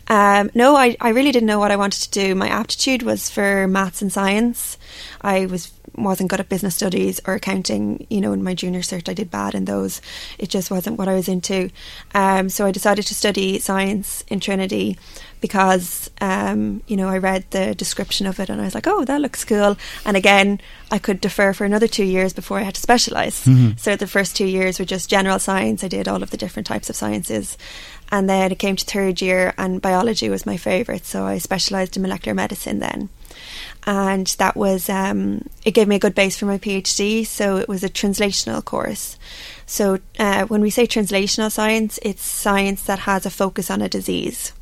Um, 0.07 0.49
no, 0.53 0.75
I, 0.75 0.95
I 0.99 1.09
really 1.09 1.31
didn't 1.31 1.47
know 1.47 1.59
what 1.59 1.71
I 1.71 1.75
wanted 1.75 2.01
to 2.03 2.11
do. 2.11 2.35
My 2.35 2.49
aptitude 2.49 3.03
was 3.03 3.29
for 3.29 3.67
maths 3.67 4.01
and 4.01 4.11
science. 4.11 4.77
I 5.21 5.45
was 5.47 5.71
wasn't 5.95 6.29
good 6.29 6.39
at 6.39 6.49
business 6.49 6.75
studies 6.75 7.19
or 7.25 7.33
accounting. 7.35 8.05
You 8.09 8.21
know, 8.21 8.33
in 8.33 8.43
my 8.43 8.53
junior 8.53 8.81
cert, 8.81 9.09
I 9.09 9.13
did 9.13 9.29
bad 9.31 9.55
in 9.55 9.65
those. 9.65 10.01
It 10.37 10.49
just 10.49 10.71
wasn't 10.71 10.97
what 10.97 11.07
I 11.07 11.13
was 11.15 11.27
into. 11.27 11.69
Um, 12.13 12.49
so 12.49 12.65
I 12.65 12.71
decided 12.71 13.05
to 13.07 13.15
study 13.15 13.59
science 13.59 14.23
in 14.27 14.39
Trinity 14.39 14.97
because 15.41 16.09
um, 16.21 16.81
you 16.87 16.95
know 16.95 17.09
I 17.09 17.17
read 17.17 17.43
the 17.51 17.75
description 17.75 18.25
of 18.27 18.39
it 18.39 18.49
and 18.49 18.61
I 18.61 18.65
was 18.65 18.75
like, 18.75 18.87
oh, 18.87 19.03
that 19.05 19.21
looks 19.21 19.43
cool. 19.43 19.77
And 20.05 20.15
again, 20.15 20.61
I 20.89 20.99
could 20.99 21.19
defer 21.21 21.53
for 21.53 21.65
another 21.65 21.87
two 21.87 22.05
years 22.05 22.33
before 22.33 22.59
I 22.59 22.63
had 22.63 22.75
to 22.75 22.81
specialize. 22.81 23.43
Mhm. 23.45 23.77
So 23.79 23.95
the 23.95 24.07
first 24.07 24.35
two 24.35 24.45
years 24.45 24.79
were 24.79 24.85
just 24.85 25.09
general 25.09 25.39
science. 25.39 25.83
I 25.83 25.89
did 25.89 26.07
all 26.07 26.23
of 26.23 26.29
the 26.29 26.37
different 26.37 26.67
types 26.67 26.89
of 26.89 26.95
sciences. 26.95 27.57
And 28.11 28.29
then 28.29 28.51
it 28.51 28.59
came 28.59 28.75
to 28.75 28.85
third 28.85 29.21
year, 29.21 29.53
and 29.57 29.81
biology 29.81 30.29
was 30.29 30.45
my 30.45 30.55
favourite. 30.55 31.03
So 31.05 31.25
I 31.25 31.39
specialised 31.39 31.95
in 31.97 32.03
molecular 32.03 32.35
medicine 32.35 32.77
then. 32.79 33.09
And 33.85 34.27
that 34.39 34.55
was, 34.55 34.89
um, 34.89 35.47
it 35.65 35.71
gave 35.71 35.87
me 35.87 35.97
a 35.97 35.99
good 35.99 36.15
base 36.15 36.37
for 36.37 36.45
my 36.45 36.57
PhD. 36.57 37.25
So 37.25 37.57
it 37.57 37.67
was 37.67 37.83
a 37.83 37.89
translational 37.89 38.63
course. 38.63 39.17
So 39.65 39.99
uh, 40.17 40.45
when 40.45 40.61
we 40.61 40.69
say 40.69 40.87
translational 40.87 41.51
science, 41.51 41.99
it's 42.01 42.23
science 42.23 42.83
that 42.83 42.99
has 42.99 43.25
a 43.25 43.29
focus 43.29 43.69
on 43.69 43.81
a 43.81 43.89
disease. 43.89 44.53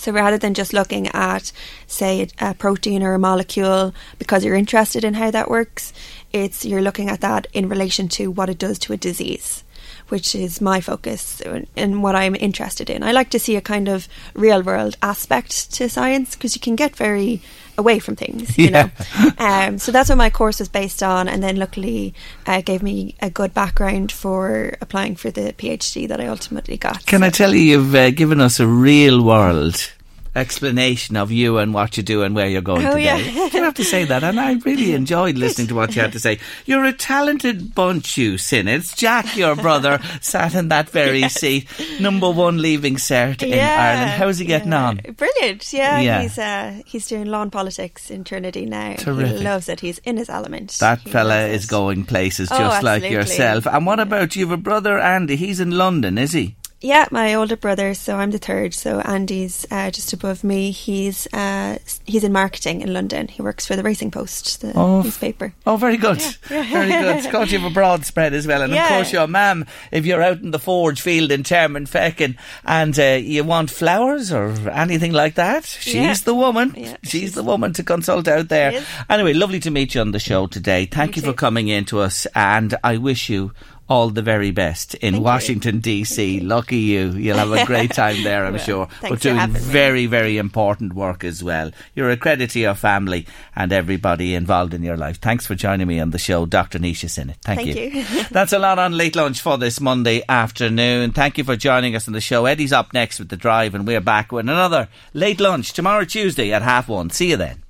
So 0.00 0.12
rather 0.12 0.38
than 0.38 0.54
just 0.54 0.72
looking 0.72 1.08
at, 1.08 1.52
say, 1.86 2.26
a 2.38 2.54
protein 2.54 3.02
or 3.02 3.12
a 3.12 3.18
molecule 3.18 3.94
because 4.18 4.42
you're 4.44 4.54
interested 4.54 5.04
in 5.04 5.12
how 5.12 5.30
that 5.30 5.50
works, 5.50 5.92
it's 6.32 6.64
you're 6.64 6.80
looking 6.80 7.10
at 7.10 7.20
that 7.20 7.46
in 7.52 7.68
relation 7.68 8.08
to 8.08 8.30
what 8.30 8.48
it 8.48 8.56
does 8.56 8.78
to 8.78 8.94
a 8.94 8.96
disease, 8.96 9.62
which 10.10 10.34
is 10.34 10.60
my 10.60 10.80
focus 10.80 11.40
and 11.76 12.02
what 12.02 12.14
I'm 12.14 12.34
interested 12.34 12.90
in. 12.90 13.02
I 13.02 13.12
like 13.12 13.30
to 13.30 13.38
see 13.38 13.56
a 13.56 13.60
kind 13.60 13.88
of 13.88 14.08
real 14.34 14.62
world 14.62 14.96
aspect 15.02 15.72
to 15.74 15.88
science 15.88 16.34
because 16.34 16.54
you 16.54 16.60
can 16.60 16.76
get 16.76 16.96
very 16.96 17.40
away 17.78 17.98
from 17.98 18.16
things, 18.16 18.56
you 18.58 18.68
Yeah. 18.70 18.70
know. 18.82 19.30
Um, 19.38 19.78
so 19.78 19.90
that's 19.90 20.08
what 20.10 20.18
my 20.18 20.28
course 20.30 20.58
was 20.58 20.68
based 20.68 21.02
on, 21.02 21.26
and 21.28 21.42
then 21.42 21.56
luckily 21.56 22.12
uh, 22.46 22.60
gave 22.60 22.82
me 22.82 23.14
a 23.20 23.30
good 23.30 23.54
background 23.54 24.12
for 24.12 24.76
applying 24.82 25.16
for 25.16 25.30
the 25.30 25.54
PhD 25.54 26.06
that 26.08 26.20
I 26.20 26.26
ultimately 26.26 26.76
got. 26.76 27.06
Can 27.06 27.22
I 27.22 27.30
tell 27.30 27.54
you, 27.54 27.60
you've 27.60 27.94
uh, 27.94 28.10
given 28.10 28.40
us 28.40 28.60
a 28.60 28.66
real 28.66 29.22
world 29.24 29.90
explanation 30.34 31.16
of 31.16 31.30
you 31.32 31.58
and 31.58 31.74
what 31.74 31.96
you 31.96 32.02
do 32.02 32.22
and 32.22 32.34
where 32.34 32.46
you're 32.48 32.62
going 32.62 32.86
Oh, 32.86 32.90
today. 32.94 33.04
yeah. 33.04 33.46
you 33.52 33.62
have 33.62 33.74
to 33.74 33.84
say 33.84 34.04
that, 34.04 34.22
and 34.22 34.38
I 34.38 34.54
really 34.64 34.92
enjoyed 35.00 35.36
listening 35.38 35.66
to 35.68 35.74
what 35.74 35.94
you 35.94 36.02
had 36.02 36.12
to 36.12 36.20
say. 36.20 36.38
You're 36.66 36.84
a 36.84 36.92
talented 36.92 37.74
bunch, 37.74 38.16
you 38.16 38.34
Sinnotts. 38.34 38.96
Jack, 38.96 39.36
your 39.36 39.56
brother, 39.56 40.00
sat 40.20 40.54
in 40.54 40.68
that 40.68 40.88
very 40.90 41.28
seat, 41.28 41.66
number 42.00 42.30
one 42.30 42.58
leaving 42.58 42.96
cert 42.96 43.42
in 43.42 43.50
Yeah, 43.50 43.76
Ireland. 43.78 44.10
How's 44.22 44.38
he 44.38 44.44
getting 44.46 44.72
on? 44.72 45.00
Brilliant, 45.16 45.72
yeah. 45.72 46.00
Yeah. 46.00 46.22
He's 46.22 46.38
uh, 46.38 46.80
he's 46.86 47.06
doing 47.06 47.26
lawn 47.26 47.50
politics 47.50 48.10
in 48.10 48.24
Trinity 48.24 48.66
now. 48.66 48.94
Terrific. 48.96 49.38
He 49.38 49.42
loves 49.44 49.68
it. 49.68 49.80
He's 49.80 49.98
in 49.98 50.16
his 50.16 50.28
element. 50.30 50.76
That 50.80 51.00
He 51.00 51.10
fella 51.10 51.46
is 51.46 51.66
going 51.66 52.04
places 52.04 52.48
Oh, 52.52 52.58
just 52.58 52.82
like 52.82 53.02
yourself. 53.02 53.66
And 53.66 53.84
what 53.86 54.00
about 54.00 54.36
you 54.36 54.46
have 54.48 54.58
a 54.58 54.62
brother, 54.62 54.98
Andy? 54.98 55.36
He's 55.36 55.60
in 55.60 55.72
London, 55.72 56.18
is 56.18 56.32
he? 56.32 56.56
Yeah, 56.82 57.06
my 57.10 57.34
older 57.34 57.56
brother. 57.56 57.92
So 57.92 58.16
I'm 58.16 58.30
the 58.30 58.38
third. 58.38 58.72
So 58.72 59.00
Andy's 59.00 59.66
uh, 59.70 59.90
just 59.90 60.14
above 60.14 60.42
me. 60.42 60.70
He's 60.70 61.26
uh, 61.32 61.76
he's 62.06 62.24
in 62.24 62.32
marketing 62.32 62.80
in 62.80 62.94
London. 62.94 63.28
He 63.28 63.42
works 63.42 63.66
for 63.66 63.76
the 63.76 63.82
Racing 63.82 64.10
Post, 64.10 64.62
the 64.62 64.72
Oh, 64.74 65.02
newspaper. 65.02 65.52
Oh, 65.66 65.76
very 65.76 65.98
good. 65.98 66.22
Yeah. 66.50 66.62
very 66.70 66.88
good. 66.90 67.30
Good 67.30 67.52
you 67.52 67.58
have 67.58 67.70
a 67.70 67.74
broad 67.74 68.06
spread 68.06 68.32
as 68.32 68.46
well. 68.46 68.62
And 68.62 68.72
Yeah. 68.72 68.84
of 68.84 68.88
course, 68.88 69.12
your 69.12 69.26
mam, 69.26 69.66
if 69.92 70.06
you're 70.06 70.22
out 70.22 70.38
in 70.40 70.52
the 70.52 70.58
forge 70.58 71.02
field 71.02 71.30
in 71.30 71.42
Termonfeckin 71.42 72.36
and 72.64 72.98
uh, 72.98 73.18
you 73.22 73.44
want 73.44 73.68
flowers 73.70 74.32
or 74.32 74.48
anything 74.70 75.12
like 75.12 75.34
that, 75.34 75.66
she's 75.66 75.94
Yeah. 75.94 76.14
the 76.24 76.34
woman. 76.34 76.96
she's 77.02 77.34
the 77.34 77.42
woman 77.42 77.74
to 77.74 77.82
consult 77.82 78.26
out 78.26 78.48
there. 78.48 78.82
Anyway, 79.10 79.34
lovely 79.34 79.60
to 79.60 79.70
meet 79.70 79.94
you 79.94 80.00
on 80.00 80.12
the 80.12 80.18
show 80.18 80.46
today. 80.46 80.86
Thank 80.86 81.16
you 81.16 81.22
for 81.22 81.34
coming 81.34 81.68
in 81.68 81.84
to 81.86 82.00
us 82.00 82.26
and 82.34 82.74
I 82.82 82.96
wish 82.96 83.28
you 83.28 83.52
all 83.90 84.08
the 84.08 84.22
very 84.22 84.52
best 84.52 84.94
in 84.94 85.20
Washington 85.20 85.80
DC. 85.80 86.46
Lucky 86.46 86.78
you. 86.78 87.10
You'll 87.10 87.36
have 87.38 87.50
a 87.50 87.66
great 87.66 87.90
time 87.90 88.22
there, 88.22 88.46
I'm 88.46 88.52
Well, 88.60 88.64
sure. 88.64 88.88
but 89.02 89.20
doing 89.20 89.36
having 89.36 89.54
me. 89.54 89.60
very, 89.60 90.06
very 90.06 90.38
important 90.38 90.94
work 90.94 91.24
as 91.24 91.42
well. 91.42 91.72
You're 91.96 92.10
a 92.10 92.16
credit 92.16 92.50
to 92.50 92.60
your 92.60 92.76
family 92.76 93.26
and 93.56 93.72
everybody 93.72 94.36
involved 94.36 94.74
in 94.74 94.84
your 94.84 94.96
life. 94.96 95.18
Thanks 95.20 95.44
for 95.44 95.56
joining 95.56 95.88
me 95.88 95.98
on 95.98 96.10
the 96.10 96.18
show, 96.18 96.46
Dr. 96.46 96.78
Nisha 96.78 97.10
Sinnott. 97.10 97.38
Thank, 97.42 97.66
you. 97.66 97.74
Thank 97.74 97.94
you. 97.94 98.24
That's 98.30 98.52
a 98.52 98.60
lot 98.60 98.78
on 98.78 98.96
late 98.96 99.16
lunch 99.16 99.40
for 99.40 99.58
this 99.58 99.80
Monday 99.80 100.22
afternoon. 100.28 101.10
Thank 101.10 101.36
you 101.36 101.42
for 101.42 101.56
joining 101.56 101.96
us 101.96 102.06
on 102.06 102.14
the 102.14 102.20
show. 102.20 102.46
Eddie's 102.46 102.72
up 102.72 102.92
next 102.92 103.18
with 103.18 103.28
the 103.28 103.36
drive, 103.36 103.74
and 103.74 103.86
we're 103.88 104.00
back 104.00 104.30
with 104.30 104.48
another 104.48 104.86
late 105.14 105.40
lunch 105.40 105.72
tomorrow 105.72 106.04
Tuesday 106.04 106.52
at 106.52 106.62
half 106.62 106.88
one. 106.88 107.10
See 107.10 107.30
you 107.30 107.36
then. 107.36 107.62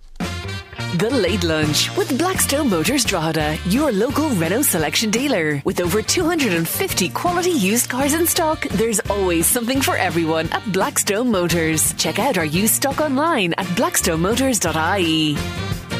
The 0.98 1.08
Late 1.08 1.44
Lunch 1.44 1.96
with 1.96 2.18
Blackstone 2.18 2.68
Motors 2.68 3.04
Drogheda, 3.04 3.56
your 3.66 3.92
local 3.92 4.28
Renault 4.30 4.62
selection 4.62 5.08
dealer. 5.08 5.62
With 5.64 5.80
over 5.80 6.02
250 6.02 7.10
quality 7.10 7.52
used 7.52 7.88
cars 7.88 8.12
in 8.12 8.26
stock, 8.26 8.66
there's 8.70 8.98
always 9.08 9.46
something 9.46 9.80
for 9.80 9.96
everyone 9.96 10.48
at 10.50 10.72
Blackstone 10.72 11.30
Motors. 11.30 11.94
Check 11.94 12.18
out 12.18 12.36
our 12.36 12.44
used 12.44 12.74
stock 12.74 13.00
online 13.00 13.52
at 13.52 13.66
blackstonemotors.ie. 13.66 15.99